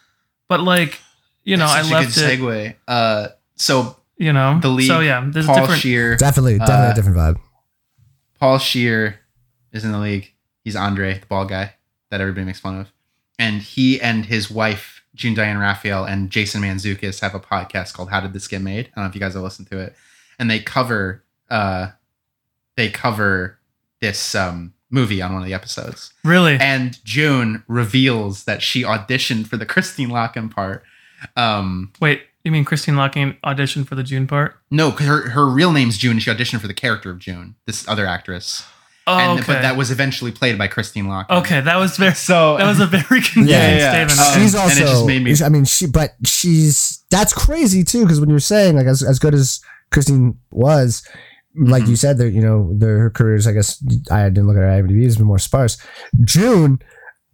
but 0.47 0.59
like, 0.61 0.99
you 1.43 1.57
know, 1.57 1.65
That's 1.65 1.87
I 1.87 1.89
such 1.89 1.91
left 1.91 2.17
a 2.17 2.33
it. 2.33 2.39
segue. 2.39 2.75
Uh, 2.87 3.27
so 3.55 3.95
You 4.17 4.31
know, 4.31 4.59
the 4.61 4.69
league, 4.69 4.87
So 4.87 4.99
yeah, 4.99 5.27
there's 5.27 5.45
a 5.45 5.47
Paul 5.47 5.61
different. 5.61 5.81
Scheer, 5.81 6.15
definitely, 6.17 6.59
definitely 6.59 6.85
Uh, 6.87 6.91
a 6.91 6.93
different 6.95 7.17
vibe. 7.17 7.39
Paul 8.39 8.57
Scheer 8.59 9.19
is 9.71 9.83
in 9.83 9.91
the 9.91 9.99
league. 9.99 10.31
He's 10.63 10.75
Andre, 10.75 11.17
the 11.19 11.25
ball 11.25 11.45
guy 11.45 11.73
that 12.11 12.21
everybody 12.21 12.45
makes 12.45 12.59
fun 12.59 12.79
of. 12.79 12.91
And 13.39 13.61
he 13.61 13.99
and 13.99 14.25
his 14.25 14.51
wife, 14.51 14.90
June 15.15 15.33
Diane 15.33 15.57
Raphael, 15.57 16.05
and 16.05 16.29
Jason 16.29 16.61
Mantzoukas 16.61 17.19
have 17.21 17.35
a 17.35 17.39
podcast 17.39 17.93
called 17.93 18.09
How 18.09 18.19
Did 18.21 18.33
This 18.33 18.47
Get 18.47 18.61
Made? 18.61 18.87
I 18.87 18.91
don't 18.95 19.03
know 19.05 19.09
if 19.09 19.15
you 19.15 19.21
guys 19.21 19.33
have 19.33 19.43
listened 19.43 19.69
to 19.71 19.79
it. 19.79 19.95
And 20.39 20.49
they 20.49 20.59
cover 20.59 21.23
uh 21.49 21.89
they 22.77 22.89
cover 22.89 23.59
this 23.99 24.33
um 24.35 24.73
movie 24.89 25.21
on 25.21 25.33
one 25.33 25.41
of 25.41 25.47
the 25.47 25.53
episodes. 25.53 26.13
Really? 26.23 26.57
And 26.59 27.03
June 27.05 27.63
reveals 27.67 28.43
that 28.45 28.61
she 28.61 28.83
auditioned 28.83 29.47
for 29.47 29.57
the 29.57 29.65
Christine 29.65 30.09
Lakin 30.09 30.49
part. 30.49 30.83
Um 31.35 31.91
Wait, 31.99 32.23
you 32.43 32.51
mean 32.51 32.65
Christine 32.65 32.95
Lakin 32.97 33.37
auditioned 33.43 33.87
for 33.87 33.95
the 33.95 34.03
June 34.03 34.27
part? 34.27 34.55
no, 34.71 34.89
because 34.91 35.05
her, 35.07 35.29
her 35.31 35.45
real 35.47 35.71
name's 35.71 35.97
June. 35.97 36.13
and 36.13 36.23
She 36.23 36.31
auditioned 36.31 36.61
for 36.61 36.67
the 36.67 36.73
character 36.73 37.09
of 37.11 37.19
June, 37.19 37.55
this 37.65 37.87
other 37.87 38.05
actress. 38.07 38.65
Oh, 39.07 39.17
and 39.17 39.39
okay. 39.39 39.53
but 39.53 39.61
that 39.63 39.75
was 39.77 39.89
eventually 39.89 40.31
played 40.31 40.57
by 40.59 40.67
Christine 40.67 41.07
Lakin. 41.09 41.37
okay, 41.37 41.59
that 41.61 41.77
was 41.77 41.97
very. 41.97 42.13
So 42.13 42.57
That 42.59 42.67
was 42.67 42.79
a 42.79 42.85
very 42.85 43.03
confusing 43.21 43.47
Yeah, 43.47 43.77
yeah. 43.77 44.05
statement. 44.05 44.19
Um, 44.19 44.41
she's 44.41 44.53
and 44.53 44.63
also. 44.63 44.83
it 44.83 44.85
just 44.87 45.05
made 45.07 45.23
me- 45.23 45.35
I 45.43 45.49
mean, 45.49 45.65
she, 45.65 45.87
but 45.87 46.11
she's 46.25 47.03
that's 47.09 47.33
crazy 47.33 47.83
too. 47.83 48.03
Because 48.03 48.19
when 48.19 48.29
you're 48.29 48.39
saying 48.39 48.75
like 48.75 48.85
as 48.85 49.01
as 49.01 49.17
good 49.17 49.33
as 49.33 49.59
Christine 49.91 50.37
was, 50.51 51.01
like 51.55 51.83
Mhm. 51.83 51.87
you 51.89 51.95
said, 51.95 52.17
that 52.19 52.29
you 52.31 52.41
know 52.41 52.71
their 52.77 52.99
her 52.99 53.09
careers. 53.09 53.47
I 53.47 53.53
guess 53.53 53.83
I 54.11 54.29
didn't 54.29 54.45
look 54.47 54.55
at 54.57 54.61
her 54.61 54.83
IMDb; 54.83 55.03
it's 55.05 55.15
been 55.17 55.25
more 55.25 55.39
sparse. 55.39 55.77
June 56.23 56.79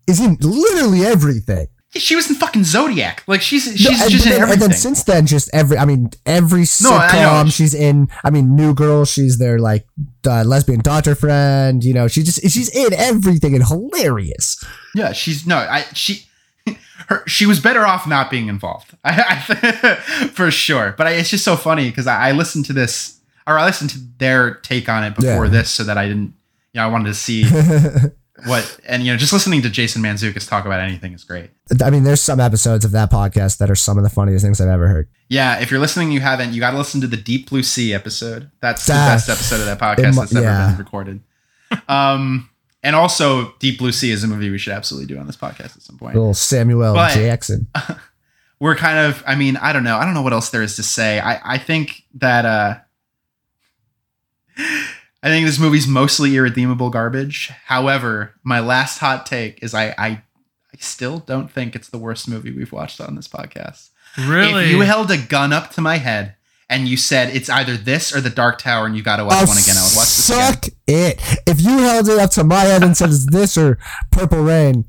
is 0.07 0.19
in 0.21 0.37
literally 0.39 1.05
everything. 1.05 1.67
She 1.99 2.15
was 2.15 2.29
in 2.29 2.35
fucking 2.35 2.63
Zodiac. 2.63 3.23
Like 3.27 3.41
she's 3.41 3.63
she's 3.63 3.83
No, 3.85 4.09
just 4.09 4.25
but 4.25 4.33
in 4.33 4.41
then, 4.41 4.51
and 4.51 4.61
then 4.61 4.73
since 4.73 5.03
then, 5.03 5.25
just 5.25 5.49
every. 5.53 5.77
I 5.77 5.85
mean, 5.85 6.09
every 6.25 6.61
No, 6.61 6.65
sitcom 6.65 7.51
she's 7.53 7.73
in. 7.73 8.09
I 8.23 8.29
mean, 8.29 8.55
New 8.55 8.73
Girl. 8.73 9.05
She's 9.05 9.37
their 9.37 9.59
like 9.59 9.85
uh, 10.25 10.43
lesbian 10.43 10.79
daughter 10.81 11.15
friend. 11.15 11.83
You 11.83 11.93
know, 11.93 12.07
she 12.07 12.23
just 12.23 12.41
she's 12.41 12.69
in 12.69 12.93
everything 12.93 13.55
and 13.55 13.65
hilarious. 13.67 14.63
yeah, 14.95 15.11
she's 15.13 15.45
no, 15.47 15.57
I 15.57 15.81
she. 15.93 16.23
Her, 17.09 17.23
she 17.25 17.45
was 17.45 17.61
better 17.61 17.85
off 17.85 18.05
not 18.05 18.29
being 18.29 18.47
involved, 18.49 18.93
I, 19.05 19.45
I, 19.49 19.95
for 20.27 20.51
sure. 20.51 20.93
But 20.97 21.07
I, 21.07 21.11
it's 21.11 21.29
just 21.29 21.45
so 21.45 21.55
funny 21.55 21.89
because 21.89 22.05
I, 22.07 22.29
I 22.29 22.31
listened 22.33 22.65
to 22.65 22.73
this, 22.73 23.21
or 23.45 23.57
I 23.57 23.65
listened 23.65 23.91
to 23.91 23.99
their 24.17 24.55
take 24.55 24.89
on 24.89 25.05
it 25.05 25.15
before 25.15 25.45
Yeah. 25.45 25.51
this, 25.51 25.69
so 25.69 25.85
that 25.85 25.97
I 25.97 26.07
didn't, 26.07 26.33
you 26.73 26.81
know, 26.81 26.83
I 26.83 26.87
wanted 26.87 27.05
to 27.07 27.13
see 27.13 27.43
what, 28.45 28.79
and 28.85 29.03
you 29.03 29.11
know, 29.11 29.17
just 29.17 29.33
listening 29.33 29.61
to 29.63 29.69
Jason 29.69 30.01
Mantzoukas 30.01 30.47
talk 30.47 30.65
about 30.65 30.79
anything 30.79 31.13
is 31.13 31.23
great. 31.23 31.49
I 31.83 31.89
mean, 31.89 32.03
there's 32.03 32.21
some 32.21 32.39
episodes 32.39 32.85
of 32.85 32.91
that 32.91 33.11
podcast 33.11 33.57
that 33.57 33.71
are 33.71 33.75
some 33.75 33.97
of 33.97 34.03
the 34.03 34.09
funniest 34.09 34.45
things 34.45 34.61
I've 34.61 34.67
ever 34.67 34.87
heard. 34.87 35.09
Yeah, 35.27 35.59
if 35.59 35.71
you're 35.71 35.79
listening, 35.79 36.11
you 36.11 36.19
haven't, 36.19 36.53
you 36.53 36.59
got 36.59 36.71
to 36.71 36.77
listen 36.77 37.01
to 37.01 37.07
the 37.07 37.17
Deep 37.17 37.49
Blue 37.49 37.63
Sea 37.63 37.93
episode. 37.93 38.51
That's 38.61 38.85
the 38.85 38.93
best 38.93 39.29
episode 39.29 39.61
of 39.61 39.65
that 39.65 39.79
podcast 39.79 40.13
mu- 40.13 40.21
that's 40.21 40.35
ever 40.35 40.45
yeah. 40.45 40.69
been 40.69 40.77
recorded. 40.77 41.21
Um, 41.87 42.49
and 42.83 42.95
also, 42.95 43.53
Deep 43.59 43.79
Blue 43.79 43.91
Sea 43.91 44.11
is 44.11 44.23
a 44.23 44.27
movie 44.27 44.49
we 44.49 44.57
should 44.57 44.73
absolutely 44.73 45.13
do 45.13 45.19
on 45.19 45.25
this 45.27 45.35
podcast 45.35 45.75
at 45.75 45.81
some 45.81 45.97
point. 45.97 46.15
Little 46.15 46.33
Samuel 46.33 46.93
But- 46.93 47.13
Jackson. 47.13 47.67
We're 48.59 48.75
kind 48.75 48.97
of, 48.97 49.23
I 49.27 49.35
mean, 49.35 49.55
I 49.57 49.71
don't 49.71 49.83
know, 49.83 49.97
I 49.97 50.05
don't 50.05 50.15
know 50.15 50.23
what 50.23 50.33
else 50.33 50.49
there 50.49 50.63
is 50.63 50.77
to 50.77 50.83
say. 50.83 51.19
I, 51.19 51.39
I 51.53 51.57
think 51.59 52.03
that, 52.15 52.43
uh, 52.43 52.77
I 55.23 55.29
think 55.29 55.45
this 55.45 55.59
movie's 55.59 55.87
mostly 55.87 56.35
irredeemable 56.35 56.89
garbage. 56.89 57.51
However, 57.65 58.33
my 58.43 58.59
last 58.59 58.99
hot 58.99 59.25
take 59.25 59.61
is 59.63 59.73
I, 59.73 59.89
I, 59.97 60.07
I 60.07 60.21
still 60.79 61.19
don't 61.19 61.51
think 61.51 61.75
it's 61.75 61.89
the 61.89 61.97
worst 61.97 62.27
movie 62.29 62.51
we've 62.51 62.71
watched 62.71 63.01
on 63.01 63.15
this 63.15 63.27
podcast. 63.27 63.89
really? 64.17 64.65
If 64.65 64.71
you 64.71 64.81
held 64.81 65.09
a 65.11 65.17
gun 65.17 65.51
up 65.53 65.71
to 65.71 65.81
my 65.81 65.97
head 65.97 66.35
and 66.69 66.87
you 66.87 66.97
said 66.97 67.35
it's 67.35 67.49
either 67.49 67.75
this 67.77 68.15
or 68.15 68.21
the 68.21 68.29
Dark 68.29 68.59
Tower 68.59 68.85
and 68.85 68.95
you 68.95 69.01
got 69.01 69.17
to 69.17 69.23
watch 69.25 69.35
Oh, 69.39 69.45
one 69.47 69.57
again, 69.57 69.75
I 69.77 69.81
would 69.81 69.95
watch 69.95 70.05
this 70.15 70.29
again. 70.29 70.41
Oh, 70.43 70.51
suck 70.51 70.65
it. 70.87 71.39
If 71.47 71.61
you 71.61 71.77
held 71.79 72.07
it 72.09 72.19
up 72.19 72.29
to 72.31 72.43
my 72.43 72.61
head 72.61 72.83
and 72.83 72.95
said 72.95 73.09
it's 73.09 73.25
this 73.29 73.57
or 73.57 73.79
Purple 74.11 74.43
Rain, 74.43 74.85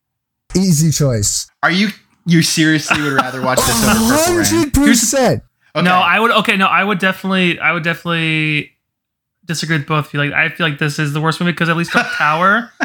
easy 0.57 0.91
choice. 0.91 1.49
Are 1.62 1.70
you 1.70 1.89
you 2.26 2.43
seriously 2.43 3.01
would 3.01 3.14
rather 3.14 3.41
watch 3.41 3.59
this 3.59 3.83
over 3.83 3.95
Purple 3.95 4.11
Rain? 4.11 4.45
Hundred 4.45 4.76
Here's- 4.76 5.01
percent. 5.01 5.43
okay. 5.74 5.85
No, 5.85 5.95
I 5.95 6.20
would. 6.20 6.31
Okay, 6.33 6.57
no, 6.57 6.66
I 6.66 6.85
would 6.85 6.99
definitely. 6.99 7.59
I 7.59 7.72
would 7.72 7.83
definitely 7.85 8.72
disagree 9.49 9.78
with 9.78 9.86
both 9.86 10.07
of 10.07 10.14
you. 10.14 10.20
Like, 10.20 10.32
I 10.32 10.49
feel 10.51 10.68
like 10.68 10.78
this 10.78 10.99
is 11.01 11.12
the 11.12 11.20
worst 11.20 11.40
movie 11.40 11.53
because 11.53 11.68
at 11.68 11.76
least 11.76 11.90
Tower, 11.92 12.70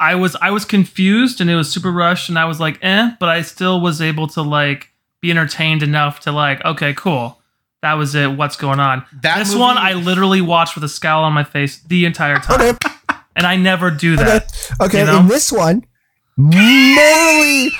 I 0.00 0.14
was 0.14 0.36
I 0.40 0.50
was 0.50 0.64
confused 0.64 1.40
and 1.40 1.50
it 1.50 1.56
was 1.56 1.70
super 1.70 1.90
rushed 1.90 2.30
and 2.30 2.38
I 2.38 2.46
was 2.46 2.58
like, 2.60 2.78
eh, 2.82 3.10
but 3.20 3.28
I 3.28 3.42
still 3.42 3.80
was 3.80 4.00
able 4.00 4.26
to 4.28 4.42
like 4.42 4.90
be 5.20 5.30
entertained 5.30 5.82
enough 5.82 6.20
to 6.20 6.32
like, 6.32 6.64
okay, 6.64 6.94
cool. 6.94 7.40
That 7.82 7.94
was 7.94 8.14
it. 8.14 8.32
What's 8.32 8.56
going 8.56 8.80
on? 8.80 9.04
That 9.22 9.38
this 9.38 9.48
movie- 9.50 9.60
one 9.60 9.78
I 9.78 9.92
literally 9.92 10.40
watched 10.40 10.74
with 10.74 10.84
a 10.84 10.88
scowl 10.88 11.24
on 11.24 11.32
my 11.34 11.44
face 11.44 11.82
the 11.82 12.06
entire 12.06 12.38
time, 12.40 12.78
and 13.36 13.46
I 13.46 13.56
never 13.56 13.90
do 13.90 14.14
okay, 14.14 14.24
that. 14.24 14.70
okay. 14.80 15.00
You 15.00 15.06
know? 15.06 15.20
In 15.20 15.28
this 15.28 15.52
one, 15.52 15.84
morally 16.36 17.70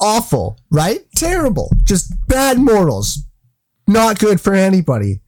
awful, 0.00 0.58
right? 0.70 1.00
Terrible. 1.14 1.70
Just 1.84 2.12
bad 2.26 2.58
morals. 2.58 3.18
Not 3.86 4.18
good 4.18 4.40
for 4.40 4.54
anybody. 4.54 5.20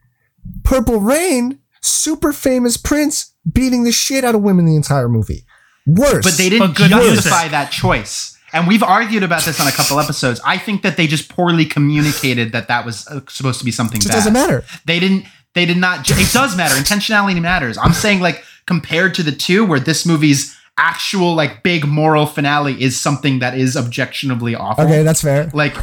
Purple 0.65 1.01
Rain, 1.01 1.60
super 1.83 2.33
famous 2.33 2.77
prince 2.77 3.33
beating 3.51 3.85
the 3.85 3.93
shit 3.93 4.25
out 4.25 4.35
of 4.35 4.43
women 4.43 4.67
the 4.67 4.77
entire 4.77 5.09
movie. 5.09 5.45
Worse. 5.87 6.25
but 6.25 6.35
they 6.37 6.49
didn't 6.51 6.69
But 6.69 6.77
good 6.77 6.91
justify 6.91 7.37
music. 7.43 7.51
that 7.53 7.71
choice. 7.73 8.37
And 8.53 8.67
we've 8.67 8.83
argued 8.83 9.23
about 9.23 9.43
this 9.45 9.61
on 9.61 9.67
a 9.69 9.73
couple 9.73 9.99
episodes. 10.01 10.41
I 10.45 10.59
think 10.59 10.83
that 10.83 10.97
they 10.97 11.07
just 11.07 11.29
poorly 11.29 11.65
communicated 11.65 12.53
that 12.53 12.69
that 12.69 12.85
was 12.85 13.07
uh, 13.09 13.21
supposed 13.29 13.59
to 13.61 13.65
be 13.65 13.71
something 13.71 14.01
it 14.01 14.09
bad. 14.09 14.15
doesn't 14.15 14.33
matter. 14.33 14.65
They 14.85 14.99
didn't. 15.01 15.25
They 15.55 15.67
did 15.67 15.77
not. 15.79 16.05
ju- 16.05 16.15
It 16.17 16.33
does 16.33 16.57
matter. 16.57 16.75
Intentionality 16.75 17.41
matters. 17.41 17.79
I'm 17.79 17.93
saying 17.93 18.21
like 18.21 18.45
compared 18.67 19.15
to 19.15 19.23
the 19.23 19.33
two, 19.33 19.65
where 19.65 19.81
this 19.81 20.05
movie's 20.05 20.57
actual 20.77 21.35
like 21.35 21.63
big 21.63 21.87
moral 21.87 22.27
finale 22.27 22.81
is 22.83 22.99
something 23.01 23.39
that 23.41 23.57
is 23.57 23.77
objectionably 23.77 24.55
awful. 24.55 24.85
Okay, 24.85 25.03
that's 25.03 25.23
fair. 25.23 25.51
like 25.55 25.77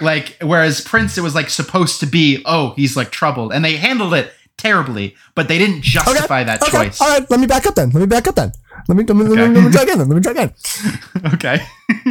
like 0.00 0.36
whereas 0.42 0.80
prince 0.80 1.16
it 1.18 1.22
was 1.22 1.34
like 1.34 1.48
supposed 1.50 2.00
to 2.00 2.06
be 2.06 2.42
oh 2.44 2.74
he's 2.76 2.96
like 2.96 3.10
troubled 3.10 3.52
and 3.52 3.64
they 3.64 3.76
handled 3.76 4.12
it 4.14 4.32
terribly 4.64 5.14
but 5.34 5.46
they 5.48 5.58
didn't 5.58 5.82
justify 5.82 6.42
that 6.42 6.62
okay. 6.62 6.70
choice 6.70 7.00
All 7.00 7.08
right, 7.08 7.30
let 7.30 7.38
me 7.38 7.46
back 7.46 7.66
up 7.66 7.74
then. 7.74 7.90
Let 7.90 8.00
me 8.00 8.06
back 8.06 8.26
up 8.26 8.34
then. 8.34 8.52
Let 8.88 8.96
me 8.96 9.04
let 9.04 9.16
me, 9.16 9.24
let 9.24 9.50
me, 9.50 9.54
let 9.56 9.64
me 9.64 9.70
try 9.70 9.82
again. 9.82 9.98
Then. 9.98 10.08
Let 10.08 10.16
me 10.16 10.22
try 10.22 10.32
again. 10.32 10.54
okay 11.34 11.58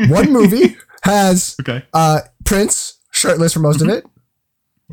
One 0.09 0.31
movie 0.31 0.77
has 1.03 1.55
okay 1.61 1.83
uh 1.93 2.21
Prince 2.45 2.99
shirtless 3.11 3.53
for 3.53 3.59
most 3.59 3.81
of 3.81 3.89
it. 3.89 4.05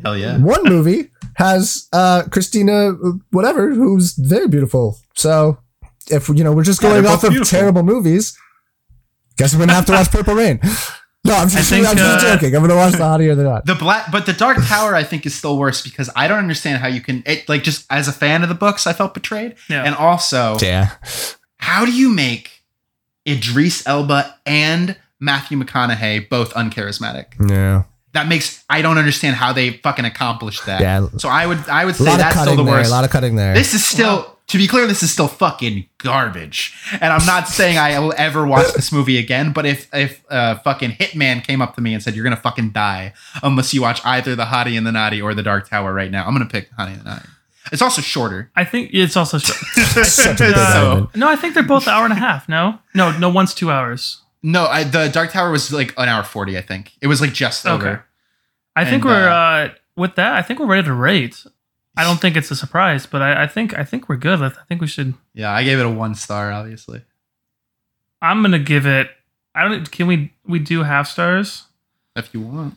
hell 0.03 0.17
yeah 0.17 0.37
One 0.37 0.63
movie 0.63 1.11
has 1.35 1.87
uh 1.93 2.23
Christina 2.31 2.91
whatever 3.31 3.73
who's 3.73 4.13
very 4.13 4.47
beautiful. 4.47 4.97
So 5.13 5.59
if 6.09 6.27
you 6.29 6.43
know 6.43 6.51
we're 6.53 6.63
just 6.63 6.81
going 6.81 7.03
they're 7.03 7.11
off 7.11 7.23
of 7.23 7.29
beautiful. 7.29 7.57
terrible 7.59 7.83
movies, 7.83 8.37
guess 9.37 9.53
we're 9.53 9.61
gonna 9.61 9.73
have 9.73 9.85
to 9.85 9.93
watch 9.93 10.11
Purple 10.17 10.35
Rain. 10.35 10.59
No, 11.23 11.35
I'm 11.35 11.49
just, 11.49 11.69
think, 11.69 11.85
I'm 11.87 11.95
just 11.95 12.25
uh, 12.25 12.33
joking. 12.33 12.55
I'm 12.55 12.61
gonna 12.61 12.75
watch 12.75 12.93
the 12.93 12.97
Hottie 12.97 13.29
or 13.29 13.35
the 13.35 13.43
Not. 13.43 13.65
the 13.67 13.75
black 13.75 14.11
but 14.11 14.25
the 14.25 14.33
dark 14.33 14.57
tower 14.65 14.95
i 14.95 15.03
think 15.03 15.25
is 15.27 15.35
still 15.35 15.55
worse 15.57 15.81
because 15.83 16.09
i 16.15 16.27
don't 16.27 16.39
understand 16.39 16.81
how 16.81 16.87
you 16.87 16.99
can 16.99 17.21
it 17.27 17.47
like 17.47 17.61
just 17.63 17.85
as 17.91 18.07
a 18.07 18.11
fan 18.11 18.41
of 18.41 18.49
the 18.49 18.55
books 18.55 18.87
i 18.87 18.93
felt 18.93 19.13
betrayed 19.13 19.55
Yeah. 19.69 19.83
and 19.83 19.93
also 19.95 20.57
Yeah. 20.61 20.89
how 21.57 21.85
do 21.85 21.91
you 21.93 22.09
make 22.09 22.63
idris 23.27 23.85
elba 23.85 24.35
and 24.47 24.95
matthew 25.19 25.59
mcconaughey 25.59 26.27
both 26.27 26.53
uncharismatic 26.55 27.25
Yeah. 27.47 27.83
that 28.13 28.27
makes 28.27 28.63
i 28.67 28.81
don't 28.81 28.97
understand 28.97 29.35
how 29.35 29.53
they 29.53 29.73
fucking 29.77 30.05
accomplished 30.05 30.65
that 30.65 30.81
Yeah. 30.81 31.05
so 31.17 31.29
i 31.29 31.45
would 31.45 31.59
i 31.69 31.85
would 31.85 31.95
say 31.95 32.05
that's 32.05 32.39
still 32.41 32.55
the 32.55 32.63
there. 32.63 32.73
worst 32.73 32.89
A 32.89 32.93
lot 32.93 33.03
of 33.05 33.11
cutting 33.11 33.35
there. 33.35 33.53
This 33.53 33.75
is 33.75 33.85
still, 33.85 34.37
To 34.51 34.57
be 34.57 34.67
clear, 34.67 34.85
this 34.85 35.01
is 35.01 35.09
still 35.09 35.29
fucking 35.29 35.85
garbage, 35.99 36.75
and 36.91 37.13
I'm 37.13 37.25
not 37.25 37.47
saying 37.47 37.77
I 37.77 37.97
will 37.99 38.13
ever 38.17 38.45
watch 38.45 38.73
this 38.73 38.91
movie 38.91 39.17
again. 39.17 39.53
But 39.53 39.65
if 39.65 39.87
if 39.93 40.25
uh, 40.29 40.55
fucking 40.55 40.91
Hitman 40.91 41.41
came 41.41 41.61
up 41.61 41.73
to 41.75 41.81
me 41.81 41.93
and 41.93 42.03
said 42.03 42.15
you're 42.15 42.25
gonna 42.25 42.35
fucking 42.35 42.71
die 42.71 43.13
unless 43.43 43.73
you 43.73 43.81
watch 43.81 44.05
either 44.05 44.35
the 44.35 44.43
Hottie 44.43 44.77
and 44.77 44.85
the 44.85 44.91
Nottie 44.91 45.21
or 45.21 45.33
the 45.33 45.41
Dark 45.41 45.69
Tower 45.69 45.93
right 45.93 46.11
now, 46.11 46.25
I'm 46.25 46.33
gonna 46.33 46.47
pick 46.47 46.69
Hottie 46.73 46.91
and 46.91 46.99
the 46.99 47.05
Nottie. 47.05 47.29
It's 47.71 47.81
also 47.81 48.01
shorter. 48.01 48.51
I 48.53 48.65
think 48.65 48.89
it's 48.91 49.15
also 49.15 49.37
short. 49.37 49.57
such 50.05 50.41
a 50.41 50.43
big 50.43 50.53
Uh, 50.53 51.07
no, 51.15 51.29
I 51.29 51.37
think 51.37 51.53
they're 51.53 51.63
both 51.63 51.87
an 51.87 51.93
hour 51.93 52.03
and 52.03 52.11
a 52.11 52.17
half. 52.17 52.49
No, 52.49 52.79
no, 52.93 53.17
no. 53.17 53.29
One's 53.29 53.53
two 53.53 53.71
hours. 53.71 54.21
No, 54.43 54.65
I, 54.65 54.83
the 54.83 55.07
Dark 55.07 55.31
Tower 55.31 55.49
was 55.51 55.71
like 55.71 55.93
an 55.97 56.09
hour 56.09 56.23
forty. 56.23 56.57
I 56.57 56.61
think 56.61 56.91
it 56.99 57.07
was 57.07 57.21
like 57.21 57.31
just 57.31 57.65
over. 57.65 57.87
Okay. 57.87 58.01
I 58.75 58.83
think 58.83 59.05
And, 59.05 59.05
we're 59.05 59.29
uh, 59.29 59.33
uh, 59.33 59.69
with 59.95 60.15
that. 60.15 60.33
I 60.33 60.41
think 60.41 60.59
we're 60.59 60.65
ready 60.65 60.83
to 60.87 60.93
rate. 60.93 61.45
I 61.97 62.03
don't 62.03 62.21
think 62.21 62.37
it's 62.37 62.51
a 62.51 62.55
surprise, 62.55 63.05
but 63.05 63.21
I, 63.21 63.43
I 63.43 63.47
think 63.47 63.77
I 63.77 63.83
think 63.83 64.07
we're 64.07 64.17
good. 64.17 64.41
I 64.41 64.49
think 64.67 64.81
we 64.81 64.87
should. 64.87 65.13
Yeah, 65.33 65.51
I 65.51 65.63
gave 65.63 65.79
it 65.79 65.85
a 65.85 65.89
one 65.89 66.15
star. 66.15 66.51
Obviously, 66.51 67.01
I'm 68.21 68.41
gonna 68.41 68.59
give 68.59 68.85
it. 68.85 69.09
I 69.53 69.67
don't. 69.67 69.91
Can 69.91 70.07
we 70.07 70.33
we 70.45 70.59
do 70.59 70.83
half 70.83 71.07
stars? 71.07 71.65
if 72.15 72.33
you 72.33 72.41
want. 72.41 72.75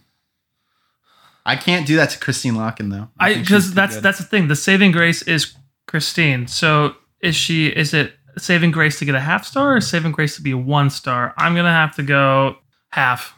I 1.46 1.56
can't 1.56 1.86
do 1.86 1.96
that 1.96 2.10
to 2.10 2.18
Christine 2.18 2.56
Lakin 2.56 2.88
though. 2.88 3.08
I 3.18 3.34
because 3.34 3.74
that's 3.74 3.96
good. 3.96 4.02
that's 4.02 4.18
the 4.18 4.24
thing. 4.24 4.48
The 4.48 4.56
saving 4.56 4.92
grace 4.92 5.22
is 5.22 5.54
Christine. 5.86 6.46
So 6.46 6.94
is 7.20 7.36
she? 7.36 7.66
Is 7.66 7.92
it 7.92 8.14
saving 8.38 8.70
grace 8.70 8.98
to 9.00 9.04
get 9.04 9.14
a 9.14 9.20
half 9.20 9.44
star 9.44 9.76
or 9.76 9.80
saving 9.80 10.12
grace 10.12 10.36
to 10.36 10.42
be 10.42 10.52
a 10.52 10.58
one 10.58 10.90
star? 10.90 11.34
I'm 11.36 11.54
gonna 11.54 11.72
have 11.72 11.94
to 11.96 12.02
go 12.02 12.56
half. 12.90 13.34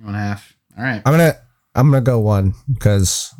one 0.00 0.14
half. 0.14 0.56
All 0.78 0.84
right. 0.84 1.02
I'm 1.04 1.12
gonna 1.12 1.34
I'm 1.74 1.90
gonna 1.90 2.00
go 2.00 2.18
one 2.18 2.54
because 2.72 3.34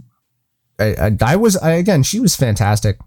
I, 0.81 1.07
I 1.09 1.17
I 1.33 1.37
was 1.37 1.57
I 1.57 1.73
again 1.73 2.03
she 2.03 2.21
was 2.21 2.35
fantastic. 2.37 2.99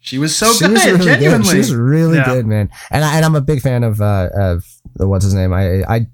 She 0.00 0.16
was 0.18 0.34
so 0.36 0.52
she 0.52 0.60
good. 0.66 0.72
was 0.72 0.84
really 0.86 1.04
genuinely. 1.04 1.38
good. 1.44 1.50
She 1.50 1.56
was 1.58 1.74
really 1.74 2.16
Yeah. 2.18 2.24
good, 2.26 2.46
man. 2.46 2.70
And 2.90 3.04
I, 3.04 3.16
and 3.16 3.24
I'm 3.24 3.34
a 3.34 3.40
big 3.40 3.60
fan 3.60 3.82
of 3.84 4.00
uh 4.00 4.28
of 4.34 4.64
what's 4.96 5.24
his 5.24 5.34
name. 5.34 5.52
I 5.52 5.82
I 5.84 6.06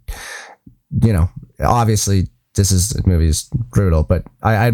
you 1.03 1.13
know 1.13 1.29
obviously 1.63 2.29
this 2.55 2.71
is 2.73 2.91
the 2.91 3.03
movie 3.07 3.27
is 3.29 3.49
brutal, 3.71 4.03
but 4.05 4.25
I 4.43 4.69
I 4.69 4.73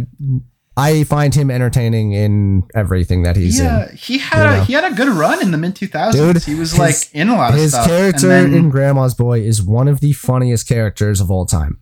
I 0.76 1.04
find 1.04 1.34
him 1.34 1.50
entertaining 1.50 2.12
in 2.12 2.62
everything 2.74 3.24
that 3.24 3.36
he's 3.36 3.58
yeah, 3.58 3.90
he 3.92 4.18
had 4.18 4.54
You 4.56 4.60
a 4.60 4.64
he 4.64 4.72
had 4.74 4.90
a 4.92 4.94
good 4.94 5.08
run 5.08 5.42
in 5.42 5.50
the 5.50 5.58
mid 5.58 5.74
2000s. 5.74 6.12
Dude, 6.12 6.42
he 6.44 6.54
was 6.54 6.70
his- 6.70 6.78
like 6.78 7.14
in 7.14 7.28
a 7.28 7.34
lot 7.36 7.52
of 7.52 7.58
His 7.58 7.72
stuff. 7.72 7.86
character 7.88 8.30
and 8.30 8.52
then, 8.52 8.58
in 8.64 8.70
Grandma's 8.70 9.14
Boy 9.14 9.40
is 9.40 9.60
one 9.60 9.88
of 9.88 10.00
the 10.00 10.12
funniest 10.12 10.68
characters 10.68 11.20
of 11.20 11.30
all 11.30 11.44
time. 11.46 11.79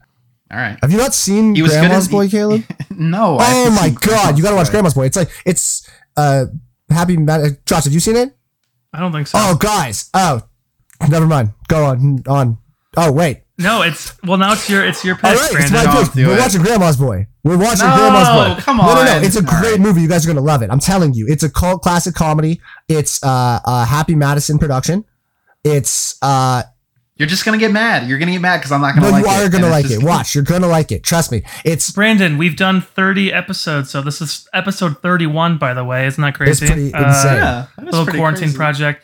All 0.50 0.58
right. 0.58 0.78
Have 0.82 0.90
you 0.90 0.98
not 0.98 1.14
seen 1.14 1.54
He 1.54 1.62
was 1.62 1.72
Grandma's 1.72 2.06
in- 2.06 2.12
Boy, 2.12 2.28
Caleb? 2.28 2.64
No. 2.90 3.36
Oh 3.40 3.70
my 3.70 3.90
god, 3.90 4.36
you 4.36 4.42
gotta 4.42 4.56
watch 4.56 4.70
Grandma's 4.70 4.94
Boy. 4.94 5.06
It's 5.06 5.16
like 5.16 5.30
it's 5.46 5.88
uh 6.16 6.46
happy. 6.90 7.16
Ma- 7.16 7.46
Josh, 7.64 7.84
have 7.84 7.92
you 7.92 8.00
seen 8.00 8.16
it? 8.16 8.36
I 8.92 8.98
don't 9.00 9.12
think 9.12 9.26
so. 9.28 9.38
Oh, 9.40 9.54
guys. 9.56 10.10
Oh, 10.14 10.42
never 11.08 11.26
mind. 11.26 11.52
Go 11.68 11.84
on. 11.84 12.22
On. 12.26 12.58
Oh 12.96 13.12
wait. 13.12 13.42
No, 13.58 13.82
it's 13.82 14.16
well 14.24 14.38
now 14.38 14.52
it's 14.52 14.68
your 14.70 14.84
it's 14.84 15.04
your 15.04 15.14
pick, 15.16 15.24
All 15.24 15.34
right, 15.34 15.50
it's 15.52 15.70
my 15.70 15.84
Don't 15.84 16.06
pick. 16.12 16.26
We're 16.26 16.36
it. 16.36 16.40
watching 16.40 16.62
Grandma's 16.62 16.96
Boy. 16.96 17.26
We're 17.44 17.56
watching 17.58 17.86
No, 17.86 17.96
Grandma's 17.96 18.56
Boy. 18.56 18.62
come 18.62 18.80
on. 18.80 18.86
No, 18.86 18.94
no, 19.04 19.20
no. 19.20 19.26
It's 19.26 19.36
a 19.36 19.40
All 19.40 19.60
great 19.60 19.72
right. 19.72 19.80
movie. 19.80 20.00
You 20.00 20.08
guys 20.08 20.24
are 20.24 20.28
gonna 20.28 20.44
love 20.44 20.62
it. 20.62 20.70
I'm 20.70 20.78
telling 20.80 21.12
you. 21.14 21.26
It's 21.28 21.42
a 21.44 21.50
cult 21.50 21.82
classic 21.82 22.14
comedy. 22.14 22.60
It's 22.88 23.22
uh, 23.22 23.60
uh 23.64 23.84
Happy 23.84 24.14
Madison 24.16 24.58
production. 24.58 25.04
It's 25.64 26.16
uh 26.22 26.62
You're 27.18 27.28
just 27.28 27.44
gonna 27.44 27.58
get 27.58 27.72
mad. 27.72 28.08
You're 28.08 28.18
gonna 28.18 28.30
get 28.32 28.40
mad 28.40 28.58
because 28.58 28.70
I'm 28.72 28.80
not 28.80 28.94
gonna 28.94 29.06
no, 29.08 29.12
like 29.12 29.24
you 29.24 29.30
it. 29.30 29.34
are 29.34 29.42
and 29.44 29.52
gonna 29.52 29.66
it's 29.66 29.72
like 29.72 29.86
just- 29.86 30.02
it. 30.02 30.04
Watch, 30.06 30.34
you're 30.34 30.44
gonna 30.44 30.68
like 30.68 30.92
it. 30.92 31.02
Trust 31.02 31.32
me. 31.32 31.42
It's 31.64 31.90
Brandon, 31.90 32.38
we've 32.38 32.56
done 32.56 32.80
30 32.80 33.32
episodes, 33.32 33.90
so 33.90 34.00
this 34.02 34.20
is 34.20 34.48
episode 34.54 35.02
31, 35.02 35.58
by 35.58 35.74
the 35.74 35.84
way. 35.84 36.06
Isn't 36.06 36.22
that 36.22 36.34
crazy? 36.34 36.66
pretty 36.66 36.94
Uh, 36.94 37.08
insane. 37.08 37.34
Yeah, 37.34 37.66
that 37.76 37.86
is 37.86 37.92
little 37.92 38.04
pretty 38.04 38.18
quarantine 38.18 38.42
crazy. 38.44 38.56
project. 38.56 39.02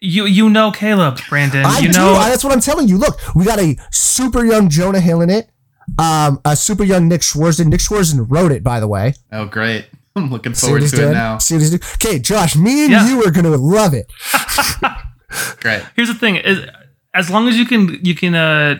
You 0.00 0.24
you 0.26 0.48
know 0.50 0.70
Caleb, 0.70 1.18
Brandon. 1.28 1.64
I 1.64 1.78
you 1.80 1.92
do. 1.92 1.98
know 1.98 2.14
I- 2.14 2.28
that's 2.30 2.44
what 2.44 2.52
I'm 2.52 2.60
telling 2.60 2.88
you. 2.88 2.96
Look, 2.98 3.18
we 3.34 3.44
got 3.44 3.58
a 3.58 3.76
super 3.90 4.44
young 4.44 4.68
Jonah 4.68 5.00
Hill 5.00 5.20
in 5.20 5.30
it. 5.30 5.50
Um, 5.98 6.40
a 6.46 6.56
super 6.56 6.82
young 6.82 7.08
Nick 7.08 7.20
Swardson. 7.20 7.66
Nick 7.66 7.80
Swardson 7.80 8.24
wrote 8.28 8.52
it, 8.52 8.62
by 8.64 8.80
the 8.80 8.88
way. 8.88 9.14
Oh 9.32 9.44
great. 9.44 9.86
I'm 10.16 10.30
looking 10.30 10.54
forward 10.54 10.80
he's 10.82 10.92
to 10.92 11.10
it 11.10 11.12
now. 11.12 11.36
See 11.38 11.54
what 11.56 11.60
he's 11.60 11.70
doing? 11.70 11.82
Okay, 11.96 12.18
Josh, 12.20 12.56
me 12.56 12.84
and 12.84 12.92
Yeah. 12.92 13.08
you 13.08 13.22
are 13.24 13.30
gonna 13.30 13.50
love 13.50 13.92
it. 13.92 14.10
Great. 15.60 15.82
here's 15.96 16.08
the 16.08 16.14
thing: 16.14 16.36
is 16.36 16.64
as 17.14 17.30
long 17.30 17.48
as 17.48 17.56
you 17.56 17.64
can 17.64 17.98
you 18.04 18.14
can 18.14 18.34
uh, 18.34 18.78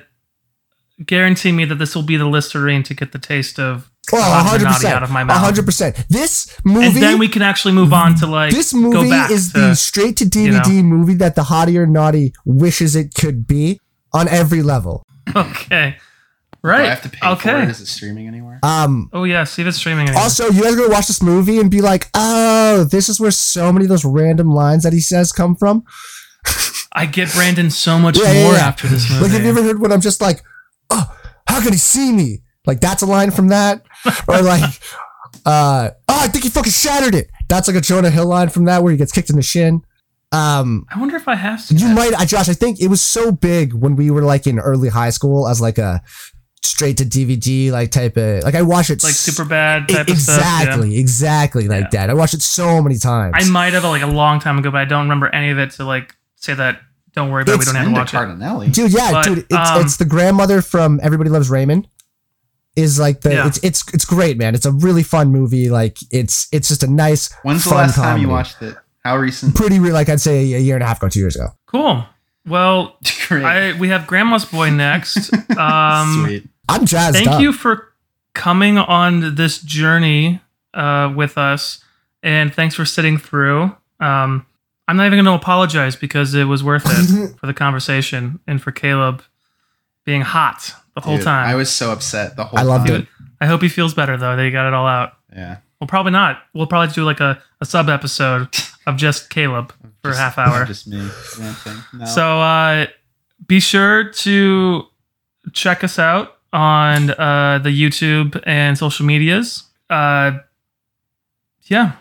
guarantee 1.05 1.53
me 1.53 1.65
that 1.65 1.77
this 1.77 1.95
will 1.95 2.03
be 2.03 2.17
the 2.17 2.27
Listerine 2.27 2.83
to 2.85 2.95
get 2.95 3.13
the 3.13 3.19
taste 3.19 3.59
of 3.59 3.91
Oh, 4.13 4.21
hot 4.21 4.45
100 4.45 4.67
Granati 4.67 4.75
percent, 4.75 4.95
out 4.95 5.03
of 5.03 5.11
my 5.11 5.25
mouth, 5.25 5.39
hundred 5.39 5.65
percent. 5.65 6.05
This 6.11 6.61
movie, 6.63 6.87
and 6.89 6.97
then 6.97 7.19
we 7.19 7.27
can 7.27 7.41
actually 7.41 7.73
move 7.73 7.95
on 7.95 8.15
to 8.17 8.27
like 8.27 8.53
this 8.53 8.73
go 8.73 8.79
movie 8.79 9.09
back 9.09 9.31
is 9.31 9.53
to, 9.53 9.61
the 9.61 9.75
straight 9.75 10.19
to 10.19 10.25
DVD 10.27 10.85
movie 10.85 11.15
that 11.15 11.37
the 11.37 11.43
Hottie 11.45 11.77
or 11.79 11.87
Nottie 11.87 12.35
wishes 12.45 12.95
it 12.97 13.15
could 13.15 13.47
be 13.47 13.81
on 14.13 14.29
every 14.29 14.61
level. 14.61 15.07
okay, 15.35 15.97
Do 15.97 16.69
right? 16.69 16.85
I 16.85 16.91
have 16.91 17.03
to 17.03 17.09
pay 17.09 17.19
for 17.19 17.27
okay. 17.29 17.63
it? 17.63 17.71
Is 17.71 17.81
it 17.81 17.87
streaming 17.87 18.29
anywhere? 18.29 18.61
Um, 18.63 19.09
Oh 19.15 19.25
yeah, 19.25 19.45
see 19.45 19.63
if 19.63 19.69
it's 19.69 19.79
streaming. 19.79 20.09
Anymore. 20.09 20.23
also, 20.25 20.51
you 20.51 20.63
guys 20.63 20.75
are 20.75 20.77
gonna 20.77 20.91
watch 20.93 21.07
this 21.07 21.23
movie 21.23 21.59
and 21.59 21.71
be 21.71 21.81
like, 21.81 22.11
"Oh, 22.13 22.85
this 22.85 23.09
is 23.09 23.19
where 23.19 23.31
so 23.31 23.73
many 23.73 23.87
of 23.87 23.89
those 23.89 24.05
random 24.05 24.51
lines 24.51 24.83
that 24.83 24.93
he 24.93 25.01
says 25.01 25.33
come 25.33 25.57
from." 25.57 25.83
I 26.95 27.07
get 27.07 27.33
Brandon 27.33 27.71
so 27.71 27.99
much 27.99 28.17
Yeah, 28.19 28.33
yeah, 28.33 28.43
more 28.45 28.53
yeah. 28.55 28.67
after 28.69 28.87
this 28.89 29.09
movie. 29.11 29.23
Like, 29.25 29.33
have 29.33 29.43
you 29.43 29.49
ever 29.51 29.63
heard 29.63 29.81
when 29.81 29.91
I'm 29.93 30.01
just 30.01 30.21
like, 30.21 30.43
"Oh, 30.91 31.05
how 31.49 31.61
could 31.63 31.73
he 31.73 31.79
see 31.79 32.13
me?" 32.13 32.43
Like, 32.67 32.81
that's 32.81 33.03
a 33.03 33.07
line 33.07 33.31
from 33.31 33.49
that, 33.49 33.83
or 34.29 34.41
like, 34.43 34.63
uh, 35.47 35.91
"Oh, 36.09 36.21
I 36.23 36.29
think 36.29 36.45
he 36.45 36.51
fucking 36.51 36.73
shattered 36.73 37.15
it." 37.15 37.31
That's 37.49 37.69
like 37.69 37.77
a 37.77 37.81
Jonah 37.81 38.11
Hill 38.11 38.27
line 38.27 38.49
from 38.49 38.65
that 38.67 38.83
where 38.83 38.93
he 38.93 38.97
gets 38.99 39.13
kicked 39.13 39.31
in 39.31 39.37
the 39.37 39.43
shin. 39.43 39.83
Um, 40.33 40.87
I 40.93 40.99
wonder 40.99 41.17
if 41.17 41.29
I 41.29 41.35
have 41.37 41.65
You 41.71 41.79
that. 41.89 41.95
might, 41.95 42.15
I, 42.15 42.25
Josh. 42.25 42.49
I 42.49 42.55
think 42.55 42.81
it 42.81 42.89
was 42.89 43.01
so 43.01 43.31
big 43.31 43.73
when 43.73 43.95
we 43.97 44.11
were 44.11 44.23
like 44.23 44.47
in 44.47 44.59
early 44.59 44.89
high 44.89 45.11
school 45.11 45.47
as 45.47 45.61
like 45.61 45.79
a 45.79 46.03
straight 46.63 46.97
to 46.97 47.05
DVD 47.05 47.71
like 47.71 47.91
type 47.91 48.17
of 48.17 48.43
like 48.43 48.55
I 48.55 48.63
watched 48.63 48.89
it 48.91 49.05
like 49.05 49.13
super 49.13 49.45
bad 49.45 49.87
type 49.87 50.09
e- 50.09 50.13
of 50.13 50.19
stuff. 50.19 50.41
yeah. 50.41 50.61
exactly, 50.63 50.99
exactly 50.99 51.69
like 51.69 51.85
Yeah. 51.93 52.07
that. 52.07 52.11
I 52.11 52.15
watched 52.15 52.35
it 52.35 52.43
so 52.43 52.83
many 52.83 52.99
times. 52.99 53.35
I 53.37 53.49
might 53.49 53.75
have 53.75 53.85
like 53.85 54.03
a 54.03 54.07
long 54.07 54.41
time 54.41 54.59
ago, 54.59 54.71
but 54.73 54.79
I 54.81 54.85
don't 54.87 55.03
remember 55.05 55.29
any 55.33 55.51
of 55.51 55.59
it 55.59 55.73
to 55.73 55.85
like 55.85 56.17
say 56.45 56.55
that. 56.55 56.81
Don't 57.15 57.31
worry 57.31 57.43
about. 57.43 57.55
it, 57.55 57.59
We 57.61 57.65
don't 57.67 57.75
have 57.77 57.85
to 57.85 57.87
Linda 57.91 58.01
watch 58.01 58.15
it. 58.15 58.17
Cardellini. 58.17 58.73
dude, 58.75 58.93
yeah, 58.93 59.13
But, 59.13 59.25
dude. 59.25 59.39
It's 59.39 59.55
um, 59.71 59.81
it's 59.83 59.97
the 59.99 60.05
grandmother 60.05 60.61
from 60.63 60.99
Everybody 61.03 61.31
Loves 61.31 61.49
Raymond. 61.49 61.89
Is 62.77 62.99
like 62.99 63.21
the 63.21 63.33
Yeah. 63.35 63.47
it's 63.47 63.59
it's 63.63 63.85
it's 63.95 64.05
great, 64.05 64.37
man. 64.37 64.57
It's 64.57 64.67
a 64.67 64.73
really 64.73 65.05
fun 65.05 65.31
movie. 65.31 65.71
Like 65.71 65.99
it's 66.11 66.49
it's 66.51 66.67
just 66.67 66.83
a 66.83 66.89
nice. 66.89 67.33
When's 67.45 67.63
the 67.63 67.71
fun 67.71 67.79
last 67.79 67.95
time 67.95 68.19
you 68.21 68.27
comedy. 68.27 68.27
watched 68.27 68.63
it? 68.63 68.77
How 69.05 69.17
recent? 69.17 69.55
Pretty 69.55 69.79
re- 69.79 69.93
like 69.93 70.09
I'd 70.09 70.21
say 70.21 70.53
a 70.55 70.59
year 70.59 70.75
and 70.75 70.83
a 70.83 70.87
half 70.87 70.99
ago, 70.99 71.09
two 71.09 71.21
years 71.21 71.37
ago. 71.37 71.51
Cool. 71.67 72.05
Well, 72.47 72.97
Great. 73.29 73.45
I 73.45 73.79
we 73.79 73.91
have 73.91 74.09
Grandma's 74.09 74.45
Boy 74.45 74.71
next. 74.71 75.31
Um, 75.57 76.25
Sweet. 76.27 76.49
I'm 76.69 76.85
jazzed 76.85 77.15
thank 77.15 77.29
up. 77.29 77.41
you 77.41 77.53
for 77.53 77.93
coming 78.35 78.77
on 78.77 79.37
this 79.37 79.61
journey 79.61 80.41
uh, 80.75 81.13
with 81.15 81.39
us, 81.39 81.79
and 82.25 82.53
thanks 82.53 82.75
for 82.75 82.85
sitting 82.85 83.19
through. 83.19 83.77
Um, 84.01 84.47
I'm 84.87 84.97
not 84.97 85.07
even 85.07 85.17
going 85.17 85.39
to 85.39 85.43
apologize 85.43 85.97
because 85.97 86.35
it 86.35 86.45
was 86.45 86.63
worth 86.63 86.85
it 86.87 87.37
for 87.41 87.47
the 87.47 87.55
conversation 87.55 88.41
and 88.47 88.61
for 88.63 88.71
Caleb 88.73 89.23
being 90.05 90.21
hot 90.21 90.75
the 90.95 91.01
whole 91.01 91.17
Dude, 91.17 91.25
time. 91.25 91.49
I 91.49 91.55
was 91.55 91.71
so 91.71 91.91
upset 91.91 92.37
the 92.37 92.45
whole 92.45 92.59
I 92.59 92.63
loved 92.63 92.89
time. 92.89 93.03
it. 93.03 93.09
I 93.41 93.47
hope 93.47 93.63
he 93.63 93.69
feels 93.69 93.95
better 93.95 94.17
though 94.17 94.37
that 94.37 94.45
he 94.45 94.51
got 94.51 94.67
it 94.69 94.75
all 94.75 94.87
out. 94.87 95.15
Yeah. 95.35 95.59
Well, 95.81 95.89
probably 95.89 96.13
not. 96.13 96.43
We'll 96.55 96.67
probably 96.67 96.95
do 96.95 97.05
like 97.05 97.21
a, 97.21 97.43
a 97.61 97.67
sub 97.67 97.89
episode 97.89 98.49
of 98.87 98.97
just 98.97 99.31
Caleb 99.31 99.73
for 100.03 100.11
a 100.11 100.17
half 100.17 100.39
hour. 100.39 100.65
Just 100.65 100.87
me. 100.87 100.99
No. 100.99 102.05
So 102.05 102.41
uh, 102.41 102.87
be 103.47 103.61
sure 103.61 104.11
to 104.11 104.85
check 105.53 105.83
us 105.83 105.99
out 105.99 106.37
on 106.53 107.11
uh, 107.11 107.59
the 107.63 107.71
YouTube 107.71 108.41
and 108.47 108.79
social 108.79 109.05
medias. 109.05 109.65
Uh, 109.91 110.39
yeah. 111.65 111.93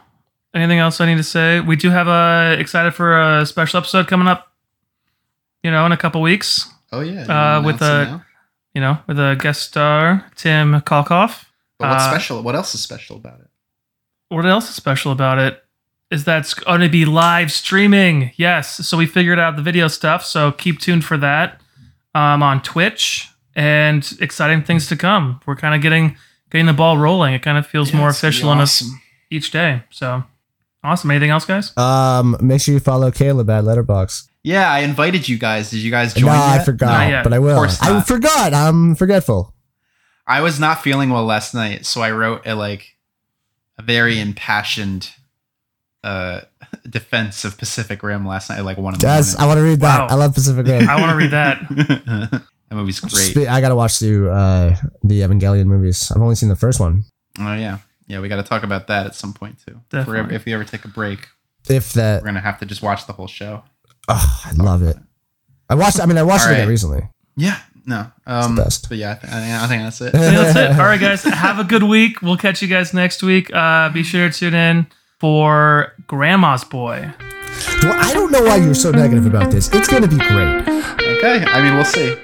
Anything 0.54 0.80
else 0.80 1.02
I 1.02 1.08
need 1.08 1.18
to 1.18 1.24
say? 1.24 1.60
We 1.60 1.76
do 1.76 1.90
have 1.90 2.08
a 2.08 2.56
excited 2.60 2.94
for 2.94 3.20
a 3.40 3.46
special 3.46 3.78
episode 3.80 4.08
coming 4.08 4.28
up. 4.28 4.50
You 5.64 5.72
know, 5.72 5.86
in 5.86 5.92
a 5.92 5.98
couple 5.98 6.22
weeks. 6.22 6.70
oh 6.92 7.00
yeah. 7.00 7.58
uh, 7.58 7.62
with 7.64 7.82
a- 7.82 8.06
now? 8.06 8.26
You 8.76 8.82
know, 8.82 8.98
with 9.08 9.20
a 9.20 9.36
guest 9.40 9.62
star 9.62 10.26
Tim 10.36 10.82
Kalkoff. 10.82 11.46
But 11.80 11.90
what's 11.90 12.04
uh, 12.04 12.10
special? 12.12 12.42
What 12.44 12.56
else 12.56 12.74
is 12.76 12.82
special 12.82 13.18
about 13.18 13.40
it? 13.40 13.48
What 14.30 14.46
else 14.46 14.68
is 14.70 14.76
special 14.76 15.12
about 15.12 15.38
it 15.38 15.64
is 16.10 16.24
that 16.26 16.40
it's 16.40 16.54
going 16.56 16.82
to 16.82 16.90
be 16.90 17.06
live 17.06 17.52
streaming. 17.52 18.32
Yes, 18.36 18.86
so 18.88 18.98
we 18.98 19.06
figured 19.06 19.40
out 19.40 19.56
the 19.56 19.62
video 19.62 19.88
stuff. 19.88 20.26
So 20.26 20.52
keep 20.52 20.80
tuned 20.80 21.06
for 21.06 21.18
that 21.18 21.62
um, 22.16 22.42
on 22.44 22.62
Twitch 22.64 23.30
and 23.56 24.08
exciting 24.20 24.64
things 24.64 24.88
to 24.88 24.96
come. 24.96 25.40
We're 25.46 25.56
kind 25.56 25.76
of 25.76 25.82
getting 25.82 26.18
getting 26.52 26.66
the 26.66 26.74
ball 26.74 26.98
rolling. 26.98 27.34
It 27.36 27.42
kind 27.44 27.58
of 27.58 27.66
feels 27.68 27.92
Yeah, 27.92 27.98
more 28.00 28.10
official 28.10 28.50
on 28.50 28.60
us 28.60 28.84
each 29.30 29.52
day. 29.52 29.84
So 29.92 30.24
awesome. 30.84 31.12
Anything 31.12 31.30
else, 31.30 31.46
guys? 31.46 31.76
Um, 31.78 32.38
make 32.42 32.62
sure 32.62 32.74
you 32.74 32.80
follow 32.80 33.12
Caleb 33.12 33.50
at 33.50 33.64
Letterboxd. 33.64 34.30
Yeah, 34.44 34.70
I 34.70 34.80
invited 34.80 35.30
you 35.30 35.38
guys. 35.38 35.72
Did 35.72 35.80
you 35.80 35.92
guys 35.92 36.14
join? 36.14 36.26
no, 36.26 36.32
I 36.34 36.52
yet? 36.52 36.58
Not 36.58 36.66
forgot, 36.66 37.10
yet. 37.10 37.24
but 37.24 37.34
I 37.34 37.40
will. 37.40 37.56
course 37.56 37.82
I 37.82 38.02
forgot. 38.02 38.54
I'm 38.54 38.96
forgetful. 38.96 39.54
I 40.28 40.42
was 40.42 40.60
not 40.60 40.82
feeling 40.82 41.10
well 41.10 41.26
last 41.26 41.54
night, 41.54 41.86
so 41.86 42.02
I 42.02 42.12
wrote 42.12 42.46
a 42.46 42.56
like 42.56 42.98
a 43.78 43.82
very 43.82 44.20
impassioned 44.20 45.10
uh, 46.04 46.42
defense 46.90 47.46
of 47.46 47.58
Pacific 47.58 48.04
Rim 48.04 48.28
last 48.28 48.50
night, 48.50 48.62
like 48.62 48.78
one 48.78 48.94
of 48.94 49.00
the 49.00 49.08
Yes, 49.08 49.38
I 49.38 49.46
want 49.46 49.58
to 49.58 49.64
read 49.64 49.80
that. 49.82 50.00
Wow. 50.00 50.08
I 50.08 50.16
love 50.16 50.34
Pacific 50.34 50.68
Rim. 50.68 50.90
I 50.90 51.00
want 51.00 51.12
to 51.12 51.18
read 51.18 51.32
that. 51.32 51.68
that 52.70 52.76
movie's 52.76 53.00
great. 53.00 53.48
I 53.48 53.62
gotta 53.62 53.76
watch 53.76 54.00
the 54.00 54.30
uh, 54.30 54.76
the 55.04 55.22
Evangelion 55.22 55.66
movies. 55.66 56.12
I've 56.12 56.22
only 56.22 56.36
seen 56.36 56.50
the 56.50 56.56
first 56.56 56.80
one. 56.80 57.04
Oh 57.40 57.56
yeah, 57.56 57.80
yeah. 58.08 58.20
We 58.20 58.28
got 58.30 58.38
to 58.38 58.44
talk 58.44 58.64
about 58.64 58.88
that 58.88 59.06
at 59.06 59.16
some 59.16 59.34
point 59.34 59.58
too. 59.66 59.80
If, 59.92 59.94
we 59.94 60.00
ever, 60.00 60.12
Definitely. 60.14 60.36
if 60.36 60.46
we 60.46 60.54
ever 60.54 60.64
take 60.64 60.86
a 60.86 60.90
break, 60.90 61.28
If 61.70 61.94
that, 61.94 62.22
we're 62.22 62.28
gonna 62.28 62.40
have 62.42 62.60
to 62.60 62.66
just 62.66 62.82
watch 62.82 63.06
the 63.08 63.14
whole 63.14 63.28
show. 63.28 63.64
oh, 64.08 64.42
I 64.46 64.52
love 64.54 64.84
it. 64.84 64.98
I 65.70 65.76
watched. 65.76 66.00
I 66.02 66.06
mean, 66.06 66.18
I 66.18 66.24
watched 66.24 66.44
All 66.46 66.50
it 66.50 66.54
again 66.54 66.68
right. 66.68 66.72
recently. 66.72 67.10
Yeah, 67.36 67.60
no. 67.86 68.12
Um, 68.28 68.56
the 68.56 68.64
best. 68.64 68.90
But 68.90 68.98
yeah, 69.00 69.12
I, 69.12 69.16
th- 69.16 69.34
I 69.34 69.40
think- 69.40 69.62
I 69.64 69.68
think 69.68 69.84
that's 69.84 70.02
it. 70.02 70.16
I 70.16 70.20
think 70.20 70.36
that's 70.36 70.56
it. 70.58 70.80
All 70.80 70.86
right, 70.86 71.00
guys. 71.00 71.24
Have 71.24 71.60
a 71.60 71.64
good 71.64 71.84
week. 71.84 72.22
We'll 72.22 72.38
catch 72.38 72.62
you 72.62 72.68
guys 72.68 72.94
next 72.94 73.24
week. 73.24 73.54
Uh, 73.54 73.90
be 73.90 74.04
sure 74.04 74.30
to 74.30 74.38
tune 74.38 74.54
in 74.54 74.88
for 75.20 75.94
Grandma's 76.08 76.64
Boy. 76.64 77.12
Well, 77.82 77.94
I 77.98 78.14
don't 78.14 78.32
know 78.32 78.42
why 78.44 78.58
you're 78.58 78.74
so 78.76 78.92
negative 78.92 79.26
about 79.26 79.52
this. 79.52 79.70
It's 79.74 79.88
gonna 79.88 80.08
be 80.08 80.18
great. 80.18 80.68
okay, 80.68 81.44
I 81.46 81.62
mean, 81.64 81.76
we'll 81.76 81.86
see. 81.86 82.16